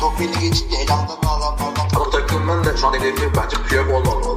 Tokmen'i 0.00 0.40
geçince 0.40 0.76
elamdan 0.76 1.16
adamlardan 1.16 1.88
Bu 1.96 2.10
takımın 2.10 2.64
da 2.64 2.76
şu 2.76 2.86
an 2.86 2.94
hedefi 2.94 3.22
bence 3.36 3.56
Piyok 3.68 3.90
olmamalı. 3.90 4.29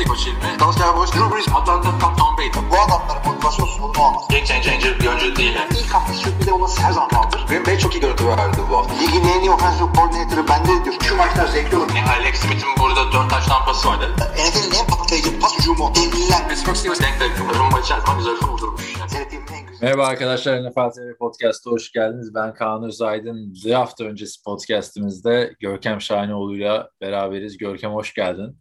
Ayıp 0.00 0.12
açıldı. 0.12 0.36
Dalsya 0.60 0.96
Boş, 0.96 1.10
Drew 1.12 1.34
Brees, 1.34 1.48
Atlanta, 1.48 1.98
Tom, 1.98 2.16
Tom 2.16 2.36
Brady. 2.38 2.48
bu 2.70 2.76
adamların 2.84 3.22
motivasyonsuz 3.26 3.82
bunu 3.82 4.04
olmaz. 4.04 4.22
Game 4.30 4.44
changer 4.44 5.00
bir 5.00 5.06
oyuncu 5.06 5.36
değil. 5.36 5.54
İlk 5.70 5.94
hafta 5.94 6.12
sürpriz 6.14 6.48
olması 6.48 6.82
her 6.82 6.92
zaman 6.92 7.10
vardır. 7.12 7.46
Green 7.48 7.66
Bay 7.66 7.78
çok 7.78 7.94
iyi 7.94 8.00
görüntü 8.00 8.26
verdi 8.26 8.58
bu 8.70 8.76
hafta. 8.76 8.94
Ligin 8.94 9.28
en 9.28 9.40
iyi 9.40 9.50
offensive 9.50 9.88
coordinator'ı 9.96 10.48
bende 10.48 10.84
diyor. 10.84 10.96
Şu 11.02 11.16
maçlar 11.16 11.46
zevkli 11.46 11.76
olur. 11.76 11.88
Alex 12.18 12.34
Smith'in 12.40 12.68
burada 12.80 13.12
4 13.12 13.30
taş 13.30 13.46
tampası 13.46 13.88
vardı. 13.88 14.04
NFL'in 14.16 14.74
en 14.80 14.86
patlayıcı 14.86 15.40
pas 15.40 15.58
hücumu. 15.58 15.92
Devliler. 15.94 16.48
Pittsburgh 16.48 16.76
Steelers 16.76 17.00
denk 17.00 17.18
takım. 17.18 17.48
Rumba 17.58 17.80
içerisinde 17.80 18.16
güzel 18.18 18.48
vurdurmuş. 18.48 18.82
Seyrettiğimin 19.08 19.46
en 19.46 19.66
güzel. 19.66 19.82
Merhaba 19.82 20.06
arkadaşlar, 20.06 20.52
NFL 20.64 20.90
TV 20.90 21.18
Podcast'a 21.18 21.70
hoş 21.70 21.92
geldiniz. 21.92 22.34
Ben 22.34 22.54
Kaan 22.54 22.82
Özaydın. 22.82 23.54
Bir 23.64 23.72
hafta 23.72 24.04
öncesi 24.04 24.42
podcastimizde 24.42 25.52
Görkem 25.60 26.00
Şahinoğlu'yla 26.00 26.88
beraberiz. 27.00 27.58
Görkem 27.58 27.92
hoş 27.92 28.14
geldin. 28.14 28.60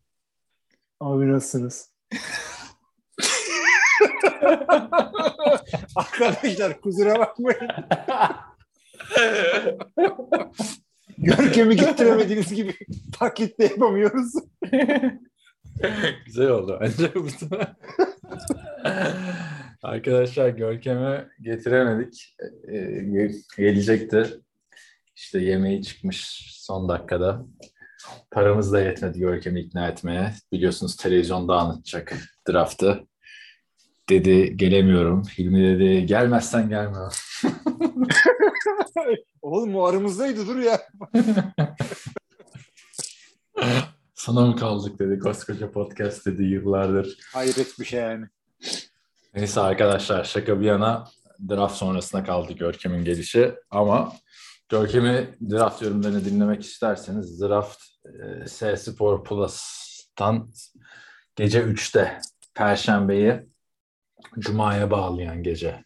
Abi 1.00 1.32
nasılsınız? 1.32 1.94
Arkadaşlar 5.96 6.82
kusura 6.82 7.20
bakmayın. 7.20 7.68
Görkem'i 11.18 11.76
getiremediğiniz 11.76 12.54
gibi 12.54 12.76
taklit 13.20 13.60
de 13.60 13.64
yapamıyoruz. 13.64 14.34
Güzel 16.26 16.48
oldu 16.50 16.78
bence 16.82 17.16
bu 17.16 17.28
da. 17.28 17.76
Arkadaşlar 19.84 20.50
Görkem'i 20.50 21.28
getiremedik. 21.42 22.36
Ee, 22.68 22.76
ge- 22.78 23.58
gelecekti. 23.58 24.26
İşte 25.16 25.40
yemeği 25.40 25.84
çıkmış 25.84 26.48
son 26.52 26.90
dakikada. 26.90 27.46
Paramız 28.32 28.74
da 28.74 28.82
yetmedi 28.82 29.20
Görkem'i 29.20 29.60
ikna 29.60 29.88
etmeye. 29.88 30.34
Biliyorsunuz 30.52 30.96
televizyonda 30.96 31.56
anlatacak 31.56 32.18
draftı. 32.50 33.08
Dedi 34.10 34.58
gelemiyorum. 34.58 35.24
Hilmi 35.38 35.64
dedi 35.64 36.06
gelmezsen 36.06 36.70
gelme. 36.70 36.98
Oğlum 39.42 39.76
o 39.76 39.84
aramızdaydı 39.84 40.48
dur 40.48 40.58
ya. 40.58 40.82
Sana 44.16 44.42
mı 44.46 44.56
kaldık 44.56 45.00
dedi 45.00 45.20
koskoca 45.20 45.72
podcast 45.72 46.26
dedi 46.26 46.44
yıllardır. 46.44 47.18
Hayret 47.34 47.80
bir 47.80 47.86
şey 47.86 48.00
yani. 48.00 48.26
Neyse 49.36 49.62
arkadaşlar 49.62 50.24
şaka 50.24 50.62
bir 50.62 50.66
yana 50.66 51.08
draft 51.50 51.76
sonrasına 51.76 52.24
kaldı 52.24 52.54
Görkem'in 52.54 53.06
gelişi 53.06 53.54
ama 53.72 54.14
Görkem'i 54.70 55.30
draft 55.52 55.82
yorumlarını 55.82 56.26
dinlemek 56.26 56.64
isterseniz 56.64 57.42
draft 57.42 57.84
e, 58.44 58.48
S 58.48 58.78
Spor 58.78 59.24
Plus'tan 59.24 60.50
gece 61.36 61.64
3'te 61.64 62.20
Perşembeyi 62.54 63.50
Cuma'ya 64.40 64.92
bağlayan 64.92 65.44
gece. 65.44 65.84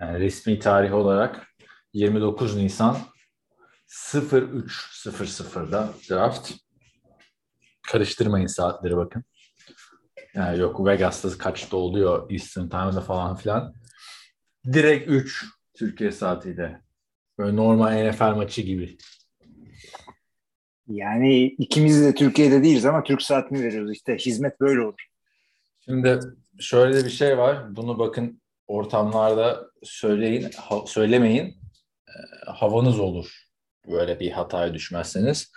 Yani 0.00 0.20
resmi 0.20 0.58
tarih 0.58 0.94
olarak 0.94 1.46
29 1.92 2.56
Nisan 2.56 2.98
03.00'da 3.88 5.94
draft. 6.10 6.52
Karıştırmayın 7.82 8.46
saatleri 8.46 8.96
bakın. 8.96 9.24
Yani 10.34 10.58
yok 10.58 10.86
Vegas'ta 10.86 11.38
kaçta 11.38 11.76
oluyor 11.76 12.30
Eastern 12.30 12.68
Time'da 12.68 13.00
falan 13.00 13.36
filan. 13.36 13.74
Direkt 14.72 15.10
3 15.10 15.44
Türkiye 15.74 16.12
saatiyle. 16.12 16.80
Böyle 17.38 17.56
normal 17.56 18.10
NFL 18.10 18.36
maçı 18.36 18.62
gibi. 18.62 18.96
Yani 20.94 21.44
ikimiz 21.44 22.02
de 22.02 22.14
Türkiye'de 22.14 22.62
değiliz 22.62 22.86
ama 22.86 23.02
Türk 23.02 23.22
saatini 23.22 23.62
veriyoruz 23.62 23.92
işte. 23.92 24.16
Hizmet 24.16 24.60
böyle 24.60 24.80
olur. 24.80 25.06
Şimdi 25.84 26.20
şöyle 26.60 27.04
bir 27.04 27.10
şey 27.10 27.38
var. 27.38 27.76
Bunu 27.76 27.98
bakın 27.98 28.42
ortamlarda 28.66 29.70
söyleyin, 29.82 30.50
ha- 30.56 30.86
söylemeyin. 30.86 31.56
Ee, 32.08 32.12
havanız 32.50 33.00
olur. 33.00 33.42
Böyle 33.90 34.20
bir 34.20 34.30
hataya 34.30 34.74
düşmezseniz. 34.74 35.52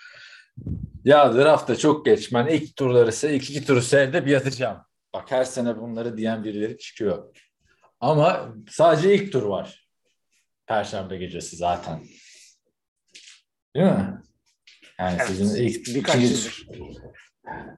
Ya 1.03 1.35
draftta 1.35 1.75
çok 1.75 2.05
geç. 2.05 2.33
Ben 2.33 2.47
ilk 2.47 2.75
turları 2.75 3.09
ise 3.09 3.35
ilk 3.35 3.49
iki 3.49 3.65
turu 3.65 3.81
seyredip 3.81 4.27
yatacağım. 4.27 4.77
Bak 5.13 5.31
her 5.31 5.43
sene 5.43 5.77
bunları 5.77 6.17
diyen 6.17 6.43
birileri 6.43 6.77
çıkıyor. 6.77 7.35
Ama 7.99 8.55
sadece 8.69 9.15
ilk 9.15 9.31
tur 9.31 9.43
var. 9.43 9.87
Perşembe 10.67 11.17
gecesi 11.17 11.55
zaten. 11.55 12.03
Değil 13.75 13.85
mi? 13.87 14.21
Yani 14.99 15.15
Evet. 15.19 15.27
sizin 15.27 15.63
ilk 15.63 15.87
Birkaç 15.95 16.15
ikinci- 16.15 16.33
yıldır. 16.33 16.67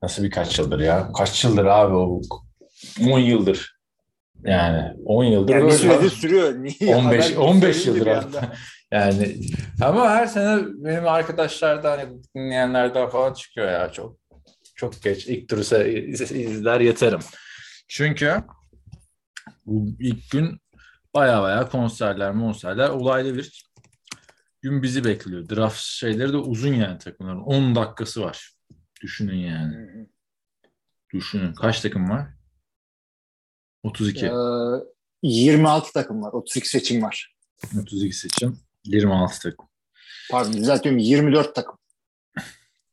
Nasıl 0.02 0.24
birkaç 0.24 0.60
yıldır 0.60 0.80
ya? 0.80 1.12
Kaç 1.18 1.44
yıldır 1.44 1.66
abi 1.66 1.96
o? 1.96 2.22
10 3.02 3.20
yıldır. 3.20 3.78
Yani 4.44 4.94
10 5.06 5.24
yıldır. 5.24 5.54
Yani 5.54 5.64
böyle. 5.64 5.78
süredir 5.78 6.10
sürüyor. 6.10 6.54
Niye? 6.54 6.96
15 6.96 7.26
Haber 7.26 7.36
15 7.38 7.76
söyleyince 7.78 8.10
yıldır 8.10 8.24
hatta. 8.24 8.54
Yani 8.92 9.36
ama 9.82 10.10
her 10.10 10.28
sene 10.28 10.62
benim 10.68 11.08
arkadaşlardan 11.08 11.98
hani 11.98 12.10
dinleyenlerden 12.36 13.10
falan 13.10 13.34
çıkıyor 13.34 13.72
ya 13.72 13.92
çok 13.92 14.18
çok 14.76 15.02
geç 15.04 15.28
ilk 15.28 15.50
turu 15.50 15.62
izler 16.40 16.80
yeterim. 16.80 17.20
Çünkü 17.88 18.34
bu 19.66 19.86
ilk 20.00 20.32
gün 20.32 20.58
baya 21.16 21.42
baya 21.42 21.70
konserler, 21.70 22.32
monserler 22.32 22.90
olaylı 22.90 23.36
bir 23.38 23.67
gün 24.62 24.84
bizi 24.84 25.04
bekliyor. 25.06 25.50
Draft 25.50 25.80
şeyleri 25.80 26.34
de 26.34 26.38
uzun 26.38 26.74
yani 26.74 26.98
takımların. 26.98 27.40
10 27.40 27.76
dakikası 27.76 28.22
var. 28.22 28.52
Düşünün 29.02 29.36
yani. 29.38 30.08
Düşünün. 31.14 31.54
Kaç 31.54 31.82
takım 31.82 32.10
var? 32.10 32.28
32. 33.84 34.26
Ee, 34.26 34.30
26 35.24 35.94
takım 35.94 36.22
var. 36.22 36.34
32 36.34 36.70
seçim 36.70 37.02
var. 37.02 37.36
32 37.82 38.16
seçim. 38.16 38.60
26 38.84 39.40
takım. 39.40 39.68
Pardon 40.32 40.54
düzeltiyorum 40.54 41.00
24 41.00 41.56
takım. 41.56 41.78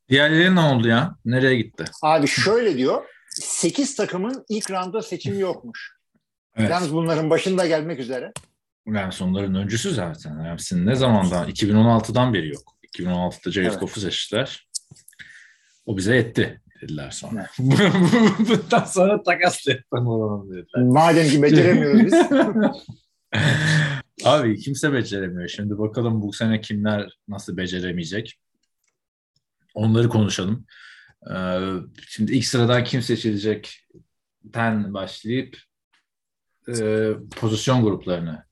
Diğerleri 0.09 0.55
ne 0.55 0.59
oldu 0.59 0.87
ya? 0.87 1.15
Nereye 1.25 1.55
gitti? 1.55 1.85
Abi 2.01 2.27
şöyle 2.27 2.77
diyor. 2.77 3.05
8 3.29 3.95
takımın 3.95 4.45
ilk 4.49 4.71
rounda 4.71 5.01
seçimi 5.01 5.39
yokmuş. 5.39 5.95
Evet. 6.55 6.69
Yalnız 6.69 6.93
bunların 6.93 7.29
başında 7.29 7.67
gelmek 7.67 7.99
üzere. 7.99 8.31
Yani 8.87 9.11
sonların 9.11 9.55
öncüsü 9.55 9.91
zaten. 9.91 10.51
Hepsinin 10.51 10.85
ne 10.85 10.95
zamandan? 10.95 11.49
2016'dan 11.49 12.33
beri 12.33 12.49
yok. 12.49 12.77
2016'da 12.93 13.51
Jared 13.51 13.67
Evet. 13.67 13.79
Goff'u 13.79 13.99
seçtiler. 13.99 14.67
O 15.85 15.97
bize 15.97 16.15
yetti 16.15 16.61
dediler 16.81 17.11
sonra. 17.11 17.47
Evet. 17.59 17.59
Bundan 18.39 18.85
sonra 18.85 19.23
takas 19.23 19.67
yapalım 19.67 20.49
dediler. 20.49 20.83
Madem 20.83 21.29
ki 21.29 21.43
beceremiyoruz 21.43 22.05
biz. 22.05 22.13
Abi 24.25 24.59
kimse 24.59 24.93
beceremiyor. 24.93 25.47
Şimdi 25.47 25.77
bakalım 25.77 26.21
bu 26.21 26.33
sene 26.33 26.61
kimler 26.61 27.17
nasıl 27.27 27.57
beceremeyecek. 27.57 28.39
Onları 29.73 30.09
konuşalım. 30.09 30.65
Ee, 31.31 31.59
şimdi 32.07 32.35
ilk 32.35 32.45
sıradan 32.45 32.83
kim 32.83 33.01
seçilecek? 33.01 33.81
ten 34.53 34.93
başlayıp 34.93 35.57
e, 36.67 36.73
pozisyon 37.35 37.83
gruplarını 37.83 38.44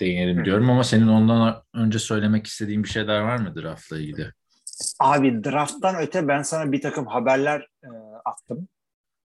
değinelim 0.00 0.44
diyorum 0.44 0.70
ama 0.70 0.84
senin 0.84 1.08
ondan 1.08 1.62
önce 1.74 1.98
söylemek 1.98 2.46
istediğin 2.46 2.84
bir 2.84 2.88
şeyler 2.88 3.20
var 3.20 3.36
mı 3.36 3.54
draftla 3.56 3.98
ilgili? 3.98 4.32
Abi 5.00 5.44
drafttan 5.44 5.96
öte 5.96 6.28
ben 6.28 6.42
sana 6.42 6.72
bir 6.72 6.80
takım 6.80 7.06
haberler 7.06 7.68
e, 7.84 7.88
attım. 8.24 8.68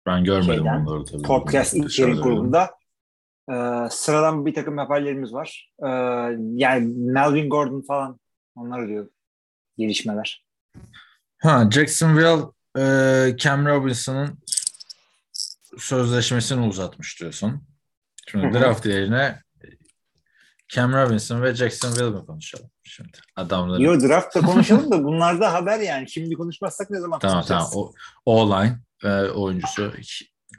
Ben 0.06 0.24
görmedim 0.24 0.64
Şeyden, 0.64 0.86
onları 0.86 1.04
tabii. 1.04 1.22
Podcast 1.22 1.74
içerik 1.74 2.14
gördüm. 2.14 2.22
grubunda. 2.22 2.70
E, 3.50 3.54
sıradan 3.90 4.46
bir 4.46 4.54
takım 4.54 4.78
haberlerimiz 4.78 5.32
var. 5.32 5.72
E, 5.82 5.88
yani 6.54 6.92
Melvin 6.96 7.50
Gordon 7.50 7.80
falan 7.80 8.20
onlar 8.56 8.88
diyor 8.88 9.08
gelişmeler. 9.78 10.44
Ha, 11.38 11.68
Jacksonville 11.70 12.42
e, 12.78 13.36
Cam 13.36 13.66
Robinson'ın 13.66 14.38
sözleşmesini 15.78 16.66
uzatmış 16.66 17.20
diyorsun. 17.20 17.62
Şimdi 18.28 18.58
draft 18.58 18.86
yerine 18.86 19.38
Cam 20.72 20.92
Robinson 20.92 21.42
ve 21.42 21.54
Jacksonville 21.54 22.10
mi 22.10 22.26
konuşalım 22.26 22.70
şimdi? 22.82 23.18
Adamların. 23.36 23.80
Yo 23.80 24.00
draftta 24.00 24.40
konuşalım 24.40 24.90
da 24.90 25.04
bunlarda 25.04 25.52
haber 25.52 25.80
yani. 25.80 26.10
Şimdi 26.10 26.34
konuşmazsak 26.34 26.90
ne 26.90 27.00
zaman 27.00 27.18
Tamam 27.18 27.44
tamam. 27.48 27.64
konuşacağız? 27.70 27.92
O, 28.26 28.42
O-line 28.50 28.78
e, 29.04 29.08
oyuncusu 29.30 29.92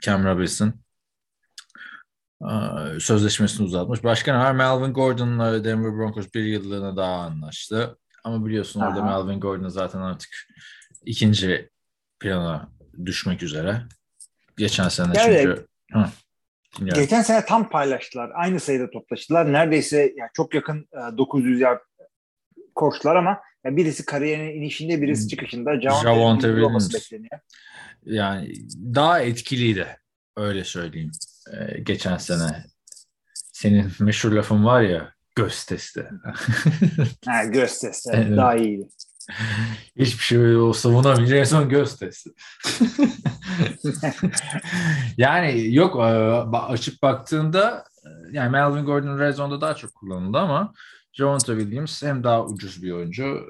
Cam 0.00 0.24
Robinson 0.24 0.74
e, 2.42 2.50
sözleşmesini 3.00 3.66
uzatmış. 3.66 4.04
Başka 4.04 4.32
ne 4.32 4.38
var? 4.38 4.52
Melvin 4.52 4.92
Gordon'la 4.94 5.64
Denver 5.64 5.92
Broncos 5.92 6.26
bir 6.34 6.44
yıllığına 6.44 6.96
daha 6.96 7.14
anlaştı. 7.14 7.98
Ama 8.24 8.46
biliyorsun 8.46 8.80
orada 8.80 9.02
Aha. 9.02 9.22
Melvin 9.22 9.40
Gordon 9.40 9.68
zaten 9.68 10.00
artık 10.00 10.30
ikinci 11.04 11.70
plana 12.20 12.68
düşmek 13.04 13.42
üzere. 13.42 13.82
Geçen 14.58 14.88
sene 14.88 15.18
Yani- 15.18 15.38
çünkü. 15.42 15.66
Hı. 15.92 16.04
Dinliyorum. 16.78 17.02
Geçen 17.02 17.22
sene 17.22 17.44
tam 17.44 17.68
paylaştılar. 17.68 18.30
Aynı 18.34 18.60
sayıda 18.60 18.90
toplaştılar. 18.90 19.52
Neredeyse 19.52 20.12
yani 20.16 20.30
çok 20.34 20.54
yakın 20.54 20.88
e, 20.92 21.18
900 21.18 21.60
yard 21.60 21.80
koştular 22.74 23.16
ama 23.16 23.40
ya 23.64 23.76
birisi 23.76 24.04
kariyerinin 24.04 24.60
inişinde 24.60 25.02
birisi 25.02 25.28
çıkışında. 25.28 25.80
Javonte 25.80 26.46
Williams 26.46 26.66
olması 26.66 26.90
Williams. 26.90 27.12
bekleniyor. 27.12 27.40
Yani 28.04 28.52
daha 28.94 29.20
etkiliydi. 29.20 29.86
Öyle 30.36 30.64
söyleyeyim. 30.64 31.10
Ee, 31.52 31.80
geçen 31.80 32.16
sene. 32.16 32.64
Senin 33.34 33.92
meşhur 34.00 34.32
lafın 34.32 34.64
var 34.64 34.82
ya 34.82 35.14
göz 35.36 35.64
testi. 35.64 36.08
Ha, 37.26 37.44
göz 37.44 37.78
testi. 37.78 38.10
Evet. 38.14 38.26
Daha 38.36 38.56
iyiydi. 38.56 38.88
Hiçbir 39.96 40.24
şey 40.24 40.56
o 40.56 40.72
savunamayınca 40.72 41.36
en 41.36 41.44
son 41.44 41.68
göz 41.68 41.96
testi. 41.96 42.30
yani 45.16 45.74
yok 45.74 45.96
e, 45.96 45.98
açıp 46.56 47.02
baktığında 47.02 47.84
e, 48.04 48.08
yani 48.32 48.50
Melvin 48.50 48.84
Gordon 48.84 49.18
Red 49.18 49.34
Zone'da 49.34 49.60
daha 49.60 49.74
çok 49.74 49.94
kullanıldı 49.94 50.38
ama 50.38 50.72
Javonte 51.12 51.58
Williams 51.58 52.02
hem 52.02 52.24
daha 52.24 52.44
ucuz 52.44 52.82
bir 52.82 52.92
oyuncu. 52.92 53.24
E, 53.24 53.44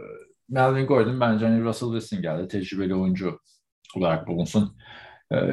Melvin 0.48 0.86
Gordon 0.86 1.20
bence 1.20 1.46
hani 1.46 1.64
Russell 1.64 1.88
Wilson 1.88 2.22
geldi. 2.22 2.48
Tecrübeli 2.48 2.94
oyuncu 2.94 3.40
olarak 3.96 4.26
bulunsun. 4.26 4.76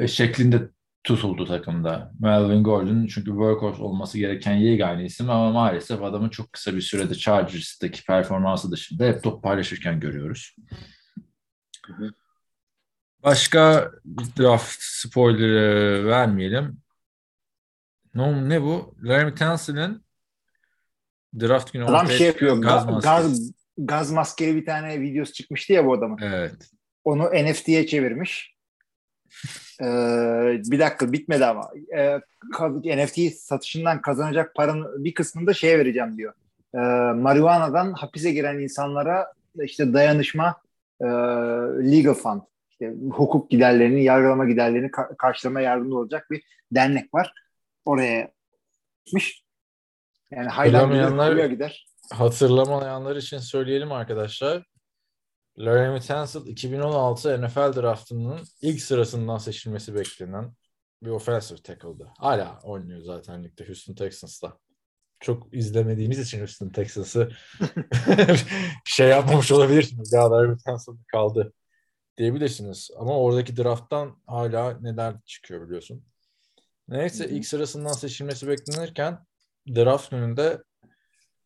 Şeklinde 0.06 0.68
tutuldu 1.04 1.46
takımda. 1.46 2.12
Melvin 2.20 2.64
Gordon 2.64 3.06
çünkü 3.06 3.30
workhorse 3.30 3.82
olması 3.82 4.18
gereken 4.18 4.54
yegane 4.54 5.04
isim 5.04 5.30
ama 5.30 5.52
maalesef 5.52 6.02
adamı 6.02 6.30
çok 6.30 6.52
kısa 6.52 6.74
bir 6.74 6.80
sürede 6.80 7.14
Chargers'daki 7.14 8.04
performansı 8.04 8.70
dışında 8.70 9.04
hep 9.04 9.22
top 9.22 9.42
paylaşırken 9.42 10.00
görüyoruz. 10.00 10.56
Başka 13.22 13.90
draft 14.38 14.76
spoilerı 14.80 16.06
vermeyelim. 16.06 16.82
Ne, 18.14 18.48
ne 18.48 18.62
bu? 18.62 18.94
Larry 19.02 19.34
Tansil'in 19.34 20.04
draft 21.40 21.72
günü 21.72 21.84
Adam 21.84 22.08
şey 22.08 22.26
yapıyor. 22.26 22.56
gaz 22.58 22.86
maskesi. 22.86 23.04
gaz, 23.04 23.52
gaz 23.78 24.12
maskeli 24.12 24.56
bir 24.56 24.66
tane 24.66 25.00
videosu 25.00 25.32
çıkmıştı 25.32 25.72
ya 25.72 25.86
bu 25.86 25.94
adamın. 25.94 26.18
Evet. 26.22 26.70
Onu 27.04 27.24
NFT'ye 27.24 27.86
çevirmiş. 27.86 28.54
Ee, 29.80 30.60
bir 30.64 30.78
dakika 30.78 31.12
bitmedi 31.12 31.44
ama. 31.46 31.70
Ee, 31.96 32.20
ka- 32.54 33.04
NFT 33.04 33.36
satışından 33.36 34.02
kazanacak 34.02 34.54
paranın 34.54 35.04
bir 35.04 35.14
kısmını 35.14 35.46
da 35.46 35.54
şeye 35.54 35.78
vereceğim 35.78 36.18
diyor. 36.18 36.32
Ee, 36.74 36.78
marihuanadan 37.12 37.92
hapise 37.92 38.32
giren 38.32 38.58
insanlara 38.58 39.32
işte 39.62 39.94
dayanışma 39.94 40.56
e, 41.00 41.06
legal 41.92 42.14
fund 42.14 42.40
işte 42.70 42.92
hukuk 43.10 43.50
giderlerini, 43.50 44.04
yargılama 44.04 44.44
giderlerini 44.44 44.86
ka- 44.86 45.16
karşılamaya 45.16 45.64
yardımcı 45.70 45.96
olacak 45.96 46.30
bir 46.30 46.42
dernek 46.72 47.14
var. 47.14 47.32
Oraya 47.84 48.30
gitmiş. 49.04 49.44
Yani 50.30 50.48
hayran 50.48 50.82
gider. 51.48 51.86
Hatırlamayanlar 52.10 53.16
için 53.16 53.38
söyleyelim 53.38 53.92
arkadaşlar. 53.92 54.62
Larry 55.58 56.00
Tansil 56.00 56.46
2016 56.46 57.42
NFL 57.42 57.76
draftının 57.76 58.40
ilk 58.62 58.82
sırasından 58.82 59.38
seçilmesi 59.38 59.94
beklenen 59.94 60.52
bir 61.02 61.10
offensive 61.10 61.62
tackle'dı. 61.62 62.08
Hala 62.18 62.60
oynuyor 62.62 63.00
zaten 63.00 63.44
ligde 63.44 63.66
Houston 63.66 63.94
Texans'ta. 63.94 64.58
Çok 65.20 65.54
izlemediğiniz 65.54 66.18
için 66.18 66.38
Houston 66.38 66.68
Texans'ı 66.68 67.30
şey 68.84 69.08
yapmamış 69.08 69.52
olabilirsiniz. 69.52 70.12
Ya 70.12 70.30
Larry 70.30 70.56
Tansil 70.64 70.92
kaldı 71.12 71.52
diyebilirsiniz. 72.16 72.90
Ama 72.98 73.18
oradaki 73.18 73.56
drafttan 73.56 74.22
hala 74.26 74.78
neler 74.80 75.14
çıkıyor 75.26 75.66
biliyorsun. 75.66 76.04
Neyse 76.88 77.28
ilk 77.28 77.46
sırasından 77.46 77.92
seçilmesi 77.92 78.48
beklenirken 78.48 79.18
draft 79.68 80.10
gününde 80.10 80.62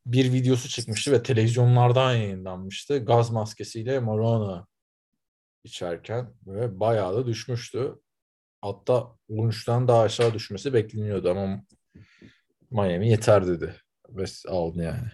bir 0.06 0.32
videosu 0.32 0.68
çıkmıştı 0.68 1.12
ve 1.12 1.22
televizyonlardan 1.22 2.12
yayınlanmıştı. 2.12 2.98
Gaz 2.98 3.30
maskesiyle 3.30 3.98
marijuana 3.98 4.66
içerken 5.64 6.34
ve 6.46 6.80
bayağı 6.80 7.16
da 7.16 7.26
düşmüştü. 7.26 7.94
Hatta 8.62 9.12
13'ten 9.30 9.88
daha 9.88 10.02
aşağı 10.02 10.34
düşmesi 10.34 10.74
bekleniyordu 10.74 11.30
ama 11.30 11.62
Miami 12.70 13.08
yeter 13.08 13.46
dedi. 13.46 13.74
Ve 14.08 14.24
aldı 14.48 14.82
yani. 14.82 15.08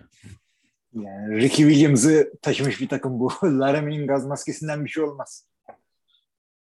Yani 0.93 1.37
Ricky 1.37 1.69
Williams'ı 1.69 2.33
taşımış 2.43 2.81
bir 2.81 2.89
takım 2.89 3.21
bu. 3.21 3.33
Laramie'nin 3.43 4.07
gaz 4.07 4.27
maskesinden 4.27 4.85
bir 4.85 4.91
şey 4.91 5.05
olmaz. 5.05 5.49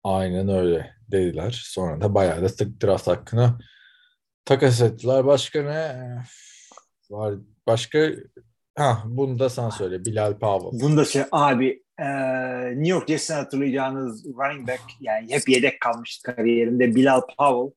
Aynen 0.05 0.49
öyle 0.49 0.95
dediler. 1.09 1.63
Sonra 1.65 2.01
da 2.01 2.15
bayağı 2.15 2.43
da 2.43 2.49
draft 2.87 3.07
hakkını 3.07 3.59
takas 4.45 4.81
ettiler. 4.81 5.27
Başka 5.27 5.63
ne 5.63 6.19
var? 7.11 7.35
Başka 7.67 8.11
ha 8.77 9.03
bunu 9.07 9.39
da 9.39 9.51
sen 9.51 9.71
söyle. 9.71 10.05
Bilal 10.05 10.39
Powell. 10.39 10.81
Bunda 10.81 11.05
şey 11.05 11.23
abi 11.33 11.83
e, 11.99 12.07
New 12.71 12.89
York 12.89 13.09
Jets'ten 13.09 13.37
hatırlayacağınız 13.37 14.27
running 14.27 14.69
back 14.69 14.83
yani 15.01 15.33
hep 15.33 15.49
yedek 15.49 15.81
kalmış 15.81 16.23
kariyerinde 16.23 16.95
Bilal 16.95 17.21
Powell 17.39 17.73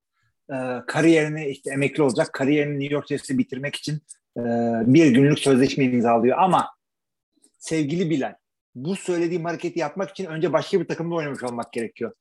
e, 0.49 0.85
kariyerini 0.87 1.47
işte 1.47 1.71
emekli 1.73 2.03
olacak 2.03 2.33
kariyerini 2.33 2.79
New 2.79 2.93
York 2.93 3.07
Jets'te 3.07 3.37
bitirmek 3.37 3.75
için 3.75 3.95
e, 4.37 4.41
bir 4.85 5.07
günlük 5.11 5.39
sözleşme 5.39 5.83
imzalıyor 5.83 6.37
ama 6.37 6.69
sevgili 7.57 8.09
Bilal 8.09 8.33
bu 8.75 8.95
söylediğim 8.95 9.45
hareketi 9.45 9.79
yapmak 9.79 10.09
için 10.09 10.25
önce 10.25 10.53
başka 10.53 10.79
bir 10.79 10.87
takımda 10.87 11.15
oynamış 11.15 11.43
olmak 11.43 11.73
gerekiyor. 11.73 12.11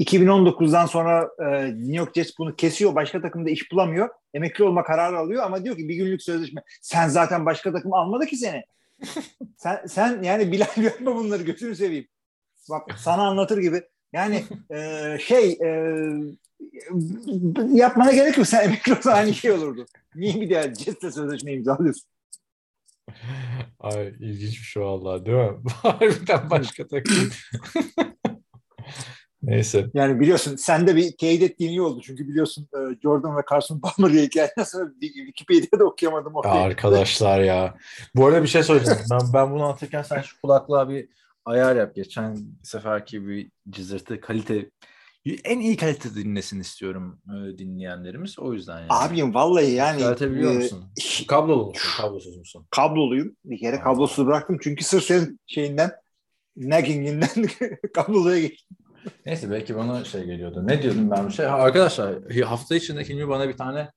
2019'dan 0.00 0.86
sonra 0.86 1.30
e, 1.38 1.66
New 1.66 1.96
York 1.96 2.14
Jets 2.14 2.38
bunu 2.38 2.56
kesiyor. 2.56 2.94
Başka 2.94 3.22
takımda 3.22 3.50
iş 3.50 3.72
bulamıyor. 3.72 4.08
Emekli 4.34 4.64
olma 4.64 4.84
kararı 4.84 5.18
alıyor 5.18 5.42
ama 5.42 5.64
diyor 5.64 5.76
ki 5.76 5.88
bir 5.88 5.94
günlük 5.94 6.22
sözleşme. 6.22 6.62
Sen 6.82 7.08
zaten 7.08 7.46
başka 7.46 7.72
takım 7.72 7.94
almadı 7.94 8.26
ki 8.26 8.36
seni. 8.36 8.64
sen, 9.56 9.86
sen 9.86 10.22
yani 10.22 10.52
Bilal 10.52 10.66
yapma 10.82 11.16
bunları 11.16 11.42
gözünü 11.42 11.76
seveyim. 11.76 12.08
Bak 12.70 12.98
sana 12.98 13.26
anlatır 13.26 13.58
gibi. 13.58 13.82
Yani 14.12 14.44
e, 14.70 15.18
şey 15.20 15.52
e, 15.52 15.68
yapmana 17.72 18.12
gerek 18.12 18.38
yok. 18.38 18.46
Sen 18.46 18.64
emekli 18.64 18.94
olsan 18.94 19.12
aynı 19.12 19.34
şey 19.34 19.52
olurdu. 19.52 19.86
Niye 20.14 20.40
bir 20.40 20.50
daha 20.50 20.62
Jets'le 20.62 21.14
sözleşme 21.14 21.52
imzalıyorsun? 21.52 22.08
Ay 23.80 24.08
ilginç 24.08 24.58
bir 24.58 24.64
şey 24.64 24.82
vallahi 24.82 25.26
değil 25.26 25.38
mi? 25.38 25.56
Harbiden 25.82 26.50
başka 26.50 26.86
takım. 26.86 27.30
Neyse. 29.46 29.90
Yani 29.94 30.20
biliyorsun 30.20 30.56
sen 30.56 30.86
de 30.86 30.96
bir 30.96 31.16
teyit 31.16 31.42
ettiğin 31.42 31.70
iyi 31.70 31.82
oldu. 31.82 32.00
Çünkü 32.04 32.28
biliyorsun 32.28 32.68
e, 32.74 32.78
Jordan 33.02 33.36
ve 33.36 33.40
Carson 33.50 33.80
Palmer'ı 33.80 34.22
hikayeden 34.22 34.64
sonra 34.64 34.90
Wikipedia'da 35.00 35.84
okuyamadım. 35.84 36.32
Ya 36.44 36.50
arkadaşlar 36.50 37.40
ya. 37.40 37.74
Bu 38.14 38.26
arada 38.26 38.42
bir 38.42 38.48
şey 38.48 38.62
söyleyeceğim. 38.62 39.00
Ben, 39.10 39.20
ben 39.34 39.52
bunu 39.52 39.62
anlatırken 39.62 40.02
sen 40.02 40.22
şu 40.22 40.40
kulaklığa 40.40 40.88
bir 40.88 41.08
ayar 41.44 41.76
yap. 41.76 41.94
Geçen 41.94 42.36
seferki 42.62 43.28
bir 43.28 43.50
cızırtı 43.70 44.20
kalite 44.20 44.70
en 45.44 45.60
iyi 45.60 45.76
kalite 45.76 46.14
dinlesin 46.14 46.60
istiyorum 46.60 47.20
e, 47.28 47.58
dinleyenlerimiz. 47.58 48.38
O 48.38 48.52
yüzden 48.52 48.78
yani. 48.78 48.88
Abim 48.90 49.34
vallahi 49.34 49.70
yani 49.70 49.98
Düzeltebiliyor 49.98 50.52
e, 50.52 50.54
musun? 50.54 50.84
Kablolu 51.28 51.66
musun? 51.66 51.90
Kablosuz 51.96 52.36
musun? 52.36 52.66
kabloluyum. 52.70 53.36
Bir 53.44 53.58
kere 53.58 53.80
kablosuz 53.80 54.26
bıraktım. 54.26 54.58
Çünkü 54.62 54.84
sırf 54.84 55.04
senin 55.04 55.40
şeyinden 55.46 55.92
nagginginden 56.56 57.28
kabloluya 57.94 58.40
geçtim. 58.40 58.76
Neyse 59.26 59.50
belki 59.50 59.76
bana 59.76 60.04
şey 60.04 60.24
geliyordu. 60.24 60.66
Ne 60.66 60.82
diyordum 60.82 61.10
ben 61.10 61.28
bir 61.28 61.32
şey? 61.32 61.46
Ha, 61.46 61.56
arkadaşlar 61.56 62.30
hafta 62.44 62.74
içinde 62.74 63.04
Hilmi 63.04 63.28
bana 63.28 63.48
bir 63.48 63.56
tane 63.56 63.90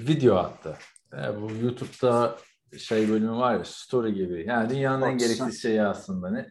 video 0.00 0.36
attı. 0.36 0.76
E, 1.12 1.42
bu 1.42 1.50
YouTube'da 1.62 2.36
şey 2.78 3.08
bölümü 3.08 3.36
var 3.36 3.54
ya 3.54 3.64
story 3.64 4.14
gibi. 4.14 4.44
Yani 4.48 4.70
dünyanın 4.70 5.02
en 5.06 5.18
gereksiz 5.18 5.62
şeyi 5.62 5.82
aslında 5.82 6.30
ne? 6.30 6.50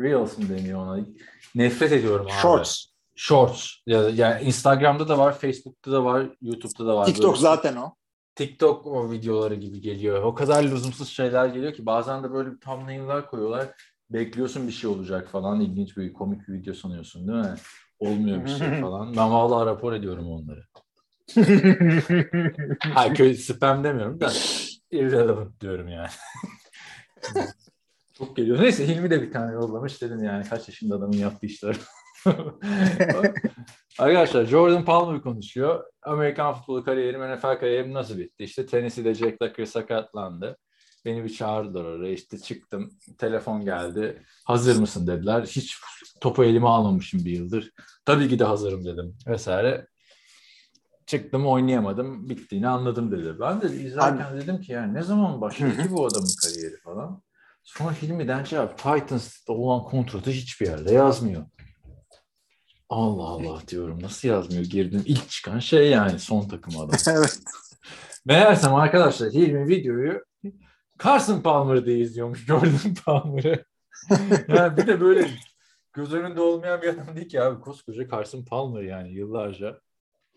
Reels 0.00 0.38
mi 0.38 0.48
deniyor 0.48 0.80
ona? 0.80 1.06
Nefret 1.54 1.92
ediyorum 1.92 2.26
abi. 2.26 2.32
Shorts. 2.32 2.84
Shorts. 3.16 3.68
Ya, 3.86 4.08
yani 4.08 4.42
Instagram'da 4.42 5.08
da 5.08 5.18
var, 5.18 5.38
Facebook'ta 5.38 5.92
da 5.92 6.04
var, 6.04 6.26
YouTube'da 6.40 6.86
da 6.86 6.96
var. 6.96 7.06
TikTok 7.06 7.32
Böyle 7.32 7.42
zaten 7.42 7.76
o. 7.76 7.94
TikTok 8.34 8.86
o 8.86 9.10
videoları 9.10 9.54
gibi 9.54 9.80
geliyor. 9.80 10.22
O 10.22 10.34
kadar 10.34 10.62
lüzumsuz 10.64 11.08
şeyler 11.08 11.46
geliyor 11.46 11.72
ki 11.72 11.86
bazen 11.86 12.24
de 12.24 12.32
böyle 12.32 12.52
bir 12.52 12.60
thumbnail'lar 12.60 13.30
koyuyorlar. 13.30 13.68
Bekliyorsun 14.10 14.66
bir 14.66 14.72
şey 14.72 14.90
olacak 14.90 15.28
falan. 15.28 15.60
İlginç 15.60 15.96
bir 15.96 16.12
komik 16.12 16.48
bir 16.48 16.52
video 16.52 16.74
sanıyorsun 16.74 17.28
değil 17.28 17.38
mi? 17.38 17.54
Olmuyor 17.98 18.44
bir 18.44 18.50
şey 18.50 18.68
falan. 18.80 19.16
Ben 19.16 19.30
vallahi 19.30 19.66
rapor 19.66 19.92
ediyorum 19.92 20.26
onları. 20.28 20.64
Hayır 22.94 23.14
köy 23.14 23.34
spam 23.34 23.84
demiyorum 23.84 24.20
da 24.20 24.32
irrelevant 24.90 25.60
diyorum 25.60 25.88
yani. 25.88 26.08
Çok 28.18 28.36
geliyor. 28.36 28.62
Neyse 28.62 28.88
Hilmi 28.88 29.10
de 29.10 29.22
bir 29.22 29.32
tane 29.32 29.52
yollamış 29.52 30.02
dedim 30.02 30.24
yani 30.24 30.44
kaç 30.48 30.68
yaşında 30.68 30.96
adamın 30.96 31.16
yaptığı 31.16 31.46
işler. 31.46 31.76
Arkadaşlar 33.98 34.44
Jordan 34.44 34.84
Palmer 34.84 35.22
konuşuyor. 35.22 35.84
Amerikan 36.02 36.54
futbolu 36.54 36.84
kariyerim, 36.84 37.34
NFL 37.34 37.58
kariyerim 37.60 37.94
nasıl 37.94 38.18
bitti? 38.18 38.44
İşte 38.44 38.66
Tennessee'de 38.66 39.14
Jack 39.14 39.40
Tucker 39.40 39.64
sakatlandı. 39.64 40.56
Beni 41.04 41.24
bir 41.24 41.28
çağırdılar 41.28 41.84
oraya. 41.84 42.12
İşte 42.12 42.38
çıktım. 42.38 42.90
Telefon 43.18 43.64
geldi. 43.64 44.22
Hazır 44.44 44.80
mısın 44.80 45.06
dediler. 45.06 45.42
Hiç 45.42 45.78
topu 46.20 46.44
elime 46.44 46.68
almamışım 46.68 47.24
bir 47.24 47.30
yıldır. 47.30 47.72
Tabii 48.04 48.28
ki 48.28 48.38
de 48.38 48.44
hazırım 48.44 48.84
dedim 48.84 49.16
vesaire. 49.26 49.86
Çıktım 51.06 51.46
oynayamadım. 51.46 52.28
Bittiğini 52.28 52.68
anladım 52.68 53.12
dedi. 53.12 53.40
Ben 53.40 53.62
de 53.62 53.66
izlerken 53.66 54.40
dedim 54.40 54.60
ki 54.60 54.72
yani 54.72 54.94
ne 54.94 55.02
zaman 55.02 55.40
başladı 55.40 55.82
ki 55.82 55.90
bu 55.90 56.06
adamın 56.06 56.30
kariyeri 56.42 56.80
falan. 56.80 57.22
Sonra 57.64 57.92
Hilmi'den 57.92 58.44
cevap 58.44 58.78
Titans'ta 58.78 59.52
olan 59.52 59.84
kontratı 59.84 60.30
hiçbir 60.30 60.66
yerde 60.66 60.92
yazmıyor. 60.92 61.44
Allah 62.88 63.22
Allah 63.22 63.62
diyorum 63.68 64.02
nasıl 64.02 64.28
yazmıyor? 64.28 64.64
Girdim 64.64 65.02
ilk 65.06 65.30
çıkan 65.30 65.58
şey 65.58 65.90
yani 65.90 66.18
son 66.18 66.48
takım 66.48 66.80
adam. 66.80 66.98
evet. 67.16 67.40
Meğersem 68.24 68.74
arkadaşlar 68.74 69.32
Hilmi 69.32 69.68
videoyu 69.68 70.24
Carson 71.04 71.40
Palmer 71.40 71.86
diye 71.86 71.98
izliyormuş 71.98 72.46
Jordan 72.46 72.94
Palmer'ı. 73.04 73.64
yani 74.48 74.76
bir 74.76 74.86
de 74.86 75.00
böyle 75.00 75.30
göz 75.92 76.14
önünde 76.14 76.40
olmayan 76.40 76.82
bir 76.82 76.88
adam 76.88 77.16
değil 77.16 77.28
ki 77.28 77.42
abi. 77.42 77.60
Koskoca 77.60 78.08
Carson 78.08 78.44
Palmer 78.44 78.82
yani 78.82 79.12
yıllarca. 79.12 79.80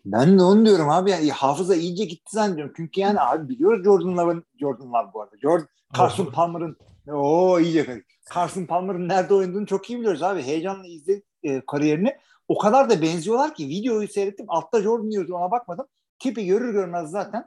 Ben 0.04 0.38
de 0.38 0.42
onu 0.42 0.66
diyorum 0.66 0.90
abi. 0.90 1.10
Yani 1.10 1.32
hafıza 1.32 1.74
iyice 1.74 2.04
gitti 2.04 2.30
zannediyorum. 2.30 2.74
Çünkü 2.76 3.00
yani 3.00 3.20
abi 3.20 3.48
biliyoruz 3.48 3.84
Jordan 3.84 4.16
Love'ın 4.16 4.44
Jordan 4.60 4.92
Love 4.92 5.12
bu 5.14 5.22
arada. 5.22 5.38
Jordan, 5.42 5.68
Carson 5.98 6.26
Palmer'ın 6.26 6.76
o 7.12 7.60
iyice 7.60 8.04
Carson 8.34 8.66
Palmer'ın 8.66 9.08
nerede 9.08 9.34
oynadığını 9.34 9.66
çok 9.66 9.90
iyi 9.90 9.98
biliyoruz 9.98 10.22
abi. 10.22 10.42
Heyecanla 10.42 10.86
izledik 10.86 11.24
e, 11.42 11.66
kariyerini. 11.66 12.16
O 12.48 12.58
kadar 12.58 12.90
da 12.90 13.02
benziyorlar 13.02 13.54
ki 13.54 13.68
videoyu 13.68 14.08
seyrettim. 14.08 14.46
Altta 14.48 14.82
Jordan 14.82 15.10
diyordu 15.10 15.34
ona 15.34 15.50
bakmadım. 15.50 15.86
Tipi 16.18 16.46
görür 16.46 16.72
görmez 16.72 17.10
zaten. 17.10 17.46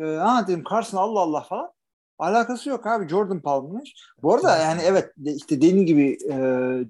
E, 0.00 0.04
ha 0.04 0.44
dedim 0.48 0.64
Carson 0.70 0.98
Allah 0.98 1.20
Allah 1.20 1.40
falan. 1.40 1.75
Alakası 2.18 2.68
yok 2.68 2.86
abi 2.86 3.08
Jordan 3.08 3.40
Palmer'mış. 3.40 3.94
Bu 4.22 4.34
arada 4.34 4.56
yani 4.56 4.82
evet 4.84 5.12
işte 5.16 5.56
dediğim 5.56 5.86
gibi 5.86 6.18
e, 6.24 6.36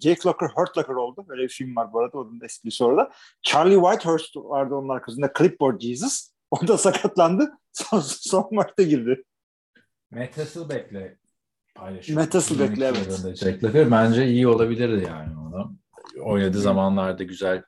Jake 0.01 0.21
Locker 0.27 0.49
Hurt 0.49 0.79
Locker 0.79 0.95
oldu. 0.95 1.25
Böyle 1.29 1.43
bir 1.43 1.49
film 1.49 1.77
var 1.77 1.93
bu 1.93 2.01
arada. 2.01 2.19
Onun 2.19 2.41
esprisi 2.45 2.85
orada. 2.85 3.11
Charlie 3.43 3.81
Whitehurst 3.81 4.37
vardı 4.37 4.75
onun 4.75 4.89
arkasında. 4.89 5.33
Clipboard 5.39 5.81
Jesus. 5.81 6.31
O 6.51 6.69
da 6.69 6.79
sakatlandı. 6.79 7.53
Son, 7.73 8.01
son 8.01 8.49
maçta 8.53 8.83
girdi. 8.83 9.25
Matt 10.11 10.39
Hasselbeck'le 10.39 11.17
paylaşıyor. 11.75 12.21
Matt 12.21 12.35
Hasselbeck'le 12.35 12.83
evet. 12.83 13.37
Jack 13.37 13.65
Locker 13.65 13.91
bence 13.91 14.27
iyi 14.27 14.49
olabilirdi 14.49 15.05
yani 15.09 15.39
ona. 15.39 15.71
Oynadığı 16.23 16.61
zamanlarda 16.61 17.23
güzel 17.23 17.63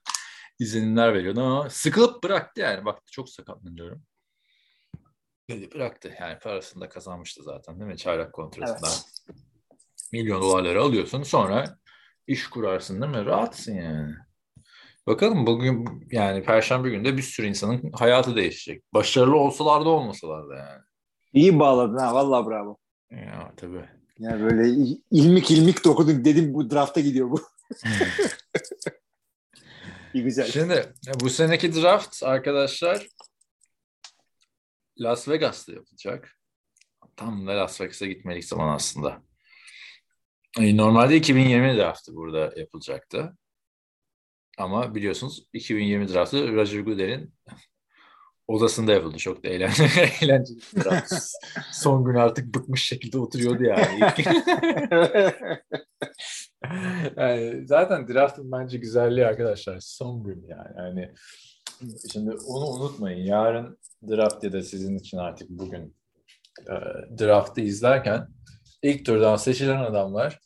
izlenimler 0.59 1.15
veriyordu 1.15 1.41
ama 1.41 1.71
sıkılıp 1.71 2.25
bıraktı 2.25 2.61
yani. 2.61 2.85
Baktı 2.85 3.13
çok 3.13 3.29
sakatlanıyorum. 3.29 4.03
Bıraktı. 5.49 6.15
Yani 6.21 6.39
parasını 6.39 6.81
da 6.81 6.89
kazanmıştı 6.89 7.43
zaten 7.43 7.81
değil 7.81 7.91
mi? 7.91 7.97
Çaylak 7.97 8.33
kontratından. 8.33 8.91
Evet. 8.91 9.39
Milyon 10.13 10.43
dolarları 10.43 10.83
alıyorsun 10.83 11.23
sonra 11.23 11.79
iş 12.27 12.47
kurarsın 12.47 13.03
değil 13.03 13.13
mi? 13.13 13.25
Rahatsın 13.25 13.75
yani. 13.75 14.15
Bakalım 15.07 15.47
bugün 15.47 15.87
yani 16.11 16.43
perşembe 16.43 16.91
günde 16.91 17.17
bir 17.17 17.23
sürü 17.23 17.47
insanın 17.47 17.93
hayatı 17.93 18.37
değişecek. 18.37 18.83
Başarılı 18.95 19.37
olsalar 19.37 19.85
da 19.85 19.89
olmasalar 19.89 20.49
da 20.49 20.55
yani. 20.55 20.83
İyi 21.33 21.59
bağladın 21.59 21.99
ha 21.99 22.15
vallahi 22.15 22.47
bravo. 22.47 22.77
Ya 23.11 23.53
tabii. 23.57 23.85
Yani 24.19 24.43
böyle 24.43 24.69
ilmik 25.11 25.51
ilmik 25.51 25.85
dokudun 25.85 26.25
dedim 26.25 26.55
bu 26.55 26.71
drafta 26.71 27.01
gidiyor 27.01 27.31
bu. 27.31 27.41
İyi 30.15 30.25
güzel. 30.25 30.47
Şimdi 30.47 30.93
bu 31.21 31.31
seneki 31.31 31.75
draft 31.75 32.23
arkadaşlar 32.23 33.07
Las 35.01 35.29
Vegas'ta 35.29 35.73
yapılacak. 35.73 36.39
Tam 37.17 37.47
da 37.47 37.57
Las 37.57 37.81
Vegas'a 37.81 38.07
gitmelik 38.07 38.45
zaman 38.45 38.75
aslında. 38.75 39.23
Normalde 40.59 41.17
2020 41.17 41.77
draftı 41.77 42.15
burada 42.15 42.53
yapılacaktı. 42.57 43.37
Ama 44.59 44.95
biliyorsunuz 44.95 45.49
2020 45.53 46.09
draftı 46.09 46.53
Roger 46.53 46.81
Goodell'in 46.81 47.35
odasında 48.49 48.93
yapıldı. 48.93 49.19
Çok 49.19 49.45
da 49.45 49.49
eğlenceli, 49.49 49.89
eğlenceli 50.23 50.59
bir 50.77 50.85
draft. 50.85 51.13
Son 51.73 52.05
gün 52.05 52.15
artık 52.15 52.55
bıkmış 52.55 52.85
şekilde 52.85 53.19
oturuyordu 53.19 53.65
yani. 53.65 54.01
yani 57.17 57.67
zaten 57.67 58.09
draftın 58.09 58.53
bence 58.53 58.79
güzelliği 58.79 59.27
arkadaşlar 59.27 59.81
son 59.81 60.25
gün 60.25 60.47
yani. 60.49 60.73
yani 60.77 61.15
şimdi 62.13 62.31
onu 62.31 62.67
unutmayın. 62.67 63.25
Yarın 63.25 63.79
draft 64.09 64.45
ya 64.45 64.53
da 64.53 64.63
sizin 64.63 64.99
için 64.99 65.19
artık 65.19 65.51
bugün 65.51 65.97
e, 66.61 66.75
draftı 67.19 67.61
izlerken 67.61 68.29
ilk 68.83 69.07
turdan 69.07 69.37
seçilen 69.37 69.83
adamlar 69.83 70.41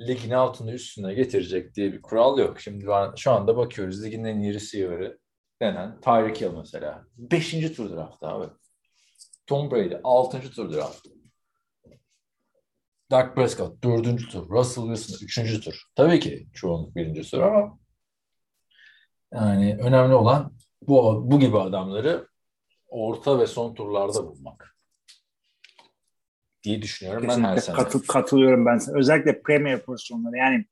ligin 0.00 0.30
altını 0.30 0.72
üstüne 0.72 1.14
getirecek 1.14 1.74
diye 1.74 1.92
bir 1.92 2.02
kural 2.02 2.38
yok. 2.38 2.60
Şimdi 2.60 2.86
ben, 2.86 3.14
şu 3.14 3.30
anda 3.30 3.56
bakıyoruz 3.56 4.04
ligin 4.04 4.24
en 4.24 4.40
iyi 4.40 4.54
receiver'ı 4.54 5.18
denen 5.62 6.00
Tyreek 6.00 6.40
Hill 6.40 6.50
mesela. 6.56 7.04
Beşinci 7.16 7.72
tur 7.74 7.90
draft 7.90 8.22
abi. 8.22 8.46
Tom 9.46 9.70
Brady 9.70 9.94
altıncı 10.04 10.50
tur 10.50 10.72
draft. 10.72 11.06
Dak 13.10 13.36
Prescott 13.36 13.84
dördüncü 13.84 14.28
tur. 14.28 14.50
Russell 14.50 14.84
Wilson 14.84 15.24
üçüncü 15.24 15.60
tur. 15.60 15.82
Tabii 15.94 16.20
ki 16.20 16.48
çoğunluk 16.54 16.96
birinci 16.96 17.30
tur 17.30 17.40
ama 17.40 17.78
yani 19.34 19.78
önemli 19.80 20.14
olan 20.14 20.52
bu, 20.82 21.22
bu 21.30 21.40
gibi 21.40 21.58
adamları 21.58 22.28
orta 22.88 23.38
ve 23.38 23.46
son 23.46 23.74
turlarda 23.74 24.26
bulmak 24.26 24.76
diye 26.66 26.82
düşünüyorum 26.82 27.22
Kesinlikle 27.22 27.48
ben 27.48 27.56
her 27.56 27.60
sene. 27.60 27.76
Katıl, 27.76 28.00
katılıyorum 28.00 28.66
ben 28.66 28.78
sana. 28.78 28.98
Özellikle 28.98 29.42
premier 29.42 29.82
pozisyonları 29.82 30.36
yani 30.36 30.64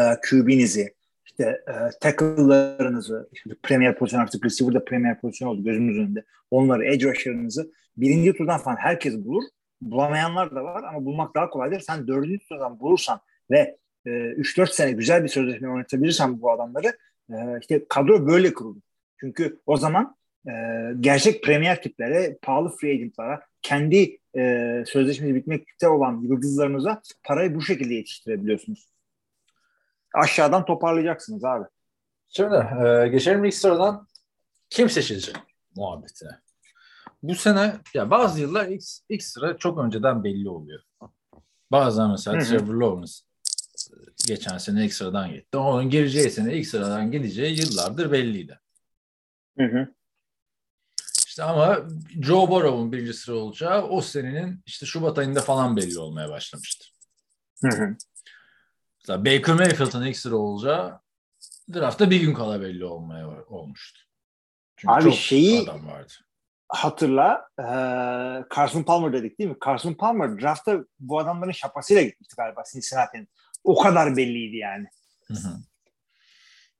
e, 0.00 0.02
QB'nizi, 0.30 0.94
işte 1.24 1.44
e, 1.68 1.72
tackle'larınızı, 2.00 3.28
işte 3.32 3.50
premier 3.62 3.98
pozisyon 3.98 4.20
artık 4.20 4.44
receiver'da 4.44 4.84
premier 4.84 5.20
pozisyon 5.20 5.48
oldu 5.48 5.64
gözümüz 5.64 5.98
önünde. 5.98 6.24
Onları, 6.50 6.86
edge 6.86 7.08
rusher'ınızı 7.08 7.72
birinci 7.96 8.32
turdan 8.32 8.58
falan 8.58 8.76
herkes 8.76 9.14
bulur. 9.14 9.42
Bulamayanlar 9.80 10.54
da 10.54 10.64
var 10.64 10.82
ama 10.82 11.04
bulmak 11.04 11.34
daha 11.34 11.50
kolaydır. 11.50 11.80
Sen 11.80 12.06
dördüncü 12.08 12.48
turdan 12.48 12.80
bulursan 12.80 13.20
ve 13.50 13.76
e, 14.06 14.10
3-4 14.10 14.72
sene 14.72 14.92
güzel 14.92 15.24
bir 15.24 15.28
sözleşme 15.28 15.70
oynatabilirsen 15.70 16.40
bu 16.40 16.52
adamları 16.52 16.98
e, 17.30 17.58
işte 17.60 17.84
kadro 17.88 18.26
böyle 18.26 18.54
kurulur. 18.54 18.80
Çünkü 19.20 19.60
o 19.66 19.76
zaman 19.76 20.16
e, 20.46 20.52
gerçek 21.00 21.42
premier 21.42 21.82
tiplere, 21.82 22.38
pahalı 22.42 22.68
free 22.68 22.90
agentlara, 22.90 23.46
kendi 23.62 24.18
e, 24.36 24.84
sözleşmesi 24.86 25.34
bitmekte 25.34 25.88
olan 25.88 26.20
yıldızlarınıza 26.20 27.02
parayı 27.24 27.54
bu 27.54 27.62
şekilde 27.62 27.94
yetiştirebiliyorsunuz. 27.94 28.88
Aşağıdan 30.14 30.64
toparlayacaksınız 30.64 31.44
abi. 31.44 31.64
Şimdi 32.28 32.54
e, 32.54 33.08
geçelim 33.08 33.44
ilk 33.44 33.54
sıradan 33.54 34.08
kim 34.70 34.90
seçilecek 34.90 35.36
muhabbetine. 35.76 36.30
Bu 37.22 37.34
sene 37.34 37.74
ya 37.94 38.10
bazı 38.10 38.40
yıllar 38.40 38.66
ilk, 38.66 38.82
ilk 39.08 39.22
sıra 39.22 39.56
çok 39.56 39.78
önceden 39.78 40.24
belli 40.24 40.48
oluyor. 40.48 40.80
Bazen 41.72 42.10
mesela 42.10 42.38
Trevor 42.38 42.74
Lawrence 42.74 43.12
geçen 44.26 44.58
sene 44.58 44.84
ilk 44.84 44.94
sıradan 44.94 45.32
gitti. 45.32 45.56
Onun 45.56 45.90
gireceği 45.90 46.30
sene 46.30 46.54
ilk 46.54 46.66
sıradan 46.66 47.10
gideceği 47.12 47.60
yıllardır 47.60 48.12
belliydi. 48.12 48.60
Hı 49.58 49.64
hı. 49.64 49.88
İşte 51.26 51.42
ama 51.42 51.78
Joe 52.22 52.50
Burrow'un 52.50 52.92
birinci 52.92 53.14
sıra 53.14 53.36
olacağı 53.36 53.82
o 53.82 54.00
senenin 54.00 54.62
işte 54.66 54.86
Şubat 54.86 55.18
ayında 55.18 55.40
falan 55.40 55.76
belli 55.76 55.98
olmaya 55.98 56.28
başlamıştı. 56.30 56.86
Hı 57.62 57.68
hı. 57.68 57.96
Mesela 59.00 59.24
Baker 59.24 59.54
Mayfield'ın 59.54 60.06
ilk 60.06 60.16
sıra 60.16 60.36
olacağı 60.36 61.00
draftta 61.74 62.10
bir 62.10 62.20
gün 62.20 62.34
kala 62.34 62.60
belli 62.60 62.84
olmaya 62.84 63.44
olmuştu. 63.44 64.00
Çünkü 64.76 64.94
Abi 64.94 65.02
çok 65.02 65.14
şeyi 65.14 65.62
adam 65.62 65.86
vardı. 65.86 66.12
hatırla 66.68 67.48
e, 67.58 67.64
Carson 68.56 68.82
Palmer 68.82 69.12
dedik 69.12 69.38
değil 69.38 69.50
mi? 69.50 69.56
Carson 69.66 69.94
Palmer 69.94 70.40
draftta 70.42 70.84
bu 71.00 71.18
adamların 71.18 71.52
şapasıyla 71.52 72.02
gitmişti 72.02 72.34
galiba 72.36 72.62
Cincinnati'nin. 72.72 73.28
O 73.64 73.82
kadar 73.82 74.16
belliydi 74.16 74.56
yani. 74.56 74.86
Hı 75.26 75.34
hı. 75.34 75.56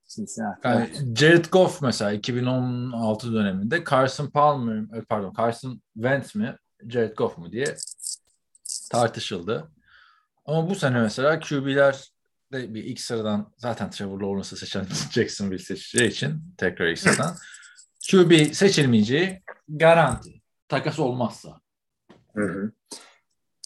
Cincinnati. 0.07 0.67
Yani 0.67 0.89
Jared 1.15 1.45
Goff 1.45 1.81
mesela 1.81 2.11
2016 2.11 3.33
döneminde 3.33 3.83
Carson 3.89 4.27
Palmer 4.27 4.97
e, 4.97 5.01
pardon 5.01 5.33
Carson 5.37 5.81
Wentz 5.93 6.35
mi 6.35 6.55
Jared 6.89 7.17
Goff 7.17 7.37
mu 7.37 7.51
diye 7.51 7.75
tartışıldı. 8.91 9.71
Ama 10.45 10.69
bu 10.69 10.75
sene 10.75 10.99
mesela 10.99 11.39
QB'ler 11.39 12.11
de 12.51 12.73
bir 12.73 12.83
ilk 12.83 12.99
sıradan 12.99 13.53
zaten 13.57 13.89
Trevor 13.89 14.21
Lawrence'ı 14.21 14.57
seçen 14.57 14.85
Jacksonville 15.11 15.63
seçeceği 15.63 16.09
için 16.09 16.41
tekrar 16.57 16.87
ilk 16.87 16.99
sıradan 16.99 17.35
QB 18.11 18.53
seçilmeyeceği 18.53 19.43
garanti. 19.67 20.41
Takas 20.67 20.99
olmazsa. 20.99 21.61
Hı 22.35 22.43
hı. 22.43 22.71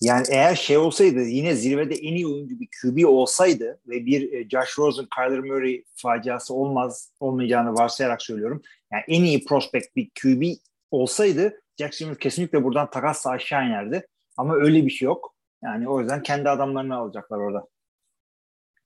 Yani 0.02 0.26
eğer 0.30 0.56
şey 0.56 0.78
olsaydı 0.78 1.20
yine 1.22 1.56
zirvede 1.56 1.96
en 1.96 2.14
iyi 2.14 2.28
oyuncu 2.28 2.60
bir 2.60 2.70
QB 2.82 3.06
olsaydı 3.08 3.80
ve 3.88 4.06
bir 4.06 4.34
e, 4.34 4.50
Josh 4.50 4.80
Rosen, 4.80 5.08
Kyler 5.16 5.40
Murray 5.40 5.84
faciası 5.96 6.54
olmaz 6.54 7.12
olmayacağını 7.20 7.74
varsayarak 7.74 8.22
söylüyorum. 8.22 8.62
Yani 8.92 9.04
en 9.08 9.24
iyi 9.24 9.46
prospect 9.46 9.96
bir 9.96 10.10
QB 10.22 10.44
olsaydı 10.92 11.62
Jacksonville 11.78 12.20
kesinlikle 12.20 12.64
buradan 12.64 12.90
takasla 12.90 13.32
aşağı 13.32 13.66
inerdi. 13.66 14.08
Ama 14.38 14.56
öyle 14.56 14.86
bir 14.86 14.92
şey 14.92 15.06
yok. 15.06 15.36
Yani 15.64 15.90
o 15.90 16.00
yüzden 16.00 16.24
kendi 16.24 16.50
adamlarını 16.50 16.96
alacaklar 16.96 17.38
orada. 17.38 17.68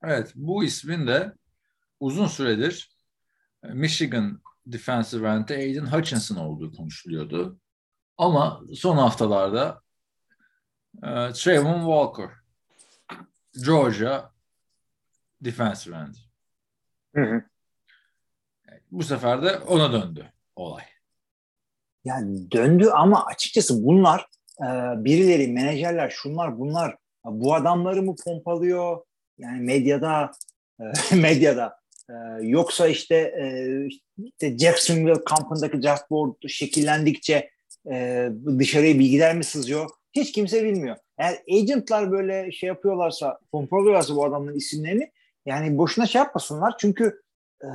Evet, 0.04 0.32
bu 0.36 0.64
ismin 0.64 1.08
de 1.08 1.34
uzun 2.00 2.28
süredir 2.28 2.92
Michigan 3.64 4.42
defensive 4.66 5.30
end'de 5.30 5.56
Aiden 5.56 5.86
Hutchinson 5.86 6.36
olduğu 6.36 6.72
konuşuluyordu. 6.72 7.60
Ama 8.18 8.62
son 8.74 8.98
haftalarda 8.98 9.83
e, 10.98 11.34
Trayvon 11.34 11.80
Walker, 11.80 12.30
Georgia 13.66 14.32
defensive 15.42 15.96
end. 15.96 16.16
Hı 17.16 17.22
hı. 17.22 17.44
Bu 18.92 19.04
sefer 19.04 19.44
de 19.44 19.58
ona 19.58 19.94
döndü 19.94 20.34
olay. 20.56 20.84
Yani 22.06 22.52
döndü 22.52 22.90
ama 22.90 23.26
açıkçası 23.26 23.84
bunlar 23.84 24.28
e, 24.62 24.66
birileri, 25.06 25.48
menajerler, 25.48 26.10
şunlar 26.10 26.60
bunlar 26.60 26.98
bu 27.26 27.56
adamları 27.56 28.02
mı 28.02 28.16
pompalıyor? 28.26 29.04
Yani 29.38 29.62
medyada 29.62 30.32
e, 31.12 31.16
medyada 31.16 31.80
e, 32.10 32.14
yoksa 32.42 32.88
işte, 32.88 33.16
e, 33.16 33.46
işte 34.18 34.58
Jacksonville 34.58 35.24
kampındaki 35.24 35.84
draft 35.84 36.12
board 36.12 36.34
şekillendikçe 36.48 37.50
e, 37.92 38.30
dışarıya 38.60 39.00
bilgiler 39.00 39.36
mi 39.36 39.44
sızıyor? 39.44 39.90
Hiç 40.14 40.32
kimse 40.32 40.64
bilmiyor. 40.64 40.98
Eğer 41.18 41.38
agentlar 41.52 42.12
böyle 42.12 42.52
şey 42.52 42.68
yapıyorlarsa, 42.68 43.40
pompalıyorlarsa 43.52 44.16
bu 44.16 44.26
adamların 44.26 44.58
isimlerini 44.58 45.12
yani 45.46 45.78
boşuna 45.78 46.06
şey 46.06 46.20
yapmasınlar. 46.20 46.76
Çünkü 46.78 47.22
e, 47.62 47.70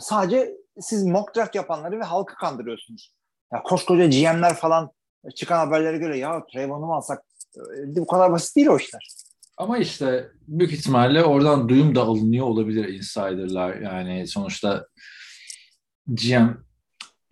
sadece 0.00 0.56
siz 0.80 1.04
mock 1.04 1.36
draft 1.36 1.54
yapanları 1.54 2.00
ve 2.00 2.04
halkı 2.04 2.34
kandırıyorsunuz. 2.34 3.14
Ya 3.52 3.62
koskoca 3.62 4.06
GM'ler 4.06 4.54
falan 4.54 4.90
çıkan 5.34 5.58
haberlere 5.58 5.98
göre 5.98 6.18
ya 6.18 6.46
Trayvon'u 6.52 6.86
mu 6.86 6.94
alsak 6.94 7.22
e, 7.56 7.96
bu 7.96 8.06
kadar 8.06 8.32
basit 8.32 8.56
değil 8.56 8.66
o 8.66 8.76
işler. 8.76 9.08
Ama 9.56 9.78
işte 9.78 10.28
büyük 10.48 10.72
ihtimalle 10.72 11.24
oradan 11.24 11.68
duyum 11.68 11.94
da 11.94 12.02
alınıyor 12.02 12.46
olabilir 12.46 12.88
insiderlar. 12.88 13.76
Yani 13.76 14.26
sonuçta 14.26 14.86
GM 16.06 16.48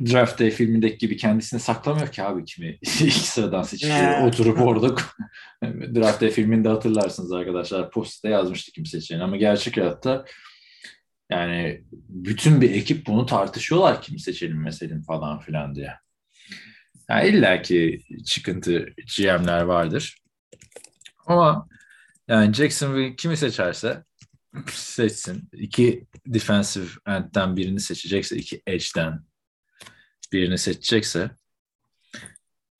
Draft 0.00 0.40
Day 0.40 0.50
filmindeki 0.50 0.98
gibi 0.98 1.16
kendisini 1.16 1.60
saklamıyor 1.60 2.12
ki 2.12 2.22
abi 2.22 2.44
kimi 2.44 2.66
ilk 3.00 3.12
sıradan 3.12 3.62
seçiyor. 3.62 4.26
Oturup 4.26 4.60
orada 4.60 4.96
Draft 5.64 6.20
Day 6.20 6.30
filminde 6.30 6.68
hatırlarsınız 6.68 7.32
arkadaşlar 7.32 7.90
post'ta 7.90 8.28
yazmıştı 8.28 8.72
kim 8.72 8.86
seçeceğini 8.86 9.24
ama 9.24 9.36
gerçek 9.36 9.76
hayatta 9.76 10.24
yani 11.30 11.84
bütün 12.08 12.60
bir 12.60 12.70
ekip 12.70 13.06
bunu 13.06 13.26
tartışıyorlar 13.26 14.02
kim 14.02 14.18
seçelim 14.18 14.62
meselin 14.62 15.02
falan 15.02 15.40
filan 15.40 15.74
diye. 15.74 15.92
Yani 17.10 17.28
illa 17.28 17.62
ki 17.62 18.02
çıkıntı 18.26 18.86
GM'ler 19.16 19.62
vardır. 19.62 20.18
Ama 21.26 21.68
yani 22.28 22.54
Jacksonville 22.54 23.16
kimi 23.16 23.36
seçerse 23.36 24.04
seçsin. 24.70 25.48
İki 25.52 26.06
defensive 26.26 26.86
end'den 27.06 27.56
birini 27.56 27.80
seçecekse, 27.80 28.36
iki 28.36 28.62
edge'den 28.66 29.20
birini 30.32 30.58
seçecekse 30.58 31.30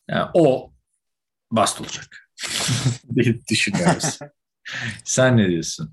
yani 0.09 0.31
o 0.35 0.73
bast 1.51 1.81
olacak 1.81 2.07
diye 3.15 3.41
düşünüyoruz. 3.51 4.19
Sen 5.05 5.37
ne 5.37 5.49
diyorsun? 5.49 5.93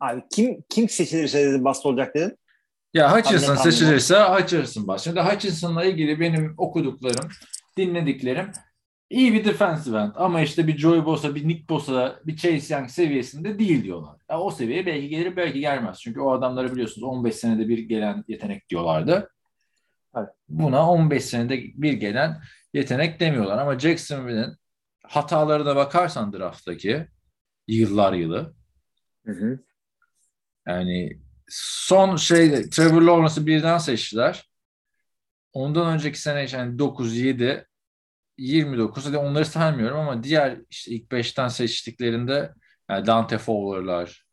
Abi 0.00 0.22
kim 0.32 0.64
kim 0.68 0.88
seçilirse 0.88 1.44
dedi 1.44 1.64
bast 1.64 1.86
olacak 1.86 2.14
dedin. 2.14 2.38
Ya 2.94 3.16
Hutchinson 3.16 3.56
seçilirse 3.56 4.18
Hutchinson 4.22 4.86
bast. 4.86 5.04
Şimdi 5.04 5.20
Hutchinson'la 5.20 5.84
ilgili 5.84 6.20
benim 6.20 6.54
okuduklarım, 6.58 7.30
dinlediklerim 7.76 8.52
iyi 9.10 9.32
bir 9.32 9.44
defensive 9.44 9.98
end 9.98 10.12
ama 10.14 10.40
işte 10.40 10.66
bir 10.66 10.78
Joey 10.78 11.04
Bosa, 11.04 11.34
bir 11.34 11.48
Nick 11.48 11.68
Bosa, 11.68 12.20
bir 12.26 12.36
Chase 12.36 12.74
Young 12.74 12.90
seviyesinde 12.90 13.58
değil 13.58 13.84
diyorlar. 13.84 14.16
Ya 14.30 14.40
o 14.40 14.50
seviyeye 14.50 14.86
belki 14.86 15.08
gelir 15.08 15.36
belki 15.36 15.60
gelmez. 15.60 16.00
Çünkü 16.00 16.20
o 16.20 16.32
adamları 16.32 16.72
biliyorsunuz 16.72 17.02
15 17.02 17.34
senede 17.34 17.68
bir 17.68 17.78
gelen 17.78 18.24
yetenek 18.28 18.68
diyorlardı. 18.68 19.30
Evet. 20.16 20.28
Buna 20.48 20.90
15 20.90 21.24
senede 21.24 21.62
bir 21.74 21.92
gelen 21.92 22.42
yetenek 22.74 23.20
demiyorlar. 23.20 23.58
Ama 23.58 23.78
Jacksonville'in 23.78 24.56
hatalarına 25.04 25.76
bakarsan 25.76 26.32
drafttaki 26.32 27.06
yıllar 27.68 28.12
yılı 28.12 28.54
hı 29.26 29.32
hı. 29.32 29.58
yani 30.66 31.18
son 31.48 32.16
şey 32.16 32.70
Trevor 32.70 33.02
Lawrence'ı 33.02 33.46
birden 33.46 33.78
seçtiler. 33.78 34.50
Ondan 35.52 35.94
önceki 35.94 36.20
sene 36.20 36.46
yani 36.52 36.78
9, 36.78 37.16
7, 37.16 37.66
29 38.38 39.06
hadi 39.06 39.18
onları 39.18 39.44
saymıyorum 39.44 39.98
ama 39.98 40.22
diğer 40.22 40.58
işte 40.70 40.90
ilk 40.90 41.10
5'ten 41.10 41.48
seçtiklerinde 41.48 42.54
yani 42.90 43.06
Dante 43.06 43.38
Fowler'lar, 43.38 44.24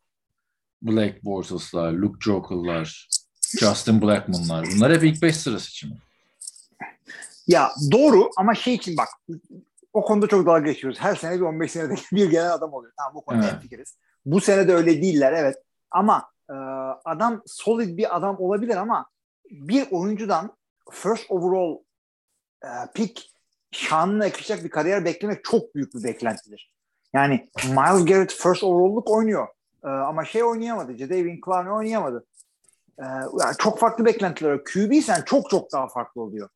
Blake 0.82 1.20
Bortles'lar, 1.22 1.92
Luke 1.92 2.18
Jokel'lar, 2.20 3.08
Justin 3.60 4.02
Blackmon'lar 4.02 4.66
bunlar 4.74 4.92
hep 4.92 5.04
ilk 5.04 5.22
5 5.22 5.36
sırası 5.36 5.68
için. 5.68 5.94
Ya 7.46 7.70
doğru 7.92 8.30
ama 8.36 8.54
şey 8.54 8.74
için 8.74 8.96
bak 8.96 9.08
o 9.92 10.04
konuda 10.04 10.26
çok 10.26 10.46
dalga 10.46 10.70
geçiyoruz. 10.70 11.00
Her 11.00 11.14
sene 11.14 11.36
bir 11.36 11.40
15 11.40 11.72
senede 11.72 11.94
bir 12.12 12.30
gelen 12.30 12.50
adam 12.50 12.72
oluyor. 12.72 12.92
Tamam 12.98 13.14
bu 13.14 13.24
konuda 13.24 13.48
evet. 13.50 13.62
fikiriz. 13.62 13.96
Bu 14.26 14.40
sene 14.40 14.68
de 14.68 14.74
öyle 14.74 15.02
değiller 15.02 15.32
evet. 15.32 15.56
Ama 15.90 16.30
e, 16.50 16.54
adam 17.04 17.42
solid 17.46 17.98
bir 17.98 18.16
adam 18.16 18.36
olabilir 18.38 18.76
ama 18.76 19.06
bir 19.50 19.86
oyuncudan 19.90 20.56
first 20.92 21.30
overall 21.30 21.78
e, 22.64 22.68
pick 22.94 23.32
şanına 23.70 24.24
yakışacak 24.24 24.64
bir 24.64 24.70
kariyer 24.70 25.04
beklemek 25.04 25.44
çok 25.44 25.74
büyük 25.74 25.94
bir 25.94 26.04
beklentidir. 26.04 26.72
Yani 27.14 27.50
Miles 27.64 28.04
Garrett 28.04 28.32
first 28.32 28.64
overall'luk 28.64 29.10
oynuyor. 29.10 29.48
E, 29.84 29.88
ama 29.88 30.24
şey 30.24 30.44
oynayamadı. 30.44 30.96
Jadavion 30.96 31.40
Clowney 31.44 31.72
oynayamadı. 31.72 32.26
E, 32.98 33.04
yani 33.40 33.56
çok 33.58 33.78
farklı 33.78 34.04
beklentiler. 34.04 34.64
QB 34.64 35.02
sen 35.02 35.22
çok 35.26 35.50
çok 35.50 35.72
daha 35.72 35.88
farklı 35.88 36.22
oluyor. 36.22 36.48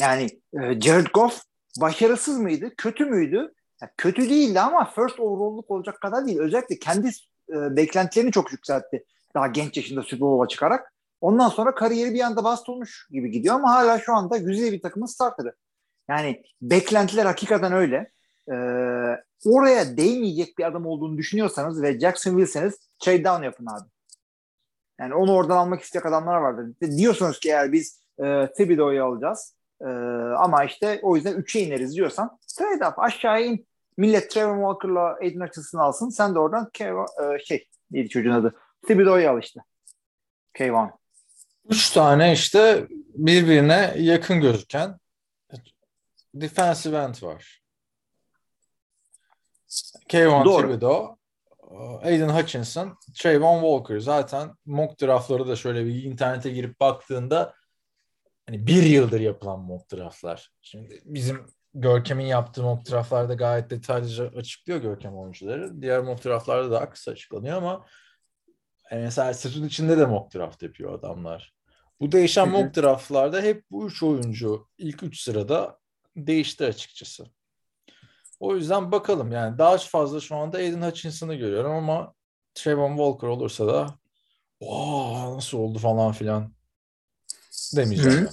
Yani 0.00 0.28
e, 0.62 0.80
Jared 0.80 1.06
Goff 1.14 1.42
başarısız 1.80 2.38
mıydı? 2.38 2.74
Kötü 2.76 3.04
müydü? 3.04 3.54
Yani 3.82 3.90
kötü 3.96 4.30
değildi 4.30 4.60
ama 4.60 4.84
first 4.84 5.20
overall'luk 5.20 5.70
olacak 5.70 6.00
kadar 6.00 6.26
değil. 6.26 6.38
Özellikle 6.38 6.78
kendi 6.78 7.08
e, 7.48 7.76
beklentilerini 7.76 8.32
çok 8.32 8.52
yükseltti. 8.52 9.04
Daha 9.34 9.46
genç 9.46 9.76
yaşında 9.76 10.02
Super 10.02 10.20
Bowl'a 10.20 10.48
çıkarak. 10.48 10.92
Ondan 11.20 11.48
sonra 11.48 11.74
kariyeri 11.74 12.14
bir 12.14 12.20
anda 12.20 12.44
bastırmış 12.44 13.06
gibi 13.10 13.30
gidiyor 13.30 13.54
ama 13.54 13.70
hala 13.70 13.98
şu 13.98 14.14
anda 14.14 14.36
güzel 14.36 14.72
bir 14.72 14.82
takımın 14.82 15.06
starterı. 15.06 15.54
Yani 16.08 16.42
beklentiler 16.62 17.26
hakikaten 17.26 17.72
öyle. 17.72 18.10
Ee, 18.48 18.54
oraya 19.44 19.96
değmeyecek 19.96 20.58
bir 20.58 20.64
adam 20.64 20.86
olduğunu 20.86 21.18
düşünüyorsanız 21.18 21.82
ve 21.82 22.00
Jacksonville'seniz 22.00 22.74
trade 22.98 23.24
down 23.24 23.42
yapın 23.42 23.66
abi. 23.66 23.88
Yani 25.00 25.14
onu 25.14 25.32
oradan 25.32 25.56
almak 25.56 25.82
isteyecek 25.82 26.06
adamlar 26.06 26.36
vardır. 26.36 26.66
Diyorsunuz 26.96 27.40
ki 27.40 27.48
eğer 27.48 27.72
biz 27.72 28.02
e, 28.18 28.48
Thibodeau'yu 28.56 29.04
alacağız 29.04 29.54
e, 29.80 29.86
ama 30.38 30.64
işte 30.64 31.00
o 31.02 31.16
yüzden 31.16 31.34
3'e 31.34 31.60
ineriz 31.60 31.96
diyorsan 31.96 32.38
trade 32.58 32.86
up 32.86 32.98
aşağıya 32.98 33.46
in. 33.46 33.66
Millet 33.96 34.30
Trevor 34.30 34.56
Walker'la 34.56 35.14
Aiden 35.14 35.40
Hutchinson'ı 35.40 35.82
alsın. 35.82 36.08
Sen 36.08 36.34
de 36.34 36.38
oradan 36.38 36.70
Kev- 36.74 37.34
e, 37.34 37.44
şey 37.44 37.68
neydi 37.90 38.08
çocuğun 38.08 38.30
adı? 38.30 38.54
Thibodeau'yu 38.86 39.30
al 39.30 39.42
işte. 39.42 39.60
K1. 40.54 40.90
Üç 41.68 41.90
tane 41.90 42.32
işte 42.32 42.86
birbirine 43.14 43.94
yakın 43.96 44.40
gözüken 44.40 44.98
defensive 46.34 46.96
end 46.96 47.22
var. 47.22 47.62
Kayvon 50.12 50.44
Thibodeau, 50.44 51.16
Aiden 51.78 52.28
Hutchinson, 52.28 52.98
Trayvon 53.14 53.60
Walker. 53.60 53.98
Zaten 53.98 54.54
mock 54.64 55.00
draftları 55.00 55.48
da 55.48 55.56
şöyle 55.56 55.86
bir 55.86 56.02
internete 56.02 56.50
girip 56.50 56.80
baktığında 56.80 57.54
hani 58.46 58.66
bir 58.66 58.82
yıldır 58.82 59.20
yapılan 59.20 59.60
mock 59.60 59.92
draftlar. 59.92 60.50
Şimdi 60.62 61.02
bizim 61.04 61.46
Görkem'in 61.74 62.24
yaptığı 62.24 62.62
mock 62.62 62.90
draftlarda 62.90 63.34
gayet 63.34 63.70
detaylıca 63.70 64.28
açıklıyor 64.36 64.80
Görkem 64.80 65.18
oyuncuları. 65.18 65.82
Diğer 65.82 66.00
mock 66.00 66.24
draftlarda 66.24 66.70
daha 66.70 66.90
kısa 66.90 67.10
açıklanıyor 67.10 67.56
ama 67.56 67.86
yani 68.90 69.02
mesela 69.02 69.34
sırtın 69.34 69.66
içinde 69.66 69.98
de 69.98 70.06
mock 70.06 70.34
draft 70.34 70.62
yapıyor 70.62 70.94
adamlar. 70.98 71.54
Bu 72.00 72.12
değişen 72.12 72.48
mock 72.48 72.76
draftlarda 72.76 73.40
hep 73.40 73.64
bu 73.70 73.86
üç 73.86 74.02
oyuncu 74.02 74.68
ilk 74.78 75.02
üç 75.02 75.20
sırada 75.20 75.78
değişti 76.16 76.64
açıkçası. 76.64 77.26
O 78.40 78.56
yüzden 78.56 78.92
bakalım 78.92 79.32
yani 79.32 79.58
daha 79.58 79.78
fazla 79.78 80.20
şu 80.20 80.36
anda 80.36 80.56
Aiden 80.56 80.82
Hutchinson'ı 80.82 81.34
görüyorum 81.34 81.72
ama 81.72 82.14
Trayvon 82.54 82.96
Walker 82.96 83.28
olursa 83.28 83.66
da 83.66 83.94
Aa, 84.68 85.36
nasıl 85.36 85.58
oldu 85.58 85.78
falan 85.78 86.12
filan 86.12 86.52
demeyeceğim. 87.76 88.28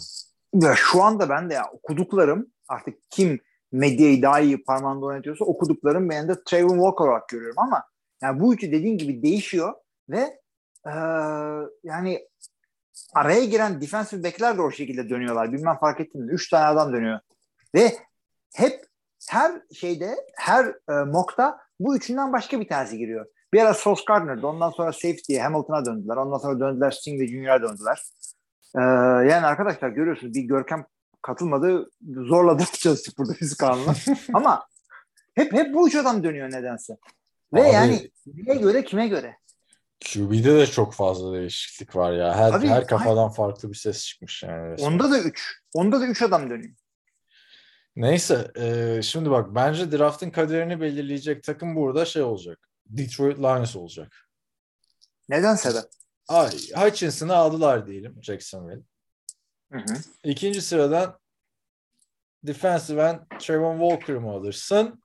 Ya 0.54 0.76
şu 0.76 1.04
anda 1.04 1.30
ben 1.30 1.50
de 1.50 1.54
ya 1.54 1.66
okuduklarım 1.72 2.48
artık 2.68 2.98
kim 3.10 3.40
medyayı 3.72 4.22
daha 4.22 4.40
iyi 4.40 4.64
parmağında 4.64 5.06
oynatıyorsa 5.06 5.46
okuduklarım 5.46 6.10
ben 6.10 6.30
de 6.30 6.44
Trayvon 6.44 6.78
Walker 6.78 7.06
olarak 7.06 7.30
görüyorum 7.30 7.60
ama 7.60 7.84
yani 8.22 8.40
bu 8.40 8.54
üçü 8.54 8.72
dediğin 8.72 8.98
gibi 8.98 9.24
değişiyor 9.24 9.74
ve 10.10 10.40
ee, 10.86 10.92
yani 11.84 12.28
araya 13.14 13.46
giren 13.46 13.82
defensive 13.82 14.24
backler 14.24 14.58
de 14.58 14.62
o 14.62 14.72
şekilde 14.72 15.10
dönüyorlar. 15.10 15.54
Bilmem 15.54 15.78
fark 15.78 16.00
ettin 16.00 16.22
mi? 16.22 16.32
Üç 16.32 16.50
tane 16.50 16.66
adam 16.66 16.94
dönüyor. 16.94 17.20
Ve 17.76 17.98
hep 18.54 18.87
her 19.30 19.62
şeyde, 19.74 20.16
her 20.36 20.66
e, 20.66 20.94
mock'ta 21.06 21.58
bu 21.80 21.98
üçünden 21.98 22.34
başka 22.34 22.60
bir 22.60 22.68
tanesi 22.68 22.98
giriyor. 22.98 23.26
Bir 23.54 23.62
ara 23.62 23.74
Sauce 23.74 24.02
Gardner'dı. 24.08 24.48
Ondan 24.48 24.70
sonra 24.70 24.94
safety'ye 24.94 25.44
Hamilton'a 25.44 25.86
döndüler. 25.86 26.16
Ondan 26.16 26.38
sonra 26.38 26.60
döndüler 26.60 26.92
Sting 26.92 27.30
Junior'a 27.30 27.62
döndüler. 27.62 28.02
Ee, 28.76 28.82
yani 29.32 29.46
arkadaşlar 29.46 29.90
görüyorsunuz 29.90 30.34
bir 30.34 30.42
Görkem 30.42 30.86
katılmadı. 31.22 31.90
Zorla 32.16 32.60
da 32.60 32.66
çalıştık 32.66 33.18
burada 33.18 33.34
fizik 33.34 33.60
kanunla. 33.60 33.94
Ama 34.34 34.66
hep 35.36 35.54
hep 35.54 35.74
bu 35.74 35.88
üç 35.88 35.96
adam 35.96 36.24
dönüyor 36.24 36.52
nedense. 36.52 36.98
Ve 37.54 37.62
Abi- 37.62 37.70
yani 37.70 38.10
neye 38.26 38.60
göre 38.60 38.84
kime 38.84 39.08
göre? 39.08 39.38
QB'de 40.14 40.58
de 40.58 40.66
çok 40.66 40.94
fazla 40.94 41.34
değişiklik 41.34 41.96
var 41.96 42.14
ya. 42.14 42.36
Her, 42.36 42.54
Abi, 42.54 42.68
her 42.68 42.88
kafadan 42.88 43.30
farklı 43.30 43.70
bir 43.70 43.78
ses 43.78 44.06
çıkmış 44.06 44.44
yani. 44.44 44.72
resmen. 44.72 44.88
Onda 44.88 45.12
da 45.12 45.20
üç. 45.20 45.62
Onda 45.74 46.02
da 46.02 46.08
üç 46.08 46.22
adam 46.22 46.50
dönüyor. 46.50 46.76
Neyse 47.98 48.52
e, 48.56 49.02
şimdi 49.02 49.32
bak 49.32 49.56
bence 49.56 49.92
draftın 49.92 50.30
kaderini 50.30 50.82
belirleyecek 50.82 51.44
takım 51.44 51.76
burada 51.76 52.06
şey 52.06 52.22
olacak. 52.22 52.70
Detroit 52.86 53.40
Lions 53.40 53.76
olacak. 53.76 54.30
Neden 55.30 55.56
sebep? 55.56 55.84
Ay, 56.28 56.52
Hutchinson'ı 56.76 57.36
aldılar 57.36 57.88
diyelim 57.88 58.24
Jacksonville. 58.24 58.82
Hı 59.72 59.78
hı. 59.78 59.94
İkinci 60.24 60.62
sıradan 60.62 61.20
defensive 62.44 63.04
end 63.04 63.20
Trevon 63.40 63.80
Walker'ı 63.80 64.22
mı 64.22 64.32
alırsın? 64.32 65.04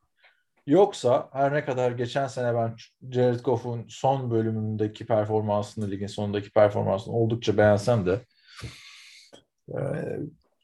Yoksa 0.67 1.29
her 1.33 1.55
ne 1.55 1.65
kadar 1.65 1.91
geçen 1.91 2.27
sene 2.27 2.55
ben 2.55 2.77
Jared 3.11 3.41
Goff'un 3.41 3.87
son 3.89 4.31
bölümündeki 4.31 5.07
performansını, 5.07 5.91
ligin 5.91 6.07
sonundaki 6.07 6.51
performansını 6.51 7.15
oldukça 7.15 7.57
beğensem 7.57 8.07
de 8.07 8.21
e, 9.69 9.79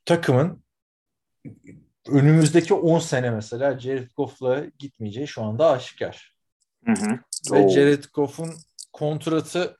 takımın 0.04 0.62
önümüzdeki 2.08 2.74
10 2.74 2.98
sene 2.98 3.30
mesela 3.30 3.78
Jared 3.78 4.10
Goff'la 4.16 4.64
gitmeyeceği 4.78 5.28
şu 5.28 5.42
anda 5.42 5.70
aşikar. 5.70 6.36
Hı 6.86 6.92
hı. 6.92 7.18
Ve 7.52 7.64
Oo. 7.64 7.68
Jared 7.68 8.04
Goff'un 8.14 8.54
kontratı 8.92 9.76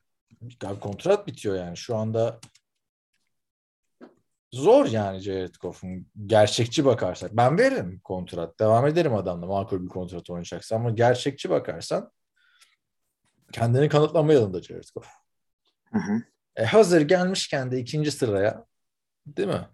kontrat 0.81 1.27
bitiyor 1.27 1.55
yani 1.55 1.77
şu 1.77 1.95
anda 1.95 2.39
zor 4.51 4.85
yani 4.85 5.19
Jared 5.19 5.55
Goff'un 5.61 6.07
gerçekçi 6.25 6.85
bakarsak. 6.85 7.31
Ben 7.37 7.57
veririm 7.57 7.99
kontrat. 8.03 8.59
Devam 8.59 8.87
ederim 8.87 9.15
adamla 9.15 9.45
makul 9.45 9.83
bir 9.83 9.89
kontrat 9.89 10.29
oynayacaksa 10.29 10.75
ama 10.75 10.89
gerçekçi 10.89 11.49
bakarsan 11.49 12.11
kendini 13.51 13.89
kanıtlama 13.89 14.33
yılında 14.33 14.61
Jared 14.61 14.89
Goff. 14.95 15.07
Hı 15.91 15.99
hı. 15.99 16.23
E 16.55 16.65
hazır 16.65 17.01
gelmişken 17.01 17.71
de 17.71 17.79
ikinci 17.79 18.11
sıraya 18.11 18.65
değil 19.27 19.47
mi? 19.47 19.67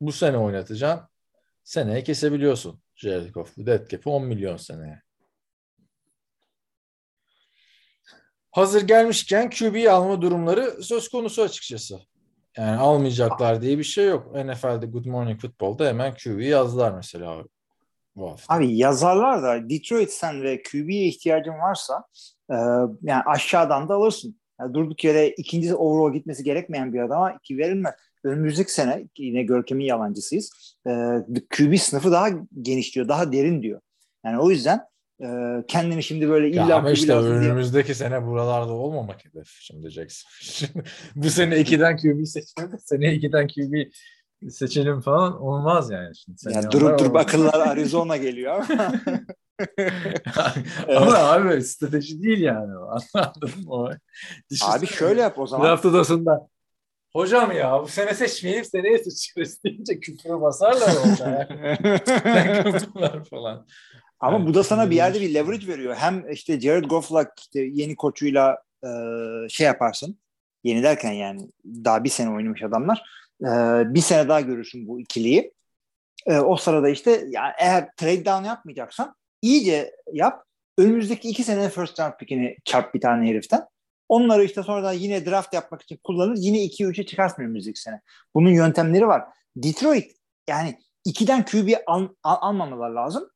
Bu 0.00 0.12
sene 0.12 0.36
oynatacaksın. 0.36 1.11
Seneye 1.64 2.02
kesebiliyorsun 2.02 2.80
Jared 2.96 3.30
Goff'u. 3.30 3.66
Dead 3.66 3.88
cap'i 3.88 4.08
10 4.08 4.24
milyon 4.24 4.56
seneye. 4.56 5.02
Hazır 8.50 8.82
gelmişken 8.82 9.50
QB'yi 9.50 9.90
alma 9.90 10.22
durumları 10.22 10.82
söz 10.82 11.08
konusu 11.08 11.42
açıkçası. 11.42 12.00
Yani 12.56 12.76
almayacaklar 12.76 13.62
diye 13.62 13.78
bir 13.78 13.84
şey 13.84 14.06
yok. 14.06 14.34
NFL'de 14.34 14.86
Good 14.86 15.06
Morning 15.06 15.40
Football'da 15.40 15.88
hemen 15.88 16.14
QB'yi 16.14 16.48
yazdılar 16.48 16.92
mesela 16.92 17.44
bu 18.16 18.30
hafta. 18.30 18.54
Abi 18.54 18.76
yazarlar 18.76 19.42
da 19.42 19.70
Detroit 19.70 20.10
sen 20.10 20.42
ve 20.42 20.62
QB'ye 20.62 21.06
ihtiyacın 21.06 21.52
varsa 21.52 22.04
e, 22.50 22.54
yani 23.02 23.22
aşağıdan 23.26 23.88
da 23.88 23.94
alırsın. 23.94 24.40
Yani 24.60 24.74
durduk 24.74 25.04
yere 25.04 25.28
ikinci 25.28 25.74
overall 25.74 26.12
gitmesi 26.12 26.44
gerekmeyen 26.44 26.92
bir 26.92 27.00
adama 27.00 27.32
iki 27.32 27.58
verilmez. 27.58 27.94
Önümüzdeki 28.24 28.72
sene 28.72 29.08
yine 29.18 29.42
Görkem'in 29.42 29.84
yalancısıyız. 29.84 30.76
E, 30.86 30.90
QB 31.56 31.76
sınıfı 31.78 32.12
daha 32.12 32.28
geniş 32.62 32.94
diyor, 32.94 33.08
daha 33.08 33.32
derin 33.32 33.62
diyor. 33.62 33.80
Yani 34.24 34.38
o 34.38 34.50
yüzden 34.50 34.80
e, 35.22 35.26
kendini 35.68 36.02
şimdi 36.02 36.28
böyle 36.28 36.56
Ya 36.56 36.64
illa 36.66 36.76
ama 36.76 36.90
işte 36.90 37.12
lazım 37.12 37.30
diye- 37.30 37.40
önümüzdeki 37.50 37.94
sene 37.94 38.26
buralarda 38.26 38.72
olmamak 38.72 39.24
hedef 39.24 39.48
şimdi 39.60 39.90
Jackson. 39.90 40.30
Bu 41.14 41.30
sene 41.30 41.54
2'den 41.60 41.96
QB 41.96 42.18
de 42.72 42.78
sene 42.78 43.06
2'den 43.14 43.48
QB 43.48 43.92
seçelim 44.50 45.00
falan 45.00 45.40
olmaz 45.42 45.90
yani. 45.90 46.16
Şimdi 46.16 46.38
Ya 46.44 46.52
seneye 46.62 46.70
durup 46.72 46.98
durup 46.98 47.16
akıllar 47.16 47.60
Arizona 47.68 48.16
geliyor 48.16 48.52
ama 48.54 48.92
ama 50.96 51.14
abi 51.18 51.62
strateji 51.62 52.22
değil 52.22 52.40
yani. 52.40 52.66
mı? 52.72 52.98
O- 53.68 53.90
Düşünsene. 54.50 54.74
abi 54.78 54.86
şöyle 54.86 55.20
yap 55.20 55.38
o 55.38 55.46
zaman. 55.46 55.66
Draft 55.68 55.84
odasında 55.84 56.48
hocam 57.16 57.52
ya 57.52 57.82
bu 57.82 57.88
sene 57.88 58.14
seçmeyelim 58.14 58.64
seneye 58.64 58.98
seçeriz 58.98 59.64
deyince 59.64 60.00
küfür 60.00 60.40
basarlar 60.40 60.94
orada. 60.96 61.48
Takımlar 62.04 63.24
falan. 63.30 63.66
Ama 64.20 64.36
Evet, 64.36 64.48
bu 64.48 64.54
da 64.54 64.64
sana 64.64 64.90
bir 64.90 64.96
yerde 64.96 65.20
bir 65.20 65.34
leverage 65.34 65.66
veriyor. 65.66 65.94
Hem 65.94 66.30
işte 66.30 66.60
Jared 66.60 66.84
Goff'la 66.84 67.26
işte 67.38 67.60
yeni 67.60 67.96
koçuyla 67.96 68.62
e, 68.84 68.88
şey 69.48 69.66
yaparsın. 69.66 70.18
Yeni 70.64 70.82
derken 70.82 71.12
yani 71.12 71.48
daha 71.64 72.04
bir 72.04 72.08
sene 72.08 72.30
oynamış 72.30 72.62
adamlar. 72.62 73.02
E, 73.40 73.48
bir 73.94 74.00
sene 74.00 74.28
daha 74.28 74.40
görürsün 74.40 74.88
bu 74.88 75.00
ikiliyi. 75.00 75.52
E, 76.26 76.38
o 76.38 76.56
sırada 76.56 76.88
işte 76.88 77.10
yani 77.28 77.52
eğer 77.58 77.88
trade 77.96 78.24
down 78.24 78.44
yapmayacaksan 78.44 79.14
iyice 79.42 79.92
yap. 80.12 80.44
Önümüzdeki 80.78 81.28
iki 81.28 81.44
sene 81.44 81.68
first 81.68 82.00
round 82.00 82.12
pickini 82.18 82.56
çarp 82.64 82.94
bir 82.94 83.00
tane 83.00 83.28
heriften. 83.28 83.66
Onları 84.12 84.44
işte 84.44 84.62
sonradan 84.62 84.92
yine 84.92 85.26
draft 85.26 85.54
yapmak 85.54 85.82
için 85.82 85.98
kullanır. 86.04 86.36
Yine 86.38 86.58
2-3'e 86.58 87.06
çıkarsın 87.06 87.42
önümüzdeki 87.42 87.80
sene. 87.80 88.00
Bunun 88.34 88.50
yöntemleri 88.50 89.06
var. 89.06 89.22
Detroit 89.56 90.16
yani 90.48 90.78
ikiden 91.04 91.44
QB 91.44 91.72
al, 91.86 92.08
al- 92.22 92.38
almamalar 92.40 92.90
lazım. 92.90 93.28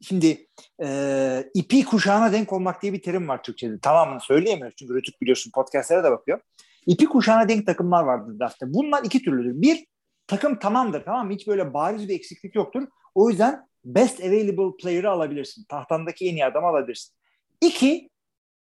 Şimdi 0.00 0.46
e, 0.82 1.50
ipi 1.54 1.84
kuşağına 1.84 2.32
denk 2.32 2.52
olmak 2.52 2.82
diye 2.82 2.92
bir 2.92 3.02
terim 3.02 3.28
var 3.28 3.42
Türkçe'de. 3.42 3.78
Tamamını 3.78 4.20
söyleyemiyoruz 4.20 4.76
çünkü 4.76 4.94
Rütük 4.94 5.20
biliyorsun 5.20 5.50
podcastlere 5.54 6.04
de 6.04 6.10
bakıyor. 6.10 6.40
İpi 6.86 7.06
kuşağına 7.06 7.48
denk 7.48 7.66
takımlar 7.66 8.02
vardır 8.02 8.38
draftta. 8.38 8.74
Bunlar 8.74 9.04
iki 9.04 9.22
türlüdür. 9.22 9.62
Bir, 9.62 9.86
takım 10.26 10.58
tamamdır 10.58 11.04
tamam 11.04 11.26
mı? 11.26 11.32
Hiç 11.32 11.46
böyle 11.46 11.74
bariz 11.74 12.08
bir 12.08 12.14
eksiklik 12.14 12.54
yoktur. 12.54 12.82
O 13.14 13.30
yüzden 13.30 13.68
best 13.84 14.20
available 14.20 14.76
player'ı 14.82 15.10
alabilirsin. 15.10 15.64
Tahtandaki 15.68 16.28
en 16.28 16.34
iyi 16.34 16.44
adamı 16.44 16.66
alabilirsin. 16.66 17.14
İki, 17.60 18.10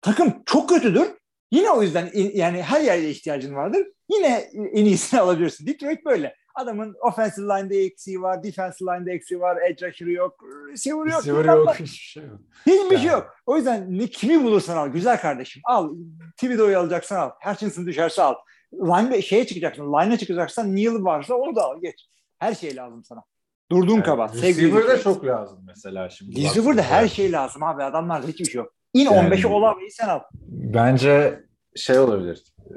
takım 0.02 0.44
çok 0.46 0.70
kötüdür. 0.70 1.17
Yine 1.52 1.72
o 1.72 1.82
yüzden 1.82 2.10
yani 2.14 2.64
her 2.64 2.82
yerde 2.82 3.10
ihtiyacın 3.10 3.56
vardır. 3.56 3.88
Yine 4.10 4.50
en 4.74 4.86
iyisini 4.86 5.20
alabilirsin. 5.22 5.68
Detroit 5.68 6.06
böyle. 6.06 6.36
Adamın 6.56 6.96
offensive 7.02 7.46
line'da 7.46 7.76
eksiği 7.76 8.22
var, 8.22 8.44
defensive 8.44 8.90
line'da 8.92 9.12
eksiği 9.12 9.40
var, 9.40 9.58
edge 9.70 9.88
rusher'ı 9.88 10.12
yok, 10.12 10.44
receiver 10.72 11.06
yok. 11.12 11.20
Receiver 11.20 11.46
yok. 11.46 11.74
hiçbir 11.74 11.86
şey 11.88 12.24
yok. 12.24 12.40
Hiçbir 12.66 12.98
şey 12.98 13.10
yok. 13.12 13.36
O 13.46 13.58
yüzden 13.58 13.98
ne 14.00 14.08
kimi 14.08 14.44
bulursan 14.44 14.78
al. 14.78 14.88
Güzel 14.88 15.22
kardeşim. 15.22 15.62
Al. 15.66 15.94
Thibodeau'yu 16.38 16.80
alacaksan 16.80 17.16
al. 17.20 17.32
Hutchinson 17.44 17.86
düşerse 17.88 18.22
al. 18.22 18.36
Line, 18.74 19.22
şeye 19.22 19.48
çıkacaksın. 19.48 19.84
Line'a 19.84 20.18
çıkacaksan 20.18 20.76
Neil 20.76 21.04
varsa 21.04 21.36
onu 21.36 21.56
da 21.56 21.64
al. 21.64 21.82
Geç. 21.82 22.08
Her 22.40 22.56
şey 22.56 22.76
lazım 22.76 23.04
sana. 23.04 23.24
Durduğun 23.72 23.94
Yani 23.94 24.04
kaba. 24.04 24.34
Receiver 24.34 24.88
de 24.88 25.02
çok 25.02 25.26
lazım 25.26 25.64
mesela 25.68 26.10
şimdi. 26.10 26.44
Receiver'da 26.44 26.82
her 26.82 26.92
Baktığında. 26.92 27.08
şey 27.16 27.32
lazım 27.32 27.64
abi. 27.64 27.84
Adamlarda 27.84 28.28
hiçbir 28.28 28.46
şey 28.46 28.56
yok. 28.60 28.74
İn 28.98 29.06
Yani- 29.12 29.30
15'e 29.30 29.48
olamayı 29.48 29.92
sen 29.92 30.10
al. 30.10 30.20
Bence 30.48 31.44
şey 31.76 32.00
olabilir. 32.00 32.44
Ee, 32.60 32.74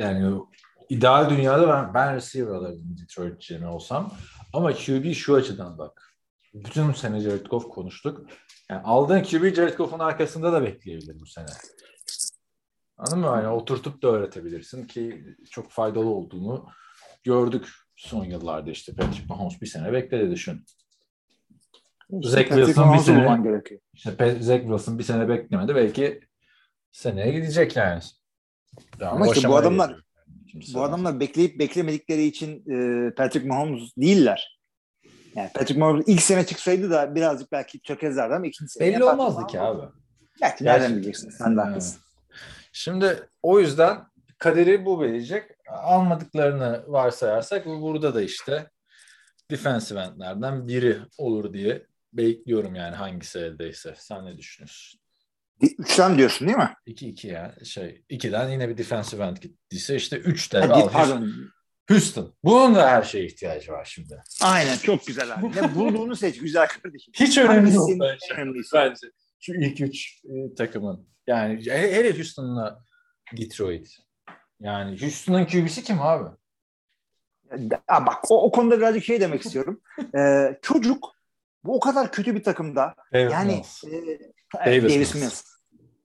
Yani 0.00 0.40
ideal 0.88 1.30
dünyada 1.30 1.68
ben, 1.68 1.94
ben 1.94 2.14
receiver 2.16 2.54
alırdım 2.54 2.96
Detroit 3.02 3.48
GM 3.48 3.66
olsam. 3.68 4.12
Ama 4.52 4.72
QB 4.72 5.12
şu 5.14 5.34
açıdan 5.34 5.78
bak. 5.78 6.16
Bütün 6.54 6.92
sene 6.92 7.20
Jared 7.20 7.46
Goff 7.46 7.68
konuştuk. 7.68 8.26
Yani 8.70 8.80
aldığın 8.84 9.22
QB 9.22 9.54
Jared 9.54 9.76
Goff'un 9.76 9.98
arkasında 9.98 10.52
da 10.52 10.62
bekleyebilir 10.62 11.20
bu 11.20 11.26
sene. 11.26 11.46
Anladın 12.96 13.18
mı? 13.18 13.26
Yani 13.26 13.48
oturtup 13.48 14.02
da 14.02 14.08
öğretebilirsin 14.08 14.86
ki 14.86 15.24
çok 15.50 15.70
faydalı 15.70 16.08
olduğunu 16.08 16.68
gördük 17.24 17.68
son 17.96 18.24
yıllarda 18.24 18.70
işte. 18.70 18.94
Patrick 18.94 19.26
Mahomes 19.28 19.60
bir 19.60 19.66
sene 19.66 19.92
bekledi 19.92 20.30
düşün. 20.30 20.64
Zach 22.10 22.48
Wilson 22.48 22.94
bir 22.94 22.98
sene- 22.98 23.42
gerekiyor. 23.42 23.80
İşte 23.94 24.36
Zach 24.40 24.60
Wilson 24.60 24.98
bir 24.98 25.04
sene 25.04 25.28
beklemedi. 25.28 25.74
Belki 25.74 26.20
seneye 26.92 27.32
gidecek 27.32 27.76
yani. 27.76 28.00
Yani 29.00 29.10
Ama 29.10 29.26
işte 29.32 29.48
bu 29.48 29.56
adamlar- 29.56 30.04
Bu 30.74 30.82
adamlar 30.82 31.20
bekleyip 31.20 31.58
beklemedikleri 31.58 32.24
için 32.24 32.64
e, 32.70 33.10
Patrick 33.14 33.48
Mahomes 33.48 33.96
değiller. 33.96 34.60
Yani 35.36 35.50
Patrick 35.54 35.80
Mahomes 35.80 36.04
ilk 36.08 36.22
sene 36.22 36.46
çıksaydı 36.46 36.90
da 36.90 37.14
birazcık 37.14 37.52
belki 37.52 37.80
çökezlerdi 37.80 38.34
ama 38.34 38.46
ikinci 38.46 38.72
sene 38.72 38.86
belli 38.86 38.92
yapardı. 38.92 39.22
olmazdı 39.22 39.46
ki 39.46 39.60
abi. 39.60 39.82
Belki 40.42 40.64
nereden 40.64 40.92
bileceksin? 40.96 41.30
Sen 41.30 41.56
de 41.56 41.60
haklısın. 41.60 42.00
Şimdi 42.72 43.28
o 43.42 43.60
yüzden 43.60 43.98
kaderi 44.38 44.84
bu 44.84 45.00
verecek. 45.00 45.50
Almadıklarını 45.68 46.84
varsayarsak 46.86 47.66
bu 47.66 47.82
burada 47.82 48.14
da 48.14 48.22
işte 48.22 48.70
defensive 49.50 50.00
endlerden 50.00 50.68
biri 50.68 50.98
olur 51.18 51.52
diye 51.52 51.86
bekliyorum 52.16 52.74
yani 52.74 52.96
hangisi 52.96 53.38
eldeyse. 53.38 53.94
Sen 53.98 54.24
ne 54.26 54.38
düşünüyorsun? 54.38 55.00
Üçten 55.78 56.18
diyorsun 56.18 56.48
değil 56.48 56.58
mi? 56.58 56.74
2-2 56.86 57.26
ya 57.26 57.54
şey 57.64 58.04
2'den 58.10 58.48
yine 58.50 58.68
bir 58.68 58.78
defensive 58.78 59.24
end 59.24 59.36
gittiyse 59.36 59.96
işte 59.96 60.16
3 60.16 60.52
de 60.52 60.60
Ha, 60.60 60.74
al. 60.74 60.88
pardon. 60.88 61.30
Houston. 61.88 62.34
Bunun 62.44 62.74
da 62.74 62.90
her 62.90 63.02
şeye 63.02 63.26
ihtiyacı 63.26 63.72
var 63.72 63.84
şimdi. 63.84 64.22
Aynen 64.42 64.76
çok 64.76 65.06
güzel 65.06 65.34
abi. 65.34 65.56
Ne 65.56 65.74
bulduğunu 65.74 66.16
seç 66.16 66.38
güzel 66.38 66.68
kardeşim. 66.68 67.12
Hiç 67.20 67.38
önemli 67.38 67.74
yok 67.74 67.90
bence. 68.00 68.34
önemlisi? 68.34 68.74
Bence 68.74 69.06
şu 69.40 69.52
ilk 69.54 69.80
üç 69.80 70.24
e, 70.24 70.54
takımın. 70.54 71.08
Yani 71.26 71.66
he- 71.70 71.92
hele 71.94 72.16
Houston'la 72.16 72.84
Detroit. 73.36 73.96
Yani 74.60 75.00
Houston'ın 75.00 75.44
QB'si 75.44 75.82
kim 75.84 76.02
abi? 76.02 76.28
Ha, 77.86 78.06
bak 78.06 78.30
o, 78.30 78.42
o 78.42 78.50
konuda 78.50 78.78
birazcık 78.78 79.04
şey 79.04 79.20
demek 79.20 79.44
istiyorum. 79.46 79.80
Ee, 80.18 80.58
çocuk 80.62 81.14
bu 81.64 81.76
o 81.76 81.80
kadar 81.80 82.12
kötü 82.12 82.34
bir 82.34 82.42
takımda 82.42 82.94
yani 83.12 83.62
e, 83.86 83.92
Davis 84.66 84.82
Davis, 84.82 84.96
Mills. 84.96 85.14
Mills. 85.14 85.44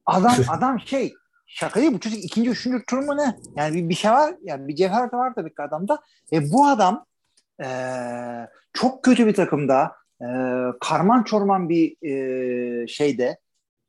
Adam 0.06 0.34
adam 0.50 0.80
şey 0.80 1.14
şaka 1.48 1.80
değil 1.82 1.94
bu 1.94 2.00
çocuk 2.00 2.24
ikinci 2.24 2.50
üçüncü 2.50 2.86
tur 2.86 2.98
mu 2.98 3.18
ne? 3.18 3.38
Yani 3.56 3.76
bir, 3.76 3.90
bir 3.90 3.96
şey 3.96 4.12
var 4.12 4.36
yani 4.44 4.68
bir 4.68 4.76
cevher 4.76 5.12
de 5.12 5.18
var 5.18 5.34
tabii 5.36 5.56
ki 5.56 5.62
adamda. 5.62 6.00
E, 6.34 6.52
bu 6.52 6.68
adam 6.68 7.06
e, 7.64 7.68
çok 8.74 9.04
kötü 9.04 9.28
bir 9.28 9.34
takımda 9.34 9.96
e, 10.22 10.28
karman 10.82 11.24
çorman 11.24 11.70
bir 11.70 12.08
e, 12.08 12.88
şeyde 12.88 13.40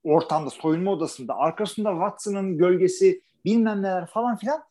ortamda 0.04 0.50
soyunma 0.50 0.90
odasında 0.90 1.36
arkasında 1.36 1.90
Watson'ın 1.90 2.58
gölgesi 2.58 3.22
bilmem 3.44 3.82
neler 3.82 4.06
falan 4.06 4.36
filan 4.36 4.62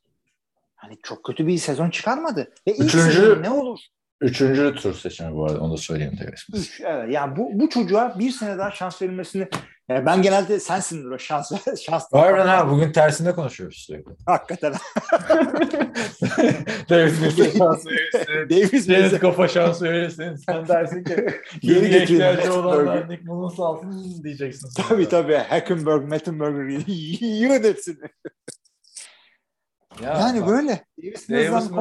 hani 0.76 0.98
çok 1.04 1.24
kötü 1.24 1.48
bir 1.48 1.58
sezon 1.58 1.90
çıkarmadı. 1.90 2.54
Ve 2.68 2.74
ilk 2.74 2.84
Üçüncü- 2.84 3.12
sezon 3.12 3.44
ne 3.44 3.50
olur? 3.50 3.80
Üçüncü 4.22 4.76
tur 4.76 4.94
seçimi 4.94 5.36
bu 5.36 5.46
arada 5.46 5.60
onu 5.60 5.74
da 5.74 5.78
söyleyeyim 5.78 6.14
Mills. 6.22 6.64
Üç, 6.66 6.82
evet. 6.82 7.14
Yani 7.14 7.36
bu, 7.38 7.50
bu 7.54 7.70
çocuğa 7.70 8.20
bir 8.20 8.32
sene 8.32 8.58
daha 8.58 8.72
şans 8.72 9.02
verilmesini 9.02 9.48
yani 9.90 10.06
ben 10.06 10.22
genelde 10.22 10.60
sensindir 10.60 11.12
o 11.12 11.20
şans 11.20 11.52
şans. 11.82 12.04
Harbiden 12.14 12.48
ha 12.48 12.70
bugün 12.70 12.92
tersinde 12.92 13.36
konuşuyoruz 13.36 13.78
sürekli. 13.78 14.12
Hakikaten. 14.26 14.74
Davis 16.90 17.22
Mills'e 17.22 17.52
şans 17.58 17.86
verirsin. 17.86 18.50
Davis 18.50 18.88
Mills'e 18.88 19.18
Goff'a 19.18 19.48
şans 19.48 19.82
verirsin. 19.82 20.36
Sen 20.36 20.68
dersin 20.68 21.04
ki 21.04 21.28
Yeni 21.62 21.88
ihtiyacı 21.88 22.54
olanlar. 22.54 23.10
Nick 23.10 23.24
Mullins 23.24 23.60
alsın 23.60 24.24
diyeceksin. 24.24 24.70
sonra. 24.70 24.88
tabii 24.88 25.10
tabii 25.10 25.36
Hackenberg, 25.36 26.04
Mettenberger 26.04 26.84
yiyor 26.88 27.64
hepsini. 27.64 28.10
Ya, 30.04 30.14
Yani 30.20 30.42
bak, 30.42 30.50
böyle. 30.50 30.86
Davis 31.04 31.30
Davis 31.30 31.72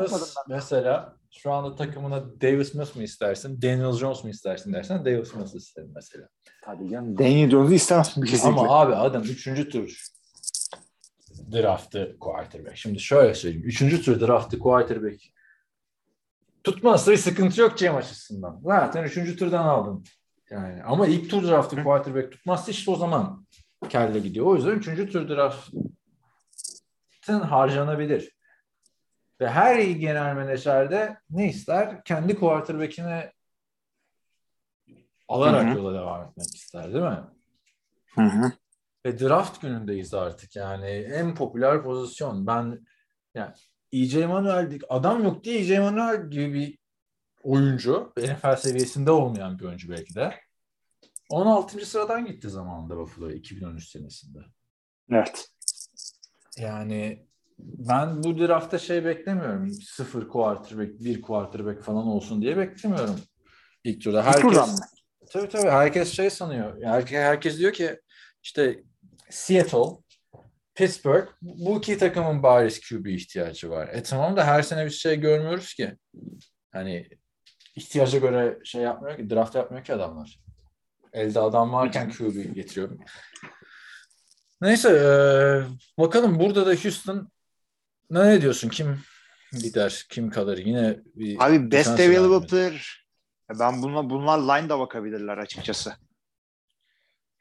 mesela 0.48 1.17
şu 1.30 1.52
anda 1.52 1.76
takımına 1.76 2.40
Davis 2.40 2.74
Mills 2.74 2.96
mi 2.96 3.04
istersin, 3.04 3.62
Daniel 3.62 3.92
Jones 3.92 4.24
mu 4.24 4.30
istersin 4.30 4.72
dersen 4.72 5.04
Davis 5.04 5.34
Mills 5.34 5.54
isterim 5.54 5.90
mesela. 5.94 6.28
Tabii 6.64 6.88
canım. 6.90 7.18
Daniel 7.18 7.50
Jones'u 7.50 7.74
istemez 7.74 8.16
mi 8.16 8.26
kesinlikle? 8.26 8.60
Ama 8.60 8.80
abi 8.80 8.94
adam 8.94 9.22
3. 9.22 9.44
tur 9.70 10.08
draftı 11.52 12.16
quarterback. 12.20 12.76
Şimdi 12.76 13.00
şöyle 13.00 13.34
söyleyeyim. 13.34 13.66
3. 13.66 14.04
tur 14.04 14.20
draftı 14.20 14.58
quarterback 14.58 15.22
tutmazsa 16.64 17.12
bir 17.12 17.16
sıkıntı 17.16 17.60
yok 17.60 17.78
Cem 17.78 17.96
açısından. 17.96 18.60
Zaten 18.64 19.04
3. 19.04 19.38
turdan 19.38 19.66
aldın. 19.66 20.04
Yani 20.50 20.82
ama 20.82 21.06
ilk 21.06 21.30
tur 21.30 21.48
draftı 21.48 21.82
quarterback 21.82 22.32
tutmazsa 22.32 22.70
işte 22.70 22.90
o 22.90 22.96
zaman 22.96 23.46
kelle 23.88 24.18
gidiyor. 24.18 24.46
O 24.46 24.56
yüzden 24.56 24.70
3. 24.70 25.12
tur 25.12 25.28
draftın 25.28 25.98
harcanabilir. 27.40 28.37
Ve 29.40 29.48
her 29.48 29.78
iyi 29.78 29.98
genel 29.98 30.34
menajerde 30.34 31.18
ne 31.30 31.48
ister? 31.48 32.04
Kendi 32.04 32.38
quarterback'ine 32.38 33.32
alarak 35.28 35.76
yola 35.76 35.94
devam 35.94 36.28
etmek 36.28 36.54
ister 36.54 36.92
değil 36.92 37.04
mi? 37.04 37.24
Hı 38.14 38.22
hı. 38.22 38.52
Ve 39.06 39.18
draft 39.20 39.60
günündeyiz 39.60 40.14
artık 40.14 40.56
yani 40.56 40.90
en 40.90 41.34
popüler 41.34 41.82
pozisyon. 41.82 42.46
Ben 42.46 42.86
yani 43.34 43.52
EJ 43.92 44.14
Manuel 44.16 44.78
adam 44.88 45.24
yok 45.24 45.44
diye 45.44 45.58
EJ 45.58 45.78
Manuel 45.78 46.30
gibi 46.30 46.54
bir 46.54 46.78
oyuncu 47.42 48.12
NFL 48.18 48.56
seviyesinde 48.56 49.10
olmayan 49.10 49.58
bir 49.58 49.64
oyuncu 49.64 49.88
belki 49.88 50.14
de 50.14 50.34
16. 51.30 51.86
sıradan 51.86 52.26
gitti 52.26 52.48
zamanında 52.50 52.96
Buffalo 52.96 53.30
2013 53.30 53.88
senesinde. 53.88 54.38
Evet. 55.10 55.48
Yani 56.56 57.27
ben 57.58 58.22
bu 58.22 58.38
draftta 58.38 58.78
şey 58.78 59.04
beklemiyorum. 59.04 59.70
Sıfır 59.72 60.28
quarterback, 60.28 61.00
bir 61.00 61.22
quarterback 61.22 61.82
falan 61.82 62.06
olsun 62.06 62.42
diye 62.42 62.56
beklemiyorum. 62.56 63.20
İlk 63.84 64.02
turda. 64.04 64.26
Herkes, 64.26 64.80
tabii 65.32 65.48
tabii 65.48 65.70
herkes 65.70 66.12
şey 66.12 66.30
sanıyor. 66.30 66.82
Herkes, 66.82 67.18
herkes 67.18 67.58
diyor 67.58 67.72
ki 67.72 68.00
işte 68.42 68.82
Seattle, 69.30 70.02
Pittsburgh 70.74 71.28
bu 71.42 71.78
iki 71.78 71.98
takımın 71.98 72.42
bariz 72.42 72.80
QB 72.88 73.06
ihtiyacı 73.06 73.70
var. 73.70 73.88
E 73.92 74.02
tamam 74.02 74.36
da 74.36 74.46
her 74.46 74.62
sene 74.62 74.84
bir 74.84 74.90
şey 74.90 75.20
görmüyoruz 75.20 75.74
ki. 75.74 75.96
Hani 76.72 77.08
ihtiyaca 77.76 78.18
göre 78.18 78.58
şey 78.64 78.82
yapmıyor 78.82 79.16
ki, 79.16 79.30
draft 79.30 79.54
yapmıyor 79.54 79.84
ki 79.84 79.94
adamlar. 79.94 80.40
Elde 81.12 81.40
adam 81.40 81.72
varken 81.72 82.10
QB 82.10 82.54
getiriyor. 82.54 82.98
Neyse 84.60 84.90
eee, 84.90 85.76
bakalım 85.98 86.40
burada 86.40 86.66
da 86.66 86.74
Houston 86.74 87.30
ne, 88.10 88.28
ne 88.28 88.42
diyorsun? 88.42 88.68
Kim 88.68 89.00
gider? 89.52 90.06
Kim 90.08 90.30
kalır? 90.30 90.58
Yine 90.58 90.96
bir 91.14 91.46
Abi 91.46 91.70
best 91.70 92.00
available 92.00 92.46
player. 92.46 93.04
Ben 93.58 93.82
bunlar, 93.82 94.10
bunlar 94.10 94.38
line 94.38 94.68
da 94.68 94.78
bakabilirler 94.78 95.38
açıkçası. 95.38 95.92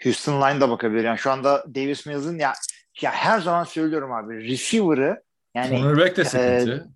Houston 0.03 0.41
line 0.41 0.61
da 0.61 0.69
bakabilir. 0.69 1.03
Yani 1.03 1.17
şu 1.17 1.31
anda 1.31 1.65
Davis 1.75 2.05
Mills'ın 2.05 2.39
ya, 2.39 2.53
ya 3.01 3.11
her 3.11 3.39
zaman 3.39 3.63
söylüyorum 3.63 4.13
abi 4.13 4.43
receiver'ı 4.43 5.23
yani 5.55 5.69
Cornerback 5.69 6.17
de 6.17 6.25
sıkıntı. 6.25 6.89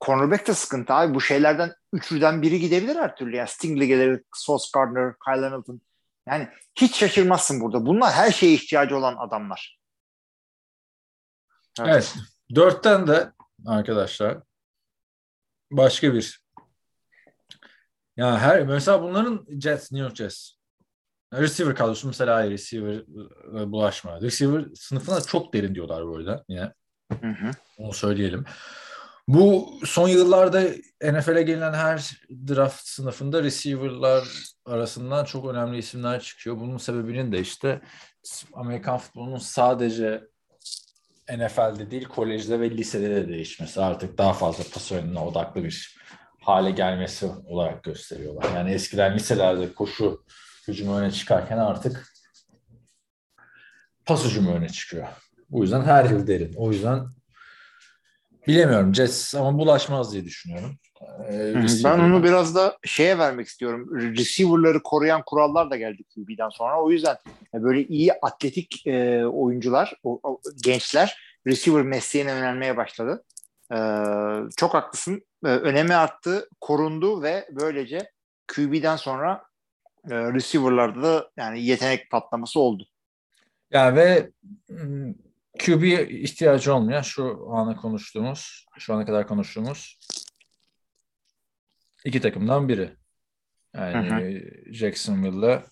cornerback 0.00 0.46
de 0.46 0.54
sıkıntı 0.54 0.92
abi. 0.92 1.14
Bu 1.14 1.20
şeylerden 1.20 1.72
üçlüden 1.92 2.42
biri 2.42 2.60
gidebilir 2.60 2.96
her 2.96 3.16
türlü. 3.16 3.36
Yani 3.36 3.48
Stingley 3.48 3.86
gelir, 3.86 4.22
Sauce 4.34 4.64
Gardner, 4.74 5.14
Kyle 5.24 5.48
Hamilton. 5.48 5.80
Yani 6.28 6.48
hiç 6.74 6.96
şaşırmazsın 6.96 7.60
burada. 7.60 7.86
Bunlar 7.86 8.12
her 8.12 8.30
şeye 8.30 8.52
ihtiyacı 8.52 8.96
olan 8.96 9.16
adamlar. 9.16 9.78
Evet. 11.80 12.14
Dörtten 12.54 13.06
de 13.06 13.32
arkadaşlar 13.66 14.38
başka 15.70 16.14
bir 16.14 16.40
ya 18.16 18.38
her 18.38 18.66
mesela 18.66 19.02
bunların 19.02 19.46
Jets, 19.60 19.92
New 19.92 19.98
York 19.98 20.16
Jets 20.16 20.52
receiver 21.34 21.74
kadrosu 21.74 22.06
mesela 22.06 22.36
hayır, 22.36 22.50
receiver 22.50 22.94
e, 23.60 23.72
bulaşma. 23.72 24.20
Receiver 24.20 24.64
sınıfına 24.74 25.20
çok 25.20 25.54
derin 25.54 25.74
diyorlar 25.74 26.06
bu 26.06 26.16
arada 26.16 26.44
yine. 26.48 26.72
Hı 27.20 27.28
hı. 27.28 27.50
Onu 27.78 27.92
söyleyelim. 27.92 28.44
Bu 29.28 29.78
son 29.84 30.08
yıllarda 30.08 30.62
NFL'e 31.02 31.42
gelen 31.42 31.72
her 31.72 32.22
draft 32.48 32.86
sınıfında 32.86 33.42
receiver'lar 33.42 34.28
arasından 34.64 35.24
çok 35.24 35.46
önemli 35.46 35.78
isimler 35.78 36.20
çıkıyor. 36.20 36.60
Bunun 36.60 36.78
sebebinin 36.78 37.32
de 37.32 37.40
işte 37.40 37.80
Amerikan 38.52 38.98
futbolunun 38.98 39.38
sadece 39.38 40.28
NFL'de 41.38 41.90
değil 41.90 42.04
kolejde 42.04 42.60
ve 42.60 42.70
lisede 42.70 43.10
de 43.10 43.28
değişmesi. 43.28 43.80
Artık 43.80 44.18
daha 44.18 44.32
fazla 44.32 44.64
pas 44.74 44.92
oyununa 44.92 45.26
odaklı 45.26 45.64
bir 45.64 45.96
hale 46.40 46.70
gelmesi 46.70 47.26
olarak 47.26 47.82
gösteriyorlar. 47.82 48.54
Yani 48.54 48.70
eskiden 48.70 49.14
liselerde 49.14 49.74
koşu 49.74 50.24
hücumu 50.68 50.98
öne 50.98 51.10
çıkarken 51.10 51.58
artık 51.58 52.12
pas 54.06 54.24
hücumu 54.24 54.54
öne 54.54 54.68
çıkıyor. 54.68 55.06
Bu 55.50 55.62
yüzden 55.62 55.82
her 55.82 56.04
yıl 56.04 56.26
derin. 56.26 56.54
O 56.56 56.72
yüzden 56.72 57.06
bilemiyorum 58.46 58.94
Jets 58.94 59.34
ama 59.34 59.58
bulaşmaz 59.58 60.12
diye 60.12 60.24
düşünüyorum. 60.24 60.78
Ee, 61.00 61.32
receiver- 61.54 61.84
Ben 61.84 61.98
onu 61.98 62.24
biraz 62.24 62.54
da 62.54 62.78
şeye 62.84 63.18
vermek 63.18 63.46
istiyorum. 63.46 63.88
Receiver'ları 64.18 64.82
koruyan 64.82 65.22
kurallar 65.26 65.70
da 65.70 65.76
geldi 65.76 66.04
QB'den 66.14 66.48
sonra. 66.48 66.82
O 66.82 66.90
yüzden 66.90 67.16
böyle 67.54 67.84
iyi 67.86 68.12
atletik 68.12 68.86
e, 68.86 69.26
oyuncular, 69.26 69.94
o, 70.04 70.20
o- 70.22 70.40
gençler 70.64 71.18
receiver 71.46 71.82
mesleğine 71.82 72.30
yönelmeye 72.30 72.76
başladı. 72.76 73.24
E, 73.72 73.76
çok 74.56 74.74
haklısın. 74.74 75.22
E, 75.44 75.48
önemi 75.48 75.94
arttı, 75.94 76.48
korundu 76.60 77.22
ve 77.22 77.48
böylece 77.52 78.10
QB'den 78.54 78.96
sonra 78.96 79.44
e, 80.10 80.14
receiver'larda 80.14 81.02
da 81.02 81.30
yani 81.36 81.64
yetenek 81.64 82.10
patlaması 82.10 82.60
oldu. 82.60 82.86
Yani 83.70 83.96
ve 83.96 84.30
QB 85.58 85.82
ihtiyacı 86.10 86.74
olmayan 86.74 87.02
şu 87.02 87.48
ana 87.52 87.76
konuştuğumuz, 87.76 88.66
şu 88.78 88.94
ana 88.94 89.04
kadar 89.06 89.26
konuştuğumuz 89.28 89.98
iki 92.04 92.20
takımdan 92.20 92.68
biri. 92.68 92.90
Yani 93.74 94.42
Jacksonville'la 94.72 95.64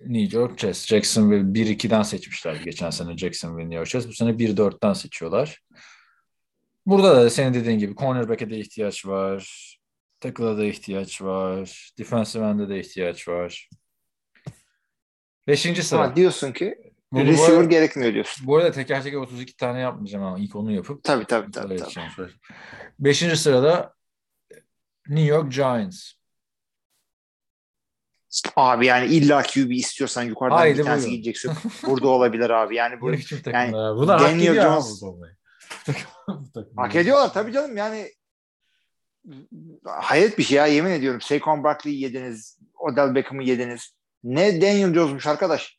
New 0.00 0.38
York 0.38 0.58
Jets. 0.58 0.86
Jacksonville 0.86 1.42
1-2'den 1.60 2.02
seçmişler 2.02 2.54
geçen 2.54 2.90
sene 2.90 3.16
Jacksonville 3.16 3.64
New 3.64 3.76
York 3.76 3.88
Jets. 3.88 4.08
Bu 4.08 4.12
sene 4.12 4.30
1-4'ten 4.30 4.92
seçiyorlar. 4.92 5.60
Burada 6.86 7.16
da 7.16 7.30
senin 7.30 7.54
dediğin 7.54 7.78
gibi 7.78 7.94
cornerback'e 7.94 8.50
de 8.50 8.58
ihtiyaç 8.58 9.06
var. 9.06 9.74
Tackle'a 10.20 10.58
da 10.58 10.64
ihtiyaç 10.64 11.22
var. 11.22 11.90
Defensive 11.98 12.44
end'e 12.46 12.68
de 12.68 12.80
ihtiyaç 12.80 13.28
var. 13.28 13.68
Beşinci 15.46 15.82
sıra. 15.82 16.00
Ama 16.00 16.16
diyorsun 16.16 16.52
ki 16.52 16.74
bu 17.12 17.20
receiver 17.20 17.52
arada- 17.58 17.68
gerekmiyor 17.68 18.14
diyorsun. 18.14 18.46
Bu 18.46 18.56
arada 18.56 18.70
teker 18.70 19.02
teker 19.02 19.16
32 19.16 19.56
tane 19.56 19.80
yapmayacağım 19.80 20.24
ama 20.24 20.38
ilk 20.38 20.56
onu 20.56 20.72
yapıp 20.72 21.04
Tabii 21.04 21.24
tabii 21.24 21.50
tabii. 21.50 21.76
Tabii. 21.76 22.30
Beşinci 22.98 23.36
sırada 23.36 23.94
New 25.08 25.26
York 25.26 25.52
Giants. 25.52 26.12
Abi 28.56 28.86
yani 28.86 29.06
illa 29.06 29.42
QB 29.42 29.70
istiyorsan 29.70 30.22
yukarıdan 30.22 30.56
Haydi 30.56 30.78
bir 30.78 30.84
tanesi 30.84 31.06
buyurun. 31.06 31.22
gideceksin. 31.22 31.52
Burada 31.86 32.08
olabilir 32.08 32.50
abi. 32.50 32.76
Yani 32.76 33.00
Bu 33.00 33.10
yani 33.46 33.76
abi? 33.76 33.98
Bunlar 33.98 34.20
hak 34.20 34.32
ediyor 34.32 34.54
Jones- 34.54 35.26
hak 36.76 36.96
ediyorlar 36.96 37.32
tabii 37.32 37.52
canım 37.52 37.76
yani 37.76 38.12
hayret 39.84 40.38
bir 40.38 40.42
şey 40.42 40.56
ya 40.58 40.66
yemin 40.66 40.90
ediyorum. 40.90 41.20
Saquon 41.20 41.64
Barkley'i 41.64 42.00
yediniz. 42.00 42.58
Odell 42.78 43.14
Beckham'ı 43.14 43.44
yediniz. 43.44 43.90
Ne 44.24 44.60
Daniel 44.62 44.94
Jones'muş 44.94 45.26
arkadaş. 45.26 45.78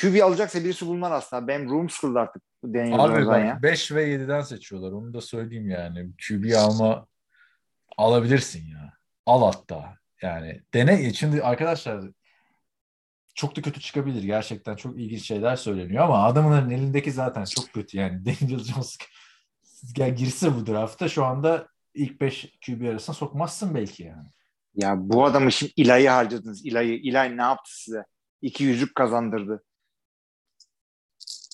QB 0.00 0.22
alacaksa 0.22 0.64
birisi 0.64 0.86
bulman 0.86 1.10
aslında. 1.12 1.48
Benim 1.48 1.70
room 1.70 1.90
sıkıldı 1.90 2.18
artık 2.18 2.42
Daniel 2.64 3.00
Abi 3.00 3.12
Jones'dan 3.12 3.38
ya. 3.38 3.54
bak 3.54 3.62
5 3.62 3.92
ve 3.92 4.08
7'den 4.08 4.40
seçiyorlar. 4.40 4.92
Onu 4.92 5.14
da 5.14 5.20
söyleyeyim 5.20 5.70
yani. 5.70 6.10
QB 6.28 6.52
alma 6.56 7.06
alabilirsin 7.96 8.66
ya. 8.66 8.92
Al 9.26 9.42
hatta. 9.52 9.98
Yani 10.22 10.62
dene. 10.74 11.12
Şimdi 11.14 11.42
arkadaşlar 11.42 12.04
çok 13.34 13.56
da 13.56 13.62
kötü 13.62 13.80
çıkabilir. 13.80 14.22
Gerçekten 14.22 14.76
çok 14.76 14.98
ilginç 14.98 15.26
şeyler 15.26 15.56
söyleniyor 15.56 16.04
ama 16.04 16.24
adamın 16.24 16.70
elindeki 16.70 17.12
zaten 17.12 17.44
çok 17.44 17.72
kötü 17.72 17.98
yani. 17.98 18.24
Daniel 18.26 18.58
Jones 18.58 18.98
gel 19.94 20.16
girse 20.16 20.56
bu 20.56 20.66
draftta 20.66 21.08
şu 21.08 21.24
anda 21.24 21.68
ilk 21.94 22.20
5 22.20 22.58
QB 22.66 22.88
arasına 22.88 23.14
sokmazsın 23.14 23.74
belki 23.74 24.02
yani. 24.02 24.28
Ya 24.74 24.94
bu 24.96 25.24
adamı 25.24 25.52
şimdi 25.52 25.72
İlay'ı 25.76 26.08
harcadınız. 26.08 26.66
İlay'ı. 26.66 26.94
İlay 26.94 27.36
ne 27.36 27.42
yaptı 27.42 27.82
size? 27.82 28.04
İki 28.42 28.64
yüzük 28.64 28.94
kazandırdı. 28.94 29.64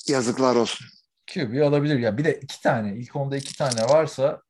Yazıklar 0.09 0.57
olsun. 0.57 0.87
QB 1.35 1.63
alabilir. 1.63 1.99
Ya 1.99 2.19
bir 2.19 2.25
de 2.25 2.41
iki 2.43 2.63
tane, 2.63 2.97
ilk 2.97 3.17
onda 3.17 3.37
iki 3.37 3.57
tane 3.57 3.83
varsa 3.83 4.43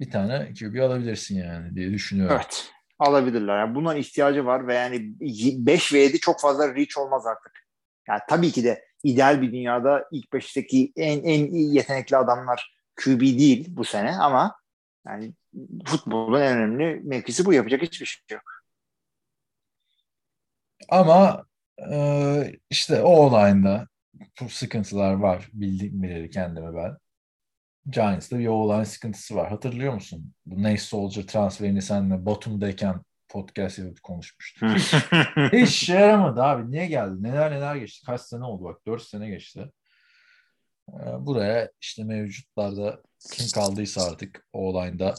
bir 0.00 0.10
tane 0.10 0.52
QB 0.60 0.80
alabilirsin 0.80 1.38
yani 1.38 1.74
diye 1.74 1.90
düşünüyorum. 1.90 2.36
Evet. 2.36 2.70
Alabilirler. 2.98 3.58
Yani 3.58 3.74
buna 3.74 3.94
ihtiyacı 3.94 4.46
var 4.46 4.66
ve 4.66 4.74
yani 4.74 5.14
5 5.66 5.92
ve 5.92 5.98
7 5.98 6.20
çok 6.20 6.40
fazla 6.40 6.74
reach 6.74 6.98
olmaz 6.98 7.26
artık. 7.26 7.52
Yani 8.08 8.20
tabii 8.28 8.50
ki 8.50 8.64
de 8.64 8.84
ideal 9.04 9.42
bir 9.42 9.52
dünyada 9.52 10.04
ilk 10.12 10.32
5'teki 10.32 10.92
en 10.96 11.22
en 11.22 11.46
iyi 11.46 11.74
yetenekli 11.74 12.16
adamlar 12.16 12.76
QB 12.96 13.20
değil 13.20 13.66
bu 13.68 13.84
sene 13.84 14.16
ama 14.16 14.56
yani 15.06 15.34
futbolun 15.86 16.40
en 16.40 16.58
önemli 16.58 17.00
mevkisi 17.04 17.44
bu. 17.44 17.52
Yapacak 17.52 17.82
hiçbir 17.82 18.06
şey 18.06 18.34
yok. 18.36 18.42
Ama 20.88 21.46
e, 21.92 22.52
işte 22.70 23.02
o 23.02 23.08
olayında 23.08 23.88
bu 24.40 24.48
sıkıntılar 24.48 25.14
var. 25.14 25.48
Bildiğim 25.52 26.02
bileli 26.02 26.30
kendime 26.30 26.74
ben. 26.74 26.96
Giants'ta 27.90 28.38
bir 28.38 28.46
o 28.46 28.74
line 28.74 28.84
sıkıntısı 28.84 29.34
var. 29.34 29.48
Hatırlıyor 29.48 29.94
musun? 29.94 30.32
Bu 30.46 30.62
Nate 30.62 30.76
Soldier 30.76 31.22
transferini 31.22 31.82
senle 31.82 32.26
Batum'dayken 32.26 33.00
podcast 33.28 33.78
yapıp 33.78 34.02
konuşmuştuk. 34.02 34.68
Hiç, 35.52 35.72
işe 35.72 35.92
yaramadı 35.92 36.42
abi. 36.42 36.70
Niye 36.70 36.86
geldi? 36.86 37.22
Neler 37.22 37.50
neler 37.50 37.76
geçti? 37.76 38.06
Kaç 38.06 38.20
sene 38.20 38.44
oldu 38.44 38.64
bak? 38.64 38.86
4 38.86 39.02
sene 39.02 39.28
geçti. 39.28 39.72
E, 40.88 40.96
buraya 41.18 41.70
işte 41.80 42.04
mevcutlarda 42.04 43.02
kim 43.32 43.46
kaldıysa 43.54 44.04
artık 44.04 44.48
o 44.52 44.68
olayda 44.68 45.14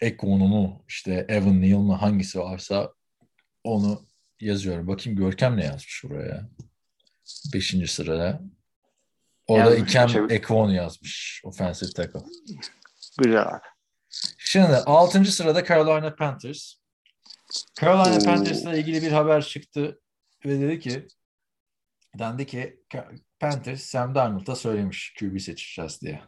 Ekwonu 0.00 0.48
mu 0.48 0.84
işte 0.88 1.26
Evan 1.28 1.62
Neal 1.62 1.78
mı 1.78 1.94
hangisi 1.94 2.38
varsa 2.38 2.92
onu 3.64 4.06
yazıyorum. 4.40 4.88
Bakayım 4.88 5.18
Görkem 5.18 5.56
ne 5.56 5.64
yazmış 5.64 6.04
buraya. 6.04 6.48
Beşinci 7.54 7.86
sırada. 7.86 8.40
Orada 9.52 9.70
Yazmış, 9.70 9.90
Ikem 9.90 10.06
çevir- 10.08 10.30
Ekwonu 10.30 10.74
yazmış. 10.74 11.40
Offensive 11.44 11.90
tackle. 11.90 12.20
Güzel 13.18 13.42
abi. 13.42 13.60
Şimdi 14.38 14.76
altıncı 14.76 15.32
sırada 15.32 15.64
Carolina 15.64 16.14
Panthers. 16.14 16.74
Carolina 17.80 18.16
Oo. 18.16 18.24
Panthers'la 18.24 18.76
ilgili 18.76 19.02
bir 19.02 19.12
haber 19.12 19.42
çıktı 19.42 20.00
ve 20.46 20.60
dedi 20.60 20.80
ki 20.80 21.06
dendi 22.18 22.46
ki 22.46 22.80
Panthers 23.40 23.82
Sam 23.82 24.14
Darnold'a 24.14 24.56
söylemiş 24.56 25.14
QB 25.20 25.38
seçeceğiz 25.40 26.00
diye. 26.02 26.22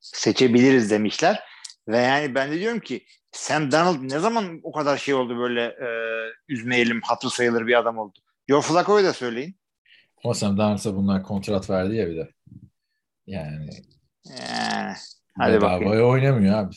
Seçebiliriz 0.00 0.90
demişler. 0.90 1.40
Ve 1.88 1.96
yani 1.98 2.34
ben 2.34 2.52
de 2.52 2.60
diyorum 2.60 2.80
ki 2.80 3.06
Sam 3.32 3.72
Donald 3.72 4.10
ne 4.12 4.18
zaman 4.18 4.60
o 4.62 4.72
kadar 4.72 4.98
şey 4.98 5.14
oldu 5.14 5.38
böyle 5.38 5.62
e, 5.64 5.88
üzmeyelim 6.48 7.00
hatır 7.04 7.28
sayılır 7.28 7.66
bir 7.66 7.78
adam 7.78 7.98
oldu. 7.98 8.18
Joe 8.48 8.60
Flacco'yu 8.60 9.04
da 9.04 9.12
söyleyin. 9.12 9.56
Ama 10.24 10.34
Sam 10.34 10.58
Darnold'a 10.58 10.94
bunlar 10.96 11.22
kontrat 11.22 11.70
verdi 11.70 11.94
ya 11.96 12.06
bir 12.08 12.16
de. 12.16 12.28
Yani 13.28 13.70
Yani, 14.24 14.94
hadi 15.38 15.60
bakayım. 15.60 16.10
oynamıyor 16.10 16.58
abi. 16.58 16.74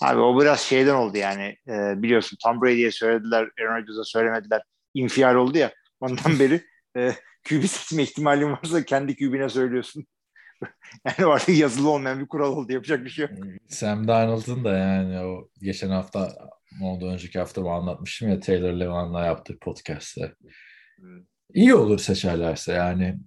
Abi 0.00 0.20
o 0.20 0.40
biraz 0.40 0.60
şeyden 0.60 0.94
oldu 0.94 1.18
yani 1.18 1.56
e, 1.68 2.02
biliyorsun 2.02 2.38
Tom 2.42 2.62
Brady'ye 2.62 2.90
söylediler, 2.90 3.48
Aaron 3.60 3.82
Rodgers'a 3.82 4.04
söylemediler. 4.04 4.62
İnfial 4.94 5.34
oldu 5.34 5.58
ya. 5.58 5.72
Ondan 6.00 6.38
beri 6.38 6.64
e, 6.96 7.12
QB 7.48 7.64
seçme 7.64 8.02
ihtimalin 8.02 8.52
varsa 8.52 8.84
kendi 8.84 9.16
QB'ne 9.16 9.48
söylüyorsun. 9.48 10.06
yani 11.04 11.32
artık 11.32 11.58
yazılı 11.58 11.90
olmayan 11.90 12.20
bir 12.20 12.28
kural 12.28 12.56
oldu. 12.56 12.72
Yapacak 12.72 13.04
bir 13.04 13.10
şey 13.10 13.26
yok. 13.26 13.38
Sam 13.68 14.08
Darnold'un 14.08 14.64
da 14.64 14.76
yani 14.76 15.20
o 15.20 15.48
geçen 15.62 15.90
hafta 15.90 16.36
ondan 16.82 17.08
önceki 17.08 17.38
hafta 17.38 17.60
mı 17.60 17.70
anlatmıştım 17.70 18.28
ya 18.28 18.40
Taylor 18.40 18.72
Levan'la 18.72 19.24
yaptığı 19.26 19.58
podcast'te. 19.58 20.34
Hmm. 20.96 21.24
İyi 21.54 21.74
olur 21.74 21.98
seçerlerse 21.98 22.72
yani. 22.72 23.18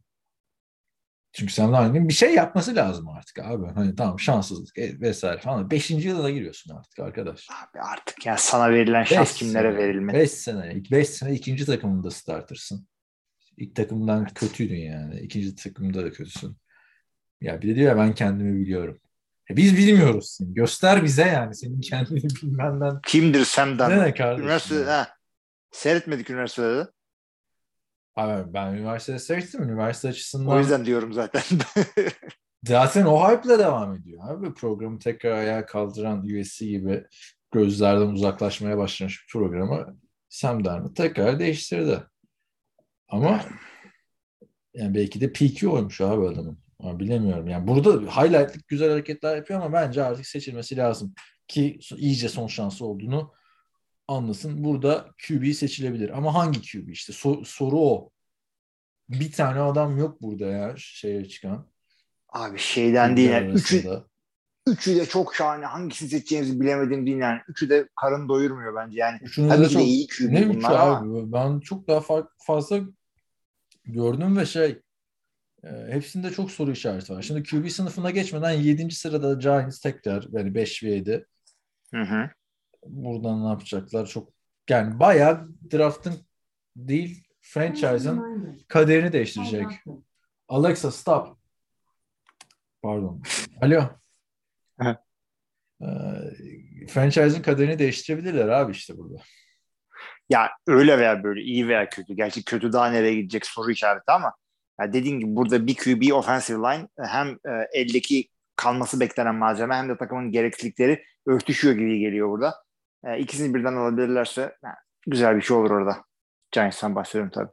Çünkü 1.33 1.53
Sam 1.53 1.73
Darnold'un 1.73 2.09
bir 2.09 2.13
şey 2.13 2.33
yapması 2.33 2.75
lazım 2.75 3.09
artık 3.09 3.39
abi. 3.39 3.65
Hani 3.75 3.95
tamam 3.95 4.19
şanssızlık 4.19 4.77
e, 4.77 4.99
vesaire 4.99 5.39
falan. 5.41 5.71
Beşinci 5.71 6.07
yılına 6.07 6.29
giriyorsun 6.29 6.75
artık 6.75 6.99
arkadaş. 6.99 7.47
Abi 7.49 7.81
artık 7.81 8.25
ya 8.25 8.37
sana 8.37 8.71
verilen 8.71 9.03
şans 9.03 9.29
Beş 9.29 9.39
kimlere 9.39 9.71
sene, 9.71 9.77
verilmeli? 9.83 10.17
Beş 10.17 10.31
sene. 10.31 10.83
Beş 10.91 11.09
sene 11.09 11.33
ikinci 11.33 11.65
takımında 11.65 12.11
startırsın. 12.11 12.87
İlk 13.57 13.75
takımdan 13.75 14.25
kötüydün 14.25 14.75
yani. 14.79 15.19
İkinci 15.19 15.55
takımda 15.55 16.03
da 16.05 16.11
kötüsün. 16.11 16.57
Ya 17.41 17.61
bir 17.61 17.67
de 17.69 17.75
diyor 17.75 17.87
ya 17.91 17.97
ben 17.97 18.13
kendimi 18.15 18.59
biliyorum. 18.61 18.99
E 19.49 19.57
biz 19.57 19.77
bilmiyoruz 19.77 20.35
seni. 20.37 20.53
Göster 20.53 21.03
bize 21.03 21.21
yani 21.27 21.55
senin 21.55 21.81
kendini 21.81 22.23
bilmenden. 22.43 22.99
Kimdir 23.07 23.45
Sam 23.45 23.73
Ne 23.73 23.79
Donald? 23.79 24.01
ne 24.05 24.13
kardeşim? 24.13 24.43
Üniversite, 24.43 24.83
ha, 24.83 25.07
seyretmedik 25.71 26.29
üniversitede 26.29 26.87
Abi 28.15 28.53
ben 28.53 28.73
üniversitede 28.73 29.19
seyrettim. 29.19 29.63
Üniversite 29.63 30.07
açısından 30.07 30.55
O 30.55 30.59
yüzden 30.59 30.85
diyorum 30.85 31.13
zaten. 31.13 31.41
zaten 32.63 33.05
o 33.05 33.29
hype'la 33.29 33.59
devam 33.59 33.95
ediyor. 33.95 34.21
Abi 34.29 34.53
programı 34.53 34.99
tekrar 34.99 35.31
ayağa 35.31 35.65
kaldıran 35.65 36.25
USC 36.25 36.65
gibi 36.65 37.03
gözlerden 37.51 38.07
uzaklaşmaya 38.07 38.77
başlamış 38.77 39.21
bir 39.21 39.31
programı 39.31 39.97
Sam 40.29 40.65
Darnold 40.65 40.95
tekrar 40.95 41.39
değiştirdi. 41.39 42.03
Ama 43.07 43.45
yani 44.73 44.95
belki 44.95 45.21
de 45.21 45.33
PQ 45.33 45.69
oymuş 45.71 46.01
abi 46.01 46.27
adamın. 46.27 46.57
Ama 46.79 46.99
bilemiyorum. 46.99 47.47
Yani 47.47 47.67
burada 47.67 47.91
highlight'lık 47.93 48.67
güzel 48.67 48.89
hareketler 48.89 49.35
yapıyor 49.35 49.61
ama 49.61 49.73
bence 49.73 50.03
artık 50.03 50.27
seçilmesi 50.27 50.77
lazım. 50.77 51.13
Ki 51.47 51.79
iyice 51.97 52.29
son 52.29 52.47
şansı 52.47 52.85
olduğunu 52.85 53.33
anlasın. 54.07 54.63
Burada 54.63 55.09
QB 55.27 55.53
seçilebilir. 55.53 56.17
Ama 56.17 56.33
hangi 56.33 56.61
QB 56.61 56.89
işte? 56.89 57.13
So- 57.13 57.45
soru 57.45 57.79
o. 57.79 58.09
Bir 59.09 59.31
tane 59.31 59.59
adam 59.59 59.97
yok 59.97 60.21
burada 60.21 60.45
ya 60.45 60.73
şeye 60.77 61.25
çıkan. 61.25 61.67
Abi 62.29 62.59
şeyden 62.59 63.17
değil. 63.17 63.29
Yani. 63.29 63.53
Üçü, 63.53 63.83
üçü 64.67 64.95
de 64.95 65.05
çok 65.05 65.35
şahane. 65.35 65.65
Hangisini 65.65 66.09
seçeceğinizi 66.09 66.61
bilemedim 66.61 67.05
değil 67.05 67.17
yani. 67.17 67.39
Üçü 67.47 67.69
de 67.69 67.89
karın 68.01 68.29
doyurmuyor 68.29 68.75
bence. 68.75 68.99
Yani 68.99 69.19
Üçünü 69.21 69.49
tabii 69.49 69.63
de 69.63 69.69
çok 69.69 69.81
iyi 69.81 70.07
QB 70.07 70.31
ne 70.33 70.49
bunlar 70.49 70.57
üçü 70.57 70.67
ama. 70.67 70.97
abi? 70.97 71.31
Ben 71.31 71.59
çok 71.59 71.87
daha 71.87 71.99
fa- 71.99 72.27
fazla 72.37 72.79
gördüm 73.85 74.37
ve 74.37 74.45
şey 74.45 74.81
e, 75.63 75.69
hepsinde 75.89 76.31
çok 76.31 76.51
soru 76.51 76.71
işareti 76.71 77.13
var. 77.13 77.21
Şimdi 77.21 77.43
QB 77.43 77.69
sınıfına 77.69 78.11
geçmeden 78.11 78.51
7. 78.51 78.91
sırada 78.95 79.33
Giants 79.33 79.79
tekrar 79.79 80.27
yani 80.31 80.55
5 80.55 80.83
ve 80.83 80.89
7. 80.91 81.25
Hı 81.93 82.01
hı. 82.01 82.29
Buradan 82.85 83.43
ne 83.45 83.47
yapacaklar? 83.47 84.05
Çok 84.05 84.29
yani 84.69 84.99
bayağı 84.99 85.47
draft'ın 85.71 86.13
değil 86.75 87.23
franchise'ın 87.41 88.57
kaderini 88.67 89.13
değiştirecek. 89.13 89.67
Alexa 90.47 90.91
stop. 90.91 91.37
Pardon. 92.81 93.21
Alo. 93.61 93.83
Ee, 95.81 95.85
franchise'ın 96.87 97.41
kaderini 97.41 97.79
değiştirebilirler 97.79 98.47
abi 98.47 98.71
işte 98.71 98.97
burada. 98.97 99.23
Ya 100.29 100.49
öyle 100.67 100.99
veya 100.99 101.23
böyle 101.23 101.41
iyi 101.41 101.67
veya 101.67 101.89
kötü. 101.89 102.15
Gerçi 102.15 102.45
kötü 102.45 102.73
daha 102.73 102.89
nereye 102.89 103.15
gidecek 103.15 103.45
soru 103.45 103.71
işareti 103.71 104.11
ama 104.11 104.33
ya 104.81 104.93
dediğin 104.93 105.19
gibi 105.19 105.35
burada 105.35 105.67
bir 105.67 105.75
QB 105.75 106.13
offensive 106.13 106.57
line 106.57 106.87
hem 106.99 107.27
e, 107.27 107.67
eldeki 107.73 108.29
kalması 108.55 108.99
beklenen 108.99 109.35
malzeme 109.35 109.75
hem 109.75 109.89
de 109.89 109.97
takımın 109.97 110.31
gereklilikleri 110.31 111.03
örtüşüyor 111.25 111.75
gibi 111.75 111.99
geliyor 111.99 112.29
burada. 112.29 112.63
E, 113.05 113.19
ikisini 113.19 113.53
birden 113.53 113.73
alabilirlerse 113.73 114.57
ha, 114.61 114.75
güzel 115.07 115.35
bir 115.35 115.41
şey 115.41 115.57
olur 115.57 115.71
orada. 115.71 116.03
Giants'tan 116.51 116.95
bahsediyorum 116.95 117.31
tabii. 117.35 117.51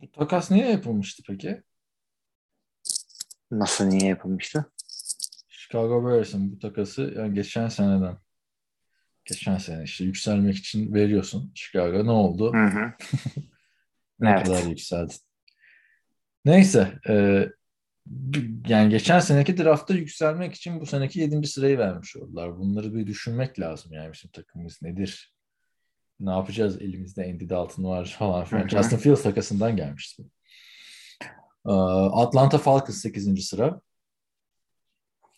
Bu 0.00 0.10
takas 0.10 0.50
niye 0.50 0.70
yapılmıştı 0.70 1.22
peki? 1.26 1.62
Nasıl 3.50 3.84
niye 3.84 4.08
yapılmıştı? 4.08 4.72
Chicago 5.48 6.04
Bears'ın 6.08 6.52
bu 6.52 6.58
takası 6.58 7.12
yani 7.16 7.34
geçen 7.34 7.68
seneden. 7.68 8.18
Geçen 9.24 9.58
sene 9.58 9.82
işte 9.84 10.04
yükselmek 10.04 10.56
için 10.56 10.94
veriyorsun. 10.94 11.52
Chicago 11.54 12.06
ne 12.06 12.10
oldu? 12.10 12.54
Hı 12.54 12.64
hı. 12.64 12.92
Ne 14.20 14.30
Evet. 14.30 14.46
kadar 14.46 14.62
yükseldin. 14.62 15.16
Neyse. 16.44 16.98
e, 17.08 17.46
yani 18.68 18.90
geçen 18.90 19.18
seneki 19.20 19.58
draftta 19.58 19.94
yükselmek 19.94 20.54
için 20.54 20.80
bu 20.80 20.86
seneki 20.86 21.20
7. 21.20 21.46
sırayı 21.46 21.78
vermiş 21.78 22.16
oldular. 22.16 22.58
Bunları 22.58 22.94
bir 22.94 23.06
düşünmek 23.06 23.60
lazım 23.60 23.92
yani 23.92 24.12
bizim 24.12 24.30
takımımız 24.30 24.82
nedir? 24.82 25.34
Ne 26.20 26.30
yapacağız? 26.30 26.82
Elimizde 26.82 27.24
Andy 27.24 27.48
Dalton 27.48 27.84
var 27.84 28.16
falan 28.18 28.44
filan. 28.44 28.68
Justin 28.68 28.96
Fields 28.96 29.22
takasından 29.22 29.76
gelmişti. 29.76 30.22
Ee, 31.66 31.72
Atlanta 32.12 32.58
Falcons 32.58 32.96
8. 32.96 33.46
sıra. 33.48 33.80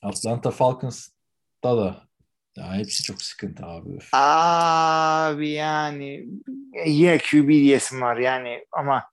Atlanta 0.03 0.51
Falcons'ta 0.51 1.77
da 1.77 2.09
ya 2.57 2.75
hepsi 2.75 3.03
çok 3.03 3.23
sıkıntı 3.23 3.67
abi. 3.67 3.99
Abi 4.13 5.49
yani 5.49 6.29
yine 6.87 7.19
QB 7.19 7.49
diyesim 7.49 8.01
var 8.01 8.17
yani 8.17 8.65
ama 8.73 9.05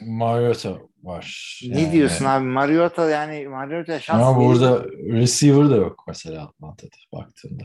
Mariota 0.00 0.78
var. 1.02 1.58
ne 1.68 1.80
Yani- 1.80 1.92
diyorsun 1.92 2.24
abi 2.24 2.44
Mariota 2.44 3.10
yani 3.10 3.48
Mariota 3.48 4.00
şans 4.00 4.22
Ama 4.22 4.40
verir. 4.40 4.48
burada 4.48 4.84
receiver 5.12 5.70
da 5.70 5.76
yok 5.76 6.04
mesela 6.08 6.42
Atlanta'da 6.42 6.96
baktığında. 7.12 7.64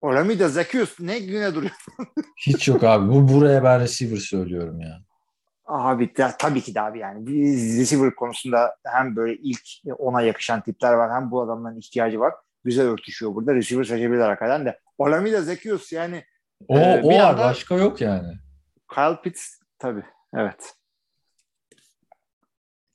Olamide 0.00 0.48
Zacchaeus 0.48 1.00
ne 1.00 1.18
güne 1.18 1.54
duruyor. 1.54 1.72
Hiç 2.46 2.68
yok 2.68 2.84
abi. 2.84 3.08
Bu 3.12 3.28
buraya 3.28 3.64
ben 3.64 3.80
receiver 3.80 4.16
söylüyorum 4.16 4.80
ya. 4.80 4.98
Abi 5.66 6.16
de, 6.16 6.30
tabii 6.38 6.60
ki 6.60 6.74
de 6.74 6.80
abi 6.80 6.98
yani 6.98 7.26
receiver 7.78 8.14
konusunda 8.14 8.76
hem 8.86 9.16
böyle 9.16 9.36
ilk 9.36 9.60
ona 9.98 10.22
yakışan 10.22 10.60
tipler 10.60 10.92
var 10.92 11.12
hem 11.12 11.30
bu 11.30 11.42
adamların 11.42 11.78
ihtiyacı 11.78 12.20
var. 12.20 12.34
Güzel 12.64 12.86
örtüşüyor 12.86 13.34
burada. 13.34 13.54
Receiver 13.54 13.84
seçebilirler 13.84 14.28
hakikaten 14.28 14.64
de. 14.66 14.78
Olamide 14.98 15.40
Zacchaeus 15.40 15.92
yani 15.92 16.24
O, 16.68 16.78
Ee, 16.78 17.00
o 17.02 17.08
var. 17.08 17.20
anda- 17.30 17.38
Başka 17.44 17.74
yok 17.74 18.00
yani. 18.00 18.32
Kyle 18.94 19.20
Pitts 19.24 19.58
tabii. 19.78 20.02
Evet. 20.34 20.74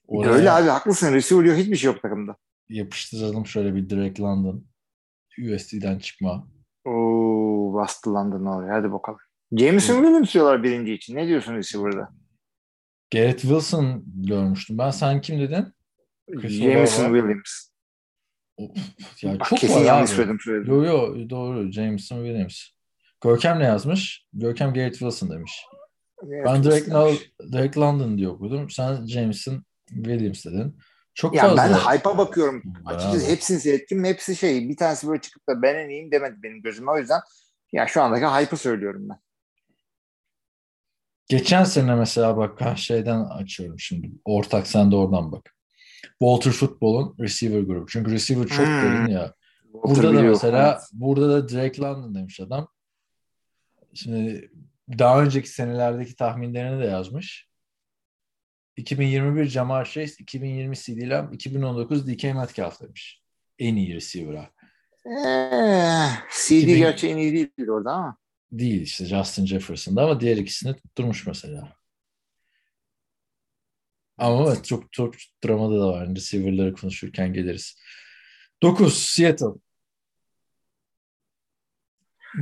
Oraya 0.07 0.33
Öyle 0.33 0.51
abi 0.51 0.67
haklısın. 0.67 1.13
Receiver 1.13 1.45
yok 1.45 1.57
hiçbir 1.57 1.75
şey 1.75 1.91
yok 1.91 2.01
takımda. 2.01 2.35
Yapıştıralım 2.69 3.45
şöyle 3.45 3.75
bir 3.75 3.89
direkt 3.89 4.19
London. 4.19 4.65
USD'den 5.39 5.99
çıkma. 5.99 6.47
Oo 6.85 7.73
bastı 7.73 8.13
London 8.13 8.45
oraya. 8.45 8.73
Hadi 8.73 8.91
bakalım. 8.91 9.19
Jameson 9.51 9.95
Williams 9.95 10.33
diyorlar 10.33 10.63
birinci 10.63 10.93
için. 10.93 11.15
Ne 11.15 11.27
diyorsun 11.27 11.55
receiver'da? 11.55 12.09
Garrett 13.13 13.41
Wilson 13.41 14.03
görmüştüm. 14.05 14.77
Ben 14.77 14.91
sen 14.91 15.21
kim 15.21 15.39
dedin? 15.39 15.73
Chris 16.31 16.51
Jameson. 16.51 17.05
Williams. 17.05 17.69
Of, 18.57 18.69
ya 19.23 19.39
Bak, 19.39 19.47
çok 19.49 19.59
kesin 19.59 19.79
yanlış 19.79 20.09
söyledim 20.09 20.39
söyledim. 20.39 20.73
Yo 20.73 20.83
yo 20.83 21.29
doğru. 21.29 21.71
Jameson 21.71 22.25
Williams. 22.25 22.61
Görkem 23.21 23.59
ne 23.59 23.63
yazmış? 23.63 24.25
Görkem 24.33 24.73
Garrett 24.73 24.93
Wilson 24.97 25.29
demiş. 25.29 25.65
Ben 26.23 26.63
direkt, 26.63 26.89
direkt 27.51 27.77
London 27.77 28.17
diye 28.17 28.29
okudum. 28.29 28.69
Sen 28.69 29.05
Jameson 29.05 29.63
Williams 29.89 30.45
dedin. 30.45 30.77
Çok 31.13 31.35
Ya 31.35 31.41
fazla. 31.41 31.57
ben 31.57 31.73
hype'a 31.73 32.17
bakıyorum. 32.17 32.63
Bravo. 32.65 32.95
Açıkçası 32.95 33.31
hepsini 33.31 33.59
seyrettim. 33.59 34.03
Hepsi 34.03 34.35
şey. 34.35 34.69
Bir 34.69 34.77
tanesi 34.77 35.07
böyle 35.07 35.21
çıkıp 35.21 35.49
da 35.49 35.61
ben 35.61 35.75
en 35.75 35.89
iyiyim 35.89 36.11
demedi 36.11 36.35
benim 36.43 36.61
gözüme. 36.61 36.91
O 36.91 36.97
yüzden 36.97 37.19
ya 37.71 37.87
şu 37.87 38.01
andaki 38.01 38.25
hype'ı 38.25 38.57
söylüyorum 38.57 39.09
ben. 39.09 39.17
Geçen 41.27 41.63
sene 41.63 41.95
mesela 41.95 42.37
bak 42.37 42.77
şeyden 42.77 43.23
açıyorum 43.25 43.79
şimdi. 43.79 44.11
Ortak 44.25 44.67
sen 44.67 44.91
de 44.91 44.95
oradan 44.95 45.31
bak. 45.31 45.55
Walter 46.19 46.51
Football'un 46.51 47.15
receiver 47.19 47.59
grubu. 47.61 47.85
Çünkü 47.87 48.11
receiver 48.11 48.47
çok 48.47 48.65
Hmm. 48.67 48.81
derin 48.81 49.07
ya. 49.07 49.33
Burada 49.73 49.87
Walter 49.93 50.03
da 50.03 50.17
biliyor. 50.17 50.33
mesela 50.33 50.71
Evet. 50.71 50.81
burada 50.93 51.29
da 51.29 51.49
Drake 51.49 51.81
London 51.81 52.15
demiş 52.15 52.39
adam. 52.39 52.67
Şimdi 53.93 54.51
daha 54.99 55.23
önceki 55.23 55.49
senelerdeki 55.49 56.15
tahminlerini 56.15 56.83
de 56.83 56.85
yazmış. 56.87 57.47
2021 58.77 59.45
Jamar 59.45 59.85
Chase, 59.85 60.15
2020 60.19 60.75
CeeDee 60.75 61.09
Lamb, 61.09 61.33
2019 61.33 62.07
DK 62.07 62.23
Metcalf 62.23 62.81
demiş. 62.81 63.21
En 63.59 63.75
iyi 63.75 63.95
receiver'a. 63.95 64.49
Ee, 65.05 66.09
CD 66.31 66.53
2000 66.53 66.77
gerçi 66.77 67.09
en 67.09 67.17
iyi 67.17 67.33
değildir 67.33 67.67
orada 67.67 67.91
ama. 67.91 68.17
Değil 68.51 68.81
işte 68.81 69.05
Justin 69.05 69.45
Jefferson'da 69.45 70.03
ama 70.03 70.19
diğer 70.19 70.37
ikisini 70.37 70.75
tutturmuş 70.75 71.27
mesela. 71.27 71.75
Ama 74.17 74.47
evet, 74.47 74.65
çok 74.65 74.93
çok 74.93 75.15
dramada 75.45 75.79
da 75.79 75.87
var. 75.87 76.15
Receiver'ları 76.15 76.73
konuşurken 76.73 77.33
geliriz. 77.33 77.75
9 78.63 78.97
Seattle. 78.97 79.45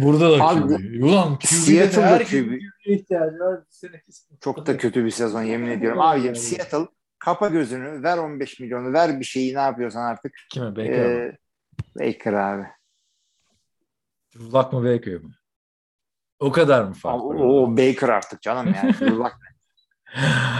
Burada 0.01 0.39
da 0.39 0.43
Abi, 0.43 0.59
QB. 0.61 1.03
Ulan 1.03 1.37
Seattle'da 1.41 2.23
QB. 2.23 2.61
İhtiyacı 2.85 3.39
var. 3.39 3.59
Çok 4.41 4.65
da 4.67 4.77
kötü 4.77 5.05
bir 5.05 5.11
sezon 5.11 5.41
yemin 5.43 5.67
ediyorum. 5.67 6.01
Abicim 6.01 6.35
Seattle 6.35 6.87
kapa 7.19 7.47
gözünü 7.47 8.03
ver 8.03 8.17
15 8.17 8.59
milyonu 8.59 8.93
ver 8.93 9.19
bir 9.19 9.25
şeyi 9.25 9.55
ne 9.55 9.59
yapıyorsan 9.59 10.01
artık. 10.01 10.33
Kime? 10.51 10.75
Baker 10.75 11.05
mı? 11.07 11.11
Ee, 11.11 11.37
Baker 11.99 12.33
abi. 12.33 12.67
Luck 14.35 14.73
mı 14.73 14.83
Baker 14.83 15.13
mı? 15.13 15.31
O 16.39 16.51
kadar 16.51 16.83
mı 16.83 16.93
fark 16.93 17.23
O, 17.23 17.27
o 17.27 17.77
Baker 17.77 18.09
artık 18.09 18.41
canım 18.41 18.75
yani. 18.75 19.11
Luck? 19.19 19.35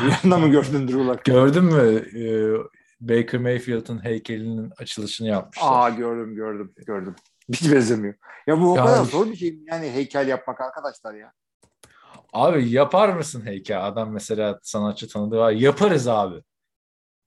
Rüyanda 0.04 0.38
mı 0.38 0.52
gördün 0.52 0.88
Drew 0.88 1.04
Luck? 1.06 1.26
Gördün 1.26 1.64
mü? 1.64 2.04
Ee, 2.16 2.54
Baker 3.02 3.40
Mayfield'ın 3.40 4.04
heykelinin 4.04 4.72
açılışını 4.78 5.28
yapmışlar. 5.28 5.68
Aa 5.72 5.90
gördüm 5.90 6.36
gördüm 6.36 6.74
gördüm. 6.86 7.16
Hiç 7.50 7.72
benzemiyor. 7.72 8.14
Ya 8.48 8.62
bu 8.62 8.72
o 8.74 8.76
Ya- 8.78 8.86
kadar 8.86 9.04
zor 9.04 9.26
bir 9.28 9.36
şey 9.36 9.52
mi? 9.52 9.60
yani 9.68 9.92
heykel 9.92 10.28
yapmak 10.28 10.62
arkadaşlar 10.62 11.14
ya. 11.14 11.34
Abi 12.34 12.70
yapar 12.70 13.10
mısın 13.10 13.46
heykel? 13.46 13.88
Adam 13.88 14.12
mesela 14.12 14.60
sanatçı 14.64 15.08
tanıdığı 15.10 15.38
var. 15.38 15.52
Yaparız 15.52 16.08
abi. 16.08 16.44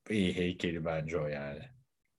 İyi 0.09 0.35
heykeli 0.35 0.85
bence 0.85 1.19
o 1.19 1.27
yani. 1.27 1.59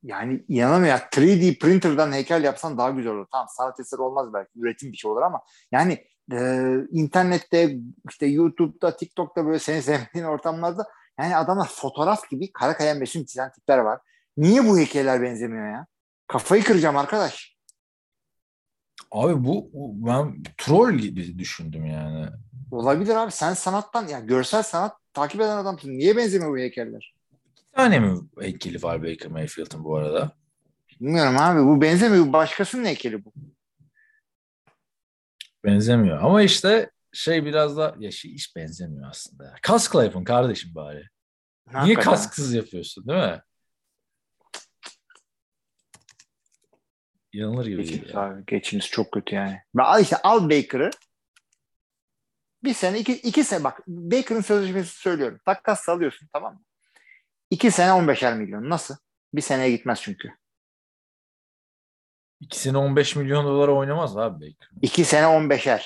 Yani 0.02 0.44
inanamıyorum. 0.48 0.86
ya. 0.88 1.08
3D 1.12 1.58
printer'dan 1.58 2.12
heykel 2.12 2.44
yapsan 2.44 2.78
daha 2.78 2.90
güzel 2.90 3.12
olur. 3.12 3.26
Tamam 3.32 3.46
sanat 3.50 3.80
eseri 3.80 4.00
olmaz 4.00 4.32
belki. 4.34 4.50
Üretim 4.56 4.92
bir 4.92 4.96
şey 4.96 5.10
olur 5.10 5.22
ama 5.22 5.40
yani 5.72 6.04
e, 6.32 6.66
internette 6.90 7.76
işte 8.10 8.26
YouTube'da, 8.26 8.96
TikTok'ta 8.96 9.46
böyle 9.46 9.58
seni 9.58 9.82
sevdiğin 9.82 10.24
ortamlarda 10.24 10.86
yani 11.18 11.36
adamlar 11.36 11.68
fotoğraf 11.68 12.30
gibi 12.30 12.52
kara 12.52 12.76
kalem 12.76 13.00
resim 13.00 13.24
çizen 13.24 13.52
tipler 13.52 13.78
var. 13.78 14.00
Niye 14.36 14.64
bu 14.64 14.78
heykeller 14.78 15.22
benzemiyor 15.22 15.72
ya? 15.72 15.86
Kafayı 16.26 16.64
kıracağım 16.64 16.96
arkadaş. 16.96 17.57
Abi 19.10 19.44
bu 19.44 19.70
ben 20.06 20.42
troll 20.58 20.92
gibi 20.94 21.38
düşündüm 21.38 21.86
yani. 21.86 22.26
Olabilir 22.70 23.14
abi. 23.14 23.32
Sen 23.32 23.54
sanattan 23.54 24.08
ya 24.08 24.20
görsel 24.20 24.62
sanat 24.62 24.96
takip 25.12 25.40
eden 25.40 25.56
adamsın. 25.56 25.90
Niye 25.90 26.16
benzemiyor 26.16 26.52
bu 26.52 26.58
heykeller? 26.58 27.14
Bir 27.56 27.72
tane 27.72 28.00
mi 28.00 28.18
heykeli 28.40 28.82
var 28.82 29.02
Baker 29.02 29.30
Mayfield'ın 29.30 29.84
bu 29.84 29.96
arada? 29.96 30.32
Bilmiyorum 31.00 31.36
abi. 31.38 31.60
Bu 31.64 31.80
benzemiyor. 31.80 32.26
Bu 32.26 32.32
Başkasının 32.32 32.84
heykeli 32.84 33.24
bu. 33.24 33.32
Benzemiyor. 35.64 36.22
Ama 36.22 36.42
işte 36.42 36.90
şey 37.12 37.44
biraz 37.44 37.76
da 37.76 37.94
ya 37.98 38.10
şey 38.10 38.32
hiç 38.32 38.56
benzemiyor 38.56 39.10
aslında. 39.10 39.54
Kaskla 39.62 40.04
yapın 40.04 40.24
kardeşim 40.24 40.74
bari. 40.74 40.96
Niye 41.68 41.78
Hakikaten. 41.78 42.10
kasksız 42.10 42.52
yapıyorsun 42.54 43.06
değil 43.08 43.18
mi? 43.18 43.40
İnanılır 47.38 47.66
gibi 47.66 47.76
değil. 47.78 47.88
Geçiniz 47.90 48.14
ya. 48.14 48.20
abi. 48.20 48.44
Geçiniz 48.46 48.86
çok 48.86 49.12
kötü 49.12 49.34
yani. 49.34 49.60
Ben 49.74 49.82
al 49.84 50.02
işte 50.02 50.16
al 50.16 50.50
Baker'ı 50.50 50.90
bir 52.64 52.74
sene 52.74 52.98
iki, 52.98 53.12
iki 53.12 53.44
sene 53.44 53.64
bak 53.64 53.80
Baker'ın 53.86 54.40
sözleşmesi 54.40 54.98
söylüyorum. 55.00 55.40
Takas 55.44 55.88
alıyorsun 55.88 56.28
tamam 56.32 56.54
mı? 56.54 56.62
İki 57.50 57.70
sene 57.70 57.90
15'er 57.90 58.38
milyon. 58.38 58.70
Nasıl? 58.70 58.96
Bir 59.34 59.40
seneye 59.40 59.70
gitmez 59.70 60.02
çünkü. 60.02 60.28
İkisini 62.40 62.76
15 62.76 63.16
milyon 63.16 63.44
dolara 63.44 63.72
oynamaz 63.72 64.16
abi 64.16 64.34
Baker. 64.34 64.70
İki 64.82 65.04
sene 65.04 65.26
15'er. 65.26 65.82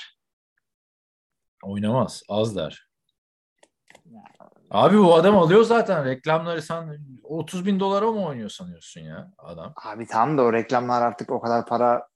Oynamaz. 1.63 2.23
Az 2.29 2.57
der. 2.57 2.89
Abi 4.73 4.99
bu 4.99 5.15
adam 5.15 5.39
alıyor 5.39 5.63
zaten 5.63 6.05
reklamları 6.05 6.63
sen 6.63 6.99
30 7.23 7.67
bin 7.67 7.81
dolara 7.81 8.11
mı 8.13 8.27
oynuyor 8.27 8.49
sanıyorsun 8.51 9.01
ya 9.01 9.33
adam? 9.39 9.73
Abi 9.77 10.07
tamam 10.07 10.39
da 10.39 10.43
o 10.43 10.53
reklamlar 10.53 11.03
artık 11.03 11.31
o 11.31 11.41
kadar 11.41 11.67
para 11.67 12.09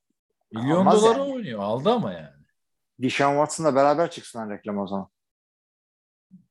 Milyon 0.52 0.86
dolara 0.86 1.18
yani. 1.18 1.32
oynuyor. 1.32 1.60
Aldı 1.60 1.90
ama 1.90 2.12
yani. 2.12 2.44
Deshaun 2.98 3.32
Watson'la 3.32 3.74
beraber 3.74 4.10
çıksınlar 4.10 4.50
reklam 4.50 4.78
o 4.78 4.86
zaman. 4.86 5.08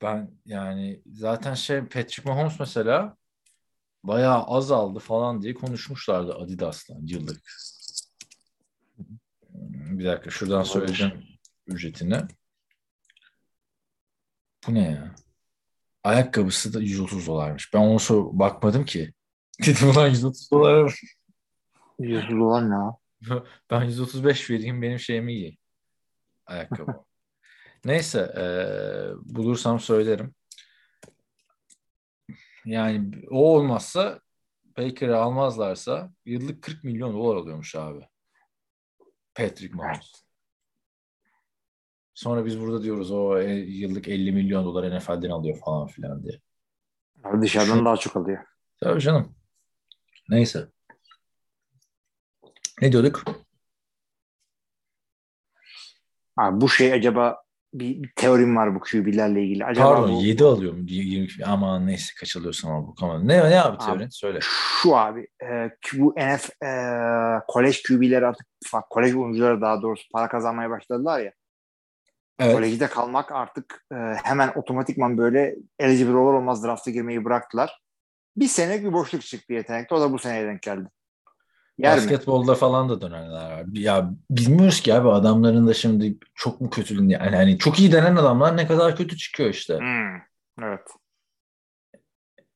Ben 0.01 0.31
yani 0.45 1.01
zaten 1.05 1.53
şey 1.53 1.81
Patrick 1.81 2.29
Mahomes 2.29 2.59
mesela 2.59 3.17
bayağı 4.03 4.43
az 4.43 4.71
aldı 4.71 4.99
falan 4.99 5.41
diye 5.41 5.53
konuşmuşlardı 5.53 6.35
Adidas'tan 6.35 7.01
yıllık. 7.01 7.41
Bir 9.89 10.05
dakika 10.05 10.29
şuradan 10.29 10.63
söyleyeceğim 10.63 11.23
ücretini. 11.67 12.21
Bu 14.67 14.73
ne 14.73 14.91
ya? 14.91 15.15
Ayakkabısı 16.05 16.73
da 16.73 16.79
130 16.81 17.27
dolarmış. 17.27 17.73
Ben 17.73 17.79
onu 17.79 17.99
sor 17.99 18.39
bakmadım 18.39 18.85
ki. 18.85 19.13
Dedim 19.65 19.89
ulan 19.89 20.07
130 20.07 20.51
dolar. 20.51 20.99
100 21.99 22.29
dolar 22.29 22.69
ne? 22.69 22.95
Ben 23.71 23.83
135 23.83 24.49
vereyim 24.49 24.81
benim 24.81 24.99
şeyimi 24.99 25.35
giy. 25.35 25.55
Ayakkabı. 26.45 26.91
Neyse 27.85 28.33
eee, 28.37 29.13
bulursam 29.25 29.79
söylerim. 29.79 30.35
Yani 32.65 33.11
o 33.31 33.55
olmazsa 33.55 34.19
Baker'ı 34.77 35.17
almazlarsa 35.17 36.11
yıllık 36.25 36.63
40 36.63 36.83
milyon 36.83 37.13
dolar 37.13 37.35
alıyormuş 37.35 37.75
abi. 37.75 38.07
Patrick 39.35 39.75
Mahomes. 39.75 40.24
Sonra 42.15 42.45
biz 42.45 42.61
burada 42.61 42.83
diyoruz 42.83 43.11
o 43.11 43.39
e, 43.39 43.53
yıllık 43.53 44.07
50 44.07 44.31
milyon 44.31 44.65
dolar 44.65 44.97
NFL'den 44.97 45.29
alıyor 45.29 45.57
falan 45.65 45.87
filan 45.87 46.23
diye. 46.23 46.39
Abi 47.23 47.41
Dışarıdan 47.41 47.77
Şu- 47.79 47.85
daha 47.85 47.97
çok 47.97 48.15
alıyor. 48.15 48.43
Tabii 48.83 49.01
canım. 49.01 49.35
Neyse. 50.29 50.67
Ne 52.81 52.91
diyorduk? 52.91 53.23
Abi 56.37 56.61
bu 56.61 56.69
şey 56.69 56.93
acaba 56.93 57.41
bir, 57.73 58.03
bir 58.03 58.11
teorim 58.15 58.55
var 58.55 58.75
bu 58.75 58.79
QB'lerle 58.79 59.43
ilgili. 59.43 59.65
Acaba 59.65 59.89
Pardon 59.89 60.15
bu, 60.15 60.21
7 60.21 60.43
alıyor 60.43 60.73
mu? 60.73 60.79
20, 60.87 61.45
aman 61.45 61.87
neyse 61.87 62.13
kaç 62.19 62.37
alıyorsan 62.37 62.71
al 62.71 62.87
bu 62.87 62.95
konu. 62.95 63.27
Ne, 63.27 63.49
ne 63.49 63.61
abi 63.61 63.77
teorin? 63.77 64.09
Söyle. 64.09 64.39
şu 64.41 64.95
abi 64.95 65.27
e, 65.43 65.69
bu 65.93 66.15
NF 66.17 66.49
e, 66.65 66.69
kolej 67.47 67.83
QB'leri 67.83 68.27
artık 68.27 68.47
kolej 68.89 69.15
oyuncuları 69.15 69.61
daha 69.61 69.81
doğrusu 69.81 70.03
para 70.13 70.29
kazanmaya 70.29 70.69
başladılar 70.69 71.19
ya. 71.19 71.31
Evet. 72.39 72.55
Kolejde 72.55 72.87
kalmak 72.87 73.31
artık 73.31 73.85
e, 73.91 73.95
hemen 74.23 74.51
otomatikman 74.55 75.17
böyle 75.17 75.55
eligible 75.79 76.15
olur 76.15 76.33
olmaz 76.33 76.63
drafta 76.63 76.91
girmeyi 76.91 77.25
bıraktılar. 77.25 77.81
Bir 78.37 78.47
senelik 78.47 78.83
bir 78.85 78.93
boşluk 78.93 79.21
çıktı 79.21 79.53
yetenekte. 79.53 79.95
O 79.95 80.01
da 80.01 80.11
bu 80.11 80.19
seneye 80.19 80.45
denk 80.45 80.61
geldi. 80.61 80.89
Yer 81.77 81.97
mi? 81.97 82.01
Basketbolda 82.01 82.55
falan 82.55 82.89
da 82.89 83.01
dönenler 83.01 83.51
var. 83.51 83.65
Ya 83.73 84.11
bilmiyoruz 84.31 84.81
ki 84.81 84.93
abi 84.93 85.09
adamların 85.09 85.67
da 85.67 85.73
şimdi 85.73 86.17
çok 86.35 86.61
mu 86.61 86.69
kötü 86.69 87.05
yani 87.05 87.35
hani 87.35 87.57
çok 87.57 87.79
iyi 87.79 87.91
denen 87.91 88.15
adamlar 88.15 88.57
ne 88.57 88.67
kadar 88.67 88.95
kötü 88.95 89.17
çıkıyor 89.17 89.49
işte. 89.49 89.79
Hmm, 89.79 90.17
Evet. 90.61 90.87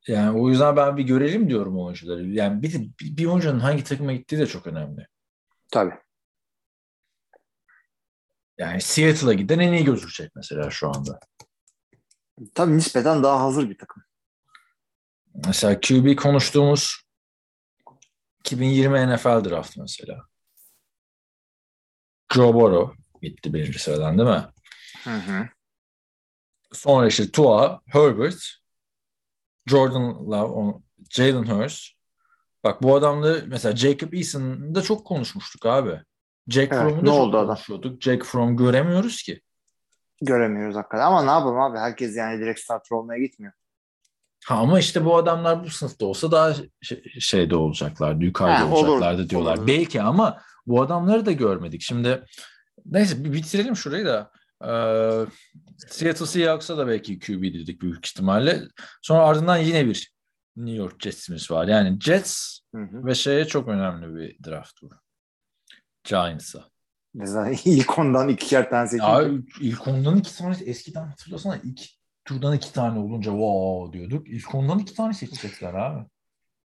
Yani 0.08 0.40
o 0.40 0.50
yüzden 0.50 0.76
ben 0.76 0.98
bir 0.98 1.04
görelim 1.04 1.50
diyorum 1.50 1.80
oyuncuları. 1.80 2.26
Yani 2.26 2.62
bir 2.62 2.74
bir, 2.74 3.18
bir 3.18 3.26
oyuncunun 3.26 3.60
hangi 3.60 3.84
takıma 3.84 4.14
gittiği 4.14 4.40
de 4.40 4.48
çok 4.48 4.68
önemli. 4.68 5.08
Tabii. 5.72 5.94
Yani 8.60 8.82
Seattle'a 8.82 9.34
giden 9.34 9.60
en 9.60 9.74
iyi 9.74 9.86
gözükecek 9.86 10.36
mesela 10.36 10.72
şu 10.72 10.90
anda. 10.90 11.20
Tabii 12.56 12.78
nispeten 12.78 13.24
daha 13.24 13.42
hazır 13.42 13.70
bir 13.70 13.78
takım. 13.78 14.04
Mesela 15.46 15.80
QB 15.80 16.16
konuştuğumuz 16.16 17.02
2020 18.40 19.16
NFL 19.16 19.50
draft 19.50 19.78
mesela. 19.78 20.22
Joe 22.34 22.54
Burrow 22.54 23.04
gitti 23.22 23.54
birinci 23.54 23.80
sıradan 23.80 24.18
değil 24.18 24.30
mi? 24.30 24.48
Hı 25.04 25.16
hı. 25.16 25.50
Sonra 26.72 27.08
işte 27.08 27.32
Tua, 27.32 27.82
Herbert, 27.86 28.40
Jordan 29.68 30.32
Love, 30.32 30.74
Jalen 31.10 31.46
Hurst. 31.46 31.86
Bak 32.64 32.84
bu 32.84 32.96
adamda 32.96 33.42
mesela 33.48 33.76
Jacob 33.76 34.14
Eason'ı 34.14 34.76
da 34.76 34.82
çok 34.82 35.08
konuşmuştuk 35.08 35.66
abi. 35.66 36.02
Jack 36.50 36.74
Evet, 36.74 36.84
Fromm'u 36.84 37.02
ne 37.04 37.06
da 37.08 37.12
oldu 37.12 37.38
adam? 37.38 37.48
konuşuyorduk. 37.56 38.02
Jack 38.02 38.26
Fromm 38.26 38.58
göremiyoruz 38.58 39.24
ki. 39.24 39.42
Göremiyoruz 40.22 40.76
hakikaten. 40.76 41.06
Ama 41.06 41.24
ne 41.24 41.32
yapalım 41.32 41.60
abi? 41.60 41.78
Herkes 41.78 42.18
yani 42.18 42.40
direkt 42.40 42.60
starter 42.60 42.96
olmaya 42.96 43.20
gitmiyor. 43.20 43.54
Ha, 44.46 44.56
ama 44.56 44.80
işte 44.80 45.06
bu 45.06 45.16
adamlar 45.18 45.64
bu 45.64 45.70
sınıfta 45.70 46.06
olsa 46.06 46.32
daha 46.32 46.54
şey, 46.82 47.04
şeyde 47.20 47.56
olacaklardı, 47.56 48.24
yukarıda 48.26 48.60
Ha, 48.60 48.66
olur, 48.76 48.88
olacaklardı 48.88 49.30
diyorlar. 49.30 49.58
olur. 49.58 49.68
Belki 49.68 50.02
ama 50.02 50.42
bu 50.68 50.82
adamları 50.82 51.26
da 51.26 51.32
görmedik. 51.32 51.82
Şimdi 51.82 52.24
neyse 52.86 53.24
bir 53.24 53.34
bitirelim 53.34 53.76
şurayı 53.76 54.06
da. 54.06 54.32
Ee, 54.64 55.26
Seattle 55.88 56.26
Seahawks'a 56.26 56.78
da 56.78 56.88
belki 56.88 57.20
QB 57.20 57.44
dedik 57.44 57.82
büyük 57.82 58.08
ihtimalle. 58.08 58.62
Sonra 59.02 59.20
ardından 59.24 59.58
yine 59.58 59.86
bir 59.86 60.14
New 60.58 60.78
York 60.78 61.02
Jets'imiz 61.04 61.52
var. 61.52 61.68
Yani 61.68 62.00
Jets 62.02 62.60
Hı 62.76 62.82
hı. 62.82 63.06
ve 63.06 63.16
şeye 63.16 63.46
çok 63.46 63.68
önemli 63.68 64.16
bir 64.16 64.44
draft 64.50 64.82
bu. 64.82 64.90
Giants'a. 66.10 66.70
Mesela 67.14 67.50
ilk 67.66 68.00
ondan 68.00 68.30
ikişer 68.30 68.70
tane 68.70 68.88
seçim. 68.88 69.06
Ya 69.06 69.30
ilk 69.62 69.88
ondan 69.88 70.18
iki 70.18 70.38
tane 70.38 70.56
eskiden 70.66 71.08
hatırlasana 71.08 71.58
ilk 71.58 71.82
turdan 72.26 72.56
iki 72.56 72.74
tane 72.74 73.00
olunca 73.00 73.32
wow 73.32 74.00
diyorduk. 74.00 74.28
İlk 74.28 74.56
ondan 74.56 74.80
iki 74.80 74.94
tane 74.94 75.14
seçecekler 75.14 75.74
abi. 75.74 76.06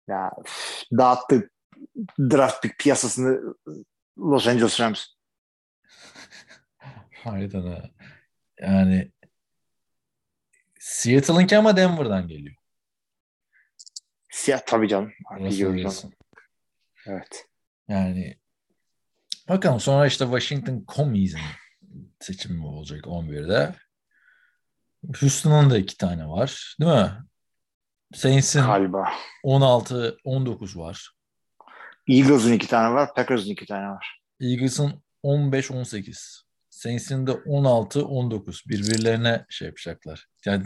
Ya 0.08 0.32
üf, 0.46 0.84
dağıttı 0.98 1.50
draft 2.20 2.62
pick 2.62 2.80
piyasasını 2.80 3.56
Los 4.18 4.48
Angeles 4.48 4.80
Rams. 4.80 5.06
Harbiden 7.24 7.62
ha. 7.62 7.90
Yani 8.60 9.12
Seattle'ınki 10.80 11.58
ama 11.58 11.78
Denver'dan 11.78 12.28
geliyor. 12.28 12.56
Siyah 14.32 14.62
tabii 14.66 14.88
canım. 14.88 15.12
Evet. 17.08 17.46
Yani 17.88 18.38
bakalım 19.50 19.80
sonra 19.80 20.08
işte 20.08 20.26
Washington 20.26 20.86
Commies'in 20.88 21.40
seçimi 22.20 22.66
olacak 22.66 23.06
11'de. 23.06 23.76
Houston'un 25.20 25.70
da 25.70 25.78
iki 25.78 25.98
tane 25.98 26.28
var. 26.28 26.76
Değil 26.80 26.92
mi? 26.92 27.12
Saints'in 28.14 28.62
Galiba. 28.62 29.10
16-19 29.44 30.80
var. 30.80 31.12
Eagles'ın 32.08 32.54
iki 32.54 32.68
tane 32.68 32.94
var. 32.94 33.14
Packers'ın 33.16 33.50
iki 33.50 33.66
tane 33.66 33.88
var. 33.88 34.22
Eagles'ın 34.42 35.04
15-18. 35.24 36.42
Saints'in 36.70 37.28
de 37.28 37.32
16-19. 37.32 38.70
Birbirlerine 38.70 39.46
şey 39.50 39.66
yapacaklar. 39.66 40.26
Yani 40.46 40.64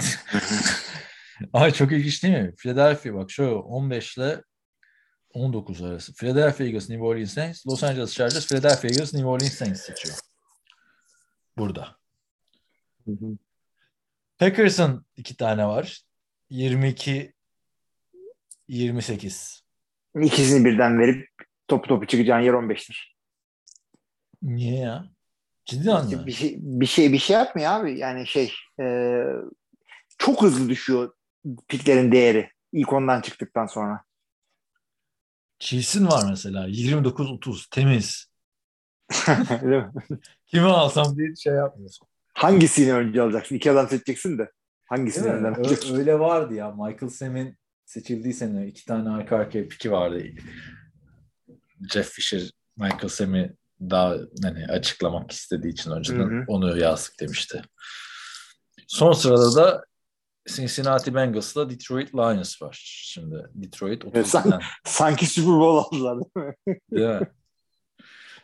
Ay 1.53 1.71
çok 1.71 1.91
ilginç 1.91 2.23
değil 2.23 2.37
mi? 2.37 2.55
Philadelphia 2.55 3.13
bak 3.13 3.31
şu 3.31 3.45
15 3.45 4.17
ile 4.17 4.43
19 5.33 5.81
arası. 5.81 6.13
Philadelphia 6.13 6.63
Eagles, 6.63 6.89
New 6.89 7.05
Orleans 7.05 7.33
Saints, 7.33 7.67
Los 7.67 7.83
Angeles 7.83 8.13
Chargers, 8.13 8.47
Philadelphia 8.47 8.87
Eagles, 8.87 9.13
New 9.13 9.29
Orleans 9.29 9.53
Saints 9.53 9.81
seçiyor. 9.81 10.15
Burada. 11.57 11.97
Packers'ın 14.37 15.05
iki 15.17 15.37
tane 15.37 15.67
var. 15.67 16.01
22 16.49 17.33
28. 18.67 19.63
İkisini 20.21 20.65
birden 20.65 20.99
verip 20.99 21.27
topu 21.67 21.87
topu 21.87 22.07
çıkacağın 22.07 22.41
yer 22.41 22.53
15'tir. 22.53 23.13
Niye 24.41 24.79
ya? 24.79 25.05
Cidden 25.65 26.07
mi? 26.07 26.25
Bir 26.25 26.31
şey, 26.31 26.57
bir 26.59 26.85
şey 26.85 27.13
bir 27.13 27.19
şey 27.19 27.35
yapmıyor 27.35 27.71
abi. 27.71 27.99
Yani 27.99 28.27
şey 28.27 28.53
e, 28.81 28.85
çok 30.17 30.41
hızlı 30.41 30.69
düşüyor 30.69 31.13
piklerin 31.67 32.11
değeri 32.11 32.51
ilk 32.71 32.93
ondan 32.93 33.21
çıktıktan 33.21 33.65
sonra. 33.65 34.03
Chiefs'in 35.59 36.07
var 36.07 36.25
mesela 36.29 36.67
29-30 36.67 37.69
temiz. 37.71 38.29
Değil 39.61 39.63
mi? 39.63 39.91
Kimi 40.45 40.65
alsam 40.65 41.17
diye 41.17 41.35
şey 41.35 41.53
yapmıyorsun. 41.53 42.07
Hangisini 42.33 42.93
önce 42.93 43.21
alacaksın? 43.21 43.55
İki 43.55 43.71
adam 43.71 43.89
seçeceksin 43.89 44.37
de. 44.37 44.51
Hangisini 44.85 45.23
Değil 45.23 45.35
önden 45.35 45.53
alacaksın? 45.53 45.95
öyle 45.95 46.19
vardı 46.19 46.53
ya. 46.53 46.71
Michael 46.71 47.09
Sam'in 47.09 47.57
seçildiği 47.85 48.33
sene 48.33 48.67
iki 48.67 48.85
tane 48.85 49.09
arka 49.09 49.35
arkaya 49.35 49.67
piki 49.67 49.91
vardı. 49.91 50.23
Jeff 51.93 52.09
Fisher 52.09 52.51
Michael 52.77 53.07
Sam'i 53.09 53.55
daha 53.81 54.15
hani 54.43 54.65
açıklamak 54.65 55.31
istediği 55.31 55.71
için 55.71 55.91
önceden 55.91 56.29
Hı 56.29 56.39
hı. 56.39 56.43
onu 56.47 56.77
yazdık 56.79 57.19
demişti. 57.19 57.61
Son 58.87 59.11
sırada 59.11 59.55
da 59.55 59.85
Cincinnati 60.55 61.15
Bengals'la 61.15 61.69
Detroit 61.69 62.15
Lions 62.15 62.61
var. 62.61 62.79
Şimdi 62.85 63.45
Detroit 63.53 64.03
Evet, 64.13 64.27
sen- 64.27 64.41
32'den. 64.41 64.61
Sanki 64.85 65.25
Super 65.27 65.53
Bowl 65.53 65.95
aldılar 65.95 66.17
değil 66.19 66.47
mi? 66.47 66.55
Değil 66.91 67.07
mi? 67.07 67.27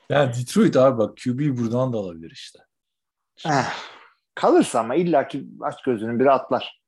Yani 0.09 0.33
Detroit 0.35 0.75
abi 0.77 0.97
bak 0.97 1.17
QB 1.17 1.57
buradan 1.57 1.93
da 1.93 1.97
alabilir 1.97 2.31
işte. 2.31 2.59
Eh, 3.45 3.73
Kalırsa 4.35 4.79
ama 4.79 4.95
illaki 4.95 5.45
aç 5.61 5.83
gözünü 5.85 6.19
biri 6.19 6.31
atlar. 6.31 6.81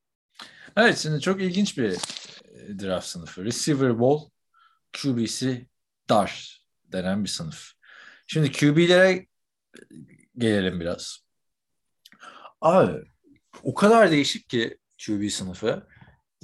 Evet 0.75 0.97
şimdi 0.97 1.21
çok 1.21 1.41
ilginç 1.41 1.77
bir 1.77 1.91
e, 1.91 2.79
draft 2.79 3.07
sınıfı. 3.07 3.45
Receiver 3.45 3.99
ball, 3.99 4.19
QB'si 5.01 5.67
dar 6.09 6.61
denen 6.85 7.23
bir 7.23 7.29
sınıf. 7.29 7.71
Şimdi 8.27 8.51
QB'lere 8.51 9.27
gelelim 10.37 10.79
biraz. 10.79 11.19
Abi 12.61 13.03
o 13.63 13.73
kadar 13.73 14.11
değişik 14.11 14.49
ki 14.49 14.77
QB 15.05 15.29
sınıfı. 15.29 15.87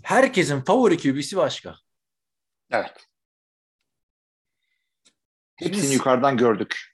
Herkesin 0.03 0.61
favori 0.61 0.97
QB'si 0.97 1.37
başka. 1.37 1.75
Evet. 2.71 3.07
Hepsini 5.55 5.83
Biz- 5.83 5.93
yukarıdan 5.93 6.37
gördük. 6.37 6.93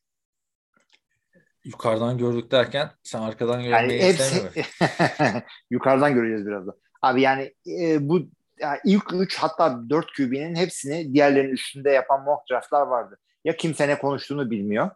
Yukarıdan 1.64 2.18
gördük 2.18 2.52
derken 2.52 2.92
sen 3.04 3.22
arkadan 3.22 3.60
Yani 3.60 3.82
görmeyi 3.82 4.04
hepsi 4.04 4.24
istemiyorsun. 4.24 5.44
yukarıdan 5.70 6.14
göreceğiz 6.14 6.46
birazdan. 6.46 6.76
Abi 7.02 7.22
yani 7.22 7.54
e, 7.68 8.10
bu 8.10 8.30
yani 8.60 8.80
ilk 8.86 9.14
3 9.14 9.38
hatta 9.38 9.90
4 9.90 10.06
QB'nin 10.18 10.56
hepsini 10.56 11.14
diğerlerinin 11.14 11.54
üstünde 11.54 11.92
yapan 11.92 12.24
mock 12.24 12.50
draftlar 12.52 12.82
vardı. 12.82 13.20
Ya 13.46 13.58
kimse 13.58 13.88
ne 13.88 13.98
konuştuğunu 14.00 14.52
bilmiyor 14.52 14.92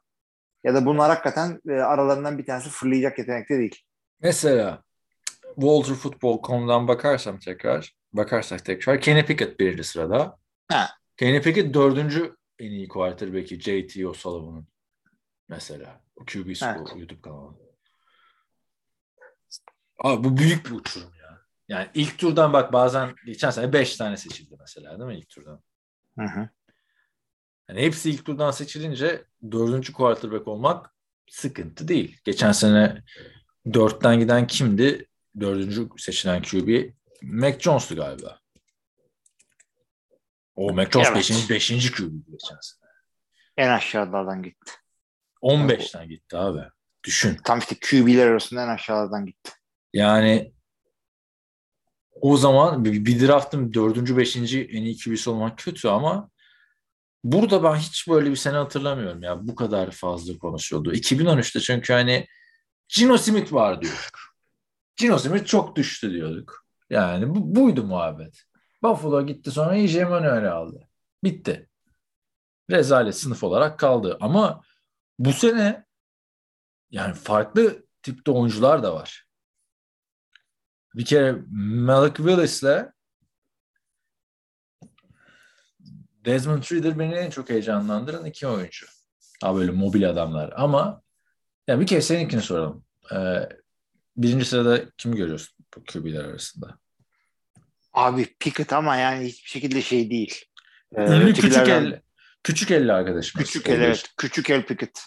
ya 0.63 0.73
da 0.75 0.85
bunlar 0.85 1.09
hakikaten 1.09 1.61
e, 1.69 1.71
aralarından 1.71 2.37
bir 2.37 2.45
tanesi 2.45 2.69
fırlayacak 2.69 3.19
yetenekte 3.19 3.57
değil. 3.57 3.81
Mesela 4.21 4.83
WalterFootball.com'dan 5.55 6.87
bakarsam 6.87 7.39
tekrar, 7.39 7.95
bakarsak 8.13 8.65
tekrar 8.65 9.01
Kenny 9.01 9.25
Pickett 9.25 9.59
birinci 9.59 9.83
sırada. 9.83 10.37
Ha. 10.67 10.89
Kenny 11.17 11.41
Pickett 11.41 11.73
dördüncü 11.73 12.35
en 12.59 12.71
iyi 12.71 12.87
quarterback'i 12.87 13.59
JT 13.59 14.05
O'Sullivan'ın 14.05 14.67
mesela. 15.49 16.01
QB 16.25 16.55
School 16.55 16.87
Evet. 16.87 16.97
YouTube 16.97 17.21
kanalı. 17.21 17.53
Abi 20.03 20.23
bu 20.23 20.37
büyük 20.37 20.65
bir 20.65 20.71
uçurum 20.71 21.13
ya. 21.21 21.41
Yani 21.67 21.89
ilk 21.93 22.17
turdan 22.17 22.53
bak 22.53 22.73
bazen 22.73 23.15
geçen 23.25 23.49
sene 23.49 23.73
5 23.73 23.95
tane 23.95 24.17
seçildi 24.17 24.55
mesela 24.59 24.99
değil 24.99 25.07
mi 25.07 25.17
ilk 25.17 25.29
turdan? 25.29 25.61
Hı 26.19 26.25
hı. 26.25 26.49
Yani 27.69 27.81
hepsi 27.81 28.09
ilk 28.09 28.25
turdan 28.25 28.51
seçilince 28.51 29.23
dördüncü 29.51 29.93
quarterback 29.93 30.47
olmak 30.47 30.95
sıkıntı 31.29 31.87
değil. 31.87 32.19
Geçen 32.23 32.51
sene 32.51 33.03
dörtten 33.73 34.19
giden 34.19 34.47
kimdi? 34.47 35.07
Dördüncü 35.39 35.89
seçilen 35.97 36.41
QB 36.41 36.89
Mac 37.21 37.59
Jones'tu 37.59 37.95
galiba. 37.95 38.39
O 40.55 40.73
Mac 40.73 40.91
Jones 40.91 41.07
Evet. 41.07 41.17
beşinci, 41.17 41.49
beşinci 41.49 41.91
QB'di 41.91 42.31
geçen 42.31 42.57
sene. 42.61 42.89
En 43.57 43.69
aşağılardan 43.69 44.43
gitti. 44.43 44.71
15'ten 45.41 46.09
gitti 46.09 46.37
abi. 46.37 46.61
Düşün. 47.03 47.37
Tam 47.43 47.59
işte 47.59 47.75
QB'ler 47.89 48.27
arasında 48.27 48.63
en 48.63 48.67
aşağılardan 48.67 49.25
gitti. 49.25 49.51
Yani 49.93 50.53
o 52.21 52.37
zaman 52.37 52.85
bir, 52.85 53.05
bir 53.05 53.27
draftın 53.27 53.73
dördüncü, 53.73 54.17
beşinci 54.17 54.63
en 54.71 54.81
iyi 54.81 54.97
QB'si 54.97 55.29
olmak 55.29 55.57
kötü 55.57 55.87
ama 55.87 56.29
burada 57.23 57.63
ben 57.63 57.75
hiç 57.75 58.07
böyle 58.07 58.31
bir 58.31 58.35
sene 58.35 58.57
hatırlamıyorum 58.57 59.23
ya. 59.23 59.47
Bu 59.47 59.55
kadar 59.55 59.91
fazla 59.91 60.37
konuşuldu. 60.37 60.93
2013'te 60.93 61.59
çünkü 61.59 61.93
hani 61.93 62.27
Gino 62.89 63.17
Smith 63.17 63.53
var 63.53 63.81
diyorduk. 63.81 64.32
Gino 64.97 65.17
Smith 65.17 65.45
çok 65.45 65.75
düştü 65.75 66.13
diyorduk. 66.13 66.65
Yani 66.89 67.29
bu, 67.29 67.55
buydu 67.55 67.83
muhabbet. 67.83 68.43
Buffalo 68.83 69.25
gitti 69.25 69.51
sonra 69.51 69.75
EJ 69.75 69.95
Manuel'i 69.95 70.49
aldı. 70.49 70.89
Bitti. 71.23 71.69
Rezalet 72.71 73.15
sınıf 73.15 73.43
olarak 73.43 73.79
kaldı. 73.79 74.17
Ama 74.21 74.61
bu 75.19 75.33
sene 75.33 75.85
yani 76.91 77.13
farklı 77.13 77.85
tipte 78.01 78.31
oyuncular 78.31 78.83
da 78.83 78.95
var. 78.95 79.27
Bir 80.95 81.05
kere 81.05 81.35
Malik 81.51 82.15
Willis'le 82.15 82.93
Desmond 86.25 86.63
Ridder 86.71 86.99
beni 86.99 87.13
en 87.13 87.29
çok 87.29 87.49
heyecanlandıran 87.49 88.25
iki 88.25 88.47
oyuncu. 88.47 88.85
Ha 89.41 89.55
böyle 89.55 89.71
mobil 89.71 90.09
adamlar. 90.09 90.53
Ama 90.55 91.01
ya 91.67 91.79
bir 91.79 91.87
kere 91.87 92.01
seninkini 92.01 92.41
soralım. 92.41 92.85
Ee, 93.13 93.49
birinci 94.17 94.45
sırada 94.45 94.85
kimi 94.97 95.15
görüyorsun 95.15 95.65
bu 95.75 95.83
QB'ler 95.83 96.23
arasında? 96.25 96.77
Abi 97.93 98.25
Pickett 98.39 98.73
ama 98.73 98.95
yani 98.95 99.25
hiçbir 99.25 99.49
şekilde 99.49 99.81
şey 99.81 100.09
değil. 100.09 100.45
Ee, 100.95 101.01
Ünlü 101.01 101.33
küçük 101.33 101.67
el, 101.67 102.01
küçük 102.43 102.71
elli 102.71 102.93
arkadaşım. 102.93 103.41
Küçük 103.41 103.69
el 103.69 103.81
evet. 103.81 104.13
Küçük 104.17 104.49
el 104.49 104.65
Pickett. 104.65 104.99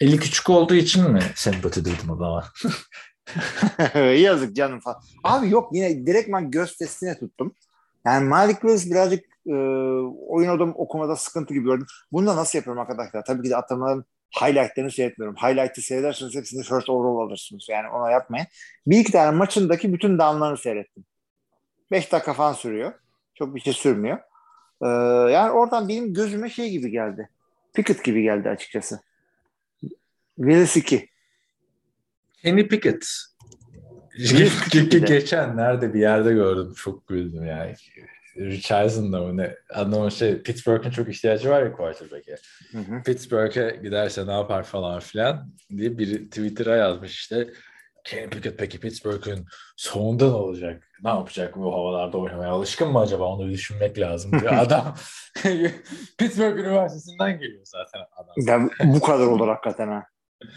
Eli 0.00 0.18
küçük 0.18 0.50
olduğu 0.50 0.74
için 0.74 1.10
mi 1.10 1.22
sempati 1.34 1.84
duydum 1.84 2.10
o 2.10 2.16
zaman? 2.16 2.44
Yazık 4.18 4.56
canım 4.56 4.80
falan. 4.80 5.02
Abi 5.24 5.50
yok 5.50 5.70
yine 5.72 6.06
direktman 6.06 6.50
göz 6.50 6.76
testine 6.76 7.18
tuttum. 7.18 7.54
Yani 8.06 8.28
Malik 8.28 8.60
Willis 8.60 8.90
birazcık 8.90 9.24
e, 9.46 9.54
oyun 10.28 10.48
odam 10.48 10.72
okumada 10.76 11.16
sıkıntı 11.16 11.54
gibi 11.54 11.64
gördüm. 11.64 11.86
Bunu 12.12 12.26
da 12.26 12.36
nasıl 12.36 12.58
yapıyorum 12.58 12.82
arkadaşlar? 12.82 13.24
Tabii 13.24 13.42
ki 13.42 13.50
de 13.50 13.56
atamaların 13.56 14.04
highlightlarını 14.40 14.90
seyretmiyorum. 14.90 15.36
Highlight'ı 15.36 15.82
seyrederseniz 15.82 16.34
hepsini 16.34 16.62
first 16.62 16.90
overall 16.90 17.26
alırsınız. 17.26 17.66
Yani 17.68 17.88
ona 17.88 18.10
yapmayın. 18.10 18.46
Bir 18.86 18.98
iki 18.98 19.12
tane 19.12 19.36
maçındaki 19.36 19.92
bütün 19.92 20.18
downlarını 20.18 20.56
seyrettim. 20.56 21.04
Beş 21.90 22.12
dakika 22.12 22.32
falan 22.32 22.52
sürüyor. 22.52 22.92
Çok 23.34 23.54
bir 23.54 23.60
şey 23.60 23.72
sürmüyor. 23.72 24.18
Ee, 24.82 24.86
yani 25.32 25.50
oradan 25.50 25.88
benim 25.88 26.14
gözüme 26.14 26.50
şey 26.50 26.70
gibi 26.70 26.90
geldi. 26.90 27.28
Pickett 27.74 28.04
gibi 28.04 28.22
geldi 28.22 28.48
açıkçası. 28.48 29.00
Willis 30.36 30.76
2. 30.76 31.08
Kenny 32.42 32.68
Pickett. 32.68 33.06
De. 34.92 34.98
Geçen 34.98 35.56
nerede 35.56 35.94
bir 35.94 36.00
yerde 36.00 36.32
gördüm. 36.32 36.74
Çok 36.76 37.08
güldüm 37.08 37.44
yani. 37.44 37.74
Richardson'da 38.36 39.20
mı 39.20 39.36
ne? 39.36 39.56
Adamın 39.70 40.08
şey 40.08 40.42
Pittsburgh'ın 40.42 40.90
çok 40.90 41.08
ihtiyacı 41.08 41.50
var 41.50 41.62
ya 41.62 41.72
quarterback'e. 41.72 42.36
Pittsburgh'e 43.04 43.80
giderse 43.82 44.26
ne 44.26 44.32
yapar 44.32 44.62
falan 44.62 45.00
filan 45.00 45.52
diye 45.76 45.98
biri 45.98 46.24
Twitter'a 46.24 46.76
yazmış 46.76 47.14
işte. 47.14 47.50
Kenny 48.04 48.30
Pickett 48.30 48.58
peki 48.58 48.80
Pittsburgh'ın 48.80 49.46
sonunda 49.76 50.28
ne 50.28 50.34
olacak? 50.34 50.88
Ne 51.02 51.10
yapacak 51.10 51.56
bu 51.56 51.72
havalarda 51.72 52.18
oynamaya? 52.18 52.50
Alışkın 52.50 52.88
mı 52.88 53.00
acaba? 53.00 53.24
Onu 53.24 53.50
düşünmek 53.50 53.98
lazım 53.98 54.40
diyor. 54.40 54.52
Adam 54.58 54.94
Pittsburgh 56.18 56.58
Üniversitesi'nden 56.58 57.38
geliyor 57.38 57.64
zaten 57.64 58.00
adam. 58.16 58.68
Ya 58.80 58.92
bu 58.94 59.00
kadar 59.00 59.26
olur 59.26 59.48
hakikaten 59.48 59.88
ha. 59.88 60.06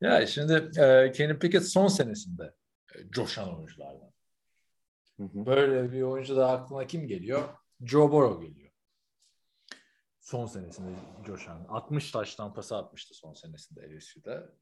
Ya 0.00 0.26
şimdi 0.26 0.80
e, 0.80 1.12
Kenny 1.12 1.38
Pickett 1.38 1.64
son 1.64 1.88
senesinde 1.88 2.54
e, 2.94 3.10
coşan 3.10 3.56
oyunculardan. 3.56 4.05
Böyle 5.18 5.92
bir 5.92 6.02
oyuncu 6.02 6.36
da 6.36 6.50
aklına 6.50 6.86
kim 6.86 7.08
geliyor? 7.08 7.48
Joe 7.84 8.12
Burrow 8.12 8.46
geliyor. 8.46 8.70
Son 10.20 10.46
senesinde 10.46 10.90
coşan. 11.26 11.66
60 11.68 12.10
taştan 12.10 12.54
pası 12.54 12.76
atmıştı 12.76 13.14
son 13.14 13.34
senesinde 13.34 13.96
LSU'da. 13.96 14.52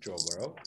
Joe 0.00 0.16
Burrow. 0.16 0.62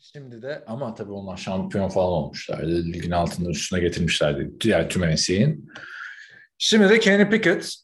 Şimdi 0.00 0.42
de 0.42 0.64
ama 0.66 0.94
tabii 0.94 1.12
onlar 1.12 1.36
şampiyon 1.36 1.88
falan 1.88 2.08
olmuşlardı. 2.08 2.84
Ligin 2.84 3.10
altında 3.10 3.50
üstüne 3.50 3.80
getirmişlerdi. 3.80 4.60
Diğer 4.60 4.90
tüm 4.90 5.02
NCAA'nin. 5.02 5.72
Şimdi 6.58 6.88
de 6.88 7.00
Kenny 7.00 7.30
Pickett 7.30 7.74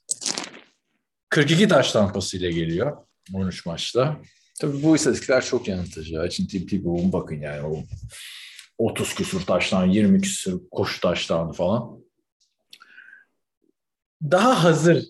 42 1.29 1.69
taş 1.69 1.93
tampasıyla 1.93 2.51
geliyor 2.51 3.07
13 3.35 3.67
maçta. 3.67 4.21
Tabii 4.61 4.83
bu 4.83 4.97
istatistikler 4.97 5.45
çok 5.45 5.69
yanıltıcı. 5.69 6.21
Açın 6.21 6.47
Tebow'un 6.47 7.13
bakın 7.13 7.41
yani 7.41 7.67
o 7.67 7.85
30 8.79 9.15
küsur 9.15 9.41
taştan 9.41 9.87
20 9.87 10.21
küsur 10.21 10.61
koşu 10.71 11.01
taştan 11.01 11.53
falan. 11.53 12.05
Daha 14.23 14.65
hazır, 14.65 15.05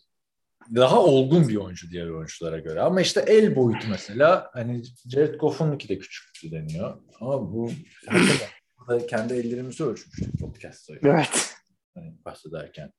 daha 0.75 1.01
olgun 1.01 1.49
bir 1.49 1.57
oyuncu 1.57 1.91
diğer 1.91 2.07
oyunculara 2.07 2.59
göre. 2.59 2.81
Ama 2.81 3.01
işte 3.01 3.25
el 3.29 3.57
boyutu 3.57 3.89
mesela 3.91 4.51
hani 4.53 4.83
Jared 5.13 5.35
Goff'unki 5.35 5.89
de 5.89 5.99
küçük 5.99 6.53
deniyor. 6.53 7.01
Ama 7.21 7.53
bu 7.53 7.71
burada 8.79 9.07
kendi 9.07 9.35
ellerimizi 9.35 9.85
ölçmüştük 9.85 10.41
podcast'ta. 10.41 10.95
Evet. 11.03 11.55
Hani 11.95 12.15
bahsederken. 12.25 12.93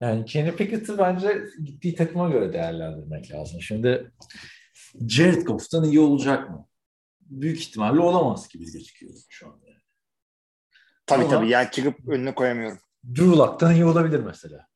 Yani 0.00 0.24
Kenny 0.24 0.56
Pickett'i 0.56 0.98
bence 0.98 1.44
gittiği 1.64 1.94
takıma 1.94 2.28
göre 2.28 2.52
değerlendirmek 2.52 3.32
lazım. 3.32 3.62
Şimdi 3.62 4.12
Jared 5.08 5.42
Goff'tan 5.42 5.84
iyi 5.84 6.00
olacak 6.00 6.50
mı? 6.50 6.69
Büyük 7.30 7.60
ihtimalle 7.60 8.00
olamaz 8.00 8.48
gibi 8.48 8.64
gözüküyor 8.64 9.14
şu 9.28 9.46
anda. 9.46 9.66
Tabii 11.06 11.24
Ama- 11.24 11.30
tabii. 11.30 11.48
Yani 11.48 11.70
çıkıp 11.70 12.08
önüne 12.08 12.34
koyamıyorum. 12.34 12.78
Drew 13.04 13.36
Lock'tan 13.36 13.74
iyi 13.74 13.84
olabilir 13.84 14.20
mesela. 14.20 14.66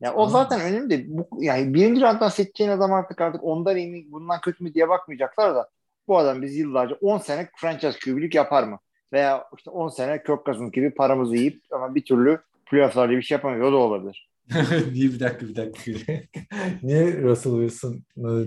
Ya 0.00 0.14
o 0.14 0.26
Aa. 0.26 0.28
zaten 0.28 0.60
önemli. 0.60 1.04
Bu, 1.08 1.28
yani 1.40 1.74
birinci 1.74 2.00
rounddan 2.00 2.28
seçeceğin 2.28 2.70
adam 2.70 2.92
artık 2.92 3.20
artık 3.20 3.44
ondan 3.44 3.76
iyi 3.76 3.88
mi 3.90 4.12
bundan 4.12 4.40
kötü 4.40 4.64
mü 4.64 4.74
diye 4.74 4.88
bakmayacaklar 4.88 5.54
da 5.54 5.70
bu 6.08 6.18
adam 6.18 6.42
biz 6.42 6.56
yıllarca 6.56 6.94
10 7.00 7.18
sene 7.18 7.50
franchise 7.56 7.98
QB'lik 7.98 8.34
yapar 8.34 8.62
mı? 8.62 8.78
Veya 9.12 9.44
işte 9.56 9.70
10 9.70 9.88
sene 9.88 10.22
Cousins 10.26 10.72
gibi 10.72 10.94
paramızı 10.94 11.36
yiyip 11.36 11.62
ama 11.70 11.94
bir 11.94 12.04
türlü 12.04 12.40
playoff'larda 12.70 13.12
bir 13.12 13.22
şey 13.22 13.34
yapamıyor. 13.34 13.68
O 13.68 13.72
da 13.72 13.76
olabilir. 13.76 14.28
Niye 14.92 15.08
bir 15.08 15.20
dakika 15.20 15.48
bir 15.48 15.56
dakika. 15.56 16.12
Niye 16.82 17.22
Russell 17.22 17.52
Wilson 17.68 18.02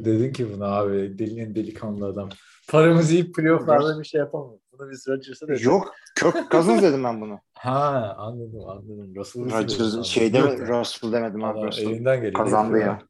dedin 0.06 0.34
ki 0.34 0.54
bunu 0.54 0.66
abi? 0.66 1.20
Delinin 1.20 1.56
delikanlı 1.56 2.06
adam. 2.06 2.30
Paramızı 2.68 3.14
yiyip 3.14 3.36
playoff'larda 3.36 4.00
bir 4.00 4.06
şey 4.06 4.20
yapamıyor. 4.20 4.60
Bunu 4.72 4.92
biz 4.92 5.08
Rodgers'a 5.08 5.48
dedik. 5.48 5.66
Yok. 5.66 5.94
Kirk 6.20 6.52
Cousins 6.52 6.82
dedim 6.82 7.04
ben 7.04 7.22
bunu. 7.22 7.40
Ha 7.54 8.16
anladım 8.18 8.70
anladım. 8.70 9.16
Russell 9.16 9.44
Wilson. 9.44 9.62
Rodgers 9.62 10.36
Yok. 10.36 10.70
Russell 10.70 11.12
demedim 11.12 11.44
abi. 11.44 11.68
Russell. 11.68 11.84
elinden 11.84 12.16
geliyor. 12.16 12.34
Kazandı 12.34 12.78
ya. 12.78 13.02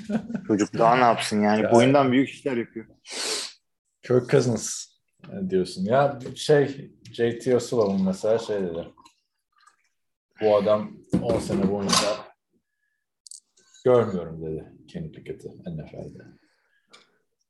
Çocuk 0.46 0.78
daha 0.78 0.96
ne 0.96 1.04
yapsın 1.04 1.42
yani? 1.42 1.62
Ya. 1.62 1.72
Boyundan 1.72 2.12
büyük 2.12 2.28
işler 2.28 2.56
yapıyor. 2.56 2.86
Kirk 4.02 4.30
Cousins 4.30 4.86
diyorsun. 5.50 5.84
Ya 5.84 6.18
şey 6.34 6.90
JT 7.12 7.54
O'Sullivan 7.54 8.02
mesela 8.02 8.38
şey 8.38 8.56
dedi. 8.56 8.88
Bu 10.40 10.56
adam 10.56 10.90
10 11.22 11.38
sene 11.38 11.70
boyunca 11.72 12.27
görmüyorum 13.94 14.42
dedi 14.42 14.64
Kenny 14.88 15.12
Pickett'i 15.12 15.48
NFL'de. 15.48 16.24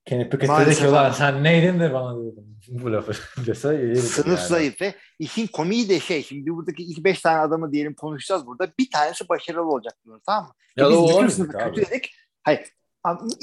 Kenny 0.04 0.22
Pickett 0.24 0.40
dedi 0.42 0.46
Maalesef 0.50 0.88
ki 0.90 0.96
abi. 0.96 1.14
sen 1.14 1.44
neydin 1.44 1.80
de 1.80 1.92
bana 1.94 2.20
diyordun 2.22 2.58
bu 2.68 2.92
lafı 2.92 3.12
dese 3.46 3.94
Sınıf 3.96 4.38
yani. 4.38 4.48
zayıf 4.48 4.80
ve 4.80 4.94
işin 5.18 5.46
komiği 5.46 5.88
de 5.88 6.00
şey 6.00 6.22
şimdi 6.22 6.50
buradaki 6.50 6.82
ilk 6.82 7.04
beş 7.04 7.20
tane 7.20 7.38
adamı 7.38 7.72
diyelim 7.72 7.94
konuşacağız 7.94 8.46
burada. 8.46 8.72
Bir 8.78 8.90
tanesi 8.90 9.28
başarılı 9.28 9.62
olacak 9.70 9.94
diyoruz 10.04 10.22
tamam 10.26 10.44
mı? 10.44 10.52
Ya 10.76 10.86
E 10.86 10.90
biz 10.90 11.14
bütün 11.16 11.28
sınıfı 11.28 11.58
kötü 11.58 11.86
dedik. 11.90 12.14
Hayır. 12.42 12.60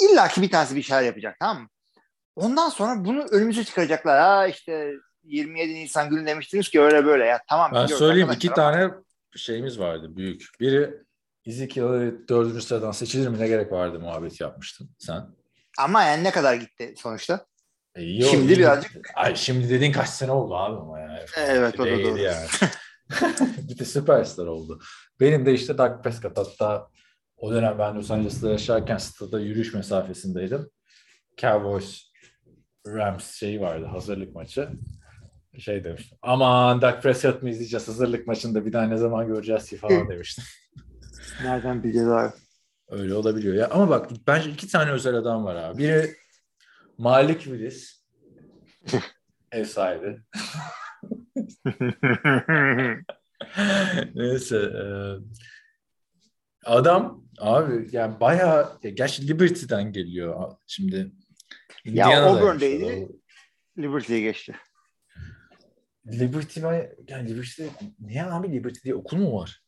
İlla 0.01 0.27
ki 0.27 0.41
bir 0.41 0.51
tanesi 0.51 0.75
bir 0.75 0.81
şeyler 0.81 1.01
yapacak 1.03 1.35
tamam 1.39 1.61
mı? 1.63 1.69
Ondan 2.35 2.69
sonra 2.69 3.05
bunu 3.05 3.21
önümüze 3.31 3.63
çıkaracaklar. 3.63 4.19
Ha 4.19 4.47
işte 4.47 4.91
27 5.23 5.73
Nisan 5.73 6.09
günü 6.09 6.25
demiştiniz 6.25 6.69
ki 6.69 6.81
öyle 6.81 7.05
böyle 7.05 7.25
ya. 7.25 7.39
Tamam. 7.49 7.71
Ben 7.73 7.85
söyleyeyim 7.85 8.29
iki 8.33 8.47
ama- 8.47 8.55
tane 8.55 8.91
şeyimiz 9.35 9.79
vardı 9.79 10.15
büyük. 10.15 10.47
Biri 10.59 11.04
Ezekiel'e 11.45 12.27
dördüncü 12.29 12.61
sıradan 12.61 12.91
seçilir 12.91 13.27
mi 13.27 13.39
ne 13.39 13.47
gerek 13.47 13.71
vardı 13.71 13.99
muhabbet 13.99 14.41
yapmıştın 14.41 14.89
sen. 14.99 15.25
Ama 15.79 16.03
yani 16.03 16.23
ne 16.23 16.31
kadar 16.31 16.53
gitti 16.55 16.93
sonuçta? 16.97 17.45
E, 17.95 18.03
iyi 18.03 18.23
Şimdi 18.23 18.51
oldu. 18.53 18.59
birazcık- 18.59 19.11
Ay, 19.15 19.35
şimdi 19.35 19.69
dediğin 19.69 19.91
kaç 19.91 20.09
sene 20.09 20.31
oldu 20.31 20.55
abi 20.55 20.75
ama 20.77 20.99
yani. 20.99 21.19
Evet, 21.37 21.79
o 21.79 21.83
da 21.85 22.03
doğru. 22.03 22.17
Yani. 22.17 22.47
bir 23.69 23.79
de 23.79 23.85
süperstar 23.85 24.45
oldu. 24.45 24.79
Benim 25.19 25.45
de 25.45 25.53
işte 25.53 25.77
Dak 25.77 26.03
Prescott 26.03 26.37
hatta 26.37 26.87
o 27.37 27.51
dönem 27.53 27.79
ben 27.79 27.95
Los 27.95 28.11
Angeles'ta 28.11 28.49
yaşarken 28.49 28.97
stada 28.97 29.39
yürüyüş 29.39 29.73
mesafesindeydim. 29.73 30.69
Cowboys 31.41 32.01
Rams 32.87 33.31
şeyi 33.31 33.61
vardı 33.61 33.85
hazırlık 33.85 34.35
maçı. 34.35 34.69
Şey 35.59 35.83
demiştim. 35.83 36.17
Aman 36.21 36.81
Dak 36.81 37.03
Prescott 37.03 37.43
mı 37.43 37.49
izleyeceğiz 37.49 37.87
hazırlık 37.87 38.27
maçında 38.27 38.65
bir 38.65 38.73
daha 38.73 38.83
ne 38.83 38.97
zaman 38.97 39.27
göreceğiz 39.27 39.69
ki 39.69 39.77
falan 39.77 40.09
demiştim. 40.09 40.43
Nereden 41.43 41.84
bileceğiz 41.84 42.07
abi? 42.07 42.34
Öyle 42.89 43.13
olabiliyor 43.13 43.55
ya. 43.55 43.69
Ama 43.69 43.89
bak 43.89 44.09
bence 44.28 44.49
iki 44.49 44.67
tane 44.67 44.91
özel 44.91 45.15
adam 45.15 45.45
var 45.45 45.55
abi. 45.55 45.78
Biri 45.78 46.15
Malik 46.97 47.41
Willis. 47.41 48.05
ev 49.51 49.65
sahibi. 49.65 50.17
Neyse. 54.15 54.57
e, 54.57 54.84
adam 56.65 57.23
abi 57.39 57.88
yani 57.91 58.19
bayağı 58.19 58.80
ya 58.84 58.89
gerçi 58.89 59.28
Liberty'den 59.28 59.91
geliyor 59.91 60.51
şimdi. 60.67 61.11
Ya 61.86 62.23
Auburn'daydı. 62.23 63.07
Liberty'ye 63.78 64.21
geçti. 64.21 64.55
Liberty 66.07 66.63
ben 66.63 66.95
yani 67.07 67.30
Liberty 67.30 67.63
niye 67.99 68.23
abi 68.23 68.51
Liberty 68.51 68.80
diye 68.84 68.95
okul 68.95 69.17
mu 69.17 69.39
var? 69.39 69.64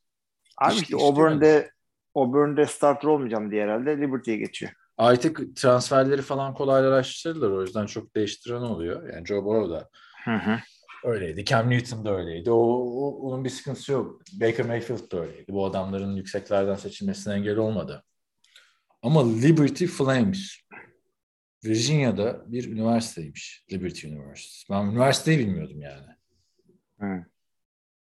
Abi 0.58 0.74
İşte- 0.74 0.84
işte 0.84 0.96
Auburn'de 0.98 1.72
Auburn'de 2.16 2.66
starter 2.66 3.08
olmayacağım 3.08 3.52
diye 3.52 3.64
herhalde 3.64 3.98
Liberty'ye 3.98 4.38
geçiyor. 4.38 4.72
Artık 4.98 5.56
transferleri 5.56 6.22
falan 6.22 6.54
kolaylaştırdılar 6.54 7.50
o 7.52 7.62
yüzden 7.62 7.86
çok 7.86 8.16
değiştiren 8.16 8.62
oluyor. 8.62 9.14
Yani 9.14 9.26
Joe 9.28 9.46
Burrow 9.46 9.76
da 9.76 9.90
Hı 10.24 10.36
hı. 10.36 10.60
öyleydi. 11.04 11.46
Cam 11.46 11.70
Newton 11.70 12.06
da 12.06 12.16
öyleydi. 12.18 12.52
O, 12.52 12.58
o- 12.58 13.30
onun 13.30 13.46
bir 13.46 13.50
sıkıntısı 13.50 13.92
yok. 13.92 14.22
Baker 14.42 14.66
Mayfield 14.66 15.12
da 15.12 15.20
öyleydi. 15.20 15.54
Bu 15.54 15.66
adamların 15.66 16.16
yükseklerden 16.16 16.76
seçilmesine 16.76 17.34
engel 17.34 17.58
olmadı. 17.58 18.04
Ama 19.02 19.28
Liberty 19.34 19.86
Flames 19.86 20.58
Virginia'da 21.66 22.52
bir 22.52 22.72
üniversiteymiş. 22.72 23.66
Liberty 23.72 24.08
University. 24.08 24.74
Ben 24.74 24.86
üniversiteyi 24.86 25.40
bilmiyordum 25.40 25.82
yani. 25.82 26.08
Hı. 27.00 27.26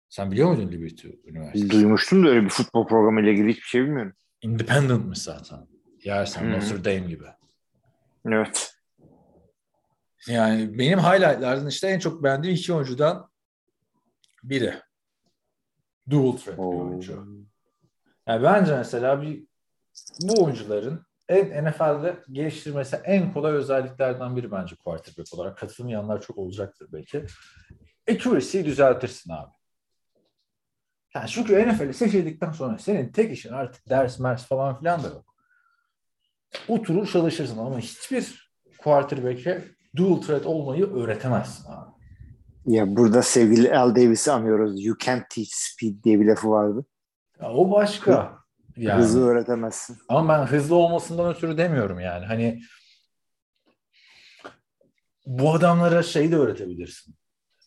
Sen 0.10 0.32
biliyor 0.32 0.50
muydun 0.50 0.72
Liberty 0.72 1.08
Üniversitesi? 1.26 1.70
Duymuştum 1.70 2.26
da 2.26 2.30
öyle 2.30 2.44
bir 2.44 2.50
futbol 2.50 2.88
programı 2.88 3.22
ile 3.22 3.32
ilgili 3.32 3.50
hiçbir 3.50 3.68
şey 3.68 3.82
bilmiyorum. 3.82 4.14
Independent'mış 4.42 5.20
zaten. 5.20 5.68
Yersen 6.04 6.46
Hı. 6.46 6.52
Notre 6.52 6.86
Dame 6.86 7.08
gibi. 7.08 7.26
Evet. 8.26 8.74
Yani 10.28 10.80
benim 10.80 11.00
highlightlardan 11.00 11.68
işte 11.68 11.88
en 11.88 12.00
çok 12.00 12.24
beğendiğim 12.24 12.56
iki 12.56 12.74
oyuncudan 12.74 13.30
biri. 14.44 14.74
Dual 16.10 16.32
threat 16.32 16.58
bir 16.58 16.64
oyuncu. 16.64 17.28
Yani 18.28 18.44
bence 18.44 18.78
mesela 18.78 19.22
bir 19.22 19.48
bu 20.22 20.44
oyuncuların 20.44 21.06
en 21.30 21.66
NFL'de 21.66 22.24
geliştirmesi 22.32 22.96
en 22.96 23.34
kolay 23.34 23.54
özelliklerden 23.54 24.36
biri 24.36 24.52
bence 24.52 24.76
quarterback 24.76 25.34
olarak. 25.34 25.58
Katılmayanlar 25.58 26.22
çok 26.22 26.38
olacaktır 26.38 26.88
belki. 26.94 27.26
Accuracy'yi 28.12 28.66
düzeltirsin 28.66 29.32
abi. 29.32 29.57
Yani 31.18 31.30
çünkü 31.30 31.70
NFL'e 31.70 31.94
seçildikten 31.94 32.52
sonra 32.52 32.78
senin 32.78 33.12
tek 33.12 33.32
işin 33.32 33.54
artık 33.54 33.90
ders 33.90 34.20
mers 34.20 34.46
falan 34.46 34.80
filan 34.80 35.04
da 35.04 35.08
yok. 35.08 35.36
Oturur 36.68 37.08
çalışırsın 37.08 37.58
ama 37.58 37.80
hiçbir 37.80 38.52
quarterback'e 38.78 39.64
dual 39.96 40.22
threat 40.22 40.46
olmayı 40.46 40.94
öğretemezsin 40.94 41.72
abi. 41.72 41.92
Ya 42.66 42.96
burada 42.96 43.22
sevgili 43.22 43.78
Al 43.78 43.96
Davis'i 43.96 44.32
anıyoruz. 44.32 44.86
You 44.86 44.98
can't 44.98 45.30
teach 45.30 45.50
speed 45.52 46.04
diye 46.04 46.20
bir 46.20 46.26
lafı 46.26 46.50
vardı. 46.50 46.86
Ya 47.42 47.52
o 47.52 47.72
başka. 47.72 48.38
Yani. 48.78 49.02
Hızı 49.02 49.26
öğretemezsin. 49.26 49.98
Ama 50.10 50.34
ben 50.34 50.46
hızlı 50.46 50.76
olmasından 50.76 51.36
ötürü 51.36 51.58
demiyorum 51.58 52.00
yani. 52.00 52.26
Hani 52.26 52.62
bu 55.26 55.54
adamlara 55.54 56.04
şeyi 56.04 56.32
de 56.32 56.36
öğretebilirsin. 56.36 57.16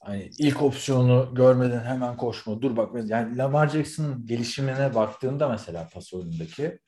Hani 0.00 0.30
ilk 0.38 0.62
opsiyonu 0.62 1.34
görmeden 1.34 1.84
hemen 1.84 2.16
koşma. 2.16 2.62
Dur 2.62 2.76
bak 2.76 2.90
yani 3.04 3.36
Lamar 3.36 3.68
Jackson'ın 3.68 4.26
gelişimine 4.26 4.94
baktığında 4.94 5.48
mesela 5.48 5.88
pas 5.94 6.14
oyunundaki 6.14 6.78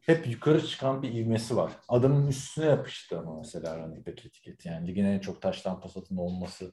hep 0.00 0.26
yukarı 0.26 0.66
çıkan 0.66 1.02
bir 1.02 1.14
ivmesi 1.14 1.56
var. 1.56 1.72
Adamın 1.88 2.26
üstüne 2.26 2.66
yapıştı 2.66 3.18
ama 3.18 3.36
mesela 3.38 3.78
running 3.78 4.06
back 4.06 4.26
etiketi. 4.26 4.68
Yani 4.68 4.88
ligin 4.88 5.04
en 5.04 5.18
çok 5.18 5.42
taştan 5.42 5.80
pas 5.80 5.96
olması 6.16 6.72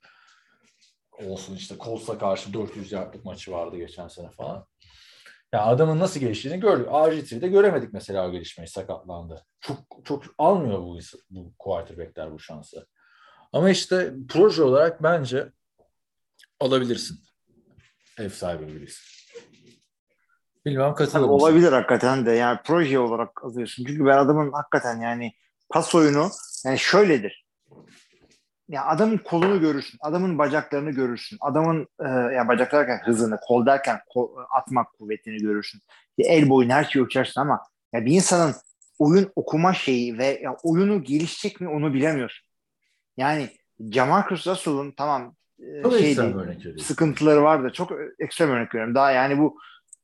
olsun 1.25 1.55
işte 1.55 1.75
Colts'a 1.79 2.17
karşı 2.17 2.53
400 2.53 2.91
yardlık 2.91 3.25
maçı 3.25 3.51
vardı 3.51 3.77
geçen 3.77 4.07
sene 4.07 4.29
falan. 4.29 4.67
Ya 5.53 5.65
adamın 5.65 5.99
nasıl 5.99 6.19
geliştiğini 6.19 6.59
gördük. 6.59 6.87
RG3'de 6.87 7.47
göremedik 7.47 7.93
mesela 7.93 8.27
o 8.27 8.31
gelişmeyi 8.31 8.67
sakatlandı. 8.67 9.45
Çok 9.59 9.77
çok 10.03 10.23
almıyor 10.37 10.79
bu 10.79 10.99
bu 11.29 11.53
quarterback'ler 11.59 12.31
bu 12.31 12.39
şansı. 12.39 12.87
Ama 13.53 13.69
işte 13.69 14.13
proje 14.29 14.63
olarak 14.63 15.03
bence 15.03 15.51
alabilirsin. 16.59 17.17
Ev 18.19 18.29
sahibi 18.29 18.67
birisi. 18.67 19.01
Bilmem 20.65 20.93
katılır 20.93 21.21
mısın? 21.21 21.33
olabilir 21.33 21.71
hakikaten 21.71 22.25
de 22.25 22.31
yani 22.31 22.59
proje 22.65 22.99
olarak 22.99 23.43
alıyorsun. 23.43 23.85
Çünkü 23.87 24.05
ben 24.05 24.17
adamın 24.17 24.51
hakikaten 24.51 25.01
yani 25.01 25.33
pas 25.69 25.95
oyunu 25.95 26.29
yani 26.65 26.79
şöyledir. 26.79 27.47
Ya 28.69 28.85
adamın 28.85 29.17
kolunu 29.17 29.59
görürsün, 29.59 29.97
adamın 30.01 30.37
bacaklarını 30.37 30.91
görürsün, 30.91 31.37
adamın 31.41 31.87
e, 31.99 32.07
yani 32.07 32.47
bacak 32.47 32.71
derken 32.71 33.01
hızını, 33.03 33.39
kol 33.47 33.65
derken 33.65 33.99
kol, 34.09 34.37
atmak 34.51 34.93
kuvvetini 34.93 35.37
görürsün. 35.37 35.81
Ya 36.17 36.33
el 36.33 36.49
boyun 36.49 36.69
her 36.69 36.83
şeyi 36.83 37.05
ölçersin 37.05 37.41
ama 37.41 37.63
ya 37.93 38.05
bir 38.05 38.11
insanın 38.11 38.55
oyun 38.99 39.31
okuma 39.35 39.73
şeyi 39.73 40.17
ve 40.17 40.39
ya 40.43 40.55
oyunu 40.63 41.03
gelişecek 41.03 41.61
mi 41.61 41.69
onu 41.69 41.93
bilemiyorsun. 41.93 42.47
Yani 43.17 43.49
Jamarcus 43.79 44.47
Russell'ın 44.47 44.91
tamam 44.91 45.21
e, 45.23 45.46
Çok 45.83 45.93
şeydi, 45.93 46.21
sıkıntıları 46.79 47.43
vardı. 47.43 47.71
Çok 47.73 47.91
ekstrem 48.19 48.49
örnek 48.49 48.75
veriyorum. 48.75 48.95
Daha 48.95 49.11
yani 49.11 49.37
bu 49.37 49.59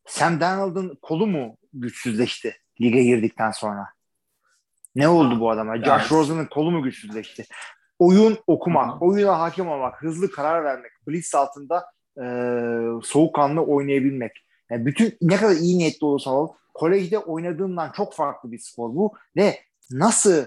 Sam 0.05 0.39
Darnold'un 0.39 0.97
kolu 1.01 1.27
mu 1.27 1.57
güçsüzleşti 1.73 2.55
lige 2.81 3.03
girdikten 3.03 3.51
sonra? 3.51 3.87
Ne 4.95 5.07
oldu 5.07 5.39
bu 5.39 5.51
adama? 5.51 5.75
Yani- 5.75 5.85
Josh 5.85 6.11
Rosen'ın 6.11 6.45
kolu 6.45 6.71
mu 6.71 6.83
güçsüzleşti? 6.83 7.45
Oyun 7.99 8.37
okumak, 8.47 9.01
oyuna 9.01 9.39
hakim 9.39 9.67
olmak, 9.67 10.01
hızlı 10.01 10.31
karar 10.31 10.63
vermek, 10.63 10.91
blitz 11.07 11.35
altında 11.35 11.85
e, 12.17 12.25
soğukkanlı 13.03 13.61
oynayabilmek. 13.61 14.31
Yani 14.71 14.85
bütün 14.85 15.17
ne 15.21 15.35
kadar 15.35 15.55
iyi 15.55 15.77
niyetli 15.77 16.05
olursa 16.05 16.31
ol, 16.31 16.53
kolejde 16.73 17.17
oynadığından 17.17 17.91
çok 17.91 18.13
farklı 18.13 18.51
bir 18.51 18.59
spor 18.59 18.95
bu 18.95 19.13
ve 19.35 19.59
nasıl 19.91 20.45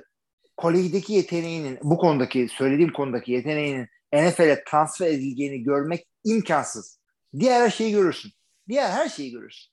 kolejdeki 0.57 1.13
yeteneğinin, 1.13 1.79
bu 1.83 1.97
konudaki, 1.97 2.49
söylediğim 2.49 2.93
konudaki 2.93 3.33
yeteneğinin 3.33 3.89
NFL'e 4.13 4.65
transfer 4.65 5.07
edileceğini 5.07 5.63
görmek 5.63 6.07
imkansız. 6.25 7.01
Diğer 7.39 7.61
her 7.61 7.71
şeyi 7.71 7.93
görürsün. 7.93 8.33
Diğer 8.69 8.91
her 8.91 9.09
şeyi 9.09 9.31
görürsün. 9.31 9.73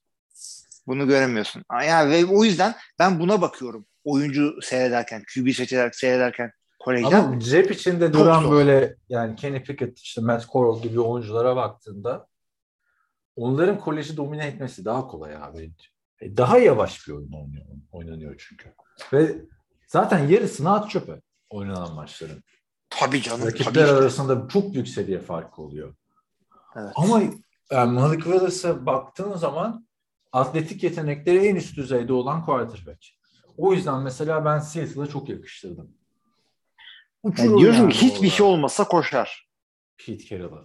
Bunu 0.88 1.08
göremiyorsun. 1.08 1.64
Yani 1.88 2.12
ve 2.12 2.26
o 2.26 2.44
yüzden 2.44 2.76
ben 3.00 3.20
buna 3.20 3.42
bakıyorum. 3.42 3.86
Oyuncu 4.04 4.62
seyrederken, 4.62 5.24
QB 5.34 5.50
seçerek 5.52 5.96
seyrederken 5.96 6.52
kolejden. 6.80 7.24
Ama 7.24 7.40
cep 7.40 7.72
içinde 7.72 8.14
duran 8.14 8.52
böyle 8.52 8.96
yani 9.10 9.36
Kenny 9.36 9.64
Pickett, 9.64 10.00
işte 10.00 10.22
Matt 10.22 10.50
Corral 10.50 10.82
gibi 10.82 11.00
oyunculara 11.00 11.56
baktığında 11.56 12.28
onların 13.36 13.80
koleji 13.80 14.18
domine 14.18 14.46
etmesi 14.48 14.86
daha 14.86 15.08
kolay 15.08 15.36
abi. 15.36 15.72
E, 16.22 16.38
Daha 16.38 16.58
yavaş 16.58 17.08
bir 17.08 17.14
oyun 17.14 17.32
oynuyor, 17.32 17.66
oynanıyor 17.92 18.36
çünkü. 18.38 18.74
Ve 19.14 19.36
zaten 19.88 20.28
yarısını 20.28 20.74
at 20.74 20.90
çöpe 20.90 21.22
oynanan 21.50 21.94
maçların. 21.94 22.44
Tabii 23.00 23.22
canım. 23.22 23.40
tabii 23.40 23.52
Rakipler 23.52 23.84
işte. 23.84 23.96
arasında 23.96 24.48
çok 24.48 24.74
büyük 24.74 24.88
seviye 24.88 25.20
farkı 25.20 25.62
oluyor. 25.62 25.96
Evet. 26.76 26.92
Ama 26.96 27.22
yani 27.72 27.92
Malik 27.92 28.24
Willis'e 28.24 28.86
baktığın 28.86 29.36
zaman 29.36 29.88
atletik 30.32 30.84
yetenekleri 30.84 31.48
en 31.48 31.56
üst 31.56 31.78
düzeyde 31.78 32.14
olan 32.14 32.46
quarterback. 32.46 33.06
O 33.58 33.74
yüzden 33.74 34.02
mesela 34.02 34.46
ben 34.46 34.60
Seattle'a 34.60 35.08
çok 35.08 35.30
yakıştırdım. 35.30 35.92
Uçurur 37.24 37.50
Yani 37.50 37.60
diyorsun 37.62 37.82
yani 37.82 37.94
hiçbir 37.94 38.30
şey 38.30 38.46
olmasa 38.46 38.84
koşar. 38.88 39.50
Pete 39.98 40.26
Carroll'a. 40.26 40.64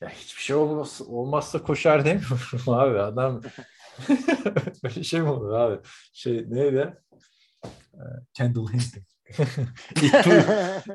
Ya 0.00 0.08
hiçbir 0.08 0.42
şey 0.42 0.56
olmaz, 0.56 1.02
olmazsa 1.06 1.62
koşar 1.62 2.04
demiyorum 2.04 2.40
abi. 2.66 3.00
Adam 3.00 3.42
böyle 4.84 5.02
şey 5.04 5.20
mi 5.20 5.28
olur 5.28 5.52
abi? 5.52 5.80
Şey 6.12 6.44
neydi? 6.50 6.94
Ee, 7.94 7.98
Kendall 8.34 8.66
Hinton. 8.66 9.02
İlk, 10.02 10.12
tur, 10.24 10.42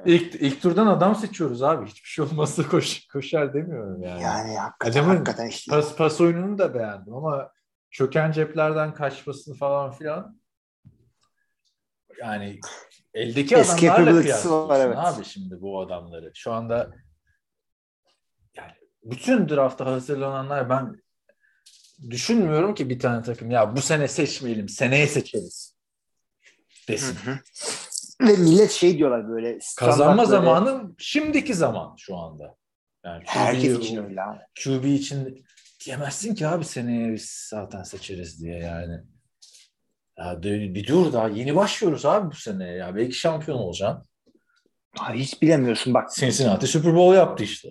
ilk, 0.05 0.35
ilk 0.35 0.61
turdan 0.61 0.87
adam 0.87 1.15
seçiyoruz 1.15 1.63
abi. 1.63 1.85
Hiçbir 1.85 2.09
şey 2.09 2.25
olmazsa 2.25 2.67
koş, 2.69 3.07
koşar 3.07 3.53
demiyorum 3.53 4.01
yani. 4.01 4.23
yani 4.23 4.57
hakikaten, 4.57 4.91
Adamın 4.91 5.15
hakikaten 5.15 5.47
işte. 5.47 5.71
Pas, 5.71 5.95
pas 5.95 6.21
oyununu 6.21 6.57
da 6.57 6.73
beğendim 6.73 7.13
ama 7.13 7.51
çöken 7.91 8.31
ceplerden 8.31 8.93
kaçmasını 8.93 9.55
falan 9.55 9.91
filan 9.91 10.39
yani 12.19 12.59
eldeki 13.13 13.55
Escape 13.55 13.91
adamlarla 13.91 14.19
ability'si 14.19 14.51
var, 14.51 14.67
kıyaslıyorsun 14.67 14.87
evet. 14.87 14.97
abi 14.97 15.25
şimdi 15.25 15.61
bu 15.61 15.81
adamları. 15.81 16.31
Şu 16.35 16.51
anda 16.51 16.91
yani 18.57 18.71
bütün 19.03 19.49
drafta 19.49 19.85
hazırlananlar 19.85 20.69
ben 20.69 21.01
düşünmüyorum 22.09 22.75
ki 22.75 22.89
bir 22.89 22.99
tane 22.99 23.23
takım 23.23 23.51
ya 23.51 23.75
bu 23.75 23.81
sene 23.81 24.07
seçmeyelim 24.07 24.69
seneye 24.69 25.07
seçeriz 25.07 25.75
desin. 26.87 27.15
Hı 27.15 27.31
hı. 27.31 27.39
Ve 28.21 28.37
millet 28.37 28.71
şey 28.71 28.97
diyorlar 28.97 29.29
böyle. 29.29 29.59
Kazanma 29.77 30.17
böyle- 30.17 30.29
zamanı 30.29 30.95
şimdiki 30.97 31.53
zaman 31.53 31.95
şu 31.97 32.15
anda. 32.17 32.55
Yani 33.05 33.23
Herkes 33.27 33.73
QB 33.77 33.81
için 33.81 34.03
öyle 34.03 34.21
abi. 34.21 34.39
QB 34.63 34.85
için 34.85 35.45
diyemezsin 35.85 36.35
ki 36.35 36.47
abi 36.47 36.65
seneye 36.65 37.13
biz 37.13 37.47
zaten 37.49 37.83
seçeriz 37.83 38.41
diye 38.41 38.59
yani. 38.59 38.99
Ya 40.17 40.43
bir 40.43 40.87
dur 40.87 41.13
daha 41.13 41.27
yeni 41.27 41.55
başlıyoruz 41.55 42.05
abi 42.05 42.31
bu 42.31 42.35
sene 42.35 42.67
ya. 42.71 42.95
Belki 42.95 43.13
şampiyon 43.13 43.57
olacaksın. 43.57 44.03
Abi 44.99 45.19
hiç 45.19 45.41
bilemiyorsun 45.41 45.93
bak. 45.93 46.11
Cincinnati 46.15 46.67
Super 46.67 46.95
Bowl 46.95 47.15
yaptı 47.17 47.43
işte. 47.43 47.69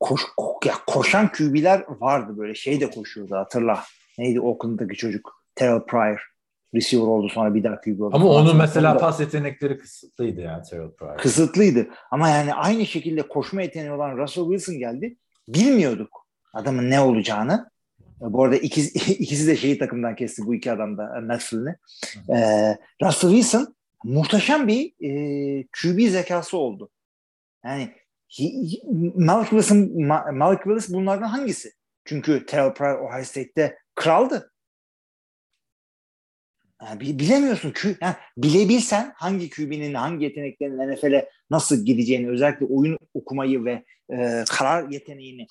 Koş, 0.00 0.20
ko- 0.38 0.68
ya 0.68 0.74
koşan 0.86 1.32
QB'ler 1.32 1.84
vardı 1.88 2.32
böyle. 2.36 2.54
Şey 2.54 2.80
de 2.80 2.90
koşuyordu 2.90 3.34
hatırla. 3.36 3.84
Neydi 4.18 4.40
Oakland'daki 4.40 4.96
çocuk? 4.96 5.44
Terrell 5.54 5.80
Pryor. 5.86 6.33
Receiver 6.74 7.04
oldu 7.06 7.28
sonra 7.28 7.54
bir 7.54 7.64
daha 7.64 7.80
QB 7.80 8.00
oldu. 8.00 8.16
Ama 8.16 8.28
onun 8.28 8.56
mesela 8.56 8.94
da 8.94 8.98
pas 8.98 9.20
yetenekleri 9.20 9.78
kısıtlıydı 9.78 10.40
yani 10.40 10.62
Terrell 10.62 10.90
Pryor. 10.90 11.18
kısıtlıydı. 11.18 11.86
Ama 12.10 12.28
yani 12.28 12.54
aynı 12.54 12.86
şekilde 12.86 13.22
koşma 13.28 13.62
yeteneği 13.62 13.92
olan 13.92 14.16
Russell 14.18 14.44
Wilson 14.44 14.78
geldi. 14.78 15.16
Bilmiyorduk 15.48 16.26
adamın 16.54 16.90
ne 16.90 17.00
olacağını. 17.00 17.70
E, 18.00 18.32
Bu 18.32 18.44
arada 18.44 18.56
ikiz, 18.56 18.96
ikisi 19.20 19.46
de 19.46 19.56
şeyi 19.56 19.78
takımdan 19.78 20.16
kesti 20.16 20.42
bu 20.46 20.54
iki 20.54 20.72
adam 20.72 20.98
da 20.98 21.18
e, 21.18 21.20
Matt 21.20 21.42
Flynn'i. 21.42 21.76
Ee, 22.28 22.76
Russell 23.02 23.30
Wilson 23.30 23.74
muhteşem 24.04 24.68
bir 24.68 24.92
e, 25.00 25.10
QB 25.82 26.00
zekası 26.10 26.56
oldu. 26.58 26.90
Yani 27.64 27.88
hi- 28.30 28.52
hi- 28.52 29.24
Malik 29.24 29.48
Wilson, 29.50 29.76
Ma- 29.78 30.36
Malik 30.36 30.62
Willis 30.62 30.92
bunlardan 30.92 31.26
hangisi? 31.28 31.72
Çünkü 32.04 32.46
Terrell 32.46 32.74
Pryor 32.74 32.98
Ohio 32.98 33.24
State'te 33.24 33.78
kraldı. 33.94 34.52
Yani 36.84 37.00
bi- 37.00 37.18
bilemiyorsun. 37.18 37.70
Q, 37.70 37.96
yani 38.00 38.14
bilebilsen 38.36 39.12
hangi 39.16 39.50
QB'nin 39.50 39.94
hangi 39.94 40.24
yeteneklerinin 40.24 40.92
NFL'e 40.92 41.28
nasıl 41.50 41.84
gideceğini 41.84 42.28
özellikle 42.30 42.66
oyun 42.66 42.98
okumayı 43.14 43.64
ve 43.64 43.84
e, 44.12 44.44
karar 44.50 44.88
yeteneğini 44.88 45.46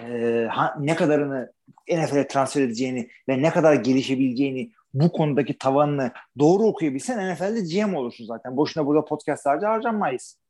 e, 0.00 0.46
ha- 0.50 0.74
ne 0.80 0.94
kadarını 0.96 1.52
NFL'e 1.90 2.28
transfer 2.28 2.62
edeceğini 2.62 3.08
ve 3.28 3.42
ne 3.42 3.50
kadar 3.50 3.74
gelişebileceğini 3.74 4.70
bu 4.94 5.12
konudaki 5.12 5.58
tavanını 5.58 6.12
doğru 6.38 6.62
okuyabilsen 6.62 7.32
NFL'de 7.34 7.60
GM 7.60 7.94
olursun 7.94 8.26
zaten. 8.26 8.56
Boşuna 8.56 8.86
burada 8.86 9.04
podcastlarca 9.04 9.68
harcanmayız. 9.68 10.41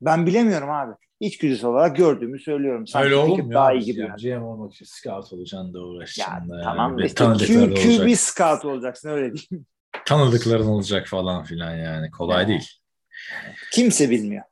Ben 0.00 0.26
bilemiyorum 0.26 0.70
abi. 0.70 0.92
İçgüdüsel 1.20 1.70
olarak 1.70 1.96
gördüğümü 1.96 2.38
söylüyorum. 2.40 2.86
Sanki 2.86 3.04
Öyle 3.06 3.14
Pickett 3.24 3.40
olmuyor 3.40 3.60
daha 3.60 3.72
iyi 3.72 3.84
gibi. 3.84 4.00
Yani 4.00 4.22
GM 4.22 4.42
olmak 4.42 4.72
için 4.74 4.84
scout 4.84 5.32
olacaksın 5.32 5.74
da 5.74 5.78
Ya 5.78 5.84
uğraşacaksın 5.84 6.48
da. 6.50 6.54
yani. 6.54 6.64
tamam 6.64 6.98
Ve 6.98 7.04
işte 7.06 7.14
tanıdıkların 7.14 7.74
Q, 7.74 7.88
olacak. 7.88 8.06
QB 8.06 8.14
scout 8.16 8.64
olacaksın 8.64 9.08
öyle 9.08 9.32
değil. 9.34 9.48
Tanıdıkların 10.06 10.66
olacak 10.66 11.06
falan 11.08 11.44
filan 11.44 11.74
yani. 11.76 12.10
Kolay 12.10 12.42
Ya. 12.42 12.48
değil. 12.48 12.68
Kimse 13.72 14.10
bilmiyor. 14.10 14.42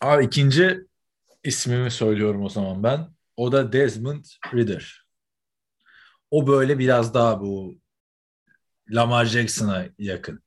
Abi 0.00 0.24
ikinci 0.24 0.80
ismimi 1.44 1.90
söylüyorum 1.90 2.42
o 2.44 2.48
zaman 2.48 2.82
ben. 2.82 3.08
O 3.36 3.52
da 3.52 3.72
Desmond 3.72 4.24
Ridder. 4.54 5.06
O 6.30 6.46
böyle 6.46 6.78
biraz 6.78 7.14
daha 7.14 7.40
bu 7.40 7.74
Lamar 8.90 9.24
Jackson'a 9.24 9.84
yakın. 9.98 10.42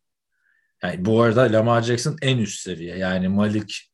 Yani 0.84 1.06
bu 1.06 1.22
arada 1.22 1.42
Lamar 1.42 1.82
Jackson 1.82 2.18
en 2.22 2.38
üst 2.38 2.60
seviye. 2.62 2.98
Yani 2.98 3.28
Malik 3.28 3.92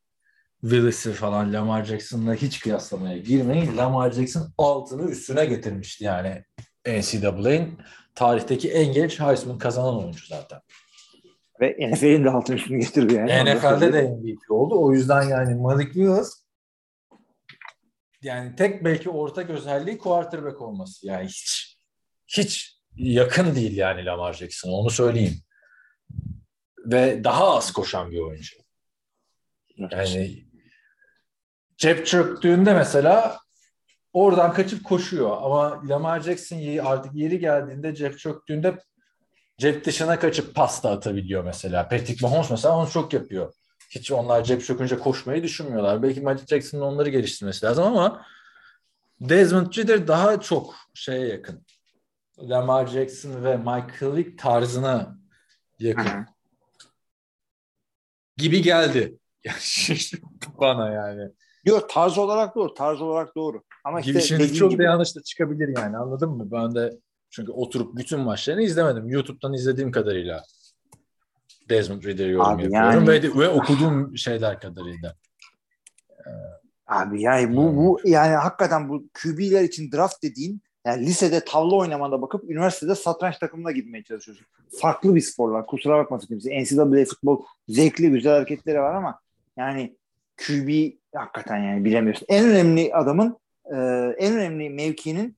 Willis'i 0.60 1.12
falan 1.12 1.52
Lamar 1.52 1.84
Jackson'la 1.84 2.34
hiç 2.34 2.60
kıyaslamaya 2.60 3.18
girmeyin. 3.18 3.76
Lamar 3.76 4.10
Jackson 4.10 4.52
altını 4.58 5.10
üstüne 5.10 5.46
getirmişti 5.46 6.04
yani 6.04 6.44
NCAA'nin 6.86 7.78
tarihteki 8.14 8.70
en 8.72 8.92
genç 8.92 9.20
Heisman 9.20 9.58
kazanan 9.58 9.98
oyuncu 9.98 10.26
zaten. 10.26 10.60
Ve 11.60 11.76
NFL'in 11.92 12.24
de 12.24 12.30
altın 12.30 12.54
üstünü 12.54 12.78
getirdi 12.80 13.14
yani. 13.14 13.56
NFL'de 13.56 13.92
de 13.92 14.02
MVP 14.02 14.50
oldu. 14.50 14.74
O 14.84 14.92
yüzden 14.92 15.22
yani 15.22 15.54
Malik 15.54 15.92
Willis 15.92 16.44
yani 18.22 18.56
tek 18.56 18.84
belki 18.84 19.10
ortak 19.10 19.50
özelliği 19.50 19.98
quarterback 19.98 20.62
olması. 20.62 21.06
Yani 21.06 21.26
hiç 21.26 21.76
hiç 22.26 22.78
yakın 22.96 23.54
değil 23.54 23.76
yani 23.76 24.04
Lamar 24.04 24.32
Jackson. 24.32 24.70
Onu 24.70 24.90
söyleyeyim. 24.90 25.42
Ve 26.92 27.24
daha 27.24 27.56
az 27.56 27.72
koşan 27.72 28.10
bir 28.10 28.18
oyuncu. 28.18 28.56
Yani 29.76 30.44
cep 31.76 32.06
çöktüğünde 32.06 32.74
mesela 32.74 33.38
oradan 34.12 34.52
kaçıp 34.52 34.84
koşuyor. 34.84 35.36
Ama 35.42 35.88
Lamar 35.88 36.20
Jackson 36.20 36.78
artık 36.78 37.14
yeri 37.14 37.38
geldiğinde 37.38 37.94
cep 37.94 38.18
çöktüğünde 38.18 38.78
cep 39.58 39.84
dışına 39.84 40.18
kaçıp 40.18 40.54
pasta 40.54 40.90
atabiliyor 40.90 41.44
mesela. 41.44 41.88
Patrick 41.88 42.26
Mahomes 42.26 42.50
mesela 42.50 42.76
onu 42.76 42.90
çok 42.90 43.12
yapıyor. 43.12 43.52
Hiç 43.90 44.12
onlar 44.12 44.44
cep 44.44 44.64
çökünce 44.64 44.98
koşmayı 44.98 45.42
düşünmüyorlar. 45.42 46.02
Belki 46.02 46.20
Magic 46.20 46.46
Jackson'ın 46.46 46.82
onları 46.82 47.10
geliştirmesi 47.10 47.66
lazım 47.66 47.84
ama 47.84 48.26
Desmond 49.20 49.72
Ridder 49.72 50.08
daha 50.08 50.40
çok 50.40 50.74
şeye 50.94 51.26
yakın. 51.28 51.66
Lamar 52.38 52.86
Jackson 52.86 53.44
ve 53.44 53.56
Michael 53.56 54.16
Vick 54.16 54.38
tarzına 54.38 55.18
yakın 55.78 56.04
Hı 56.04 56.18
hı. 56.18 56.37
Gibi 58.38 58.62
geldi. 58.62 59.18
Bana 60.60 60.90
yani. 60.90 61.30
Yok 61.64 61.90
tarz 61.90 62.18
olarak 62.18 62.54
doğru. 62.54 62.74
Tarz 62.74 63.00
olarak 63.00 63.36
doğru. 63.36 63.62
Ama 63.84 64.00
işte 64.00 64.14
dediğin 64.14 64.54
çok 64.54 64.70
gibi, 64.70 64.82
da 64.82 64.84
yanlış 64.84 65.16
da 65.16 65.22
çıkabilir 65.22 65.68
yani 65.76 65.96
anladın 65.96 66.30
mı? 66.30 66.48
Ben 66.52 66.74
de 66.74 66.98
çünkü 67.30 67.52
oturup 67.52 67.96
bütün 67.96 68.20
maçlarını 68.20 68.62
izlemedim. 68.62 69.08
YouTube'dan 69.08 69.52
izlediğim 69.52 69.92
kadarıyla 69.92 70.42
Desmond 71.68 72.02
Ridder'ı 72.02 72.30
yorum 72.30 72.46
Abi 72.46 72.62
yapıyorum 72.62 73.06
yani- 73.06 73.08
ve, 73.08 73.40
ve 73.40 73.48
okuduğum 73.48 74.18
şeyler 74.18 74.60
kadarıyla. 74.60 75.14
Abi 76.86 77.22
yani 77.22 77.56
bu, 77.56 77.76
bu 77.76 78.00
yani 78.04 78.34
hakikaten 78.34 78.88
bu 78.88 79.08
QB'ler 79.22 79.62
için 79.62 79.92
draft 79.92 80.22
dediğin 80.22 80.62
yani 80.88 81.06
lisede 81.06 81.44
tavla 81.44 81.76
oynamanda 81.76 82.22
bakıp 82.22 82.50
üniversitede 82.50 82.94
satranç 82.94 83.38
takımına 83.38 83.72
gitmeye 83.72 84.04
çalışıyorsun. 84.04 84.46
Farklı 84.80 85.14
bir 85.14 85.20
sporlar. 85.20 85.66
Kusura 85.66 85.98
bakmasın 85.98 86.26
kimse. 86.26 86.62
NCAA 86.62 87.04
futbol 87.04 87.44
zevkli 87.68 88.10
güzel 88.10 88.32
hareketleri 88.32 88.80
var 88.80 88.94
ama 88.94 89.20
yani 89.56 89.96
QB 90.46 90.92
hakikaten 91.14 91.56
yani 91.56 91.84
bilemiyorsun. 91.84 92.26
En 92.28 92.44
önemli 92.44 92.94
adamın 92.94 93.38
e, 93.64 93.76
en 94.18 94.34
önemli 94.36 94.70
mevkinin 94.70 95.36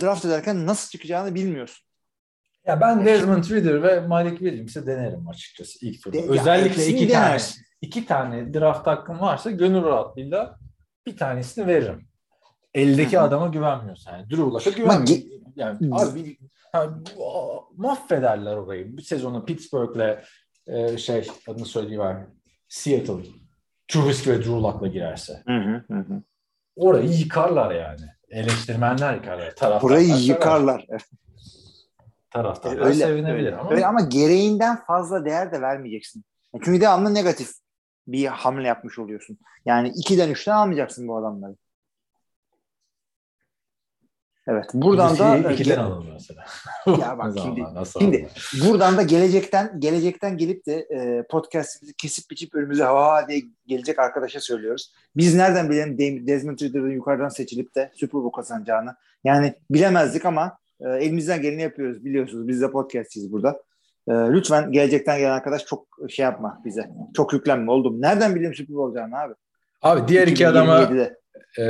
draft 0.00 0.24
ederken 0.24 0.66
nasıl 0.66 0.90
çıkacağını 0.90 1.34
bilmiyorsun. 1.34 1.86
Ya 2.66 2.80
ben 2.80 3.04
Desmond 3.04 3.44
Ridder 3.44 3.82
ve 3.82 4.00
Malik 4.00 4.38
Williams'ı 4.38 4.86
denerim 4.86 5.28
açıkçası 5.28 5.86
ilk 5.86 6.02
turda. 6.02 6.16
De- 6.18 6.28
Özellikle 6.28 6.86
iki 6.86 7.08
tane, 7.08 7.38
iki 7.80 8.06
tane 8.06 8.54
draft 8.54 8.86
hakkım 8.86 9.20
varsa 9.20 9.50
gönül 9.50 9.82
rahatlığıyla 9.82 10.58
bir 11.06 11.16
tanesini 11.16 11.66
veririm. 11.66 12.06
Eldeki 12.74 13.16
Hı 13.16 13.20
hı. 13.20 13.24
adama 13.24 13.48
güvenmiyorsan. 13.48 14.12
Yani 14.12 14.30
Drew 14.30 14.42
Luck'a 14.42 14.70
güvenmiyorsun. 14.70 15.14
ge- 15.14 15.40
Yani 15.56 15.78
abi 15.92 16.36
bu- 17.16 17.68
mahvederler 17.76 18.56
orayı. 18.56 18.96
Bir 18.96 19.02
sezonu 19.02 19.44
Pittsburgh'le 19.44 20.18
e, 20.66 20.98
şey 20.98 21.28
adını 21.48 21.66
söyleyeyim 21.66 22.26
Seattle. 22.68 23.14
Trubisky 23.88 24.36
ve 24.36 24.38
Drew 24.38 24.50
Luck'la 24.52 24.86
girerse. 24.86 25.42
Hı 25.46 25.82
hı. 25.92 26.22
Orayı 26.76 27.08
yıkarlar 27.10 27.74
yani. 27.74 28.00
Eleştirmenler 28.28 29.14
yıkarlar. 29.14 29.38
Taraftarlar 29.56 29.82
Burayı 29.82 30.08
yıkarlar. 30.24 30.86
Taraftarlar 32.30 32.80
Öyle, 32.86 32.94
sevinebilir 32.94 33.46
öyle. 33.46 33.56
ama. 33.56 33.70
Öyle 33.70 33.86
ama 33.86 34.00
gereğinden 34.00 34.84
fazla 34.86 35.24
değer 35.24 35.52
de 35.52 35.60
vermeyeceksin. 35.60 36.24
Çünkü 36.64 36.80
devamlı 36.80 37.14
negatif 37.14 37.50
bir 38.06 38.26
hamle 38.26 38.68
yapmış 38.68 38.98
oluyorsun. 38.98 39.38
Yani 39.66 39.88
2'den 39.88 40.30
3'ten 40.30 40.52
almayacaksın 40.54 41.08
bu 41.08 41.16
adamları. 41.16 41.56
Evet. 44.48 44.64
Buradan 44.74 45.18
da 45.18 45.52
ikiden 45.52 45.78
alındı 45.78 46.10
mesela. 46.12 46.44
Ya 46.86 47.18
bak 47.18 47.32
şimdi- 47.42 47.62
nasıl 47.74 48.00
şimdi 48.00 48.28
buradan 48.64 48.96
da 48.96 49.02
gelecekten 49.02 49.80
gelecekten 49.80 50.36
gelip 50.36 50.66
de 50.66 50.74
e, 50.74 51.24
podcast'imizi 51.30 51.94
kesip 51.96 52.30
biçip 52.30 52.54
önümüze 52.54 52.84
hava 52.84 53.28
diye 53.28 53.42
gelecek 53.66 53.98
arkadaşa 53.98 54.40
söylüyoruz. 54.40 54.92
Biz 55.16 55.34
nereden 55.34 55.70
bilelim 55.70 56.26
Desmond 56.26 56.58
Ridder'ın 56.58 56.90
yukarıdan 56.90 57.28
seçilip 57.28 57.74
de 57.74 57.90
Super 57.94 58.12
Bowl 58.22 58.36
kazanacağını. 58.36 58.94
Yani 59.24 59.54
bilemezdik 59.70 60.24
ama 60.24 60.58
e, 60.80 60.88
elimizden 60.88 61.42
geleni 61.42 61.62
yapıyoruz 61.62 62.04
biliyorsunuz. 62.04 62.48
Biz 62.48 62.60
de 62.60 62.70
podcast'iyiz 62.70 63.32
burada. 63.32 63.62
E, 64.08 64.12
lütfen 64.12 64.72
gelecekten 64.72 65.18
gelen 65.18 65.30
arkadaş 65.30 65.64
çok 65.66 65.86
şey 66.08 66.22
yapma 66.24 66.62
bize. 66.64 66.90
Çok 67.16 67.32
yüklenme 67.32 67.70
oldum. 67.70 68.00
Nereden 68.02 68.34
bileyim 68.34 68.54
Super 68.54 68.76
Bowl 68.76 68.88
olacağını 68.88 69.20
abi? 69.20 69.34
Abi 69.82 70.08
diğer 70.08 70.26
iki 70.28 70.48
adama 70.48 70.82
2027'de. 70.82 71.18
e, 71.58 71.66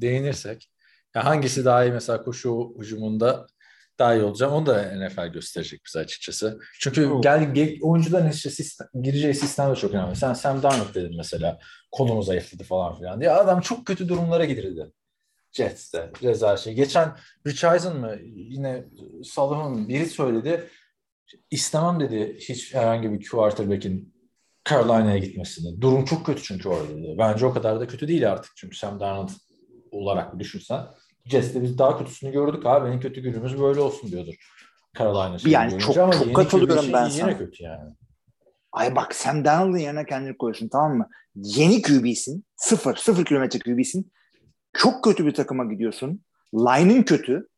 değinirsek 0.00 0.70
ya 1.14 1.24
hangisi 1.24 1.64
daha 1.64 1.84
iyi 1.84 1.92
mesela 1.92 2.22
koşu 2.22 2.74
hücumunda 2.80 3.46
daha 3.98 4.14
iyi 4.14 4.22
olacağım 4.22 4.52
onu 4.52 4.66
da 4.66 4.82
NFL 4.82 5.26
gösterecek 5.26 5.82
bize 5.86 5.98
açıkçası. 5.98 6.60
Çünkü 6.80 7.06
Oh. 7.06 7.22
gel, 7.22 7.54
gel 7.54 7.78
oyuncuların 7.82 8.30
işte 8.30 8.50
sistem, 8.50 8.86
gireceği 9.02 9.34
sistem 9.34 9.70
de 9.70 9.74
çok 9.76 9.94
önemli. 9.94 10.16
Sen 10.16 10.34
Sam 10.34 10.62
Darnold 10.62 10.94
dedin 10.94 11.16
mesela 11.16 11.58
kolunu 11.92 12.22
zayıfladı 12.22 12.64
falan 12.64 12.98
filan 12.98 13.20
diye 13.20 13.30
adam 13.30 13.60
çok 13.60 13.86
kötü 13.86 14.08
durumlara 14.08 14.44
girildi. 14.44 14.92
Jets'te 15.52 16.10
ceza 16.20 16.56
şey. 16.56 16.74
Geçen 16.74 17.16
Rich 17.46 17.64
Eisen 17.64 17.96
mı 17.96 18.16
yine 18.34 18.84
mı 19.48 19.88
biri 19.88 20.06
söyledi. 20.06 20.68
İstemem 21.50 22.00
dedi 22.00 22.36
hiç 22.40 22.74
herhangi 22.74 23.12
bir 23.12 23.28
quarterback'in 23.28 24.14
Carolina'ya 24.68 25.18
gitmesini. 25.18 25.80
Durum 25.80 26.04
çok 26.04 26.26
kötü 26.26 26.42
çünkü 26.42 26.68
orada 26.68 26.88
dedi. 26.88 27.14
Bence 27.18 27.46
o 27.46 27.52
kadar 27.52 27.80
da 27.80 27.86
kötü 27.86 28.08
değil 28.08 28.32
artık 28.32 28.52
çünkü 28.56 28.76
Sam 28.76 29.00
Darnold 29.00 29.30
olarak 29.90 30.38
düşünsen. 30.38 30.86
Jets'te 31.26 31.62
biz 31.62 31.78
daha 31.78 31.98
kötüsünü 31.98 32.32
gördük 32.32 32.66
abi. 32.66 32.88
En 32.90 33.00
kötü 33.00 33.20
günümüz 33.20 33.60
böyle 33.60 33.80
olsun 33.80 34.10
diyordur. 34.10 34.34
Carolina 34.98 35.38
şeyi 35.38 35.52
Yani 35.52 35.78
çok- 35.78 35.96
ama 35.96 36.12
çok 36.12 36.36
katılıyorum 36.36 36.92
ben 36.92 37.08
yine 37.08 37.20
sana. 37.20 37.38
kötü 37.38 37.62
yani. 37.64 37.90
Ay 38.72 38.96
bak 38.96 39.14
Sam 39.14 39.44
Darnold'un 39.44 39.78
yerine 39.78 40.06
kendini 40.06 40.36
koyuyorsun 40.36 40.68
tamam 40.68 40.96
mı? 40.96 41.08
Yeni 41.34 41.82
QB'sin. 41.82 42.44
Sıfır. 42.56 42.96
Sıfır 42.96 43.24
kilometre 43.24 43.58
QB'sin. 43.58 44.12
Çok 44.72 45.04
kötü 45.04 45.26
bir 45.26 45.34
takıma 45.34 45.64
gidiyorsun. 45.64 46.24
Line'ın 46.54 47.02
kötü. 47.02 47.48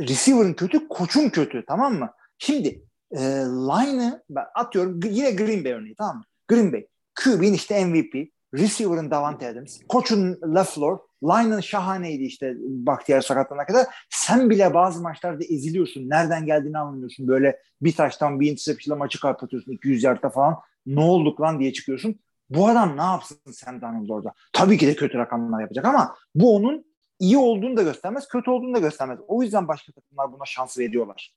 Receiver'ın 0.00 0.54
kötü. 0.54 0.88
Koçun 0.88 1.28
kötü. 1.28 1.64
Tamam 1.68 1.94
mı? 1.94 2.10
Şimdi 2.38 2.82
e, 3.12 3.20
line'ı 3.44 4.22
ben 4.30 4.44
atıyorum 4.54 5.00
yine 5.04 5.30
Green 5.30 5.64
Bay 5.64 5.72
örneği 5.72 5.94
tamam 5.98 6.16
mı? 6.16 6.24
Green 6.48 6.72
Bay. 6.72 6.86
QB'nin 7.24 7.52
işte 7.52 7.84
MVP. 7.84 8.30
Receiver'ın 8.54 9.10
Davante 9.10 9.48
Adams. 9.48 9.78
Koçun 9.88 10.38
LaFleur. 10.42 10.98
Line'ın 11.22 11.60
şahaneydi 11.60 12.22
işte 12.22 12.54
Bahtiyar 12.60 13.20
sakatlanana 13.20 13.66
kadar. 13.66 13.86
Sen 14.10 14.50
bile 14.50 14.74
bazı 14.74 15.02
maçlarda 15.02 15.44
eziliyorsun. 15.44 16.08
Nereden 16.08 16.46
geldiğini 16.46 16.78
anlamıyorsun. 16.78 17.28
Böyle 17.28 17.60
bir 17.82 17.96
taştan 17.96 18.40
bir 18.40 18.50
interception'la 18.50 18.98
maçı 18.98 19.20
kapatıyorsun 19.20 19.72
200 19.72 20.02
yardta 20.02 20.30
falan. 20.30 20.56
Ne 20.86 21.00
olduk 21.00 21.40
lan 21.40 21.60
diye 21.60 21.72
çıkıyorsun. 21.72 22.20
Bu 22.50 22.68
adam 22.68 22.96
ne 22.96 23.02
yapsın 23.02 23.38
Sam 23.52 23.80
Darnold 23.80 24.08
orada? 24.08 24.32
Tabii 24.52 24.78
ki 24.78 24.86
de 24.86 24.96
kötü 24.96 25.18
rakamlar 25.18 25.60
yapacak 25.60 25.84
ama 25.84 26.16
bu 26.34 26.56
onun 26.56 26.84
iyi 27.18 27.38
olduğunu 27.38 27.76
da 27.76 27.82
göstermez, 27.82 28.28
kötü 28.28 28.50
olduğunu 28.50 28.74
da 28.74 28.78
göstermez. 28.78 29.18
O 29.28 29.42
yüzden 29.42 29.68
başka 29.68 29.92
takımlar 29.92 30.32
buna 30.32 30.44
şans 30.44 30.78
veriyorlar. 30.78 31.34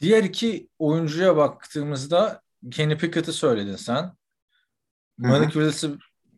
Diğer 0.00 0.24
iki 0.24 0.68
oyuncuya 0.78 1.36
baktığımızda 1.36 2.42
Kenny 2.70 2.96
Pickett'ı 2.96 3.32
söyledin 3.32 3.76
sen. 3.76 4.12
Willis'i 5.52 5.90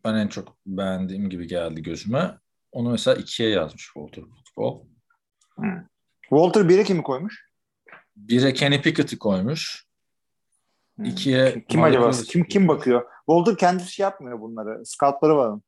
ben 0.05 0.15
en 0.15 0.27
çok 0.27 0.57
beğendiğim 0.65 1.29
gibi 1.29 1.47
geldi 1.47 1.83
gözüme. 1.83 2.37
Onu 2.71 2.91
mesela 2.91 3.15
ikiye 3.15 3.49
yazmış 3.49 3.83
Walter 3.83 4.23
Football. 4.23 4.87
Walter 6.21 6.61
1'e 6.61 6.83
kimi 6.83 7.03
koymuş? 7.03 7.49
Bire 8.15 8.53
Kenny 8.53 8.81
Pickett'ı 8.81 9.19
koymuş. 9.19 9.85
Hmm. 10.95 11.05
İkiye 11.05 11.65
Kim 11.69 11.83
acaba? 11.83 12.11
Kim 12.11 12.43
kim 12.43 12.67
bakıyor? 12.67 13.05
Walter 13.25 13.57
kendisi 13.57 13.91
şey 13.91 14.03
yapmıyor 14.03 14.41
bunları. 14.41 14.85
Scoutları 14.85 15.37
var. 15.37 15.47
onun. 15.47 15.63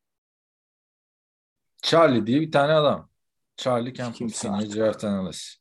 Charlie 1.81 2.27
diye 2.27 2.41
bir 2.41 2.51
tane 2.51 2.73
adam. 2.73 3.09
Charlie 3.57 3.93
Campbell. 3.93 4.27
Senior. 4.27 4.75
Draft 4.75 5.03
Analyst. 5.03 5.60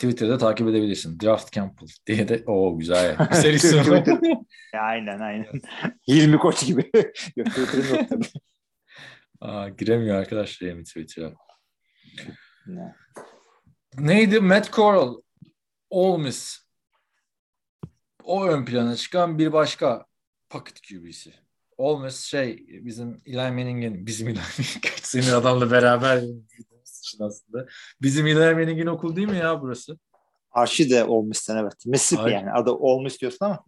Twitter'da 0.00 0.38
takip 0.38 0.68
edebilirsin. 0.68 1.20
Draft 1.20 1.52
Campbell 1.52 1.86
diye 2.06 2.28
de 2.28 2.44
o 2.46 2.78
güzel. 2.78 3.04
ya. 3.04 3.28
Güzel 3.30 3.54
isim. 3.54 3.82
Twitter. 3.82 4.18
Ya, 4.74 4.80
aynen 4.82 5.20
aynen. 5.20 5.60
Hilmi 6.08 6.38
Koç 6.38 6.66
gibi. 6.66 6.90
Yok. 7.36 7.48
Aa, 9.40 9.68
giremiyor 9.68 10.16
arkadaşlar 10.16 10.68
yani 10.68 10.84
Twitter'a. 10.84 11.32
Ne? 12.66 12.94
Neydi? 13.98 14.40
Matt 14.40 14.72
Corral. 14.72 15.20
Ole 15.90 16.22
Miss. 16.22 16.58
O 18.24 18.46
ön 18.46 18.64
plana 18.64 18.96
çıkan 18.96 19.38
bir 19.38 19.52
başka 19.52 20.06
pocket 20.50 20.80
QB'si. 20.82 21.34
Ole 21.76 22.04
Miss 22.04 22.24
şey 22.24 22.66
bizim 22.68 23.22
Eli 23.26 23.36
Manning'in 23.36 24.06
bizim 24.06 24.28
Eli 24.28 24.38
Manning 24.38 24.84
senin 25.02 25.30
adamla 25.32 25.70
beraber 25.70 26.22
için 27.14 27.24
aslında. 27.24 27.66
Bizim 28.02 28.26
Eli 28.26 28.54
Manning'in 28.54 28.86
okul 28.86 29.16
değil 29.16 29.28
mi 29.28 29.36
ya 29.36 29.62
burası? 29.62 29.98
Arşi 30.52 30.90
de 30.90 31.04
olmuşsun 31.04 31.56
evet. 31.56 31.86
Mississippi 31.86 32.22
Ar- 32.22 32.30
yani. 32.30 32.52
Adı 32.52 32.70
olmuş 32.70 33.20
diyorsun 33.20 33.46
ama 33.46 33.64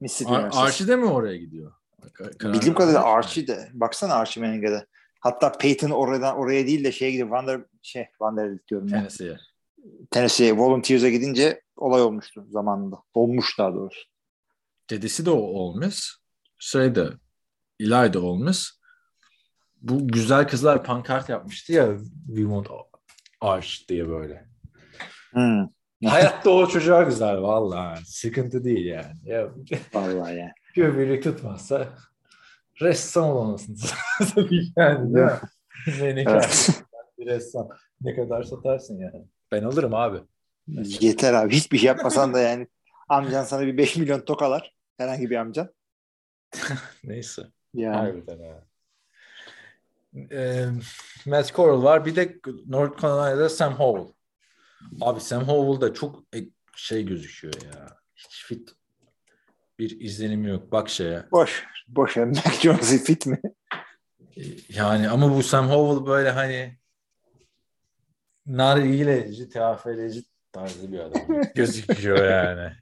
Mississippi 0.00 0.32
Ar- 0.32 0.38
Üniversitesi. 0.38 0.66
Archie 0.66 0.88
de 0.88 0.96
mi 0.96 1.04
oraya 1.06 1.36
gidiyor? 1.36 1.72
Ka- 2.02 2.38
karar 2.38 2.54
Bildiğim 2.54 2.74
kadarıyla 2.74 3.04
Archie 3.04 3.46
de. 3.46 3.70
Baksana 3.72 4.14
Archie 4.14 4.42
Manning'e 4.42 4.70
de. 4.70 4.86
Hatta 5.20 5.52
Peyton 5.52 5.90
oradan 5.90 6.36
oraya 6.36 6.66
değil 6.66 6.84
de 6.84 6.92
şeye 6.92 7.10
gidiyor. 7.10 7.28
Vander 7.28 7.60
şey 7.82 8.06
Vanderbilt 8.20 8.68
diyorum 8.68 8.88
ya. 8.88 8.98
Tennessee'ye. 8.98 9.36
Tennessee'ye 10.10 10.56
Volunteers'a 10.56 11.08
gidince 11.08 11.62
olay 11.76 12.02
olmuştu 12.02 12.44
zamanında. 12.48 12.96
Olmuş 13.14 13.58
daha 13.58 13.74
doğrusu. 13.74 14.00
Dedesi 14.90 15.26
de 15.26 15.30
o 15.30 15.36
olmuş. 15.36 16.16
Şey 16.58 16.94
de 16.94 17.08
İlay 17.78 18.12
da 18.12 18.20
olmuş. 18.20 18.72
Bu 19.84 20.08
güzel 20.08 20.48
kızlar 20.48 20.84
pankart 20.84 21.28
yapmıştı 21.28 21.72
ya 21.72 21.96
We 22.26 22.42
want 22.42 22.68
Arch 23.40 23.88
diye 23.88 24.08
böyle. 24.08 24.44
Hmm. 25.30 25.68
Hayatta 26.04 26.50
o 26.50 26.66
çocuğa 26.66 27.02
güzel 27.02 27.42
vallahi. 27.42 28.06
Sıkıntı 28.06 28.64
değil 28.64 28.86
yani. 28.86 29.14
Ya 29.24 29.48
Vallahi 29.94 30.36
yani. 30.36 30.52
göbeği 30.74 31.20
tutmazsa 31.20 31.88
ressam 32.82 33.30
olmasın. 33.30 33.78
Tabii 34.34 34.62
yani 34.76 35.14
değil 35.14 35.26
mi? 35.26 35.40
ne, 36.00 36.16
ne 36.16 36.24
kadar 36.24 36.50
bir 37.18 37.26
ressam. 37.26 37.68
Ne 38.00 38.14
kadar 38.14 38.42
satarsın 38.42 38.98
yani. 38.98 39.24
Ben 39.52 39.62
alırım 39.62 39.94
abi. 39.94 40.18
Yeter 41.00 41.34
abi. 41.34 41.54
Hiçbir 41.54 41.78
şey 41.78 41.86
yapmasan 41.86 42.34
da 42.34 42.40
yani 42.40 42.66
amcan 43.08 43.44
sana 43.44 43.66
bir 43.66 43.78
5 43.78 43.96
milyon 43.96 44.20
tokalar. 44.20 44.74
Herhangi 44.96 45.30
bir 45.30 45.36
amcan. 45.36 45.68
Neyse. 47.04 47.42
Yani. 47.74 47.96
Harbiden 47.96 48.38
ha. 48.38 48.66
Ee, 50.32 50.66
Matt 51.26 51.54
Corral 51.54 51.82
var. 51.82 52.06
Bir 52.06 52.16
de 52.16 52.38
North 52.66 53.02
Carolina'da 53.02 53.48
Sam 53.48 53.74
Howell. 53.74 54.14
Abi 55.00 55.20
Sam 55.20 55.48
Howell 55.48 55.80
da 55.80 55.94
çok 55.94 56.24
e- 56.36 56.50
şey 56.76 57.06
gözüküyor 57.06 57.54
ya. 57.54 57.96
Hiç 58.16 58.44
fit 58.44 58.72
bir 59.78 60.00
izlenim 60.00 60.46
yok. 60.46 60.72
Bak 60.72 60.88
şeye. 60.88 61.24
Boş. 61.32 61.64
Boş. 61.88 62.16
Mac 62.16 62.50
Jones'u 62.62 62.98
fit 63.04 63.26
mi? 63.26 63.40
Yani 64.68 65.08
ama 65.08 65.36
bu 65.36 65.42
Sam 65.42 65.70
Howell 65.70 66.06
böyle 66.06 66.30
hani 66.30 66.78
nargileci, 68.46 69.48
TFL'ci 69.48 70.24
tarzı 70.52 70.92
bir 70.92 70.98
adam 70.98 71.42
gözüküyor 71.54 72.24
yani. 72.30 72.72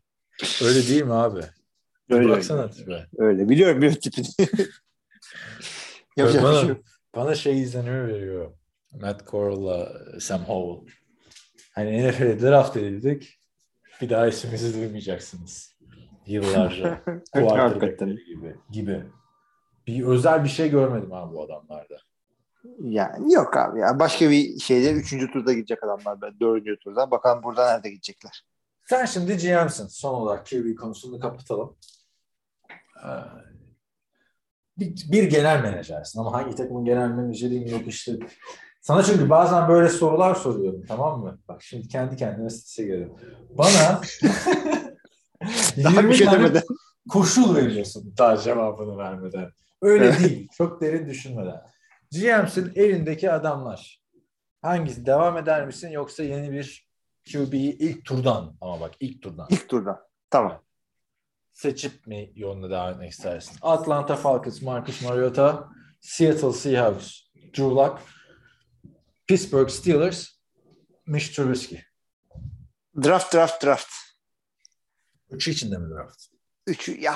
Öyle 0.62 0.89
değil 0.89 1.03
mi 1.03 1.12
abi? 1.12 1.43
Öyle. 2.11 2.28
Baksana 2.28 2.70
tipe. 2.70 3.07
Öyle. 3.18 3.49
Biliyorum 3.49 3.76
biliyorum 3.76 4.01
tipini. 4.01 4.26
Yapacak 6.16 6.43
bir 6.43 6.47
bana, 6.49 6.61
şey 6.61 6.68
yok. 6.68 6.85
Bana 7.15 7.35
şey 7.35 7.63
izlenimi 7.63 8.09
veriyor. 8.09 8.53
Matt 9.01 9.27
Corral'la 9.27 9.93
Sam 10.21 10.41
Howell. 10.41 10.93
Hani 11.75 12.09
NFL'e 12.09 12.41
draft 12.41 12.77
edildik. 12.77 13.39
Bir 14.01 14.11
daha 14.11 14.27
ismimizi 14.27 14.75
duymayacaksınız. 14.75 15.77
Yıllarca. 16.27 17.01
Quarterback'leri 17.33 18.25
gibi. 18.25 18.57
gibi. 18.71 19.05
Bir 19.87 20.05
özel 20.05 20.45
bir 20.45 20.49
şey 20.49 20.71
görmedim 20.71 21.13
abi 21.13 21.35
bu 21.35 21.43
adamlarda. 21.43 21.99
Yani 22.81 23.33
yok 23.33 23.57
abi 23.57 23.81
ya. 23.81 23.99
Başka 23.99 24.31
bir 24.31 24.59
şeyde 24.59 24.93
üçüncü 24.93 25.31
turda 25.33 25.53
gidecek 25.53 25.85
adamlar. 25.85 26.21
Ben 26.23 26.41
dördüncü 26.41 26.79
turda. 26.79 27.11
Bakalım 27.11 27.43
burada 27.43 27.73
nerede 27.73 27.91
gidecekler. 27.91 28.45
Sen 28.89 29.05
şimdi 29.05 29.37
GM'sin. 29.37 29.87
Son 29.87 30.15
olarak 30.15 30.47
QB 30.47 30.77
konusunu 30.77 31.21
kapatalım. 31.21 31.77
Bir, 34.79 35.12
bir 35.12 35.23
genel 35.25 35.62
menajersin 35.62 36.20
ama 36.20 36.33
hangi 36.33 36.55
takımın 36.57 36.85
genel 36.85 37.09
menajeriyim 37.09 37.68
yok 37.68 37.87
işte. 37.87 38.12
Sana 38.81 39.03
çünkü 39.03 39.31
bazen 39.31 39.68
böyle 39.68 39.89
sorular 39.89 40.35
soruyorum 40.35 40.83
tamam 40.89 41.20
mı? 41.20 41.39
Bak 41.49 41.62
şimdi 41.62 41.89
kendi 41.89 42.16
kendime 42.16 42.51
strese 42.51 42.85
geliyorum. 42.85 43.16
Bana 43.51 44.01
Daha 45.85 45.93
20 46.01 46.09
bir 46.09 46.14
şey 46.14 46.27
demeden. 46.27 46.62
koşul 47.09 47.57
veriyorsun 47.57 48.14
daha 48.18 48.37
cevabını 48.37 48.99
vermeden. 48.99 49.51
Öyle 49.83 50.18
değil. 50.18 50.49
Çok 50.57 50.81
derin 50.81 51.07
düşünmeden. 51.07 51.62
GM'sin 52.12 52.73
elindeki 52.75 53.33
adamlar. 53.33 54.03
Hangisi? 54.62 55.07
Devam 55.07 55.37
eder 55.37 55.66
misin 55.66 55.89
yoksa 55.89 56.23
yeni 56.23 56.53
bir 56.53 56.89
QB'yi 57.33 57.79
ilk 57.79 58.05
turdan 58.05 58.57
ama 58.61 58.81
bak 58.81 58.91
ilk 59.01 59.23
turdan 59.23 59.47
İlk 59.51 59.68
turdan. 59.68 59.99
Tamam. 60.31 60.62
Seçip 61.53 62.07
mi 62.07 62.33
yoluna 62.35 62.71
devam 62.71 62.93
etmek 62.93 63.11
istersin? 63.13 63.57
Atlanta 63.63 64.17
Falcons, 64.17 64.63
Marcus 64.63 65.03
Mariota, 65.03 65.69
Seattle 66.01 66.53
Seahawks, 66.53 67.21
Drew 67.35 67.65
Luck, 67.75 67.99
Pittsburgh 69.27 69.69
Steelers, 69.71 70.29
Mitch 71.07 71.37
Trubisky. 71.37 71.81
Draft 73.05 73.35
draft 73.35 73.65
draft. 73.65 73.93
Üçü 75.31 75.51
içinde 75.51 75.79
mi 75.79 75.91
draft? 75.91 76.23
Üçü 76.67 77.01
ya 77.01 77.15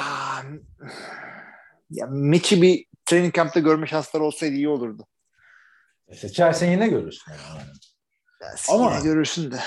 ya 1.91 2.07
Mitch'i 2.07 2.63
bir 2.63 2.87
training 3.05 3.35
camp'ta 3.35 3.61
görme 3.61 3.87
şansları 3.87 4.25
olsaydı 4.25 4.55
iyi 4.55 4.69
olurdu. 4.69 5.07
E, 6.09 6.15
Seçersen 6.15 6.71
yine 6.71 6.89
görürsün. 6.89 7.33
Yani. 7.33 7.69
Ya, 8.41 8.55
Ama- 8.69 8.93
yine 8.95 9.05
görürsün 9.05 9.51
de. 9.51 9.61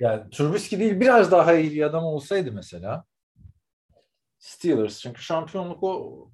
Yani 0.00 0.30
Trubisky 0.30 0.80
değil 0.80 1.00
biraz 1.00 1.30
daha 1.30 1.54
iyi 1.54 1.72
bir 1.72 1.82
adam 1.82 2.04
olsaydı 2.04 2.52
mesela 2.52 3.04
Steelers 4.46 4.98
çünkü 5.00 5.22
şampiyonluk 5.22 5.82
o 5.82 6.28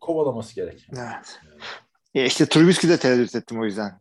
kovalaması 0.00 0.54
gerek. 0.54 0.88
Evet. 0.96 1.40
Ya 2.14 2.24
işte 2.24 2.46
Trubisky'de 2.46 2.96
tereddüt 2.98 3.34
ettim 3.34 3.60
o 3.60 3.64
yüzden. 3.64 4.00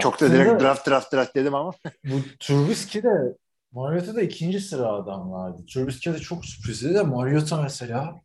Çok 0.00 0.20
da 0.20 0.30
direkt 0.32 0.62
draft 0.62 0.88
draft 0.88 1.12
draft 1.12 1.34
dedim 1.34 1.54
ama. 1.54 1.72
Bu 2.04 2.20
Trubisky 2.40 3.04
de 3.04 3.36
Mariota 3.72 4.14
da 4.14 4.20
ikinci 4.22 4.60
sıra 4.60 4.86
adamlardı. 4.88 5.66
Trubisky 5.66 6.16
de 6.16 6.18
çok 6.18 6.44
sürprizdi 6.44 6.94
de 6.94 7.02
Mariota 7.02 7.62
mesela 7.62 8.20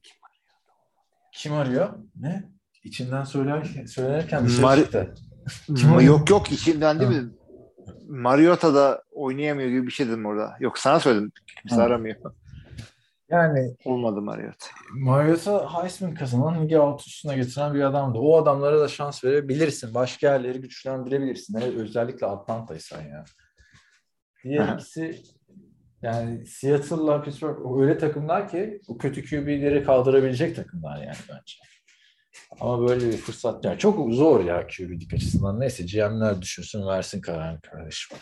kim 1.34 1.54
arıyor? 1.54 1.90
Ne? 2.20 2.44
İçinden 2.84 3.24
söylerken, 3.24 3.86
söylerken 3.86 4.46
dışarı 4.46 4.62
Mari- 4.66 4.82
çıktı. 4.82 5.14
Ma- 5.70 6.04
yok 6.04 6.30
yok 6.30 6.52
içimden 6.52 7.00
değil 7.00 7.12
mi? 7.12 7.30
Mariota 8.08 8.74
da 8.76 9.04
oynayamıyor 9.12 9.70
gibi 9.70 9.88
bir 9.88 9.92
şey 9.92 10.08
dedim 10.08 10.26
orada. 10.26 10.58
Yok 10.60 10.78
sana 10.78 11.00
söyledim. 11.00 11.32
Kimse 11.62 11.76
Ha. 11.76 11.84
aramıyor. 11.84 12.16
Yani 13.32 13.76
Olmadı 13.86 14.22
Mariota. 14.22 14.66
Mariota 14.94 15.84
Heisman 15.84 16.14
kazanan 16.14 16.64
ligi 16.64 16.78
alt 16.78 17.08
üstüne 17.08 17.36
getiren 17.36 17.74
bir 17.74 17.82
adamdı. 17.82 18.20
O 18.20 18.42
adamlara 18.42 18.80
da 18.80 18.88
şans 18.88 19.24
verebilirsin. 19.24 19.94
Başka 19.94 20.28
yerleri 20.28 20.62
güçlendirebilirsin. 20.62 21.60
Evet, 21.62 21.74
özellikle 21.76 22.28
Atlanta'ysan 22.28 23.02
ya. 23.02 23.24
Diğer 24.44 24.74
ikisi 24.74 25.24
yani 26.02 26.46
Seattle'la 26.46 27.22
Pittsburgh 27.22 27.82
öyle 27.82 27.98
takımlar 27.98 28.50
ki 28.50 28.82
bu 28.88 28.98
kötü 28.98 29.26
QB'leri 29.26 29.84
kaldırabilecek 29.84 30.56
takımlar 30.56 30.98
yani 30.98 31.18
bence. 31.30 31.56
Ama 32.60 32.88
böyle 32.88 33.08
bir 33.08 33.18
fırsat 33.18 33.66
yani 33.66 33.80
çok 33.80 34.14
zor 34.14 34.44
ya 34.44 34.68
QB'lik 34.68 35.14
açısından. 35.14 35.60
Neyse 35.60 35.84
GM'ler 35.84 36.42
düşünsün 36.42 36.88
versin 36.88 37.22
kararını 37.22 37.62
kardeşim. 37.62 38.18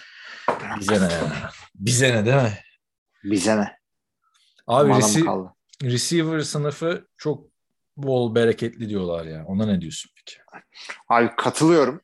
Bize 0.79 0.93
ne 0.93 1.13
ya? 1.13 1.51
Bize 1.75 2.15
ne 2.15 2.25
değil 2.25 2.35
mi? 2.35 2.53
Bize 3.23 3.57
ne? 3.57 3.78
Abi 4.69 4.89
resi- 4.91 5.25
kaldı? 5.25 5.53
receiver 5.83 6.39
sınıfı 6.39 7.07
çok 7.17 7.45
bol 7.97 8.35
bereketli 8.35 8.89
diyorlar 8.89 9.25
ya. 9.25 9.45
Ona 9.45 9.65
ne 9.65 9.81
diyorsun 9.81 10.11
peki? 10.15 10.41
Abi 11.09 11.35
katılıyorum. 11.37 12.01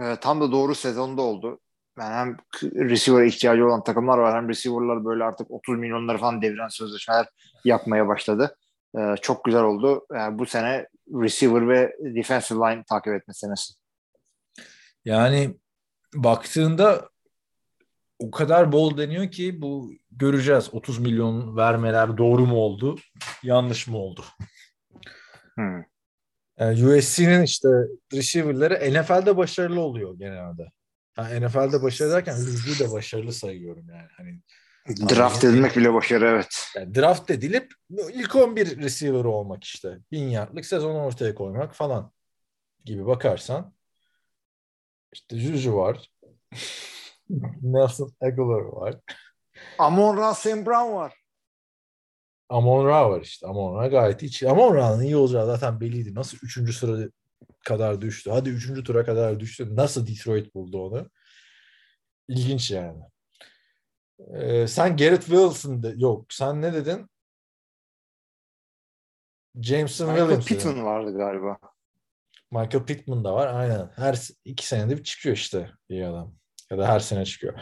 Ee, 0.00 0.16
tam 0.20 0.40
da 0.40 0.52
doğru 0.52 0.74
sezonda 0.74 1.22
oldu. 1.22 1.60
Yani 1.98 2.14
hem 2.14 2.36
receiver 2.62 3.24
ihtiyacı 3.24 3.66
olan 3.66 3.84
takımlar 3.84 4.18
var 4.18 4.36
hem 4.36 4.48
receiver'lar 4.48 5.04
böyle 5.04 5.24
artık 5.24 5.50
30 5.50 5.78
milyonları 5.78 6.18
falan 6.18 6.42
deviren 6.42 6.68
sözleşmeler 6.68 7.26
yapmaya 7.64 8.08
başladı. 8.08 8.56
Ee, 8.98 9.14
çok 9.22 9.44
güzel 9.44 9.62
oldu. 9.62 10.06
Yani 10.12 10.38
bu 10.38 10.46
sene 10.46 10.86
receiver 11.14 11.68
ve 11.68 11.96
defensive 12.00 12.58
line 12.58 12.84
takip 12.88 13.12
etme 13.14 13.34
senesi. 13.34 13.74
Yani 15.04 15.56
baktığında 16.14 17.09
o 18.20 18.30
kadar 18.30 18.72
bol 18.72 18.98
deniyor 18.98 19.30
ki 19.30 19.62
bu 19.62 19.92
göreceğiz. 20.10 20.68
30 20.72 20.98
milyon 20.98 21.56
vermeler 21.56 22.18
doğru 22.18 22.46
mu 22.46 22.56
oldu? 22.56 22.98
Yanlış 23.42 23.86
mı 23.86 23.98
oldu? 23.98 24.24
Hmm. 25.54 25.82
Yani 26.58 26.86
USC'nin 26.86 27.42
işte 27.42 27.68
receiver'ları 28.12 28.74
NFL'de 28.74 29.36
başarılı 29.36 29.80
oluyor 29.80 30.18
genelde. 30.18 30.62
Yani 31.18 31.46
NFL'de 31.46 31.82
başarılı 31.82 32.12
derken 32.12 32.36
hücrü 32.36 32.84
de 32.84 32.92
başarılı 32.92 33.32
sayıyorum 33.32 33.88
yani. 33.88 34.08
Hani 34.16 34.40
Draft 34.88 35.44
edilmek 35.44 35.76
bile 35.76 35.94
başarı 35.94 36.26
evet. 36.26 36.66
yani 36.76 36.94
draft 36.94 37.30
edilip 37.30 37.72
ilk 38.12 38.36
11 38.36 38.82
receiver 38.82 39.24
olmak 39.24 39.64
işte. 39.64 39.98
Bin 40.12 40.28
yardlık 40.28 40.66
sezonu 40.66 41.04
ortaya 41.04 41.34
koymak 41.34 41.74
falan 41.74 42.12
gibi 42.84 43.06
bakarsan 43.06 43.74
işte 45.12 45.38
Juju 45.38 45.76
var. 45.76 46.10
Nelson 47.62 48.12
Aguilar 48.20 48.60
var. 48.60 48.94
Amon 49.78 50.16
Ra 50.16 50.34
St. 50.34 50.66
Brown 50.66 50.94
var. 50.94 51.14
Amon 52.48 52.86
Ra 52.86 53.10
var 53.10 53.20
işte. 53.20 53.46
Amon 53.46 53.78
Ra 53.78 53.86
gayet 53.86 54.22
iyi. 54.22 54.50
Amon 54.50 54.74
Ra'nın 54.74 55.02
iyi 55.02 55.16
olacağı 55.16 55.46
zaten 55.46 55.80
belliydi. 55.80 56.14
Nasıl 56.14 56.38
3. 56.42 56.74
sıra 56.78 57.08
kadar 57.64 58.00
düştü? 58.00 58.30
Hadi 58.30 58.48
3. 58.50 58.84
tura 58.84 59.04
kadar 59.04 59.40
düştü. 59.40 59.76
Nasıl 59.76 60.06
Detroit 60.06 60.54
buldu 60.54 60.82
onu? 60.86 61.10
İlginç 62.28 62.70
yani. 62.70 63.02
Ee, 64.34 64.66
sen 64.66 64.96
Garrett 64.96 65.24
Wilson 65.24 65.82
de 65.82 65.94
yok. 65.96 66.32
Sen 66.32 66.62
ne 66.62 66.72
dedin? 66.74 67.10
Jameson 69.60 70.08
Michael 70.08 70.28
Williams. 70.28 70.50
dedin. 70.50 70.56
Pittman 70.56 70.84
vardı 70.84 71.16
galiba. 71.16 71.58
Michael 72.50 72.84
Pittman 72.84 73.24
da 73.24 73.34
var. 73.34 73.46
Aynen. 73.46 73.90
Her 73.96 74.28
iki 74.44 74.66
senede 74.66 74.96
bir 74.96 75.04
çıkıyor 75.04 75.36
işte 75.36 75.70
iyi 75.88 76.06
adam. 76.06 76.39
Ya 76.70 76.78
da 76.78 76.88
her 76.88 77.00
sene 77.00 77.24
çıkıyor. 77.24 77.60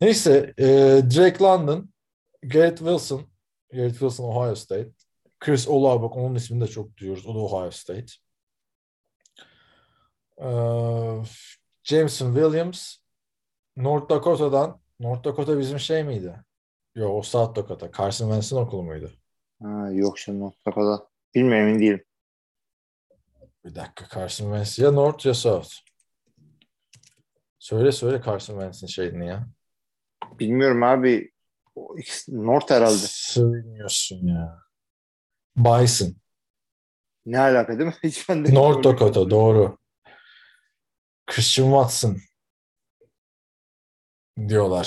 Neyse. 0.00 0.54
e, 0.58 0.66
Drake 1.16 1.44
London, 1.44 1.88
Garrett 2.42 2.78
Wilson, 2.78 3.22
Garrett 3.72 3.92
Wilson 3.92 4.24
Ohio 4.24 4.54
State. 4.54 4.90
Chris 5.40 5.68
Olave 5.68 6.02
bak 6.02 6.16
onun 6.16 6.34
ismini 6.34 6.60
de 6.60 6.66
çok 6.66 6.96
duyuyoruz. 6.96 7.26
O 7.26 7.34
da 7.34 7.38
Ohio 7.38 7.70
State. 7.70 8.12
E, 10.38 10.48
Jameson 11.84 12.34
Williams, 12.34 12.96
North 13.76 14.10
Dakota'dan. 14.10 14.80
North 15.00 15.24
Dakota 15.24 15.58
bizim 15.58 15.78
şey 15.80 16.04
miydi? 16.04 16.44
Yok 16.94 17.14
o 17.14 17.22
South 17.22 17.56
Dakota. 17.56 17.90
Carson 17.98 18.26
Wentz'in 18.26 18.56
okulu 18.56 18.82
muydu? 18.82 19.10
Ha, 19.62 19.90
yok 19.92 20.18
şimdi 20.18 20.38
mutlaka 20.38 21.06
Bilmiyorum 21.34 21.68
emin 21.68 21.80
değilim. 21.80 22.04
Bir 23.64 23.74
dakika 23.74 24.20
Carson 24.20 24.44
Wentz 24.44 24.78
ya 24.78 24.90
North 24.90 25.26
ya 25.26 25.34
South. 25.34 25.70
Söyle 27.64 27.92
söyle 27.92 28.22
Carson 28.26 28.54
Wentz'in 28.54 28.86
şeyini 28.86 29.26
ya. 29.26 29.48
Bilmiyorum 30.38 30.82
abi. 30.82 31.32
North 32.28 32.70
herhalde. 32.70 33.06
Söylemiyorsun 33.08 34.26
ya. 34.26 34.58
Bison. 35.56 36.16
Ne 37.26 37.38
alaka 37.40 37.78
değil 37.78 37.86
mi? 37.86 37.94
Hiç 38.02 38.28
ben 38.28 38.44
de 38.44 38.54
North 38.54 38.84
Dakota 38.84 39.30
doğru. 39.30 39.78
Christian 41.26 41.66
Watson 41.66 42.16
diyorlar. 44.48 44.84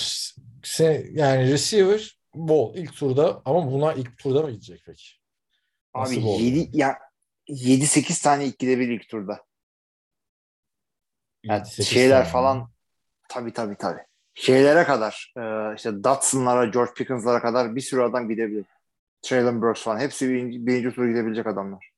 Se- 0.63 1.09
Yani 1.13 1.51
receiver 1.51 2.19
bol 2.33 2.75
ilk 2.75 2.95
turda 2.95 3.41
ama 3.45 3.71
buna 3.71 3.93
ilk 3.93 4.17
turda 4.17 4.41
mı 4.41 4.51
gidecek 4.51 4.83
peki? 4.85 5.07
Abi 5.93 6.09
Nasıl 6.09 6.23
oldu? 6.23 6.43
7 6.43 6.77
ya 6.77 6.97
7-8 7.49 8.23
tane 8.23 8.45
ilk 8.45 8.59
gidebilir 8.59 8.91
ilk 8.99 9.09
turda. 9.09 9.46
Yani 11.49 11.61
7-8 11.61 11.83
şeyler 11.83 12.19
tane. 12.21 12.31
falan 12.31 12.69
tabii 13.29 13.53
tabii 13.53 13.75
tabii. 13.77 14.01
Şeylere 14.33 14.83
kadar 14.83 15.33
e, 15.37 15.75
işte 15.75 16.03
Dotson'lara, 16.03 16.65
George 16.65 16.93
Pickens'lara 16.93 17.41
kadar 17.41 17.75
bir 17.75 17.81
sürü 17.81 18.01
adam 18.01 18.29
gidebilir. 18.29 18.65
Traylon 19.21 19.61
Burks 19.61 19.81
falan. 19.83 19.99
Hepsi 19.99 20.29
birinci, 20.29 20.67
birinci 20.67 20.95
tura 20.95 21.07
gidebilecek 21.07 21.47
adamlar. 21.47 21.91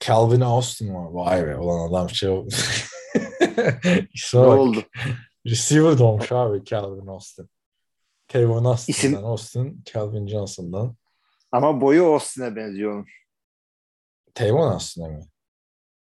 Calvin 0.00 0.40
Austin 0.40 0.94
var. 0.94 1.06
Vay 1.10 1.46
be 1.46 1.56
olan 1.56 1.88
adam 1.88 2.10
şey 2.10 2.28
Ne 4.34 4.40
oldu? 4.40 4.82
Receiver 5.46 5.98
doğmuş 5.98 6.32
abi 6.32 6.64
Calvin 6.64 7.06
Austin. 7.06 7.50
Kevin 8.28 8.64
Austin'dan 8.64 8.94
İsim- 8.94 9.24
Austin, 9.24 9.84
Calvin 9.92 10.28
Johnson'dan. 10.28 10.96
Ama 11.52 11.80
boyu 11.80 12.04
Austin'e 12.06 12.56
benziyor 12.56 12.92
onun. 12.94 13.06
Tavon 14.34 14.72
aslında 14.72 15.08
mı? 15.08 15.20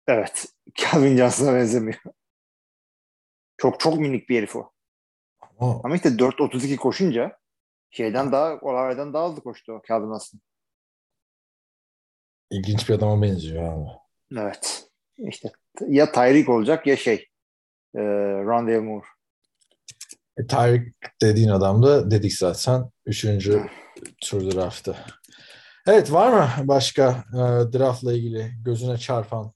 Evet. 0.07 0.47
Calvin 0.75 1.17
Johnson'a 1.17 1.55
benzemiyor. 1.55 2.01
Çok 3.57 3.81
çok 3.81 3.99
minik 3.99 4.29
bir 4.29 4.39
herif 4.39 4.57
o. 4.57 4.73
Ama 5.59 5.81
Ama 5.85 5.95
işte 5.95 6.09
4.32 6.09 6.77
koşunca 6.77 7.39
şeyden 7.91 8.33
daha 8.33 8.55
Olave'den 8.55 9.13
daha 9.13 9.29
hızlı 9.29 9.43
koştu 9.43 9.73
o 9.73 9.83
Calvin 9.89 10.11
Austin. 10.11 10.41
ilginç 12.51 12.89
bir 12.89 12.95
adama 12.95 13.23
benziyor 13.23 13.65
abi. 13.73 13.89
Evet. 14.37 14.91
İşte 15.19 15.53
ya 15.89 16.13
Tyreek 16.13 16.49
olacak 16.49 16.87
ya 16.87 16.97
şey 16.97 17.29
e, 17.95 18.01
Rondale 18.45 18.81
Moore. 18.81 19.07
E, 20.37 20.47
Tyreek 20.47 20.95
dediğin 21.23 21.49
adam 21.49 21.83
da 21.83 22.11
dedik 22.11 22.33
zaten. 22.33 22.91
Üçüncü 23.07 23.67
tur 24.21 24.51
draftı. 24.51 24.97
Evet 25.87 26.13
var 26.13 26.33
mı 26.33 26.69
başka 26.69 27.25
e, 27.33 27.39
draftla 27.79 28.13
ilgili 28.13 28.53
gözüne 28.65 28.99
çarpan 28.99 29.53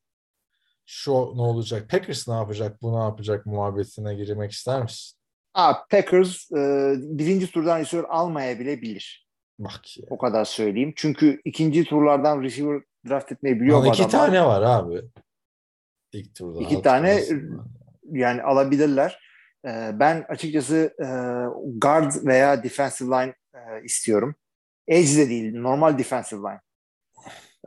şu 0.86 1.12
ne 1.12 1.42
olacak? 1.42 1.90
Packers 1.90 2.28
ne 2.28 2.34
yapacak? 2.34 2.82
Bu 2.82 2.98
ne 2.98 3.02
yapacak 3.02 3.46
muhabbetine 3.46 4.14
girmek 4.14 4.52
ister 4.52 4.82
misin? 4.82 5.18
Aa, 5.54 5.74
Packers 5.90 6.52
e, 6.52 6.94
birinci 6.98 7.50
turdan 7.50 7.80
receiver 7.80 8.04
almayabilir. 8.08 9.26
Bak 9.58 9.98
ya. 9.98 10.04
O 10.10 10.18
kadar 10.18 10.44
söyleyeyim. 10.44 10.92
Çünkü 10.96 11.40
ikinci 11.44 11.84
turlardan 11.84 12.42
receiver 12.42 12.82
draft 13.08 13.32
etmeyi 13.32 13.60
biliyor 13.60 13.78
Lan 13.78 13.88
iki 13.88 14.08
tane 14.08 14.44
var 14.44 14.62
abi. 14.62 15.02
İlk 16.12 16.34
turda. 16.34 16.60
İki 16.60 16.82
tane 16.82 17.24
turda. 17.24 17.64
yani 18.12 18.42
alabilirler. 18.42 19.26
Ee, 19.66 19.90
ben 19.94 20.24
açıkçası 20.28 20.94
e, 21.00 21.06
guard 21.78 22.12
veya 22.24 22.62
defensive 22.62 23.08
line 23.08 23.34
e, 23.54 23.84
istiyorum. 23.84 24.34
Edge 24.88 25.16
de 25.16 25.28
değil, 25.28 25.54
normal 25.54 25.98
defensive 25.98 26.40
line. 26.40 26.60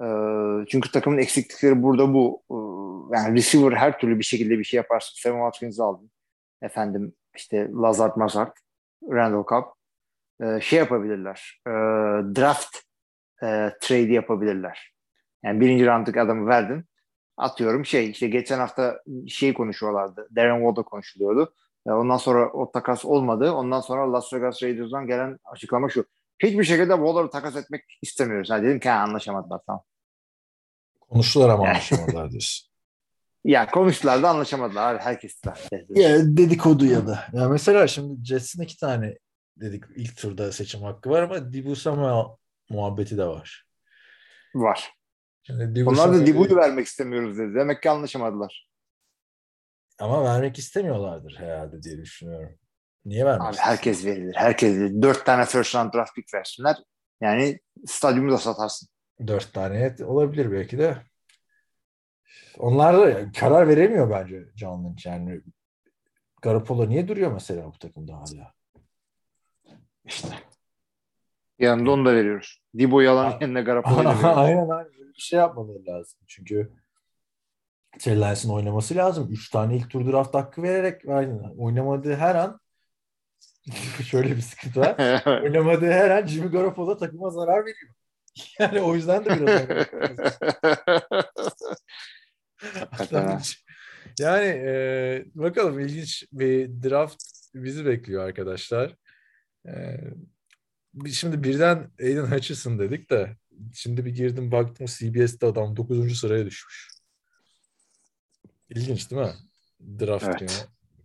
Ee, 0.02 0.66
çünkü 0.70 0.92
takımın 0.92 1.18
eksiklikleri 1.18 1.84
burada 1.84 2.14
bu. 2.14 2.44
Ee, 2.52 2.69
yani 3.14 3.38
receiver 3.38 3.72
her 3.72 4.00
türlü 4.00 4.20
bir 4.20 4.24
şekilde 4.24 4.60
bir 4.60 4.64
şey 4.64 4.78
yaparsın. 4.78 5.14
Sam 5.16 5.34
Watkins'i 5.34 5.84
aldın. 5.84 6.12
Efendim 6.62 7.14
işte 7.36 7.70
Lazard 7.72 8.16
Mazard, 8.18 8.52
Randall 9.12 9.46
Cobb. 9.50 9.66
Ee, 10.44 10.62
şey 10.62 10.80
yapabilirler. 10.80 11.62
e, 11.68 11.72
draft 12.36 12.78
e, 13.44 13.48
trade 13.82 14.14
yapabilirler. 14.14 14.94
Yani 15.44 15.60
birinci 15.60 15.86
roundlık 15.88 16.18
adamı 16.18 16.48
verdin 16.48 16.86
atıyorum 17.38 17.86
şey 17.86 18.10
işte 18.10 18.28
geçen 18.28 18.60
hafta 18.60 19.02
şey 19.28 19.54
konuşuyorlardı. 19.54 20.28
Darren 20.36 20.60
Water 20.60 20.84
konuşuluyordu. 20.84 21.54
E, 21.88 21.92
Ondan 21.92 22.18
sonra 22.18 22.52
o 22.52 22.72
takas 22.72 23.06
olmadı. 23.06 23.52
Ondan 23.52 23.82
sonra 23.82 24.14
Las 24.14 24.34
Vegas 24.34 24.64
Raiders'dan 24.64 25.08
gelen 25.08 25.38
açıklama 25.46 25.90
şu. 25.90 26.06
Hiçbir 26.40 26.64
şekilde 26.64 26.94
Waller'ı 26.94 27.30
takas 27.30 27.56
etmek 27.56 27.84
istemiyoruz. 28.02 28.50
Yani 28.50 28.68
dedim 28.68 28.80
ki 28.80 28.90
ha, 28.90 29.00
anlaşamadılar 29.00 29.62
tamam. 29.68 29.84
Konuştular 31.00 31.50
ama 31.50 31.66
Yani. 31.66 31.74
anlaşamadılar 31.74 32.32
diyorsun. 32.32 32.69
Ya 33.44 33.68
konuştular 33.68 34.24
da 34.24 34.30
anlaşamadılar. 34.30 34.96
Abi, 34.96 35.02
herkes. 35.02 35.42
Ya 35.90 36.20
dedikodu 36.38 36.86
ya 36.86 37.08
da. 37.08 37.28
Ya 37.34 37.50
mesela 37.50 37.88
şimdi 37.88 38.26
Jets'in 38.26 38.62
iki 38.62 38.78
tane 38.78 39.18
dedik 39.58 39.84
ilk 39.96 40.18
turda 40.18 40.52
seçim 40.52 40.82
hakkı 40.82 41.10
var 41.10 41.24
ama 41.24 41.54
Dibu 41.54 41.76
Samuel 41.76 42.26
muhabbeti 42.70 43.18
de 43.18 43.26
var. 43.26 43.66
Var. 44.56 44.94
Şimdi 45.44 45.76
Dibu 45.76 45.90
Onlar 45.90 46.14
da 46.14 46.26
Dibu'yu 46.26 46.56
vermek 46.56 46.88
istemiyoruz 46.88 47.38
dedi. 47.38 47.56
Demek 47.56 47.84
ki 47.84 47.90
anlaşamadılar. 47.90 48.70
ama 50.00 50.24
vermek 50.24 50.60
istemiyorlardır 50.60 51.36
herhalde 51.38 51.82
diye 51.82 51.98
düşünüyorum. 51.98 52.58
Niye 53.06 53.26
vermek 53.26 53.48
Abi 53.48 53.58
herkes 53.58 54.06
verilir. 54.06 54.36
Herkes 54.36 54.76
verilir. 54.76 55.02
Dört 55.02 55.26
tane 55.26 55.46
first 55.46 55.76
round 55.76 55.94
draft 55.94 56.16
pick 56.16 56.34
versinler. 56.34 56.78
Yani 57.22 57.60
stadyumu 57.86 58.32
da 58.32 58.38
satarsın. 58.38 58.90
Dört 59.28 59.54
tane 59.54 59.96
olabilir 60.04 60.52
belki 60.52 60.78
de. 60.78 61.09
Onlar 62.58 62.98
da 62.98 63.32
karar 63.32 63.68
veremiyor 63.68 64.10
bence 64.10 64.46
John 64.56 64.86
Lynch. 64.86 65.06
Yani 65.06 65.42
Garoppolo 66.42 66.90
niye 66.90 67.08
duruyor 67.08 67.32
mesela 67.32 67.66
bu 67.66 67.80
takımda 67.80 68.14
hala? 68.14 68.54
İşte. 70.06 70.28
Yanında 71.60 71.92
onu 71.92 72.06
da 72.06 72.16
veriyoruz. 72.16 72.62
Dibu'yu 72.78 73.12
alan 73.12 73.32
A- 73.32 73.38
yerine 73.42 73.62
Garoppolo'yu 73.62 74.08
aynen 74.36 74.70
aynen. 74.70 74.92
Bir 75.16 75.22
şey 75.22 75.40
yapmaları 75.40 75.86
lazım. 75.86 76.20
Çünkü 76.28 76.72
Trey 78.00 78.52
oynaması 78.52 78.96
lazım. 78.96 79.28
Üç 79.32 79.50
tane 79.50 79.76
ilk 79.76 79.90
tur 79.90 80.12
draft 80.12 80.36
hakkı 80.36 80.64
vererek 80.64 81.08
aynen. 81.08 81.56
oynamadığı 81.58 82.16
her 82.16 82.36
an 82.36 82.60
şöyle 84.06 84.36
bir 84.36 84.42
sıkıntı 84.42 84.80
var. 84.80 85.24
Oynamadığı 85.44 85.92
her 85.92 86.10
an 86.10 86.28
Jimmy 86.28 86.52
Garoppolo 86.52 86.98
takıma 86.98 87.30
zarar 87.30 87.62
veriyor. 87.66 87.94
Yani 88.60 88.82
o 88.82 88.96
yüzden 88.96 89.26
de 89.26 89.30
biraz. 89.30 89.88
yani 94.20 94.46
e, 94.46 95.26
bakalım 95.36 95.80
ilginç 95.80 96.26
bir 96.32 96.84
draft 96.84 97.24
bizi 97.56 97.86
bekliyor 97.86 98.24
arkadaşlar. 98.24 98.96
E, 99.68 99.98
şimdi 101.14 101.44
birden 101.44 101.92
Aiden 102.00 102.26
Hutchinson 102.26 102.80
dedik 102.80 103.10
de 103.10 103.38
şimdi 103.74 104.06
bir 104.06 104.16
girdim 104.16 104.52
baktım 104.52 104.88
CBS'te 104.88 105.48
adam 105.48 105.76
9. 105.76 106.20
sıraya 106.20 106.46
düşmüş. 106.46 106.90
İlginç 108.70 109.12
değil 109.12 109.22
mi? 109.22 109.34
Draft 110.00 110.26
Evet. 110.26 110.40
günü 110.40 110.52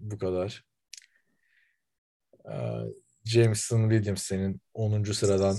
bu 0.00 0.18
kadar. 0.18 0.64
E, 2.52 2.54
Jameson 3.24 3.90
Williams 3.90 4.22
senin 4.22 4.60
10. 4.74 5.12
sıradan 5.12 5.56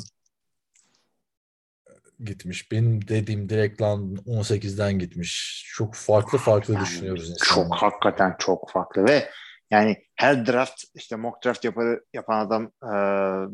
gitmiş. 2.20 2.72
Benim 2.72 3.08
dediğim 3.08 3.50
direkt 3.50 3.82
lan 3.82 4.16
18'den 4.28 5.00
gitmiş. 5.00 5.64
Çok 5.76 5.96
farklı 5.96 6.38
farklı 6.38 6.74
Yani 6.74 6.84
düşünüyoruz 6.84 7.38
Çok 7.44 7.58
insanlar. 7.58 7.80
hakikaten 7.80 8.36
çok 8.40 8.72
farklı 8.72 9.06
ve 9.06 9.30
yani 9.72 9.98
her 10.16 10.48
draft 10.48 10.84
işte 10.96 11.16
mock 11.16 11.46
draft 11.46 11.64
yapar, 11.64 12.00
yapan 12.14 12.46
adam 12.46 12.64
e, 12.64 12.92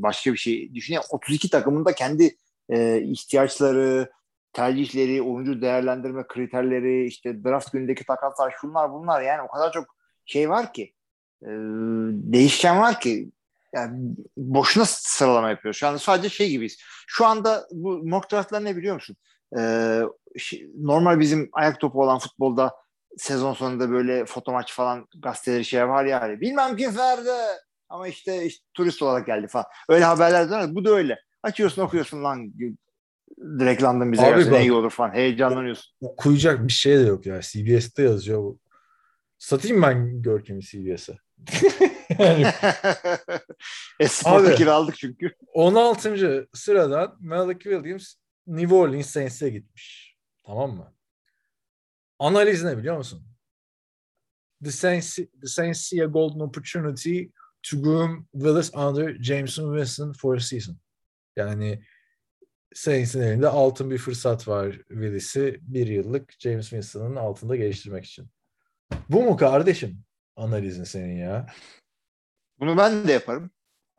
başka 0.02 0.34
bir 0.34 0.38
şey 0.38 0.74
düşünüyor. 0.74 1.04
32 1.10 1.50
takımın 1.50 1.86
da 1.86 1.96
kendi 1.96 2.36
e, 2.70 3.02
ihtiyaçları, 3.02 4.12
tercihleri, 4.54 5.22
oyuncu 5.22 5.62
değerlendirme 5.62 6.28
kriterleri, 6.28 7.06
işte 7.06 7.44
draft 7.44 7.72
günündeki 7.72 8.06
takaslar 8.06 8.56
şunlar 8.62 8.92
bunlar 8.92 9.22
yani 9.22 9.42
o 9.42 9.48
kadar 9.48 9.72
çok 9.72 9.86
şey 10.26 10.50
var 10.50 10.74
ki 10.74 10.94
e, 11.44 11.50
değişken 12.12 12.80
var 12.80 13.00
ki 13.00 13.32
yani 13.74 14.16
boşuna 14.38 14.86
sıralama 14.88 15.50
yapıyoruz. 15.50 15.84
Anda 15.84 16.00
sadece 16.00 16.30
şey 16.30 16.50
gibiyiz. 16.50 16.78
Şu 17.08 17.26
anda 17.26 17.68
bu 17.72 17.98
mock 17.98 18.32
draftlar 18.32 18.66
ne 18.66 18.78
biliyor 18.78 18.96
musun? 18.96 19.16
Ee, 19.60 20.02
normal 20.78 21.20
bizim 21.20 21.50
ayak 21.54 21.80
topu 21.80 22.02
olan 22.04 22.20
futbolda 22.20 22.72
sezon 23.18 23.54
sonunda 23.54 23.92
böyle 23.92 24.26
foto 24.26 24.52
maç 24.52 24.74
falan 24.74 25.08
gazeteleri 25.18 25.66
şey 25.66 25.88
var 25.88 26.06
ya 26.06 26.22
hani 26.22 26.42
bilmem 26.42 26.76
kim 26.76 26.98
verdi 26.98 27.30
ama 27.90 28.08
işte, 28.08 28.46
işte 28.46 28.66
turist 28.74 29.02
olarak 29.02 29.26
geldi 29.26 29.48
falan. 29.48 29.66
Öyle 29.90 30.04
haberler 30.04 30.50
dönüyor. 30.50 30.76
Bu 30.76 30.86
da 30.86 30.90
öyle. 30.90 31.20
Açıyorsun 31.44 31.82
okuyorsun 31.82 32.24
lan 32.24 32.54
direkt 33.60 33.84
London 33.84 34.12
bize 34.12 34.26
Abi 34.26 34.36
gelse 34.36 34.52
bak- 34.52 34.58
ne 34.58 34.62
iyi 34.62 34.74
olur 34.74 34.90
falan. 34.90 35.14
Heyecanlanıyorsun. 35.14 35.94
Okuyacak 36.02 36.68
bir 36.68 36.74
şey 36.74 36.98
de 37.00 37.04
yok 37.04 37.26
ya. 37.26 37.42
CBS'te 37.42 38.04
yazıyor 38.04 38.40
bu. 38.40 38.60
Satayım 39.38 39.82
ben 39.82 40.22
Görkem'i 40.22 40.62
CBS'e. 40.62 41.18
yani 42.20 42.46
e, 44.00 44.08
sporta 44.08 44.50
Abi. 44.50 44.56
kiraladık 44.56 44.98
çünkü. 44.98 45.36
16. 45.54 46.48
sıradan 46.54 47.18
Malik 47.20 47.62
Williams 47.62 48.16
New 48.48 48.76
Orleans 48.76 49.10
Saints'e 49.10 49.50
gitmiş. 49.50 50.18
Tamam 50.46 50.72
mı? 50.72 50.94
Analiz 52.20 52.64
ne 52.64 52.78
biliyor 52.78 52.98
musun? 52.98 53.28
The 54.64 54.72
Saints, 54.72 55.16
the 55.16 55.48
Saints 55.48 55.80
see 55.80 56.04
a 56.04 56.06
golden 56.06 56.40
opportunity 56.40 57.24
to 57.64 57.82
groom 57.82 58.28
Willis 58.34 58.76
under 58.76 59.24
Jameson 59.24 59.76
Winston 59.76 60.14
for 60.14 60.36
a 60.36 60.40
season. 60.40 60.78
Yani 61.36 61.84
Saints'in 62.74 63.22
elinde 63.22 63.48
altın 63.48 63.92
bir 63.92 63.98
fırsat 63.98 64.48
var 64.48 64.72
Willis'i 64.88 65.60
bir 65.62 65.88
yıllık 65.88 66.34
James 66.40 66.70
Winston'ın 66.70 67.16
altında 67.16 67.56
geliştirmek 67.56 68.06
için. 68.06 68.28
Bu 69.10 69.24
mu 69.24 69.38
kardeşim 69.38 70.04
analizin 70.36 70.84
senin 70.84 71.18
ya? 71.18 71.46
Bunu 72.60 72.78
ben 72.78 73.08
de 73.08 73.12
yaparım. 73.12 73.52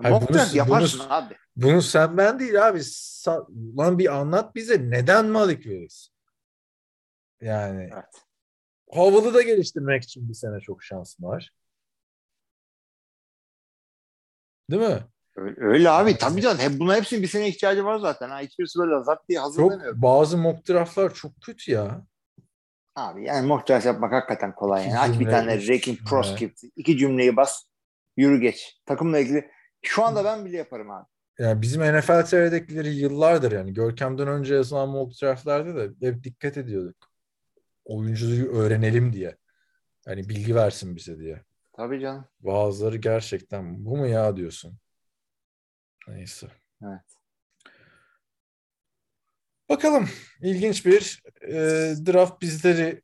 Hayır, 0.03 0.15
Mock 0.15 0.29
bunu- 0.29 0.39
draft 0.39 0.55
yaparsın 0.55 1.01
bunu- 1.01 1.13
abi. 1.13 1.37
Bunu 1.57 1.83
sen 1.83 2.17
ben 2.17 2.39
değil 2.41 2.69
abi. 2.69 2.79
Sa- 2.79 3.77
lan 3.79 3.99
bir 3.99 4.15
anlat 4.17 4.55
bize 4.55 4.91
neden 4.91 5.27
Malik 5.27 5.63
Willis? 5.63 6.09
Yani 7.41 7.91
Evet. 7.93 8.23
Howell'ı 8.89 9.35
da 9.35 9.43
geliştirmek 9.43 10.03
için 10.05 10.29
bir 10.29 10.35
sene 10.35 10.61
çok 10.61 10.83
şansın 10.85 11.25
var. 11.25 11.51
Değil 14.71 14.83
mi? 14.83 15.07
Öyle, 15.37 15.57
öyle 15.61 15.91
abi 15.91 16.17
tabii 16.19 16.41
canım. 16.41 16.59
Hep, 16.59 16.81
buna 16.81 16.97
hepsinin 16.97 17.23
bir 17.23 17.29
sene 17.29 17.49
ihtiyacı 17.49 17.85
var 17.85 17.99
zaten. 17.99 18.31
Ha. 18.31 18.41
Hiçbirisi 18.41 18.79
böyle 18.79 19.05
zart 19.05 19.29
diye 19.29 19.37
Çok 19.39 19.45
hazırlamıyor. 19.47 20.03
bazı 20.03 20.39
mock 20.39 20.69
draftlar 20.69 21.15
çok 21.15 21.33
kötü 21.43 21.71
ya. 21.73 22.07
Abi 22.97 23.24
yani 23.24 23.48
draft 23.48 23.86
yapmak 23.86 24.12
hakikaten 24.12 24.55
kolay. 24.55 24.89
Yani. 24.89 24.98
Aç 24.98 25.20
bir 25.20 25.31
tane 25.31 25.60
cümle. 25.60 25.98
Proscript. 26.09 26.62
iki 26.77 26.98
cümleyi 26.98 27.36
bas. 27.36 27.64
Yürü 28.16 28.40
geç. 28.40 28.81
Takımla 28.86 29.19
ilgili. 29.19 29.51
Şu 29.82 30.05
anda 30.05 30.24
ben 30.24 30.44
bile 30.44 30.56
yaparım 30.56 30.90
abi. 30.90 31.06
Yani 31.39 31.62
bizim 31.62 31.82
NFL 31.82 32.24
TV'dekileri 32.24 32.94
yıllardır 32.94 33.52
yani 33.52 33.73
Görkem'den 33.73 34.28
önce 34.28 34.55
yazılan 34.55 34.89
mock 34.89 35.23
draftlarda 35.23 35.77
da 35.77 36.06
hep 36.06 36.24
dikkat 36.24 36.56
ediyorduk. 36.56 36.97
Oyuncuyu 37.85 38.52
öğrenelim 38.52 39.12
diye. 39.12 39.36
Yani 40.06 40.28
bilgi 40.28 40.55
versin 40.55 40.97
bize 40.97 41.19
diye. 41.19 41.43
Tabii 41.73 42.01
canım. 42.01 42.24
Bazıları 42.40 42.97
gerçekten 42.97 43.85
bu 43.85 43.97
mu 43.97 44.06
ya 44.06 44.36
diyorsun. 44.36 44.78
Neyse. 46.09 46.47
Evet. 46.82 47.22
Bakalım. 49.73 50.09
İlginç 50.43 50.86
bir 50.86 51.23
e, 51.49 51.53
draft 52.07 52.43
bizleri 52.43 53.03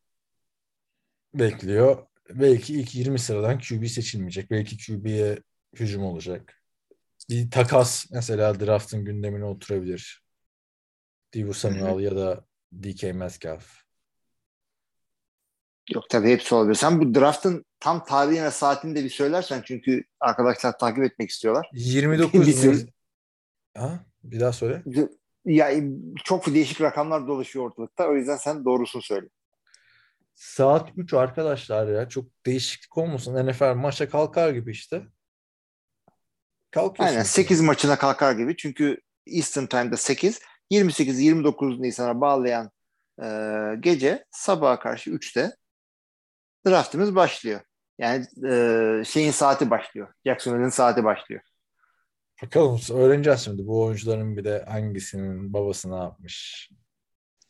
bekliyor. 1.35 2.07
Belki 2.31 2.75
ilk 2.81 2.95
20 2.95 3.19
sıradan 3.19 3.59
QB 3.59 3.87
seçilmeyecek. 3.87 4.51
Belki 4.51 4.77
QB'ye 4.87 5.39
hücum 5.75 6.03
olacak. 6.05 6.63
Bir 7.31 7.51
takas 7.51 8.07
mesela 8.11 8.61
draftın 8.61 9.05
gündemine 9.05 9.45
oturabilir. 9.45 10.23
Divo 11.33 11.53
Samuel 11.53 12.01
ya 12.05 12.17
da 12.17 12.45
DK 12.83 13.03
Metcalf. 13.03 13.77
Yok 15.95 16.05
tabii 16.11 16.29
hepsi 16.31 16.55
olabilir. 16.55 16.75
Sen 16.75 17.01
bu 17.01 17.15
draftın 17.15 17.65
tam 17.81 18.05
tarihini 18.05 18.45
ve 18.45 18.51
saatini 18.51 18.95
de 18.97 19.05
bir 19.05 19.11
söylersen 19.11 19.63
çünkü 19.67 20.05
arkadaşlar 20.21 20.79
takip 20.79 21.05
etmek 21.05 21.31
istiyorlar. 21.31 21.71
29 21.73 22.47
Bir 22.47 22.53
sürü- 22.53 22.71
Mayıs- 22.77 22.89
Ha? 23.77 24.07
Bir 24.25 24.41
daha 24.41 24.53
söyle. 24.53 24.83
Ya 25.49 25.71
çok 26.25 26.47
değişik 26.47 26.81
rakamlar 26.81 27.27
dolaşıyor 27.27 27.65
ortalıkta. 27.65 28.09
O 28.09 28.15
yüzden 28.15 28.37
sen 28.37 28.65
doğrusunu 28.65 29.03
söyle. 29.03 29.27
Saat 30.35 30.91
3 30.97 31.15
arkadaşlar 31.15 31.87
ya. 31.87 32.09
Çok 32.09 32.25
değişiklik 32.47 32.99
olmasın. 32.99 33.47
NFL 33.47 33.75
maça 33.75 34.09
kalkar 34.09 34.51
gibi 34.51 34.71
işte. 34.71 35.03
Kalkıyorsun. 36.71 37.15
Aynen 37.15 37.25
8 37.25 37.61
maçına 37.61 37.99
kalkar 37.99 38.33
gibi. 38.33 38.57
Çünkü 38.57 39.01
Eastern 39.27 39.67
Time'da 39.67 39.97
8. 39.97 40.41
28-29 40.71 41.83
Nisan'a 41.83 42.21
bağlayan 42.21 42.71
e, 43.23 43.27
gece 43.81 44.25
sabaha 44.31 44.79
karşı 44.79 45.11
3'te 45.11 45.57
draftımız 46.67 47.15
başlıyor. 47.15 47.61
Yani 47.99 48.27
e, 48.49 49.05
şeyin 49.05 49.31
saati 49.31 49.71
başlıyor. 49.71 50.13
Jacksonville'in 50.27 50.69
saati 50.69 51.05
başlıyor. 51.05 51.43
Bakalım 52.43 52.81
öğreneceğiz 52.93 53.41
şimdi 53.41 53.67
bu 53.67 53.85
oyuncuların 53.85 54.37
bir 54.37 54.45
de 54.45 54.65
hangisinin 54.69 55.53
babası 55.53 55.91
ne 55.91 55.97
yapmış. 55.97 56.69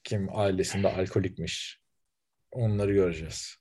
Kim 0.05 0.29
ailesinde 0.39 0.89
alkolikmiş. 0.89 1.81
Onları 2.53 2.93
göreceğiz. 2.93 3.57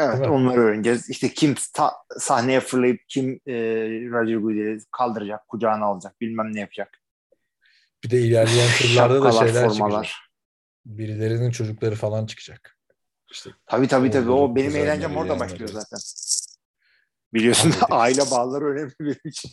Evet 0.00 0.12
Değil 0.12 0.28
mi? 0.28 0.34
onları 0.34 0.60
öğreneceğiz. 0.60 1.10
İşte 1.10 1.34
kim 1.34 1.54
ta- 1.74 1.96
sahneye 2.18 2.60
fırlayıp 2.60 3.00
kim 3.08 3.40
e, 3.46 3.52
Roger 4.10 4.36
Goodell'i 4.36 4.78
kaldıracak, 4.90 5.48
kucağına 5.48 5.84
alacak, 5.84 6.20
bilmem 6.20 6.54
ne 6.54 6.60
yapacak. 6.60 6.98
Bir 8.04 8.10
de 8.10 8.20
ilerleyen 8.20 8.68
turlarda 8.78 9.22
da 9.24 9.32
şeyler 9.32 9.68
formalar. 9.68 10.04
çıkacak. 10.04 10.16
Birilerinin 10.86 11.50
çocukları 11.50 11.94
falan 11.94 12.26
çıkacak. 12.26 12.78
İşte 13.32 13.50
Tabii 13.66 13.88
tabii 13.88 14.10
tabii. 14.10 14.30
O 14.30 14.56
benim 14.56 14.76
eğlencem 14.76 15.16
orada 15.16 15.40
başlıyor 15.40 15.70
zaten. 15.72 15.98
Biliyorsun 17.34 17.74
aile 17.90 18.22
bağları 18.30 18.64
önemli 18.64 18.92
benim 19.00 19.20
için. 19.24 19.50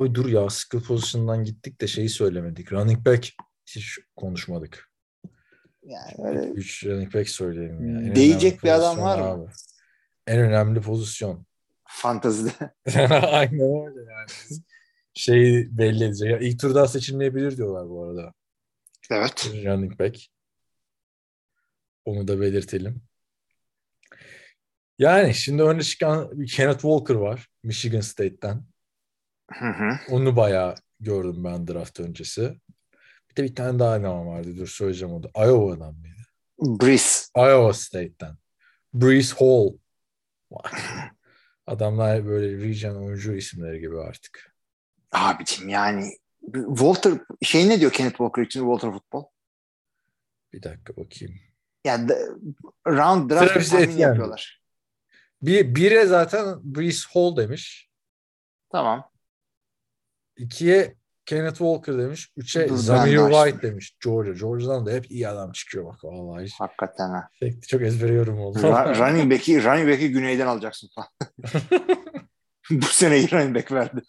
Oy 0.00 0.14
dur 0.14 0.28
ya 0.28 0.50
skill 0.50 0.80
position'dan 0.80 1.44
gittik 1.44 1.80
de 1.80 1.86
şeyi 1.86 2.08
söylemedik. 2.08 2.72
Running 2.72 3.06
back 3.06 3.28
hiç 3.66 3.98
konuşmadık. 4.16 4.90
Yani 5.82 6.14
öyle 6.18 6.40
3 6.50 6.86
running 6.86 7.14
back 7.14 7.28
söyleyelim 7.28 7.94
ya. 7.94 8.00
En 8.00 8.16
Değecek 8.16 8.64
bir 8.64 8.68
adam 8.70 8.98
var 8.98 9.18
mı? 9.18 9.24
abi. 9.24 9.50
En 10.26 10.40
önemli 10.40 10.80
pozisyon. 10.80 11.46
fantazide. 11.88 12.50
Aynen 13.10 13.60
öyle 13.60 14.12
yani. 14.12 14.60
Şey 15.14 15.68
belli 15.78 16.04
edecek. 16.04 16.30
Ya 16.30 16.38
ilk 16.38 16.60
turdan 16.60 16.86
seçilmeyebilir 16.86 17.56
diyorlar 17.56 17.88
bu 17.88 18.04
arada. 18.04 18.32
Evet. 19.10 19.50
Running 19.64 20.00
back. 20.00 20.18
Onu 22.04 22.28
da 22.28 22.40
belirtelim. 22.40 23.02
Yani 24.98 25.34
şimdi 25.34 25.62
önde 25.62 25.82
çıkan 25.82 26.44
Kenneth 26.44 26.80
Walker 26.80 27.14
var. 27.14 27.48
Michigan 27.62 28.00
State'ten. 28.00 28.69
Hı 29.52 29.68
hı. 29.68 29.98
Onu 30.10 30.36
bayağı 30.36 30.74
gördüm 31.00 31.44
ben 31.44 31.68
draft 31.68 32.00
öncesi. 32.00 32.60
Bir 33.30 33.36
de 33.36 33.44
bir 33.44 33.54
tane 33.54 33.78
daha 33.78 33.92
adam 33.92 34.26
vardı. 34.26 34.56
Dur 34.56 34.66
söyleyeceğim 34.66 35.14
o 35.14 35.22
da. 35.22 35.28
Iowa'dan 35.46 35.94
mıydı? 35.94 36.20
Breeze. 36.58 37.24
Iowa 37.36 37.72
State'ten. 37.72 38.36
Brees 38.94 39.32
Hall. 39.32 39.70
Adamlar 41.66 42.26
böyle 42.26 42.64
region 42.68 42.96
oyuncu 42.96 43.34
isimleri 43.34 43.80
gibi 43.80 44.00
artık. 44.00 44.54
Abicim 45.12 45.68
yani 45.68 46.12
Walter 46.54 47.12
şey 47.42 47.68
ne 47.68 47.80
diyor 47.80 47.92
Kenneth 47.92 48.16
Walker 48.16 48.42
için 48.42 48.60
Walter 48.60 48.90
Football? 48.90 49.24
Bir 50.52 50.62
dakika 50.62 50.96
bakayım. 50.96 51.34
Yani 51.84 52.08
de- 52.08 52.28
round 52.86 53.30
draft 53.30 53.56
Etienne. 53.56 54.00
yapıyorlar. 54.00 54.62
Bir, 55.42 55.74
bire 55.74 56.06
zaten 56.06 56.56
Brees 56.62 57.06
Hall 57.06 57.36
demiş. 57.36 57.90
Tamam. 58.72 59.09
İkiye 60.40 60.94
Kenneth 61.26 61.58
Walker 61.58 61.98
demiş. 61.98 62.32
Üçe 62.36 62.68
Dur, 62.68 62.74
ben 62.74 62.76
Zamir 62.76 63.16
de 63.16 63.20
açtım. 63.22 63.42
White 63.44 63.68
demiş. 63.68 63.96
Georgia. 64.04 64.32
Georgia'dan 64.32 64.86
da 64.86 64.90
hep 64.90 65.10
iyi 65.10 65.28
adam 65.28 65.52
çıkıyor 65.52 65.84
bak 65.84 66.04
vallahi. 66.04 66.48
Hakikaten 66.58 67.08
ha. 67.08 67.28
Çok 67.68 67.82
ezbere 67.82 68.12
yorum 68.12 68.40
oldu. 68.40 68.58
Ra- 68.58 68.98
running 68.98 69.32
back'i 69.32 69.64
running 69.64 69.88
back'i 69.88 70.10
güneyden 70.10 70.46
alacaksın 70.46 70.88
falan. 70.94 71.08
Bu 72.70 72.86
sene 72.86 73.30
running 73.30 73.56
back 73.56 73.72
verdi. 73.72 74.00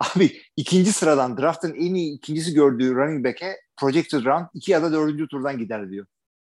Abi 0.00 0.40
ikinci 0.56 0.92
sıradan 0.92 1.36
draftın 1.38 1.74
en 1.74 1.94
iyi 1.94 2.16
ikincisi 2.16 2.54
gördüğü 2.54 2.94
running 2.94 3.26
back'e 3.26 3.56
projected 3.80 4.24
round 4.24 4.46
iki 4.54 4.72
ya 4.72 4.82
da 4.82 4.92
dördüncü 4.92 5.28
turdan 5.28 5.58
gider 5.58 5.90
diyor. 5.90 6.06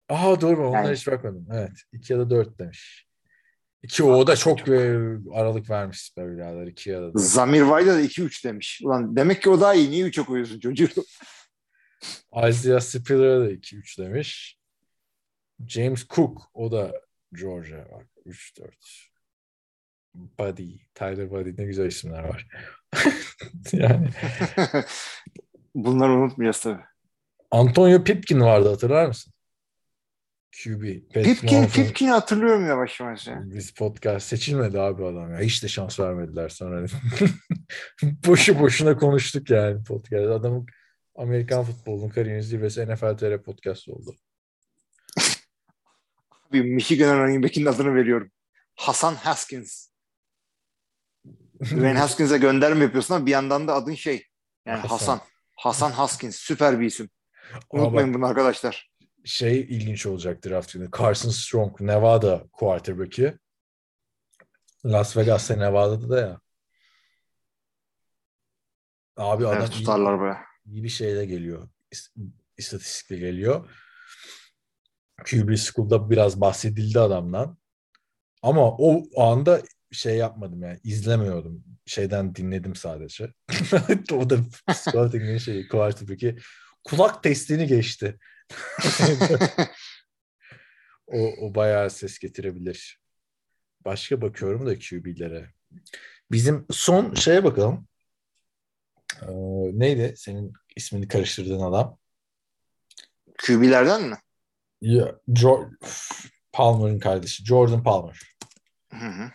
Aa 0.08 0.40
doğru 0.40 0.68
onları 0.68 0.86
Yani- 0.86 0.96
hiç 0.96 1.06
bakmadım. 1.06 1.46
Evet. 1.52 1.72
2 1.92 2.12
ya 2.12 2.18
da 2.18 2.30
4 2.30 2.58
demiş. 2.58 3.05
İki 3.82 4.04
o 4.04 4.26
da 4.26 4.36
çok 4.36 4.68
e, 4.68 4.98
aralık 5.34 5.70
vermiş 5.70 6.12
birader. 6.16 6.66
2 6.66 6.90
ya 6.90 7.02
da 7.02 7.14
4. 7.14 7.22
Zamir 7.22 7.60
White'a 7.60 7.94
da 7.94 8.00
2-3 8.00 8.44
demiş. 8.44 8.80
Ulan 8.84 9.16
demek 9.16 9.42
ki 9.42 9.50
o 9.50 9.60
daha 9.60 9.74
iyi. 9.74 9.90
Niye 9.90 10.06
3'e 10.06 10.24
koyuyorsun 10.24 10.60
çocuğu? 10.60 10.88
Isaiah 12.48 12.80
Spiller'a 12.80 13.40
da 13.40 13.52
2-3 13.52 13.98
demiş. 13.98 14.58
James 15.66 16.06
Cook 16.08 16.42
o 16.54 16.72
da 16.72 16.92
Georgia 17.32 17.84
bak 17.92 18.06
3-4. 18.26 18.70
Buddy, 20.14 20.76
Tyler 20.94 21.30
Buddy 21.30 21.62
ne 21.62 21.66
güzel 21.66 21.86
isimler 21.86 22.24
var. 22.24 22.46
yani 23.72 24.08
Bunları 25.74 26.12
unutmayacağız 26.12 26.60
tabii. 26.60 26.82
Antonio 27.50 28.04
Pipkin 28.04 28.40
vardı 28.40 28.68
hatırlar 28.68 29.06
mısın? 29.06 29.32
QB. 30.62 31.12
Pipkin, 31.12 31.66
Pipkin'i 31.66 32.10
hatırlıyorum 32.10 32.66
yavaş 32.66 33.00
yavaş. 33.00 33.26
ya. 33.26 33.40
Biz 33.44 33.70
podcast 33.70 34.26
seçilmedi 34.26 34.80
abi 34.80 35.04
adam 35.04 35.32
ya. 35.32 35.38
Hiç 35.38 35.62
de 35.62 35.68
şans 35.68 36.00
vermediler 36.00 36.48
sonra. 36.48 36.86
Boşu 38.02 38.60
boşuna 38.60 38.96
konuştuk 38.96 39.50
yani 39.50 39.84
podcast. 39.84 40.30
Adamın 40.30 40.66
Amerikan 41.16 41.64
futbolunun 41.64 42.08
kariyerin 42.08 42.40
zirvesi 42.40 42.86
NFL 42.86 43.16
TR 43.16 43.42
podcast 43.42 43.88
oldu. 43.88 44.16
Bir 46.52 46.60
Michigan 46.60 47.18
running 47.18 47.44
back'in 47.44 47.66
adını 47.66 47.94
veriyorum. 47.94 48.30
Hasan 48.74 49.14
Haskins. 49.14 49.88
Dwayne 51.60 51.98
Haskins'e 51.98 52.38
gönderme 52.38 52.84
yapıyorsun 52.84 53.14
ama 53.14 53.26
bir 53.26 53.30
yandan 53.30 53.68
da 53.68 53.74
adın 53.74 53.94
şey. 53.94 54.24
Yani 54.66 54.78
Hasan. 54.78 54.96
Hasan. 54.96 55.20
Hasan 55.56 55.90
Haskins. 55.90 56.36
Süper 56.36 56.80
bir 56.80 56.86
isim. 56.86 57.10
Unutmayın 57.70 58.08
bak, 58.08 58.14
bunu 58.14 58.26
arkadaşlar. 58.26 58.95
Şey 59.26 59.60
ilginç 59.60 60.06
olacak 60.06 60.44
draft 60.44 60.72
günü. 60.72 60.88
Carson 60.98 61.30
Strong, 61.30 61.80
Nevada 61.80 62.44
quarterback'i. 62.52 63.38
Las 64.84 65.16
Vegas'ta 65.16 65.56
Nevada'da 65.56 66.08
da 66.10 66.20
ya. 66.20 66.40
Abi 69.16 69.46
adam 69.46 69.58
Evet, 69.58 69.68
iyi- 69.70 69.78
tutarlar 69.78 70.20
böyle. 70.20 70.36
iyi 70.66 70.84
bir 70.84 70.88
şeyle 70.88 71.24
geliyor. 71.26 71.68
İs- 71.92 72.10
İstatistikle 72.56 73.16
geliyor. 73.16 73.70
QB 75.24 75.56
School'da 75.56 76.10
biraz 76.10 76.40
bahsedildi 76.40 77.00
adamdan. 77.00 77.58
Ama 78.42 78.70
o 78.70 79.20
anda 79.22 79.62
şey 79.92 80.16
yapmadım 80.16 80.62
yani 80.62 80.80
izlemiyordum. 80.84 81.64
Şeyden 81.86 82.34
dinledim 82.34 82.74
sadece. 82.74 83.32
o 84.12 84.30
da 84.30 84.36
scouting'in 84.74 85.38
şeyi 85.38 85.68
quarterback'i 85.68 86.36
kulak 86.84 87.22
testini 87.22 87.66
geçti. 87.66 88.18
o, 91.06 91.18
o 91.40 91.54
bayağı 91.54 91.90
ses 91.90 92.18
getirebilir. 92.18 93.00
Başka 93.84 94.22
bakıyorum 94.22 94.66
da 94.66 94.78
QB'lere. 94.78 95.50
Bizim 96.30 96.66
son 96.70 97.14
şeye 97.14 97.44
bakalım. 97.44 97.88
Ee, 99.22 99.26
neydi 99.72 100.14
senin 100.16 100.52
ismini 100.76 101.08
karıştırdığın 101.08 101.60
adam? 101.60 101.98
QB'lerden 103.46 104.02
mi? 104.02 104.16
Ya, 104.80 105.14
Jo- 105.28 105.70
Palmer'ın 106.52 106.98
kardeşi. 106.98 107.44
Jordan 107.44 107.82
Palmer. 107.82 108.20
Hı 108.90 109.06
hı. 109.06 109.30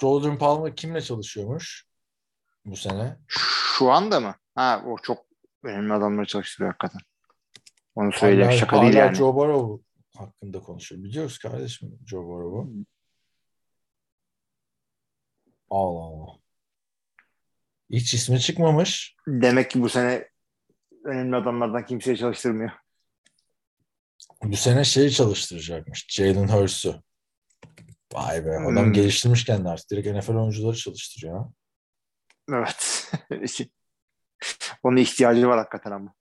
Jordan 0.00 0.38
Palmer 0.38 0.76
kimle 0.76 1.02
çalışıyormuş 1.02 1.86
bu 2.64 2.76
sene? 2.76 3.16
Şu 3.28 3.90
anda 3.90 4.20
mı? 4.20 4.34
Ha 4.54 4.82
o 4.86 4.96
çok 5.02 5.26
önemli 5.64 5.92
adamları 5.92 6.26
çalıştırıyor 6.26 6.70
hakikaten. 6.72 7.00
Onu 7.94 8.12
söyleyeyim. 8.12 8.46
Hala- 8.48 8.56
Şaka 8.58 8.82
değil 8.82 8.92
hala 8.94 9.04
yani. 9.04 9.16
Joe 9.16 9.34
Burrow 9.36 9.84
hakkında 10.18 10.60
konuşuyor. 10.60 11.02
Biliyoruz 11.04 11.38
kardeşim 11.38 11.98
Joe 12.06 12.24
Burrow'u. 12.24 12.70
Allah 15.70 16.00
Allah. 16.00 16.38
Hiç 17.90 18.14
ismi 18.14 18.40
çıkmamış. 18.40 19.16
Demek 19.26 19.70
ki 19.70 19.82
bu 19.82 19.88
sene 19.88 20.28
önemli 21.04 21.36
adamlardan 21.36 21.86
kimseye 21.86 22.16
çalıştırmıyor. 22.16 22.70
Bu 24.42 24.56
sene 24.56 24.84
şeyi 24.84 25.10
çalıştıracakmış. 25.10 26.06
Jalen 26.10 26.48
Hurts'u. 26.48 27.02
Vay 28.12 28.46
be. 28.46 28.50
Adam 28.58 28.84
Hmm. 28.84 28.92
geliştirmiş 28.92 29.44
kendini 29.44 29.68
artık. 29.68 29.90
Direkt 29.90 30.06
NFL 30.08 30.34
oyuncuları 30.34 30.76
çalıştırıyor. 30.76 31.52
Evet. 32.50 33.10
Onun 34.82 34.96
ihtiyacı 34.96 35.48
var 35.48 35.58
hakikaten 35.58 35.90
ama. 35.90 36.14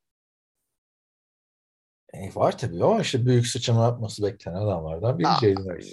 E, 2.14 2.36
var 2.36 2.58
tabii 2.58 2.84
ama 2.84 3.02
işte 3.02 3.26
büyük 3.26 3.48
sıçrama 3.48 3.84
yapması 3.84 4.24
beklenen 4.24 4.58
adamlardan 4.58 5.20
biri 5.20 5.28
Jalen 5.42 5.56
Hurts. 5.56 5.88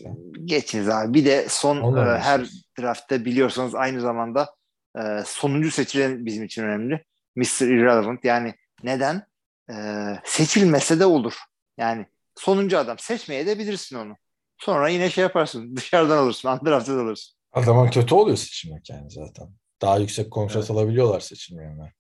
Geçiniz 0.45 0.89
abi. 0.89 1.15
Bir 1.15 1.25
de 1.25 1.47
son 1.49 1.97
e, 1.97 2.19
her 2.19 2.47
draftta 2.81 3.25
biliyorsanız 3.25 3.75
aynı 3.75 4.01
zamanda 4.01 4.55
e, 4.99 5.23
sonuncu 5.27 5.71
seçilen 5.71 6.27
bizim 6.27 6.45
için 6.45 6.63
önemli. 6.63 7.05
Mr. 7.37 7.67
Irrelevant. 7.67 8.25
Yani 8.25 8.55
neden? 8.83 9.27
E, 9.71 9.75
seçilmese 10.25 11.01
de 11.01 11.07
olur. 11.07 11.35
Yani 11.79 12.07
sonuncu 12.37 12.79
adam. 12.79 12.99
Seçmeye 12.99 13.47
de 13.47 13.59
bilirsin 13.59 13.97
onu. 13.97 14.17
Sonra 14.59 14.89
yine 14.89 15.11
şey 15.11 15.23
yaparsın. 15.23 15.73
Dışarıdan 15.77 16.17
alırsın. 16.17 16.49
Undrafted 16.49 16.95
alırsın. 16.95 17.39
Adamın 17.53 17.91
kötü 17.91 18.15
oluyor 18.15 18.37
seçilmek 18.37 18.91
yani 18.91 19.11
zaten. 19.11 19.49
Daha 19.83 19.99
yüksek 19.99 20.31
kontrat 20.31 20.71
alabiliyorlar 20.71 21.21
seçilmeyenler. 21.21 21.93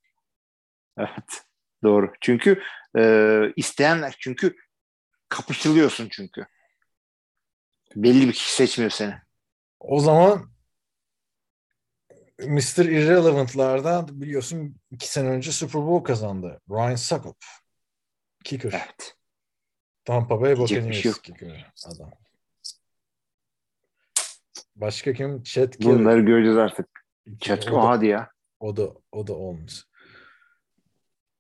Evet. 0.98 1.42
Doğru. 1.82 2.12
Çünkü 2.20 2.62
e, 2.98 3.42
isteyenler 3.56 4.16
çünkü 4.18 4.56
kapışılıyorsun 5.28 6.09
çünkü. 6.10 6.46
Belli 7.96 8.28
bir 8.28 8.32
kişi 8.32 8.55
seçmiyor 8.55 8.90
seni. 8.90 9.14
O 9.80 10.00
zaman 10.00 10.50
Mr. 12.38 12.84
Irrelevant'lardan 12.84 14.20
biliyorsun 14.20 14.76
iki 14.90 15.09
sene 15.09 15.28
önce 15.28 15.52
Super 15.52 15.82
Bowl 15.82 16.05
kazandı. 16.05 16.60
Ryan 16.70 16.94
Suckup. 16.94 17.36
Kicker. 18.44 18.72
Evet. 18.72 19.16
Tampa 20.05 20.40
Bay 20.40 20.52
bir 20.52 20.59
Buccaneers 20.59 20.96
şey 20.96 21.12
kicker 21.12 21.72
adam. 21.86 22.10
Başka 24.76 25.12
kim? 25.12 25.42
Chet. 25.42 25.82
Bunları 25.82 26.20
göreceğiz 26.20 26.59
artık. 26.59 26.88
O 27.70 27.72
da, 27.72 27.88
hadi 27.88 28.06
ya. 28.06 28.30
o 28.60 28.76
da 28.76 28.94
o 29.12 29.26
da 29.26 29.32
olmuş. 29.32 29.84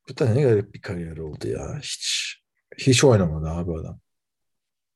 Bu 0.08 0.18
da 0.18 0.28
ne 0.28 0.42
garip 0.42 0.74
bir 0.74 0.80
kariyer 0.80 1.16
oldu 1.16 1.48
ya. 1.48 1.78
Hiç 1.82 2.34
hiç 2.78 3.04
oynamadı 3.04 3.48
abi 3.48 3.72
adam. 3.80 4.00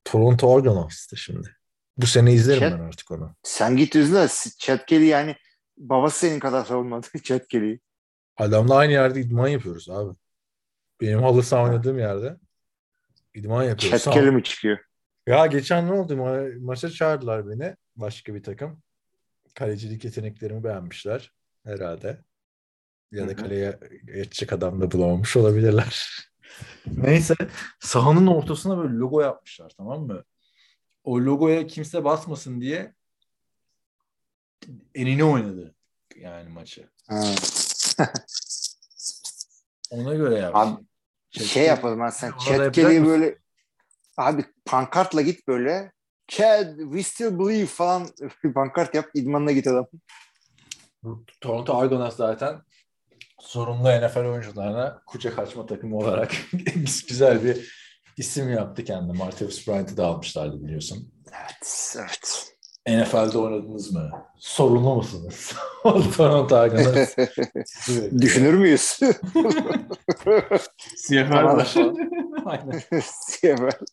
Toronto 0.04 0.56
Argonauts'ta 0.56 1.16
şimdi. 1.16 1.56
Bu 1.96 2.06
sene 2.06 2.32
izlerim 2.32 2.62
Chet- 2.62 2.72
ben 2.78 2.84
artık 2.84 3.10
onu. 3.10 3.34
Sen 3.42 3.76
git 3.76 3.94
izle. 3.94 4.26
Chat 4.58 4.86
Kelly 4.86 5.06
yani 5.06 5.36
babası 5.76 6.18
senin 6.18 6.38
kadar 6.38 6.64
savunmadı 6.64 7.06
Chat 7.22 7.48
Kelly'yi. 7.48 7.80
Adamla 8.36 8.76
aynı 8.76 8.92
yerde 8.92 9.20
idman 9.20 9.48
yapıyoruz 9.48 9.90
abi. 9.90 10.16
Benim 11.00 11.22
halı 11.22 11.42
saha 11.42 11.62
oynadığım 11.64 11.98
yerde 11.98 12.36
idman 13.34 13.62
yapıyoruz. 13.64 14.04
Chat 14.04 14.14
Kelly 14.14 14.30
mi 14.30 14.42
çıkıyor? 14.42 14.78
Ya 15.26 15.46
geçen 15.46 15.86
ne 15.86 15.92
oldu? 15.92 16.14
Ma- 16.14 16.58
maça 16.58 16.90
çağırdılar 16.90 17.48
beni. 17.48 17.76
Başka 17.96 18.34
bir 18.34 18.42
takım. 18.42 18.82
Kalecilik 19.54 20.04
yeteneklerimi 20.04 20.64
beğenmişler 20.64 21.32
herhalde. 21.64 22.24
Ya 23.12 23.28
da 23.28 23.36
kaleye 23.36 23.78
geçecek 24.06 24.52
adam 24.52 24.80
da 24.80 24.90
bulamamış 24.90 25.36
olabilirler. 25.36 26.08
Neyse 26.86 27.34
sahanın 27.80 28.26
ortasına 28.26 28.78
böyle 28.78 28.94
logo 28.94 29.20
yapmışlar 29.20 29.72
tamam 29.76 30.06
mı? 30.06 30.24
O 31.04 31.20
logoya 31.20 31.66
kimse 31.66 32.04
basmasın 32.04 32.60
diye 32.60 32.94
enine 34.94 35.24
oynadı 35.24 35.74
yani 36.16 36.48
maçı. 36.48 36.88
Ha. 37.08 37.24
Ona 39.90 40.14
göre 40.14 40.38
yaptı. 40.38 40.58
Abi, 40.58 40.84
şey 41.44 41.66
yapalım 41.66 42.00
ha 42.00 42.10
sen 42.10 42.34
mısın? 42.34 42.72
böyle 43.06 43.38
abi 44.16 44.44
pankartla 44.64 45.22
git 45.22 45.48
böyle 45.48 45.92
Chad 46.28 46.78
we 46.78 47.02
still 47.02 47.38
believe 47.38 47.66
falan 47.66 48.08
bir 48.44 48.52
pankart 48.54 48.94
yap 48.94 49.10
idmanına 49.14 49.52
git 49.52 49.66
adam. 49.66 49.86
Toronto 51.40 51.78
Argonauts 51.78 52.16
zaten 52.16 52.62
sorumlu 53.42 53.88
NFL 53.88 54.18
oyuncularına 54.18 55.02
kucak 55.06 55.38
açma 55.38 55.66
takımı 55.66 55.96
olarak 55.96 56.32
güzel 57.08 57.44
bir 57.44 57.72
isim 58.16 58.50
yaptı 58.50 58.84
kendi. 58.84 59.12
Martavis 59.12 59.68
Bryant'ı 59.68 59.96
da 59.96 60.06
almışlardı 60.06 60.64
biliyorsun. 60.64 61.12
Evet, 61.32 61.96
evet. 61.98 62.48
NFL'de 62.88 63.38
oynadınız 63.38 63.92
mı? 63.92 64.10
Sorumlu 64.38 64.94
musunuz? 64.94 65.52
Toronto 66.16 66.56
Argonauts. 66.56 67.16
Düşünür 68.20 68.54
müyüz? 68.54 68.98
CFL. 71.06 71.60
CFL. 73.30 73.84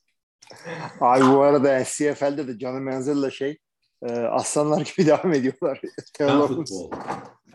Abi 1.02 1.24
bu 1.24 1.42
arada 1.42 1.84
CFL'de 1.84 2.48
de 2.48 2.60
Johnny 2.60 2.80
Manziel'la 2.80 3.32
şey 3.32 3.58
e, 4.04 4.12
aslanlar 4.12 4.82
gibi 4.82 5.08
devam 5.08 5.34
ediyorlar. 5.34 5.82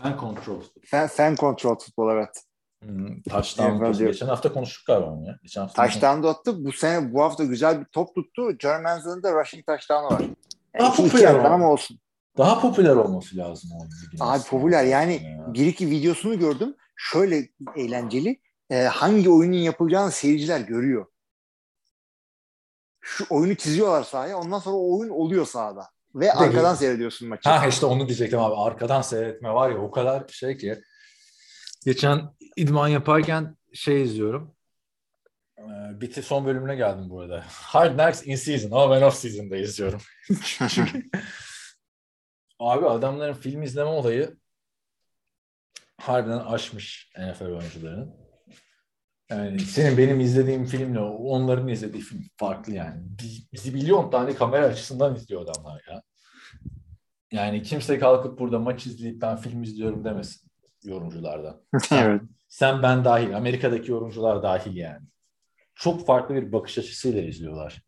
Fan 0.05 0.13
Teolog- 0.13 0.35
futbol. 0.35 0.35
Fan 0.35 0.35
control. 0.35 0.61
fan, 0.87 1.07
fan 1.07 1.35
control 1.37 1.79
futbol 1.79 2.11
evet. 2.13 2.45
Hmm, 2.83 3.23
touchdown. 3.23 3.93
Geçen 3.93 4.27
hafta 4.27 4.53
konuştuk 4.53 4.87
galiba 4.87 5.11
onu 5.11 5.27
ya. 5.27 5.39
Geçen 5.43 5.61
hafta 5.61 5.83
Touchdown 5.87 6.23
da 6.23 6.29
attı. 6.31 6.65
Bu 6.65 6.73
sene 6.73 7.13
bu 7.15 7.23
hafta 7.23 7.45
güzel 7.45 7.81
bir 7.81 7.85
top 7.85 8.15
tuttu. 8.15 8.43
Manziel'in 8.83 9.23
de 9.23 9.33
rushing 9.33 9.67
touchdown'u 9.67 10.15
var. 10.15 10.21
Yani 10.21 10.37
Daha 10.79 10.89
iki 10.95 11.03
popüler 11.03 11.35
ama. 11.35 11.71
olsun. 11.71 11.99
Daha 12.39 12.61
popüler 12.61 12.97
olması 12.97 13.37
lazım 13.37 13.71
o 13.81 13.85
ligin. 13.85 14.19
Abi 14.25 14.43
popüler 14.45 14.85
yani 14.85 15.15
Ya. 15.25 15.55
bir 15.55 15.67
iki 15.67 15.91
videosunu 15.91 16.39
gördüm. 16.39 16.75
Şöyle 16.97 17.49
eğlenceli. 17.77 18.41
E, 18.71 18.83
hangi 18.83 19.31
oyunun 19.31 19.57
yapılacağını 19.57 20.11
seyirciler 20.11 20.61
görüyor. 20.61 21.07
Şu 23.01 23.25
oyunu 23.31 23.55
çiziyorlar 23.55 24.03
sahaya. 24.03 24.39
Ondan 24.39 24.59
sonra 24.59 24.77
o 24.77 24.99
oyun 24.99 25.11
oluyor 25.11 25.47
sahada. 25.47 25.89
Ve 26.15 26.33
arkadan 26.33 26.75
seyrediyorsun 26.75 27.29
maçı. 27.29 27.49
Ha 27.49 27.67
işte 27.67 27.87
onu 27.87 28.09
diyecektim 28.09 28.39
abi. 28.39 28.55
Arkadan 28.55 29.03
seyretme 29.03 29.55
var 29.55 29.71
ya 29.71 29.79
o 29.79 29.91
kadar 29.91 30.29
şey 30.29 30.57
ki. 30.57 30.83
Geçen 31.85 32.31
idman 32.57 32.89
yaparken 32.89 33.57
şey 33.73 34.03
izliyorum. 34.03 34.55
Ee, 35.59 36.01
Biti 36.01 36.23
son 36.23 36.47
bölümüne 36.47 36.75
geldim 36.77 37.11
bu 37.11 37.21
arada. 37.21 37.45
Hard 37.49 37.95
Knocks 37.95 38.27
in 38.27 38.37
season 38.37 38.71
ama 38.71 38.97
ben 38.97 39.03
off 39.03 39.15
season'da 39.15 39.57
izliyorum. 39.57 40.01
Çünkü 40.69 41.03
abi 42.59 42.87
adamların 42.87 43.35
film 43.35 43.63
izleme 43.63 43.91
olayı 43.91 44.37
harbiden 46.01 46.39
aşmış 46.39 47.11
NFL 47.19 47.45
oyuncularının. 47.45 48.24
Yani 49.35 49.61
senin 49.61 49.99
benim 49.99 50.21
izlediğim 50.21 50.65
filmle 50.65 51.01
onların 51.01 51.69
izlediği 51.69 52.03
film 52.03 52.23
farklı 52.37 52.75
yani. 52.75 53.03
Milyon 53.73 54.11
tane 54.11 54.35
kamera 54.35 54.67
açısından 54.67 55.15
izliyor 55.15 55.43
adamlar 55.43 55.83
ya. 55.91 56.03
Yani 57.33 57.63
kimse 57.63 57.99
kalkıp 57.99 58.39
burada 58.39 58.59
maç 58.59 58.87
izleyip 58.87 59.23
ben 59.23 59.37
film 59.37 59.63
izliyorum 59.63 60.05
demesin 60.05 60.51
yorumculardan. 60.85 61.61
evet. 61.93 62.23
Sen 62.49 62.83
ben 62.83 63.05
dahil, 63.05 63.37
Amerika'daki 63.37 63.91
yorumcular 63.91 64.43
dahil 64.43 64.77
yani. 64.77 65.07
Çok 65.75 66.07
farklı 66.07 66.35
bir 66.35 66.53
bakış 66.53 66.79
açısıyla 66.79 67.23
izliyorlar. 67.23 67.83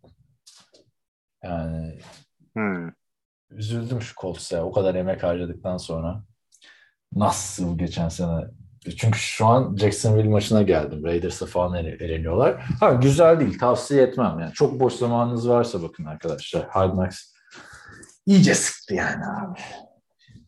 Yani 1.44 1.98
Hmm. 2.56 2.90
üzüldüm 3.50 4.02
şu 4.02 4.14
Colts'a. 4.20 4.64
O 4.64 4.72
kadar 4.72 4.94
emek 4.94 5.22
harcadıktan 5.22 5.76
sonra. 5.76 6.22
Nasıl 7.12 7.78
geçen 7.78 8.08
sene? 8.08 8.44
Çünkü 8.96 9.18
şu 9.18 9.46
an 9.46 9.76
Jacksonville 9.76 10.28
maçına 10.28 10.62
geldim. 10.62 11.04
Raiders'a 11.04 11.46
falan 11.46 11.74
ele- 11.74 12.04
eleniyorlar. 12.04 12.60
Ha, 12.80 12.90
güzel 12.92 13.40
değil. 13.40 13.58
Tavsiye 13.58 14.02
etmem. 14.02 14.38
Yani 14.40 14.52
çok 14.52 14.80
boş 14.80 14.92
zamanınız 14.94 15.48
varsa 15.48 15.82
bakın 15.82 16.04
arkadaşlar. 16.04 16.66
Hard 16.68 16.92
Knocks 16.92 17.32
iyice 18.26 18.54
sıktı 18.54 18.94
yani 18.94 19.24
abi. 19.26 19.58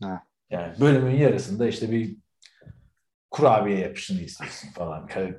Ha. 0.03 0.23
Yani 0.49 0.73
bölümün 0.79 1.15
yarısında 1.17 1.67
işte 1.67 1.91
bir 1.91 2.15
kurabiye 3.31 3.79
yapışını 3.79 4.21
istiyorsun 4.21 4.69
falan. 4.75 5.07
Kar- 5.07 5.35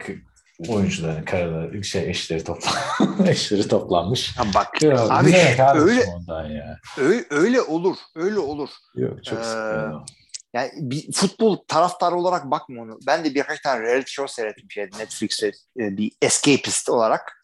oyuncuların 0.68 1.24
karıları, 1.24 1.84
şey 1.84 2.10
eşleri 2.10 2.44
toplan 2.44 2.72
eşleri 3.26 3.68
toplanmış. 3.68 4.36
Ha 4.38 4.44
bak 4.54 4.82
Ya, 4.82 5.00
Abi 5.08 5.34
öyle- 5.74 6.04
ondan 6.04 6.46
ya. 6.46 6.78
öyle, 6.98 7.24
öyle 7.30 7.60
olur. 7.62 7.96
Öyle 8.16 8.38
olur. 8.38 8.68
Yok 8.96 9.24
çok 9.24 9.38
Ee, 9.38 9.42
sıkıntı. 9.44 10.12
Yani 10.54 10.70
bir 10.76 11.12
futbol 11.12 11.56
taraftarı 11.68 12.14
olarak 12.14 12.50
bakma 12.50 12.82
onu. 12.82 12.98
Ben 13.06 13.24
de 13.24 13.34
birkaç 13.34 13.60
tane 13.60 13.82
reality 13.82 14.12
show 14.12 14.34
seyrettim 14.34 14.70
şeyde 14.70 14.98
Netflix'te 14.98 15.46
e, 15.78 15.96
bir 15.96 16.12
escapist 16.22 16.88
olarak. 16.88 17.42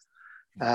Ee, 0.61 0.67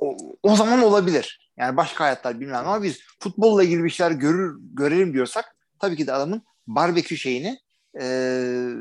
o, 0.00 0.16
o 0.42 0.56
zaman 0.56 0.82
olabilir. 0.82 1.50
Yani 1.56 1.76
başka 1.76 2.04
hayatlar 2.04 2.40
bilmem 2.40 2.68
ama 2.68 2.82
biz 2.82 3.00
futbolla 3.20 3.62
ilgili 3.62 3.84
bir 3.84 3.90
şeyler 3.90 4.12
görür, 4.12 4.58
görelim 4.60 5.12
diyorsak 5.12 5.56
tabii 5.78 5.96
ki 5.96 6.06
de 6.06 6.12
adamın 6.12 6.42
barbekü 6.66 7.16
şeyini 7.16 7.58
e, 8.00 8.04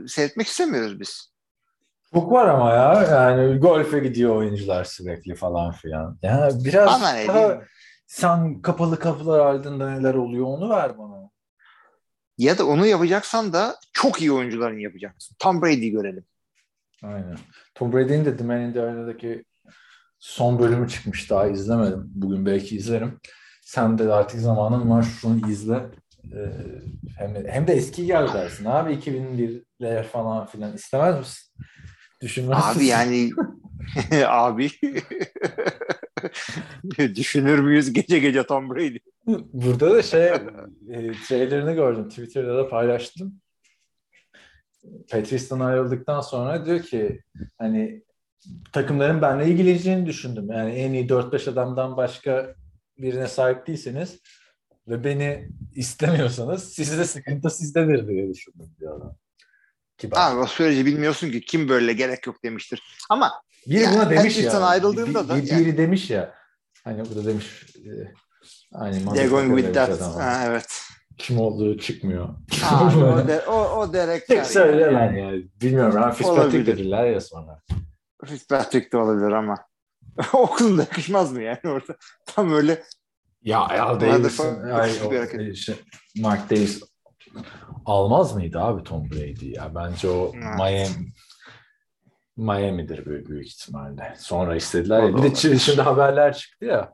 seyretmek 0.07 0.47
istemiyoruz 0.47 0.99
biz. 0.99 1.31
Çok 2.13 2.31
var 2.31 2.47
ama 2.47 2.73
ya. 2.73 3.03
Yani 3.11 3.57
golfe 3.57 3.99
gidiyor 3.99 4.35
oyuncular 4.35 4.83
sürekli 4.83 5.35
falan 5.35 5.71
filan. 5.71 6.17
Ya 6.23 6.49
biraz 6.53 7.01
Bana 7.01 7.13
ne 7.13 7.27
daha 7.27 7.61
sen 8.07 8.61
kapalı 8.61 8.99
kapılar 8.99 9.39
ardında 9.39 9.89
neler 9.89 10.13
oluyor 10.13 10.45
onu 10.45 10.69
ver 10.69 10.97
bana. 10.97 11.16
Ya 12.37 12.57
da 12.57 12.67
onu 12.67 12.85
yapacaksan 12.85 13.53
da 13.53 13.75
çok 13.93 14.21
iyi 14.21 14.31
oyuncuların 14.31 14.79
yapacaksın. 14.79 15.35
Tom 15.39 15.61
Brady'yi 15.61 15.91
görelim. 15.91 16.25
Aynen. 17.03 17.37
Tom 17.75 17.93
Brady'nin 17.93 18.25
de 18.25 18.37
The 18.37 18.43
Man 18.43 18.61
in 18.61 18.73
the 18.73 18.81
Arena'daki 18.81 19.43
son 20.19 20.59
bölümü 20.59 20.89
çıkmış. 20.89 21.29
Daha 21.29 21.47
izlemedim. 21.47 22.03
Bugün 22.05 22.45
belki 22.45 22.77
izlerim. 22.77 23.19
Sen 23.61 23.97
de 23.97 24.13
artık 24.13 24.39
zamanın 24.39 24.89
var 24.89 25.03
şunu 25.03 25.51
izle. 25.51 25.85
Ee, 26.33 26.51
hem, 27.17 27.35
de, 27.35 27.51
hem 27.51 27.67
de 27.67 27.73
eski 27.73 28.05
gel 28.05 28.33
dersin. 28.33 28.65
Abi 28.65 28.93
2001'ler 28.93 30.03
falan 30.03 30.45
filan 30.45 30.73
istemez 30.73 31.17
misin? 31.19 31.53
Düşünmez 32.21 32.57
Abi 32.61 32.85
yani 32.85 33.29
Abi. 34.27 34.71
Düşünür 37.15 37.59
müyüz 37.59 37.93
gece 37.93 38.19
gece 38.19 38.43
Tom 38.43 38.69
Brady? 38.69 38.97
Burada 39.53 39.95
da 39.95 40.01
şey 40.01 40.27
e, 40.27 41.11
trailerını 41.27 41.73
gördüm. 41.73 42.09
Twitter'da 42.09 42.57
da 42.57 42.69
paylaştım. 42.69 43.41
Patrice'den 45.11 45.59
ayrıldıktan 45.59 46.21
sonra 46.21 46.65
diyor 46.65 46.79
ki 46.79 47.21
hani 47.57 48.03
takımların 48.71 49.21
benimle 49.21 49.51
ilgileneceğini 49.51 50.05
düşündüm. 50.05 50.51
Yani 50.51 50.71
en 50.71 50.93
iyi 50.93 51.07
4-5 51.07 51.49
adamdan 51.49 51.97
başka 51.97 52.55
birine 52.97 53.27
sahip 53.27 53.67
değilseniz 53.67 54.19
ve 54.87 55.03
beni 55.03 55.49
istemiyorsanız 55.75 56.73
sizde 56.73 57.05
sıkıntı 57.05 57.49
sizdedir 57.49 58.07
diye 58.07 58.29
düşündüm 58.29 58.69
diyor 58.79 58.97
adam. 58.97 59.15
Kibar. 59.97 60.31
Abi 60.31 60.39
o 60.39 60.45
süreci 60.45 60.85
bilmiyorsun 60.85 61.31
ki 61.31 61.41
kim 61.41 61.69
böyle 61.69 61.93
gerek 61.93 62.27
yok 62.27 62.43
demiştir. 62.43 62.83
Ama 63.09 63.31
Biri 63.69 63.79
Yani 63.79 63.95
buna 63.95 64.09
demiş 64.09 64.37
ya. 64.37 64.59
ayrıldığında 64.59 65.29
da 65.29 65.35
bir, 65.35 65.43
yani- 65.51 65.65
biri 65.65 65.77
demiş 65.77 66.09
ya. 66.09 66.33
Hani 66.83 67.03
burada 67.09 67.25
demiş 67.25 67.65
e, 67.75 67.89
aynı 68.73 69.13
they're 69.13 69.27
going 69.27 69.59
with 69.59 69.73
that. 69.73 70.01
Ha, 70.01 70.43
evet. 70.47 70.81
Kim 71.17 71.39
olduğu 71.39 71.77
çıkmıyor. 71.77 72.29
Abi, 72.71 72.97
o, 72.97 73.27
de, 73.27 73.41
o, 73.47 73.53
o 73.53 73.93
Derek 73.93 74.27
Tek 74.27 74.45
söylemem 74.45 74.93
yani. 74.93 75.19
yani. 75.19 75.47
Bilmiyorum. 75.61 76.01
Ben 76.03 76.11
Fitzpatrick 76.11 76.65
dediler 76.65 77.05
ya 77.05 77.21
sonra. 77.21 77.61
Fitzpatrick 78.25 78.91
de 78.91 78.97
olabilir 78.97 79.31
ama. 79.31 79.55
Okulunda 80.33 80.81
yakışmaz 80.81 81.31
mı 81.31 81.41
yani 81.41 81.59
orada? 81.65 81.95
Tam 82.25 82.53
öyle 82.53 82.83
Ya 83.43 83.59
Al 83.59 83.99
Davis'in 83.99 84.63
bir 85.11 85.85
Mark 86.21 86.49
Davis 86.49 86.83
almaz 87.85 88.35
mıydı 88.35 88.59
abi 88.59 88.83
Tom 88.83 89.11
Brady 89.11 89.51
ya? 89.51 89.75
Bence 89.75 90.09
o 90.09 90.31
Evet. 90.35 90.55
Miami 90.55 91.07
Miami'dir 92.37 93.05
büyük, 93.05 93.29
büyük 93.29 93.47
ihtimalle. 93.47 94.13
Sonra 94.17 94.55
istediler. 94.55 95.03
Ya. 95.03 95.07
Bir 95.07 95.13
de 95.13 95.17
olabilir. 95.17 95.59
şimdi 95.59 95.81
haberler 95.81 96.33
çıktı 96.33 96.65
ya. 96.65 96.93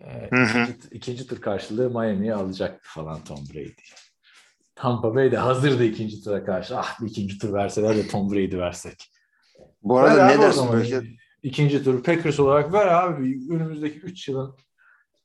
E, 0.00 0.26
ikinci, 0.26 0.74
ikinci 0.90 1.26
tur 1.26 1.40
karşılığı 1.40 1.90
Miami'ye 1.90 2.34
alacaktı 2.34 2.88
falan 2.88 3.24
Tom 3.24 3.38
Brady. 3.54 3.70
Tampa 4.74 5.14
Bay 5.14 5.32
de 5.32 5.36
hazırdı 5.36 5.84
ikinci 5.84 6.24
tura 6.24 6.44
karşı. 6.44 6.78
Ah 6.78 7.00
bir 7.00 7.06
ikinci 7.06 7.38
tur 7.38 7.52
verseler 7.52 7.96
de 7.96 8.08
Tom 8.08 8.32
Brady 8.32 8.58
versek. 8.58 9.10
Bu 9.82 9.98
arada 9.98 10.16
Ver 10.16 10.38
ne 10.38 10.42
dersin 10.42 10.72
böyle? 10.72 11.02
İkinci 11.42 11.84
tur 11.84 12.02
Packers 12.02 12.40
olarak 12.40 12.72
ver 12.72 12.86
abi. 12.86 13.38
Önümüzdeki 13.50 13.98
3 13.98 14.28
yılın 14.28 14.56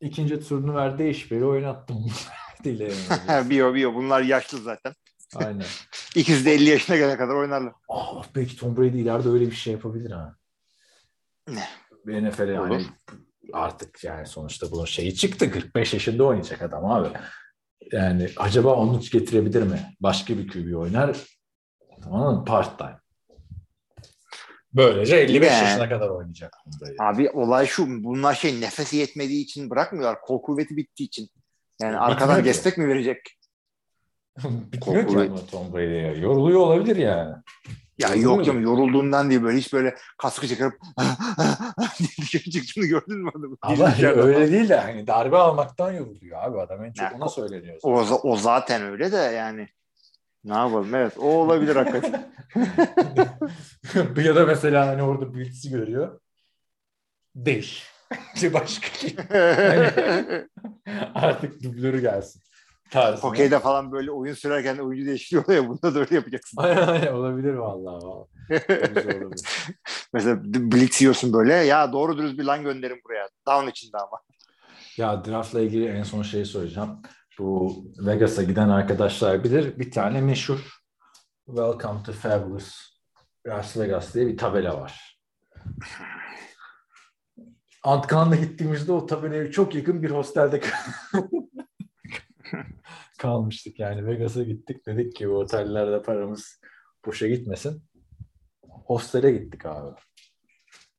ikinci 0.01 0.39
turunu 0.39 0.75
ver 0.75 0.97
değiş 0.97 1.31
beri 1.31 1.45
oynattım. 1.45 2.05
Dileyelim. 2.63 2.97
bio 3.49 3.73
bio 3.73 3.93
bunlar 3.93 4.21
yaşlı 4.21 4.57
zaten. 4.57 4.93
Aynen. 5.35 5.65
İkisi 6.15 6.45
de 6.45 6.53
50 6.53 6.69
yaşına 6.69 6.95
gelene 6.95 7.17
kadar 7.17 7.33
oynarlar. 7.35 7.73
Ah 7.89 8.23
belki 8.35 8.57
Tom 8.57 8.77
Brady 8.77 9.01
ileride 9.01 9.29
öyle 9.29 9.45
bir 9.45 9.55
şey 9.55 9.73
yapabilir 9.73 10.11
ha. 10.11 10.35
Ne? 11.47 11.67
NFL 12.05 12.47
yani 12.47 12.59
Olur. 12.73 12.81
artık 13.53 14.03
yani 14.03 14.25
sonuçta 14.27 14.71
bunun 14.71 14.85
şeyi 14.85 15.15
çıktı. 15.15 15.51
45 15.51 15.93
yaşında 15.93 16.23
oynayacak 16.23 16.61
adam 16.61 16.85
abi. 16.85 17.07
Yani 17.91 18.29
acaba 18.37 18.75
onu 18.75 18.99
getirebilir 19.11 19.63
mi? 19.63 19.95
Başka 19.99 20.37
bir 20.37 20.47
QB 20.47 20.75
oynar. 20.77 21.17
Tamam 22.03 22.35
mı? 22.35 22.45
Part 22.45 22.77
time. 22.77 22.99
Böylece 24.73 25.15
55 25.15 25.49
Ne? 25.49 25.55
yaşına 25.57 25.89
kadar 25.89 26.09
oynayacak. 26.09 26.53
Abi 26.99 27.29
olay 27.29 27.65
şu 27.67 28.03
bunlar 28.03 28.33
şey 28.33 28.61
nefesi 28.61 28.97
yetmediği 28.97 29.43
için 29.43 29.69
bırakmıyorlar. 29.69 30.21
Kol 30.21 30.41
kuvveti 30.41 30.77
bittiği 30.77 31.07
için. 31.07 31.29
Yani 31.81 31.93
Bitmiyor 31.93 32.11
arkadan 32.11 32.39
ki. 32.39 32.45
destek 32.45 32.77
mi 32.77 32.87
verecek? 32.87 33.38
Bitmiyor 34.43 35.07
ki 35.07 35.13
Kuvvet. 35.13 35.29
ama 35.29 35.45
Tom 35.51 35.73
Brady'ye. 35.73 36.17
Yoruluyor 36.17 36.59
olabilir 36.59 36.95
yani. 36.95 37.35
Ya 37.99 38.09
Yoruluyor 38.09 38.35
yok 38.35 38.45
canım 38.45 38.61
yorulduğundan 38.61 39.29
değil 39.29 39.43
böyle 39.43 39.57
hiç 39.57 39.73
böyle 39.73 39.95
kaskı 40.17 40.47
çıkarıp 40.47 40.73
dışarı 42.21 42.43
çıktığını 42.43 42.85
gördün 42.85 43.17
mü 43.17 43.29
adamı? 43.35 43.57
Ama 43.61 43.95
öyle 44.23 44.51
değil 44.51 44.69
de 44.69 44.75
hani 44.75 45.07
darbe 45.07 45.37
almaktan 45.37 45.91
yoruluyor 45.91 46.43
abi 46.43 46.61
adam 46.61 46.85
en 46.85 46.93
çok 46.93 47.11
Ya, 47.11 47.13
ona 47.17 47.29
söyleniyor. 47.29 47.79
O, 47.83 47.99
o 48.23 48.37
zaten 48.37 48.81
öyle 48.81 49.11
de 49.11 49.17
yani. 49.17 49.69
Ne 50.43 50.53
yapalım 50.53 50.95
evet 50.95 51.13
o 51.17 51.23
olabilir 51.23 51.75
hakikaten. 51.75 52.31
ya 54.23 54.35
da 54.35 54.45
mesela 54.45 54.87
hani 54.87 55.03
orada 55.03 55.33
Blitz'i 55.33 55.69
görüyor. 55.69 56.19
Değiş. 57.35 57.87
İşte 58.35 58.53
başka 58.53 58.87
şey. 58.87 59.15
Artık 61.15 61.63
dublörü 61.63 62.01
gelsin. 62.01 62.41
Tarzı. 62.91 63.21
Hokeyde 63.21 63.59
falan 63.59 63.91
böyle 63.91 64.11
oyun 64.11 64.33
sürerken 64.33 64.77
oyuncu 64.77 65.05
değiştiriyor 65.05 65.49
ya 65.49 65.69
bunda 65.69 65.95
da 65.95 65.99
öyle 65.99 66.15
yapacaksın. 66.15 66.57
Aynen 66.61 66.87
aynen 66.87 67.13
olabilir 67.13 67.53
vallahi. 67.53 68.05
vallahi. 68.05 68.27
Mesela 70.13 70.43
blitz 70.43 71.01
yiyorsun 71.01 71.33
böyle 71.33 71.53
ya 71.53 71.93
doğru 71.93 72.17
dürüst 72.17 72.39
bir 72.39 72.43
lan 72.43 72.63
gönderin 72.63 73.01
buraya. 73.05 73.29
Down 73.47 73.67
içinde 73.69 73.97
ama. 73.97 74.19
Ya 74.97 75.25
draftla 75.25 75.61
ilgili 75.61 75.87
en 75.87 76.03
son 76.03 76.21
şeyi 76.21 76.45
söyleyeceğim. 76.45 76.89
Bu 77.39 77.83
Vegas'a 78.05 78.43
giden 78.43 78.69
arkadaşlar 78.69 79.43
bilir. 79.43 79.79
Bir 79.79 79.91
tane 79.91 80.21
meşhur 80.21 80.79
Welcome 81.45 82.03
to 82.03 82.11
Fabulous 82.11 82.75
Las 83.47 83.77
Vegas 83.77 84.15
diye 84.15 84.27
bir 84.27 84.37
tabela 84.37 84.81
var. 84.81 85.19
Antkan'la 87.83 88.35
gittiğimizde 88.35 88.91
o 88.91 89.05
tabelaya 89.05 89.51
çok 89.51 89.75
yakın 89.75 90.03
bir 90.03 90.11
hostelde 90.11 90.61
kalmıştık. 93.17 93.79
Yani 93.79 94.05
Vegas'a 94.07 94.43
gittik 94.43 94.85
dedik 94.85 95.15
ki 95.15 95.29
bu 95.29 95.33
otellerde 95.33 96.01
paramız 96.01 96.61
boşa 97.05 97.27
gitmesin. 97.27 97.83
Hostele 98.69 99.31
gittik 99.31 99.65
abi. 99.65 99.95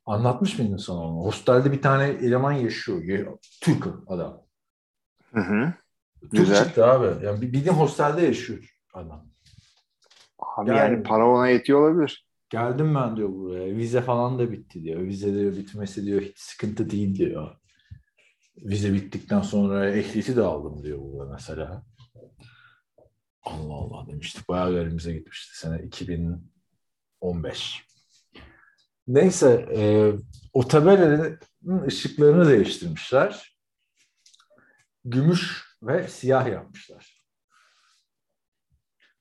Anlatmış 0.07 0.59
mıydın 0.59 0.77
sana 0.77 0.99
onu? 0.99 1.25
Hostelde 1.25 1.73
bir 1.73 1.83
tane 1.83 2.05
eleman 2.09 2.53
yaşıyor. 2.53 3.39
Türk 3.63 3.87
adam. 4.07 4.43
Hı 5.35 5.41
hı. 5.41 5.73
Türk 6.21 6.31
Güzel. 6.33 6.65
çıktı 6.65 6.87
abi. 6.87 7.27
Yani 7.27 7.41
bir- 7.41 7.53
bildiğin 7.53 7.75
hostelde 7.75 8.23
yaşıyor 8.23 8.77
adam. 8.95 9.27
Abi 10.39 10.71
Yani- 10.71 10.79
yani 10.79 11.03
para 11.03 11.29
ona 11.29 11.49
yetiyor 11.49 11.81
olabilir. 11.91 12.27
Geldim 12.51 12.95
ben 12.95 13.17
diyor 13.17 13.29
buraya. 13.29 13.77
Vize 13.77 14.01
falan 14.01 14.39
da 14.39 14.53
bitti 14.53 14.85
diyor. 14.85 15.01
Vize 15.03 15.35
diyor 15.35 15.57
bitmesi 15.57 16.05
diyor 16.07 16.21
hiç 16.21 16.39
sıkıntı 16.39 16.91
değil 16.91 17.15
diyor. 17.15 17.57
Vize 18.63 18.93
bittikten 18.93 19.41
sonra 19.41 19.91
ehliyeti 19.91 20.37
de 20.37 20.43
aldım 20.43 20.83
diyor 20.83 20.99
burada 21.01 21.33
mesela. 21.33 21.83
Allah 23.43 23.75
Allah 23.75 24.07
demiştik. 24.07 24.49
Bayağı 24.49 24.73
garibimize 24.73 25.13
gitmişti 25.13 25.59
sene 25.59 25.83
2015. 25.83 27.87
Neyse 29.07 29.69
e, 29.77 30.13
o 30.53 30.69
tabelanın 30.69 31.39
ışıklarını 31.87 32.49
değiştirmişler. 32.49 33.57
Gümüş 35.05 35.65
ve 35.83 36.09
siyah 36.09 36.47
yapmışlar. 36.47 37.21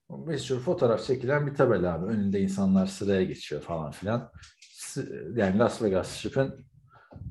Meşhur 0.10 0.60
fotoğraf 0.60 1.06
çekilen 1.06 1.48
bir 1.48 1.56
tabela 1.56 1.94
abi. 1.94 2.06
Önünde 2.06 2.40
insanlar 2.40 2.86
sıraya 2.86 3.24
geçiyor 3.24 3.62
falan 3.62 3.92
filan. 3.92 4.32
Yani 5.36 5.58
Las 5.58 5.82
Vegas 5.82 6.08
Strip'in 6.08 6.70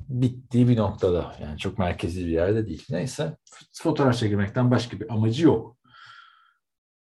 bittiği 0.08 0.68
bir 0.68 0.76
noktada. 0.76 1.36
Yani 1.42 1.58
çok 1.58 1.78
merkezi 1.78 2.26
bir 2.26 2.30
yerde 2.30 2.66
değil. 2.66 2.86
Neyse. 2.90 3.36
Fotoğraf 3.72 4.16
çekilmekten 4.16 4.70
başka 4.70 5.00
bir 5.00 5.12
amacı 5.12 5.44
yok. 5.44 5.76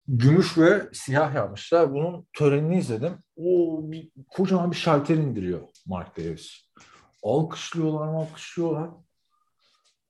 Gümüş 0.07 0.57
ve 0.57 0.89
siyah 0.93 1.35
yapmışlar. 1.35 1.93
Bunun 1.93 2.27
törenini 2.33 2.77
izledim. 2.77 3.13
O 3.35 3.81
bir, 3.91 4.11
kocaman 4.29 4.71
bir 4.71 4.75
şalter 4.75 5.15
indiriyor 5.15 5.61
Mark 5.85 6.17
Davis. 6.17 6.69
Alkışlıyorlar 7.23 8.07
alkışlıyorlar. 8.07 8.89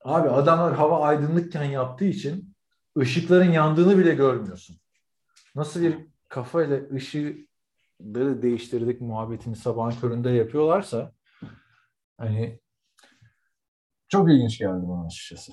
Abi 0.04 0.28
adamlar 0.28 0.74
hava 0.74 1.00
aydınlıkken 1.00 1.64
yaptığı 1.64 2.04
için 2.04 2.54
ışıkların 2.98 3.50
yandığını 3.50 3.98
bile 3.98 4.14
görmüyorsun. 4.14 4.76
Nasıl 5.54 5.82
bir 5.82 5.96
kafayla 6.28 6.80
ışıkları 6.94 8.42
değiştirdik 8.42 9.00
muhabbetini 9.00 9.56
sabahın 9.56 10.00
köründe 10.00 10.30
yapıyorlarsa 10.30 11.12
hani 12.18 12.59
çok 14.10 14.30
ilginç 14.30 14.58
geldi 14.58 14.82
bana 14.82 15.06
açıkçası. 15.06 15.52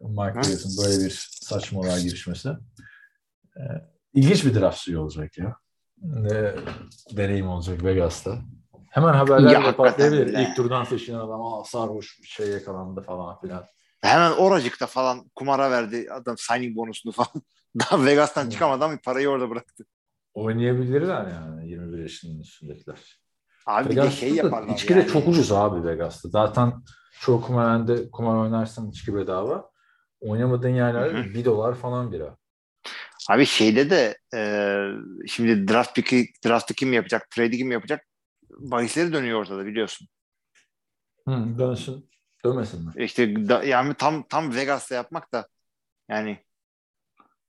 Mark 0.00 0.34
Davis'in 0.34 0.84
böyle 0.84 1.04
bir 1.04 1.28
saçmalığa 1.42 1.98
girişmesi. 2.00 2.48
Ee, 3.56 3.62
ilginç 4.14 4.44
bir 4.44 4.54
draft 4.60 4.78
suyu 4.78 5.00
olacak 5.00 5.38
ya. 5.38 5.56
Ne 6.02 6.54
deneyim 7.16 7.48
olacak 7.48 7.84
Vegas'ta. 7.84 8.38
Hemen 8.90 9.12
haberler 9.14 9.76
patlayabilir. 9.76 10.26
İlk 10.26 10.56
turdan 10.56 10.84
seçilen 10.84 11.18
adam 11.18 11.42
Aa, 11.42 11.64
sarhoş 11.64 12.18
bir 12.22 12.26
şey 12.26 12.48
yakalandı 12.48 13.00
falan 13.00 13.40
filan. 13.40 13.64
Hemen 14.00 14.32
oracıkta 14.32 14.86
falan 14.86 15.30
kumara 15.34 15.70
verdi 15.70 16.08
adam 16.12 16.38
signing 16.38 16.76
bonusunu 16.76 17.12
falan. 17.12 17.42
Daha 17.80 18.04
Vegas'tan 18.04 18.50
çıkamadan 18.50 18.92
bir 18.92 19.02
parayı 19.02 19.28
orada 19.28 19.50
bıraktı. 19.50 19.84
Oynayabilirler 20.34 21.26
yani 21.26 21.70
21 21.70 21.98
yaşının 21.98 22.40
üstündekiler. 22.40 22.98
Abi 23.66 23.84
bir 23.90 23.96
de 23.96 24.00
Vegas'ta 24.00 24.16
şey 24.16 24.34
yaparlar 24.34 24.74
içki 24.74 24.92
yani. 24.92 25.04
de 25.04 25.08
çok 25.08 25.28
ucuz 25.28 25.52
abi 25.52 25.88
Vegas'ta. 25.88 26.28
Zaten 26.28 26.72
çoğu 27.20 27.42
kumarhanede 27.42 28.10
kumar 28.10 28.36
oynarsan 28.36 28.90
içki 28.90 29.14
bedava. 29.14 29.70
Oynamadığın 30.20 30.68
yerlerde 30.68 31.18
Hı 31.18 31.30
hı. 31.30 31.34
1 31.34 31.44
dolar 31.44 31.74
falan 31.74 32.12
bira. 32.12 32.36
Abi 33.30 33.46
şeyde 33.46 33.90
de 33.90 34.18
e, 34.34 34.40
şimdi 35.26 35.68
draft 35.68 35.94
pick'i 35.94 36.26
draft'ı 36.46 36.74
kim 36.74 36.92
yapacak, 36.92 37.30
trade'i 37.30 37.58
kim 37.58 37.72
yapacak? 37.72 38.06
bahisleri 38.58 39.12
dönüyor 39.12 39.40
ortada 39.40 39.66
biliyorsun. 39.66 40.08
Hı, 41.28 41.58
dönsün. 41.58 42.10
Dönmesin 42.44 42.84
mi? 42.84 42.92
İşte 42.96 43.48
da, 43.48 43.64
yani 43.64 43.94
tam 43.94 44.22
tam 44.28 44.54
Vegas'ta 44.54 44.94
yapmak 44.94 45.32
da 45.32 45.48
yani 46.08 46.38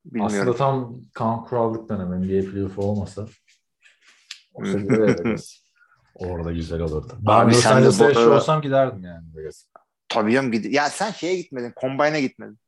bilmiyorum. 0.06 0.38
Aslında 0.40 0.56
tam 0.56 1.02
kan 1.14 1.46
kurallık 1.46 1.90
dönemi 1.90 2.16
NBA 2.16 2.52
playoff 2.52 2.80
olmasa 2.80 3.28
olsa. 4.54 4.80
Orada 6.16 6.52
güzel 6.52 6.82
olurdu. 6.82 7.14
Ben 7.20 7.32
Abi 7.32 7.54
Los 7.54 7.66
Angeles'ta 7.66 8.04
bu- 8.06 8.10
yaşıyor 8.10 8.36
olsam 8.36 8.62
giderdim 8.62 9.04
yani. 9.04 9.26
Tabii 10.10 10.34
canım 10.34 10.52
gid- 10.52 10.70
Ya 10.72 10.90
sen 10.90 11.12
şeye 11.12 11.36
gitmedin. 11.36 11.74
Combine'a 11.82 12.20
gitmedin. 12.20 12.60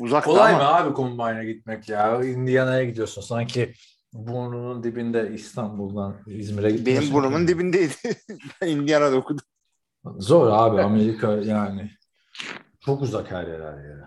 Uzakta 0.00 0.30
Kolay 0.30 0.54
ama. 0.54 0.62
mı 0.62 0.68
abi 0.74 0.96
Combine'a 0.96 1.44
gitmek 1.44 1.88
ya? 1.88 2.24
Indiana'ya 2.24 2.84
gidiyorsun. 2.84 3.22
Sanki 3.22 3.72
burnunun 4.12 4.82
dibinde 4.82 5.30
İstanbul'dan 5.34 6.16
İzmir'e 6.26 6.70
gitmiyorsun. 6.70 7.04
Benim 7.10 7.14
burnumun 7.14 7.48
dibindeydi. 7.48 7.94
ben 8.62 8.66
Indiana'da 8.68 9.16
okudum. 9.16 9.44
Zor 10.18 10.50
abi 10.52 10.80
Amerika 10.82 11.32
yani. 11.32 11.90
Çok 12.80 13.02
uzak 13.02 13.30
her 13.30 13.46
yer 13.46 13.60
her 13.60 13.84
yere. 13.84 14.04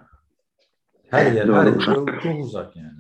Her 1.09 1.31
yer, 1.31 1.47
her 1.47 1.65
yer 1.65 2.19
çok 2.23 2.39
uzak 2.45 2.75
yani. 2.75 2.97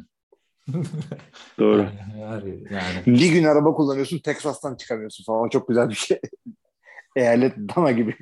Doğru. 1.59 1.77
Yani 1.77 2.25
her 2.25 2.43
yani. 2.73 3.05
Bir 3.05 3.31
gün 3.31 3.43
araba 3.43 3.73
kullanıyorsun 3.73 4.19
Texas'tan 4.19 4.75
çıkamıyorsun 4.75 5.23
falan. 5.23 5.41
O 5.41 5.49
çok 5.49 5.67
güzel 5.67 5.89
bir 5.89 5.95
şey. 5.95 6.19
Eyalet 7.15 7.55
dana 7.57 7.91
gibi. 7.91 8.15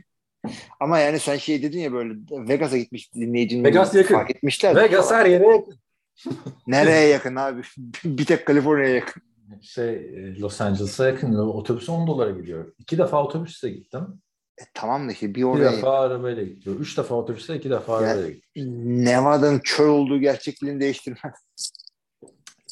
Ama 0.79 0.99
yani 0.99 1.19
sen 1.19 1.37
şey 1.37 1.63
dedin 1.63 1.79
ya 1.79 1.93
böyle 1.93 2.13
Vegas'a 2.31 2.77
gitmiş 2.77 3.13
dinleyicinin 3.13 3.63
Vegas 3.63 3.95
yakın. 3.95 4.15
fark 4.15 4.31
etmişler. 4.31 4.75
Vegas 4.75 5.11
her 5.11 5.25
yere 5.25 5.47
yakın. 5.47 5.75
Nereye 6.67 7.07
yakın 7.07 7.35
abi? 7.35 7.61
bir 8.05 8.25
tek 8.25 8.45
Kaliforniya'ya 8.45 8.95
yakın. 8.95 9.23
Şey 9.61 9.89
e, 9.95 10.39
Los 10.39 10.61
Angeles'a 10.61 11.07
yakın. 11.07 11.35
Otobüs 11.35 11.89
10 11.89 12.07
dolara 12.07 12.31
gidiyor. 12.31 12.73
İki 12.79 12.97
defa 12.97 13.23
otobüsle 13.23 13.69
gittim. 13.69 14.21
E, 14.61 14.63
tamam 14.73 15.07
da 15.07 15.11
işte 15.11 15.29
bir 15.29 15.35
Bir 15.35 15.43
oraya 15.43 15.71
defa 15.71 15.99
arabayla 15.99 16.43
gidiyor. 16.43 16.75
Üç 16.79 16.97
defa 16.97 17.15
otobüsle 17.15 17.55
iki 17.55 17.69
defa 17.69 17.97
arabayla 17.97 18.29
gidiyor. 18.29 18.67
Nevada'nın 19.05 19.59
çöl 19.59 19.87
olduğu 19.87 20.19
gerçekliğini 20.19 20.79
değiştirmez. 20.79 21.33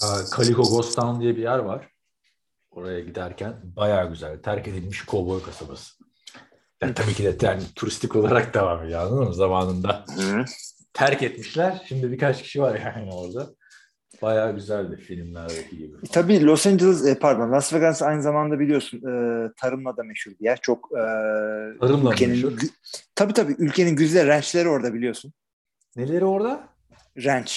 Aa, 0.02 0.19
Calico 0.38 0.64
Ghost 0.64 0.95
Town 0.95 1.22
diye 1.22 1.36
bir 1.38 1.41
yer 1.41 1.57
var. 1.60 1.88
Oraya 2.72 2.99
giderken 2.99 3.53
bayağı 3.64 4.10
güzel. 4.10 4.41
Terk 4.41 4.68
edilmiş 4.68 5.06
kovboy 5.06 5.44
kasabası. 5.44 5.94
Ya 6.82 6.94
tabii 6.94 7.14
ki 7.14 7.23
de 7.23 7.45
yani 7.45 7.61
turistik 7.76 8.15
olarak 8.15 8.53
devam 8.53 8.84
ediyor 8.84 8.99
anladın 9.02 9.28
mı 9.28 9.34
zamanında. 9.34 10.06
Terk 10.94 11.23
etmişler. 11.23 11.86
Şimdi 11.88 12.11
birkaç 12.11 12.44
kişi 12.44 12.61
var 12.61 12.80
yani 12.86 13.14
orada. 13.14 13.49
Bayağı 14.22 14.56
güzeldi 14.56 14.98
filmlerdeki 14.98 15.78
gibi. 15.78 15.98
Tabii 16.11 16.44
Los 16.45 16.68
Angeles, 16.68 17.06
e, 17.06 17.19
pardon 17.19 17.52
Las 17.52 17.73
Vegas 17.73 18.02
aynı 18.02 18.22
zamanda 18.22 18.60
biliyorsun 18.60 18.98
e, 18.98 19.11
tarımla 19.61 19.98
da 19.98 20.03
meşhur 20.03 20.32
bir 20.32 20.45
yer. 20.45 20.60
Çok 20.61 20.90
e, 20.91 21.02
Tarımla 21.80 22.10
mı 22.10 22.14
ülkenin, 22.14 22.32
meşhur? 22.36 22.52
gü- 22.52 22.69
tabii 23.15 23.34
tabii 23.34 23.56
ülkenin 23.57 23.95
güzide 23.95 24.28
ranchleri 24.28 24.69
orada 24.69 24.94
biliyorsun. 24.94 25.34
Neleri 25.95 26.26
orada? 26.26 26.68
Ranch. 27.23 27.53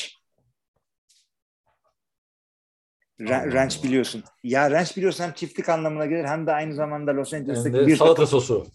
Ranch 3.20 3.82
biliyorsun. 3.84 4.24
Ya 4.42 4.70
ranch 4.70 4.96
biliyorsun 4.96 5.24
hem 5.24 5.32
çiftlik 5.32 5.68
anlamına 5.68 6.06
gelir 6.06 6.24
hem 6.24 6.46
de 6.46 6.52
aynı 6.52 6.74
zamanda 6.74 7.16
Los 7.16 7.34
Angeles'taki 7.34 7.86
bir 7.86 7.96
salata 7.96 8.14
takım, 8.14 8.26
sosu. 8.26 8.66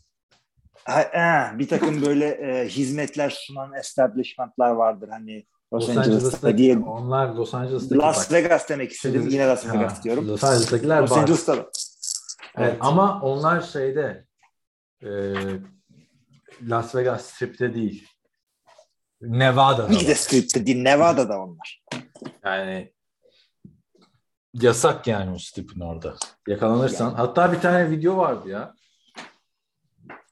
ha, 0.84 1.06
ha, 1.14 1.52
bir 1.60 1.68
takım 1.68 2.02
böyle 2.06 2.28
e, 2.28 2.68
hizmetler 2.68 3.30
sunan 3.30 3.74
establishmentlar 3.74 4.70
vardır. 4.72 5.10
Hani 5.10 5.46
Los, 5.74 5.90
Los 5.90 5.98
Angeles'ta 5.98 6.58
diye 6.58 6.78
onlar 6.78 7.28
Los 7.34 7.54
Angeles'taki 7.54 8.02
Las 8.02 8.18
bak- 8.32 8.32
Vegas 8.34 8.70
demek 8.70 8.92
istedim. 8.92 9.22
Şimdi- 9.22 9.34
Yine 9.34 9.48
Las 9.48 9.66
Ha, 9.66 9.74
Vegas 9.74 10.04
diyorum. 10.04 10.28
Los 10.28 10.44
Angeles'takiler 10.44 11.02
Los. 11.02 11.12
Angeles'ta 11.12 11.58
da. 11.58 11.70
Evet, 12.58 12.78
ama 12.80 13.22
onlar 13.22 13.62
şeyde 13.62 14.26
e, 15.04 15.10
Las 16.62 16.96
Vegas 16.96 17.26
Strip'te 17.26 17.74
değil. 17.74 18.08
Nevada'da. 19.22 19.90
Bir 19.90 20.08
de 20.08 20.16
stripte 20.16 20.66
değil. 20.66 20.82
Nevada'da 20.82 21.40
onlar. 21.40 21.84
Yani 22.46 22.94
yasak 24.54 25.08
yani 25.08 25.32
o 25.32 25.38
stripin 25.38 25.80
orada. 25.80 26.16
Yakalanırsan. 26.48 27.14
Hatta 27.14 27.52
bir 27.52 27.60
tane 27.60 27.92
video 27.92 28.18
vardı 28.18 28.50
ya. 28.50 28.74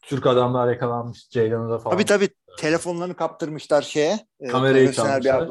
Türk 0.01 0.25
adamlar 0.25 0.69
yakalanmış 0.71 1.29
Ceylan'da 1.29 1.79
falan. 1.79 1.95
Tabii 1.95 2.05
tabii 2.05 2.29
telefonlarını 2.59 3.15
kaptırmışlar 3.15 3.81
şeye. 3.81 4.19
e, 4.39 4.47
Kamerayı 4.47 4.87
bir 4.87 4.93
çalmışlar. 4.93 5.49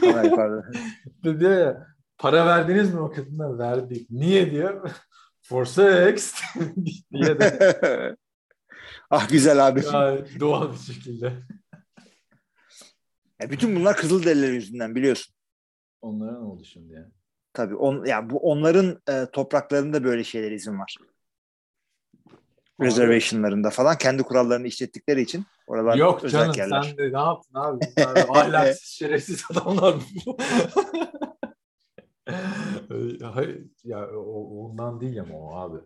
Kamerayı 0.00 0.30
pardon. 0.36 0.64
Diyor 1.40 1.58
ya 1.58 1.86
para 2.18 2.46
verdiniz 2.46 2.94
mi 2.94 3.00
o 3.00 3.10
kadına? 3.12 3.58
Verdik. 3.58 4.10
Niye 4.10 4.50
diyor. 4.50 4.90
For 5.42 5.64
sex 5.64 6.34
diye 7.12 7.40
de 7.40 8.16
ah 9.10 9.28
güzel 9.28 9.66
abi. 9.68 9.80
gayet 9.80 10.40
doğal 10.40 10.72
bir 10.72 10.78
şekilde. 10.78 11.32
Ya 13.42 13.50
bütün 13.50 13.76
bunlar 13.76 13.96
Kızılderililer 13.96 14.52
yüzünden 14.52 14.94
biliyorsun. 14.94 15.34
Onlara 16.00 16.32
ne 16.32 16.38
oldu 16.38 16.64
şimdi 16.64 16.92
ya? 16.94 17.08
Tabii 17.58 17.76
on, 17.76 18.04
ya 18.04 18.30
bu 18.30 18.38
onların 18.38 19.00
e, 19.08 19.26
topraklarında 19.32 20.04
böyle 20.04 20.24
şeyler 20.24 20.50
izin 20.50 20.78
var. 20.78 20.96
Reservation'larında 22.80 23.70
falan 23.70 23.98
kendi 23.98 24.22
kurallarını 24.22 24.66
işlettikleri 24.66 25.22
için 25.22 25.44
oralar 25.66 25.96
Yok 25.96 26.24
özel 26.24 26.40
canım 26.40 26.54
yerler. 26.56 26.82
sen 26.82 26.98
de 26.98 27.12
ne 27.12 27.18
yaptın 27.18 27.54
abi? 27.54 27.84
Ahlaksız, 28.28 28.88
şerefsiz 28.88 29.44
adamlar. 29.50 29.94
Hayır, 33.22 33.64
ya 33.84 34.10
o, 34.10 34.66
ondan 34.66 35.00
değil 35.00 35.20
ama 35.20 35.34
o 35.38 35.54
abi. 35.54 35.78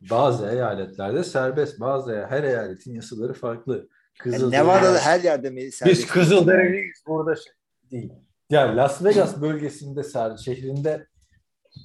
Bazı 0.00 0.50
eyaletlerde 0.50 1.24
serbest, 1.24 1.80
bazı 1.80 2.26
her 2.26 2.44
eyaletin 2.44 2.94
yasaları 2.94 3.32
farklı. 3.32 3.74
Yani 3.74 3.88
Kızıl 4.18 4.50
Nevada'da 4.50 4.98
her 4.98 5.20
yerde 5.20 5.50
mi? 5.50 5.56
Biz 5.56 5.74
serbest? 5.74 6.06
Kızılderiliyiz 6.06 7.02
burada 7.06 7.34
şey 7.34 7.52
değil. 7.90 8.12
Ya 8.52 8.76
Las 8.76 9.04
Vegas 9.04 9.40
bölgesinde 9.40 10.02
ser, 10.02 10.36
şehrinde 10.36 11.06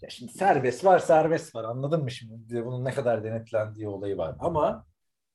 ya 0.01 0.09
şimdi 0.09 0.31
serbest 0.31 0.85
var 0.85 0.99
serbest 0.99 1.55
var 1.55 1.63
anladın 1.63 2.03
mı 2.03 2.11
şimdi? 2.11 2.65
Bunun 2.65 2.85
ne 2.85 2.93
kadar 2.93 3.23
denetlendiği 3.23 3.87
olayı 3.87 4.17
var. 4.17 4.35
Ama 4.39 4.85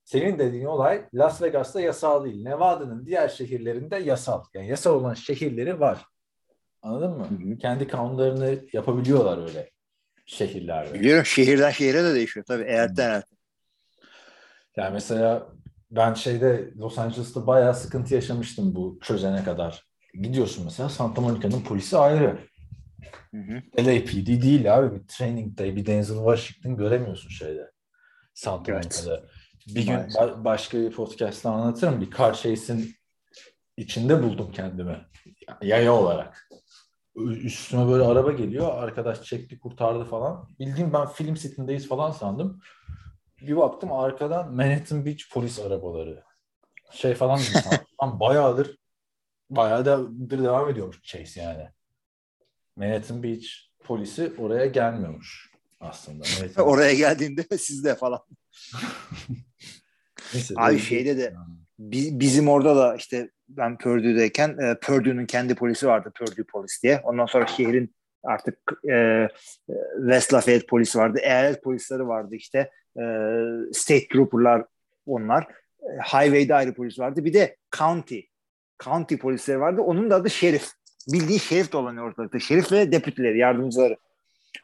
senin 0.05 0.39
dediğin 0.39 0.65
olay 0.65 1.09
Las 1.15 1.43
Vegas'ta 1.43 1.81
yasal 1.81 2.25
değil. 2.25 2.43
Nevada'nın 2.45 3.07
diğer 3.07 3.29
şehirlerinde 3.29 3.97
yasal. 3.97 4.45
Yani 4.55 4.69
yasal 4.69 4.95
olan 4.95 5.15
şehirleri 5.15 5.81
var. 5.81 6.05
Anladın 6.83 7.19
mı? 7.19 7.27
Hı 7.27 7.53
hı. 7.53 7.59
Kendi 7.59 7.89
kanunlarını 7.89 8.61
yapabiliyorlar 8.73 9.49
öyle 9.49 9.71
şehirlerde. 10.27 10.95
Biliyorum 10.95 11.27
şehirden 11.27 11.71
şehire 11.71 12.05
de 12.05 12.15
değişiyor 12.15 12.47
tabii. 12.47 12.65
Eyaletten 12.65 13.09
eyalete. 13.09 13.37
Yani 14.77 14.93
mesela 14.93 15.49
ben 15.91 16.15
şeyde 16.15 16.71
Los 16.77 16.99
Angeles'ta 16.99 17.47
bayağı 17.47 17.75
sıkıntı 17.75 18.15
yaşamıştım 18.15 18.75
bu 18.75 18.99
çözene 19.03 19.45
kadar. 19.45 19.92
Gidiyorsun 20.15 20.65
mesela 20.65 20.89
Santa 20.89 21.21
Monica'nın 21.21 21.61
polisi 21.61 21.99
ayrı. 21.99 22.39
Hı 23.31 23.37
hı. 23.37 23.63
LAPD 23.79 24.27
değil 24.43 24.79
abi. 24.79 24.97
Bir 24.97 25.09
training 25.09 25.59
day, 25.59 25.77
bir 25.77 25.87
Denzel 25.87 26.17
Washington 26.17 26.77
göremiyorsun 26.77 27.29
şeyde. 27.29 27.71
Santa 28.35 28.73
Evet. 28.73 28.85
Monica'da. 28.85 29.27
Bir 29.67 29.87
gün 29.87 29.95
ba- 29.95 30.45
başka 30.45 30.79
bir 30.79 30.91
podcast'ta 30.91 31.51
anlatırım. 31.51 32.01
Bir 32.01 32.11
car 32.11 32.35
chase'in 32.35 32.95
içinde 33.77 34.23
buldum 34.23 34.53
kendimi. 34.53 35.07
Yaya 35.63 35.93
olarak. 35.95 36.49
Üstüme 37.17 37.89
böyle 37.89 38.05
araba 38.05 38.33
geliyor. 38.33 38.83
Arkadaş 38.83 39.23
çekti 39.23 39.59
kurtardı 39.59 40.05
falan. 40.05 40.49
Bildiğim 40.59 40.93
ben 40.93 41.07
film 41.07 41.37
setindeyiz 41.37 41.89
falan 41.89 42.11
sandım. 42.11 42.61
Bir 43.41 43.57
baktım 43.57 43.93
arkadan 43.93 44.55
Manhattan 44.55 45.07
Beach 45.07 45.23
polis 45.33 45.59
arabaları. 45.61 46.23
Şey 46.93 47.15
falan 47.15 47.39
dedim. 47.39 47.81
Bayağıdır 48.21 48.82
bayağı 49.57 49.85
da 49.85 50.01
devam 50.31 50.71
ediyormuş 50.71 51.03
chase 51.03 51.41
yani. 51.41 51.69
Manhattan 52.77 53.23
Beach 53.23 53.47
polisi 53.85 54.33
oraya 54.39 54.67
gelmiyormuş 54.67 55.51
aslında. 55.81 56.25
Manhattan- 56.25 56.63
Oraya 56.63 56.95
geldiğinde 56.95 57.59
sizde 57.59 57.95
falan. 57.95 58.21
Neyse, 60.35 60.55
Abi 60.57 60.71
öyle- 60.73 60.83
şeyde 60.83 61.19
de 61.19 61.35
Bi- 61.79 62.21
bizim 62.21 62.49
orada 62.49 62.77
da 62.77 62.97
işte 62.97 63.31
ben 63.49 63.79
Purdue'deyken 63.79 64.59
e, 64.59 64.75
Purdue'nun 64.83 65.27
kendi 65.27 65.55
polisi 65.55 65.87
vardı 65.87 66.13
Purdue 66.19 66.45
polis 66.53 66.83
diye. 66.83 67.01
Ondan 67.05 67.27
sonra 67.27 67.47
şehrin 67.47 67.95
artık 68.25 68.59
e, 68.89 68.95
e, 68.95 69.29
West 70.01 70.35
Lafayette 70.35 70.67
polisi 70.67 70.99
vardı. 70.99 71.19
Eyalet 71.23 71.63
polisleri 71.65 72.07
vardı 72.09 72.35
işte. 72.35 72.59
E, 72.97 73.03
State 73.73 74.09
Trooper'lar 74.09 74.65
onlar. 75.07 75.43
E, 75.83 75.89
Highway'de 76.03 76.55
ayrı 76.55 76.75
polis 76.75 76.99
vardı. 76.99 77.25
Bir 77.25 77.35
de 77.35 77.57
County. 77.79 78.21
County 78.85 79.17
polisleri 79.17 79.61
vardı. 79.61 79.81
Onun 79.81 80.11
da 80.11 80.17
adı 80.17 80.31
şerif. 80.31 80.71
Bildiğin 81.13 81.39
şerif 81.41 81.73
dolanıyor 81.73 82.07
ortalıkta. 82.09 82.39
Şerif 82.39 82.73
ve 82.73 82.93
deputileri, 82.93 83.39
yardımcıları. 83.39 83.97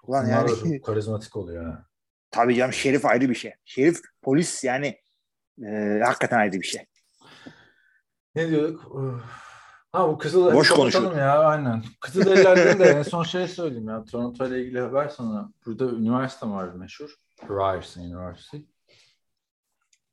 Ulan 0.07 0.27
Bunlar 0.27 0.49
yani 0.49 0.82
karizmatik 0.86 1.36
oluyor. 1.36 1.65
ha. 1.66 1.86
tabii 2.31 2.55
canım 2.55 2.73
şerif 2.73 3.05
ayrı 3.05 3.28
bir 3.31 3.35
şey. 3.35 3.53
Şerif 3.65 4.01
polis 4.23 4.65
yani 4.65 4.99
e, 5.66 6.01
hakikaten 6.05 6.39
ayrı 6.39 6.53
bir 6.53 6.66
şey. 6.66 6.85
Ne 8.35 8.49
diyorduk? 8.51 8.93
Ha 9.93 10.09
bu 10.09 10.19
Kızıl 10.19 10.53
Boş 10.55 10.70
konuşuyor. 10.70 11.16
ya 11.16 11.39
aynen. 11.39 11.85
Kızılderililerden 12.01 12.78
de 12.78 12.85
en 12.85 13.03
son 13.03 13.23
şey 13.23 13.49
söyleyeyim 13.49 13.89
ya. 13.89 14.05
Toronto 14.05 14.47
ile 14.47 14.62
ilgili 14.62 14.81
haber 14.81 15.09
sana. 15.09 15.53
Burada 15.66 15.85
üniversite 15.90 16.47
var 16.47 16.69
meşhur. 16.69 17.15
Ryerson 17.43 18.03
University. 18.03 18.57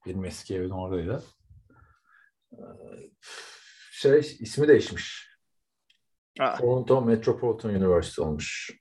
Benim 0.06 0.26
eski 0.26 0.56
evim 0.56 0.72
oradaydı. 0.72 1.24
Ee, 2.54 2.58
Şey, 3.96 4.38
ismi 4.40 4.68
değişmiş. 4.68 5.30
Aa. 6.40 6.58
Toronto 6.58 7.02
Metropolitan 7.02 7.72
University 7.72 8.22
olmuş. 8.22 8.72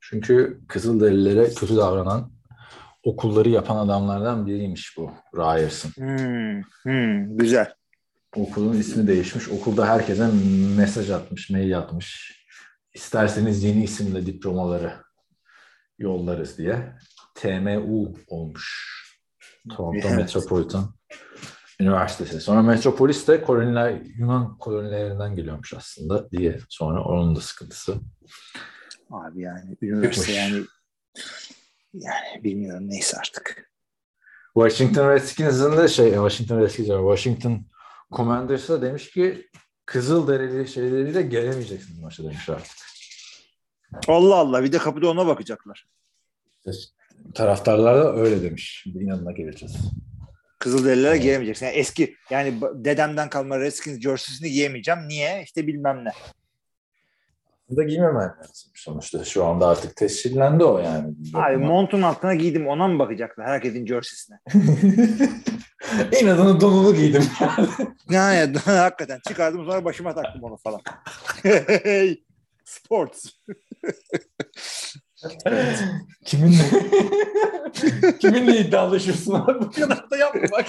Çünkü 0.00 0.60
Kızılderililere 0.68 1.54
kötü 1.54 1.76
davranan 1.76 2.32
okulları 3.02 3.48
yapan 3.48 3.76
adamlardan 3.76 4.46
biriymiş 4.46 4.96
bu 4.96 5.12
Ryerson. 5.34 5.90
Hmm, 5.90 6.62
hmm, 6.82 7.36
güzel. 7.36 7.74
Okulun 8.36 8.72
ismi 8.72 9.06
değişmiş. 9.06 9.48
Okulda 9.48 9.88
herkese 9.88 10.30
mesaj 10.76 11.10
atmış, 11.10 11.50
mail 11.50 11.78
atmış. 11.78 12.40
İsterseniz 12.94 13.64
yeni 13.64 13.84
isimle 13.84 14.26
diplomaları 14.26 14.92
yollarız 15.98 16.58
diye. 16.58 16.94
TMU 17.34 18.14
olmuş. 18.26 18.96
Toronto 19.76 20.08
Evet. 20.08 20.16
Metropolitan 20.16 20.94
Üniversitesi. 21.80 22.40
Sonra 22.40 22.62
Metropolis 22.62 23.28
de 23.28 23.42
koloniler, 23.42 24.00
Yunan 24.18 24.58
kolonilerinden 24.58 25.36
geliyormuş 25.36 25.74
aslında 25.74 26.30
diye. 26.30 26.58
Sonra 26.68 27.04
onun 27.04 27.36
da 27.36 27.40
sıkıntısı. 27.40 27.96
Abi 29.10 29.42
yani 29.42 29.76
üniversite 29.82 30.32
yani 30.32 30.64
yani 31.94 32.44
bilmiyorum 32.44 32.88
neyse 32.88 33.16
artık. 33.18 33.70
Washington 34.54 35.10
Redskins'in 35.10 35.76
de 35.76 35.88
şey, 35.88 36.10
Washington 36.10 36.60
Redskins, 36.60 36.86
Washington 36.86 37.66
Commanders 38.12 38.68
da 38.68 38.82
demiş 38.82 39.10
ki 39.10 39.50
Kızılderili 39.86 40.68
şeyleriyle 40.68 41.22
gelemeyeceksiniz 41.22 41.98
maça 41.98 42.24
demiş 42.24 42.48
artık. 42.48 42.76
Allah 44.08 44.36
Allah 44.36 44.64
bir 44.64 44.72
de 44.72 44.78
kapıda 44.78 45.10
ona 45.10 45.26
bakacaklar. 45.26 45.86
Taraftarlar 47.34 48.04
da 48.04 48.14
öyle 48.14 48.42
demiş. 48.42 48.84
Bir 48.86 49.00
inanına 49.00 49.32
geleceğiz. 49.32 49.76
Kızılderililere 50.60 51.18
giyemeyeceksin. 51.18 51.66
Yani 51.66 51.76
eski 51.76 52.16
yani 52.30 52.54
dedemden 52.74 53.30
kalma 53.30 53.58
Redskins 53.60 54.00
jersey'sini 54.00 54.50
giyemeyeceğim. 54.50 55.08
Niye? 55.08 55.42
İşte 55.42 55.66
bilmem 55.66 56.04
ne. 56.04 56.10
da 57.76 57.82
giymemen 57.82 58.28
lazım. 58.38 58.70
Sonuçta 58.74 59.24
şu 59.24 59.44
anda 59.44 59.68
artık 59.68 59.96
tescillendi 59.96 60.64
o 60.64 60.78
yani. 60.78 61.14
Abi 61.34 61.56
montun 61.56 62.02
altına 62.02 62.34
giydim 62.34 62.68
ona 62.68 62.88
mı 62.88 62.98
bakacaklar 62.98 63.46
herkesin 63.46 63.86
jersey'sine? 63.86 64.38
İnadına 66.20 66.60
donunu 66.60 66.94
giydim. 66.94 67.24
Yani 68.10 68.58
hakikaten 68.64 69.20
çıkardım 69.28 69.64
sonra 69.64 69.84
başıma 69.84 70.14
taktım 70.14 70.42
onu 70.42 70.56
falan. 70.56 70.80
Sports. 72.64 73.26
Kiminle 76.24 76.62
kiminle 78.20 78.58
iddialaşıyorsun 78.58 79.34
abi? 79.34 79.60
Bu 79.60 79.70
kadar 79.70 80.10
da 80.10 80.16
yapma 80.16 80.42
bak. 80.52 80.66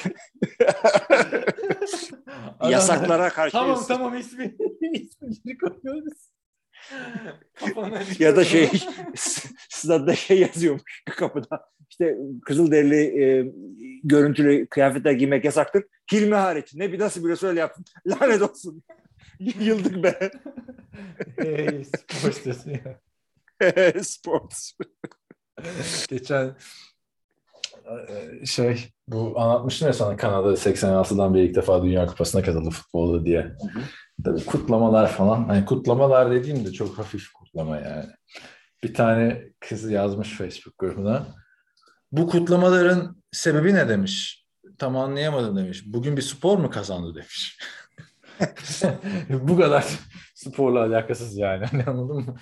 Yasaklara 2.72 3.30
karşı. 3.30 3.52
Tamam 3.52 3.84
tamam 3.88 4.18
ismi 4.18 4.56
ismini 4.82 5.58
koyuyoruz. 5.58 6.32
Kafana 7.54 8.02
Ya 8.20 8.36
da 8.36 8.44
şey 8.44 8.70
statta 9.70 10.16
şey 10.16 10.40
yazıyormuş 10.40 11.04
kapıda. 11.18 11.66
İşte 11.90 12.18
Kızılderili 12.46 13.24
e, 13.24 13.52
görüntülü 14.04 14.68
kıyafetler 14.68 15.12
giymek 15.12 15.46
yasaktır. 15.46 15.84
Hilmi 16.12 16.36
hariç. 16.36 16.74
Ne 16.76 16.92
bir 16.92 17.00
nasıl 17.00 17.22
biliyorsa 17.22 17.48
öyle 17.48 17.60
yaptın. 17.60 17.86
Lanet 18.08 18.42
olsun. 18.42 18.84
Yıldık 19.40 20.04
be. 20.04 20.32
Hey, 21.38 21.84
spor 21.86 22.32
sitesi 22.32 22.70
ya. 22.70 23.00
Sports. 24.04 24.72
Geçen 26.10 26.56
e, 28.42 28.46
şey 28.46 28.90
bu 29.08 29.40
anlatmıştım 29.40 29.88
ya 29.88 29.94
sana 29.94 30.18
Kanada 30.18 30.54
86'dan 30.54 31.34
beri 31.34 31.46
ilk 31.46 31.56
defa 31.56 31.84
Dünya 31.84 32.06
Kupası'na 32.06 32.44
katıldı 32.44 32.70
futbolda 32.70 33.26
diye. 33.26 33.56
Tabii 34.26 34.46
kutlamalar 34.46 35.08
falan. 35.08 35.44
Hani 35.44 35.66
kutlamalar 35.66 36.32
dediğim 36.32 36.66
de 36.66 36.72
çok 36.72 36.98
hafif 36.98 37.34
kutlama 37.34 37.78
yani. 37.78 38.06
Bir 38.84 38.94
tane 38.94 39.44
kız 39.60 39.92
yazmış 39.92 40.30
Facebook 40.38 40.78
grubuna. 40.78 41.28
Bu 42.12 42.28
kutlamaların 42.28 43.24
sebebi 43.32 43.74
ne 43.74 43.90
demiş. 43.90 44.46
Tam 44.78 44.98
anlayamadım 44.98 45.58
demiş. 45.58 45.84
Bugün 45.86 46.18
bir 46.18 46.22
spor 46.22 46.58
mu 46.58 46.70
kazandı 46.70 47.16
demiş. 47.16 47.60
Bu 49.30 49.58
kadar 49.58 49.86
sporla 50.36 50.80
alakasız 50.80 51.38
yani. 51.38 51.66
Hani 51.66 51.84
anladın 51.84 52.16
mı? 52.16 52.36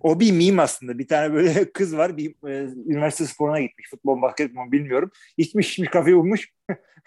O 0.00 0.20
bir 0.20 0.32
meme 0.32 0.62
aslında. 0.62 0.98
Bir 0.98 1.08
tane 1.08 1.34
böyle 1.34 1.70
kız 1.72 1.96
var. 1.96 2.16
Bir 2.16 2.30
e, 2.48 2.64
üniversite 2.86 3.26
sporuna 3.26 3.60
gitmiş. 3.60 3.90
Futbol, 3.90 4.22
basketbol 4.22 4.72
bilmiyorum. 4.72 5.10
İçmiş 5.36 5.72
içmiş 5.72 5.88
kafayı 5.90 6.16
bulmuş. 6.16 6.52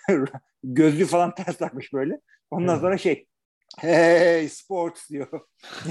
Gözlüğü 0.64 1.06
falan 1.06 1.36
ters 1.36 1.58
takmış 1.58 1.94
böyle. 1.94 2.20
Ondan 2.52 2.80
sonra 2.80 2.98
şey 2.98 3.26
Hey 3.78 4.50
sports 4.50 5.10
diyor. 5.10 5.28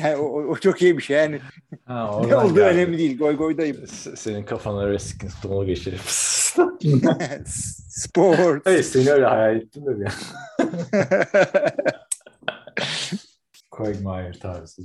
Yani 0.02 0.16
o, 0.16 0.42
o- 0.48 0.56
çok 0.58 0.82
iyi 0.82 0.98
bir 0.98 1.02
şey. 1.02 1.16
Yani 1.16 1.40
Ha, 1.84 2.20
ne 2.26 2.36
olduğu 2.36 2.54
geldi. 2.54 2.60
önemli 2.60 2.98
değil. 2.98 3.18
Goy 3.18 3.36
goydayım. 3.36 3.86
S- 3.86 4.16
Senin 4.16 4.42
kafana 4.44 4.88
Redskins 4.90 5.40
toну 5.40 5.66
geçirip 5.66 6.00
sports. 7.46 8.60
Hayır 8.64 8.82
seni 8.82 9.10
öyle 9.10 9.24
hayal 9.26 9.56
ettim 9.56 9.84
de 9.86 10.04
ya. 10.04 10.12
Quagmire 13.70 14.32
tarzı. 14.38 14.82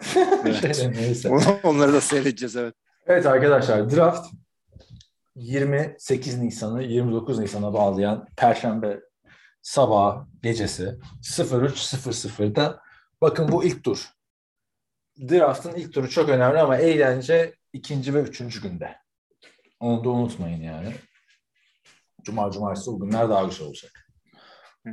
bir 0.44 0.74
şey. 0.74 0.90
Neyse. 0.92 1.30
Onları 1.62 1.92
da 1.92 2.00
seyredeceğiz 2.00 2.56
evet. 2.56 2.74
Evet 3.06 3.26
arkadaşlar 3.26 3.90
draft 3.90 4.26
28 5.34 6.38
Nisan'ı 6.38 6.82
29 6.82 7.38
Nisan'a 7.38 7.72
bağlayan 7.72 8.26
Perşembe 8.36 9.00
sabah 9.62 10.26
gecesi 10.42 10.98
03.00'da 11.22 12.80
bakın 13.20 13.52
bu 13.52 13.64
ilk 13.64 13.84
tur. 13.84 14.08
Draft'ın 15.20 15.74
ilk 15.74 15.94
turu 15.94 16.10
çok 16.10 16.28
önemli 16.28 16.58
ama 16.58 16.76
eğlence 16.76 17.54
ikinci 17.72 18.14
ve 18.14 18.20
üçüncü 18.20 18.62
günde. 18.62 18.96
Onu 19.80 20.04
da 20.04 20.08
unutmayın 20.10 20.62
yani. 20.62 20.94
Cuma, 22.22 22.50
cumartesi 22.50 22.90
o 22.90 23.00
günler 23.00 23.28
daha 23.28 23.44
güzel 23.44 23.66
olacak. 23.66 24.06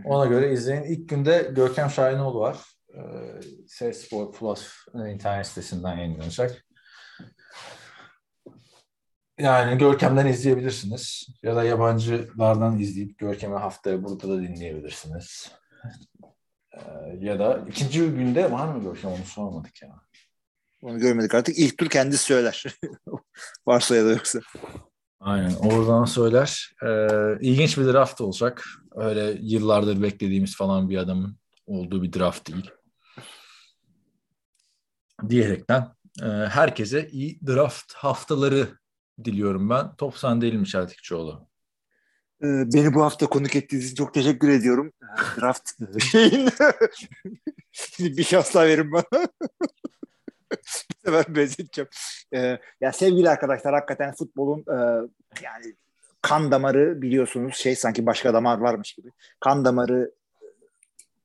Ona 0.06 0.26
göre 0.26 0.54
izleyin. 0.54 0.84
İlk 0.84 1.10
günde 1.10 1.52
Görkem 1.56 1.90
Şahinoğlu 1.90 2.40
var. 2.40 2.58
Ee, 2.94 3.42
S-Sport 3.68 4.40
Plus 4.40 4.88
internet 4.96 5.48
sitesinden 5.48 5.98
yayınlanacak. 5.98 6.66
Yani 9.40 9.78
Görkem'den 9.78 10.28
izleyebilirsiniz. 10.28 11.28
Ya 11.44 11.56
da 11.56 11.64
yabancılardan 11.64 12.80
izleyip 12.80 13.18
Görkem'i 13.18 13.58
haftaya 13.58 14.04
burada 14.04 14.30
da 14.30 14.42
dinleyebilirsiniz. 14.42 15.52
Ee, 16.74 16.80
ya 17.20 17.40
da 17.40 17.66
ikinci 17.70 18.00
günde 18.00 18.52
var 18.52 18.68
mı 18.68 18.84
Görkem 18.84 19.12
onu 19.12 19.26
sormadık 19.26 19.82
ya. 19.82 19.90
Onu 20.82 21.00
görmedik 21.00 21.36
artık. 21.36 21.58
İlk 21.58 21.78
tur 21.78 21.90
kendisi 21.90 22.24
söyler. 22.24 22.66
Varsa 23.68 23.96
ya 23.96 24.06
da 24.06 24.10
yoksa. 24.10 24.40
Aynen 25.20 25.54
oradan 25.56 26.06
söyler. 26.06 26.76
Ee, 26.86 27.08
ilginç 27.42 27.78
bir 27.78 27.86
draft 27.86 28.22
olacak. 28.22 28.66
Öyle 28.96 29.38
yıllardır 29.42 30.02
beklediğimiz 30.02 30.56
falan 30.56 30.90
bir 30.90 30.98
adamın 30.98 31.38
olduğu 31.66 32.04
bir 32.04 32.14
draft 32.14 32.52
değil. 32.52 32.72
Diyerekten 35.30 35.88
e, 36.22 36.26
herkese 36.28 37.08
iyi 37.10 37.40
draft 37.48 37.94
haftaları 37.94 38.68
diliyorum 39.24 39.70
ben. 39.70 39.96
Top 39.96 40.18
sen 40.18 40.42
değilim 40.42 40.64
Çeltikçioğlu. 40.64 41.48
Ee, 42.44 42.74
Beni 42.74 42.94
bu 42.94 43.04
hafta 43.04 43.28
konuk 43.28 43.56
ettiğiniz 43.56 43.86
için 43.86 43.96
çok 43.96 44.14
teşekkür 44.14 44.50
ediyorum. 44.50 44.94
Ee, 45.04 45.42
Draft 45.42 45.70
şeyin 46.12 46.50
bir 48.00 48.24
şans 48.24 48.56
daha 48.56 48.66
verin 48.66 48.92
bana. 48.92 49.28
bu 50.52 50.58
sefer 51.06 51.36
benzeteceğim. 51.36 51.90
Ee, 52.34 52.60
ya 52.82 52.92
sevgili 52.92 53.30
arkadaşlar 53.30 53.74
hakikaten 53.74 54.14
futbolun 54.14 54.60
e, 54.60 54.78
yani 55.44 55.76
kan 56.22 56.52
damarı 56.52 57.02
biliyorsunuz 57.02 57.56
şey 57.56 57.76
sanki 57.76 58.06
başka 58.06 58.34
damar 58.34 58.58
varmış 58.58 58.94
gibi. 58.94 59.10
Kan 59.40 59.66
damarı 59.66 60.12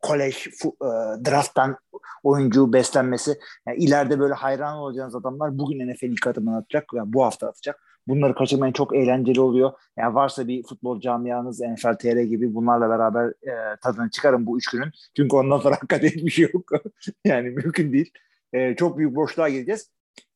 kolej 0.03 0.47
e, 0.47 0.87
drafttan 1.31 1.77
oyuncu 2.23 2.73
beslenmesi. 2.73 3.39
Yani 3.67 3.79
ileride 3.79 4.19
böyle 4.21 4.35
hayran 4.35 4.77
olacağınız 4.77 5.15
adamlar 5.15 5.59
bugün 5.59 5.93
NFL 5.93 6.05
ilk 6.05 6.27
adımını 6.27 6.57
atacak. 6.57 6.85
Yani 6.95 7.13
bu 7.13 7.25
hafta 7.25 7.49
atacak. 7.49 7.83
Bunları 8.09 8.35
kaçırmayın 8.35 8.73
çok 8.73 8.97
eğlenceli 8.97 9.41
oluyor. 9.41 9.73
Yani 9.97 10.15
varsa 10.15 10.49
bir 10.49 10.63
futbol 10.63 11.01
camianız 11.01 11.61
NFL 11.61 11.95
TR 11.95 12.21
gibi 12.21 12.55
bunlarla 12.55 12.89
beraber 12.89 13.29
e, 13.29 13.77
tadını 13.83 14.11
çıkarın 14.11 14.47
bu 14.47 14.59
üç 14.59 14.71
günün. 14.71 14.91
Çünkü 15.17 15.37
ondan 15.37 15.59
sonra 15.59 15.75
hakikaten 15.81 16.09
hiçbir 16.09 16.31
şey 16.31 16.51
yok. 16.53 16.71
yani 17.25 17.51
mümkün 17.51 17.93
değil. 17.93 18.13
E, 18.53 18.77
çok 18.77 18.99
büyük 18.99 19.17
boşluğa 19.17 19.49
gireceğiz. 19.49 19.91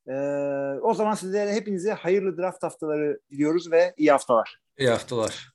E, 0.06 0.14
o 0.82 0.94
zaman 0.94 1.14
sizlere 1.14 1.52
hepinize 1.52 1.92
hayırlı 1.92 2.36
draft 2.36 2.62
haftaları 2.62 3.20
diliyoruz 3.30 3.72
ve 3.72 3.94
iyi 3.96 4.10
haftalar. 4.10 4.58
İyi 4.78 4.90
haftalar. 4.90 5.51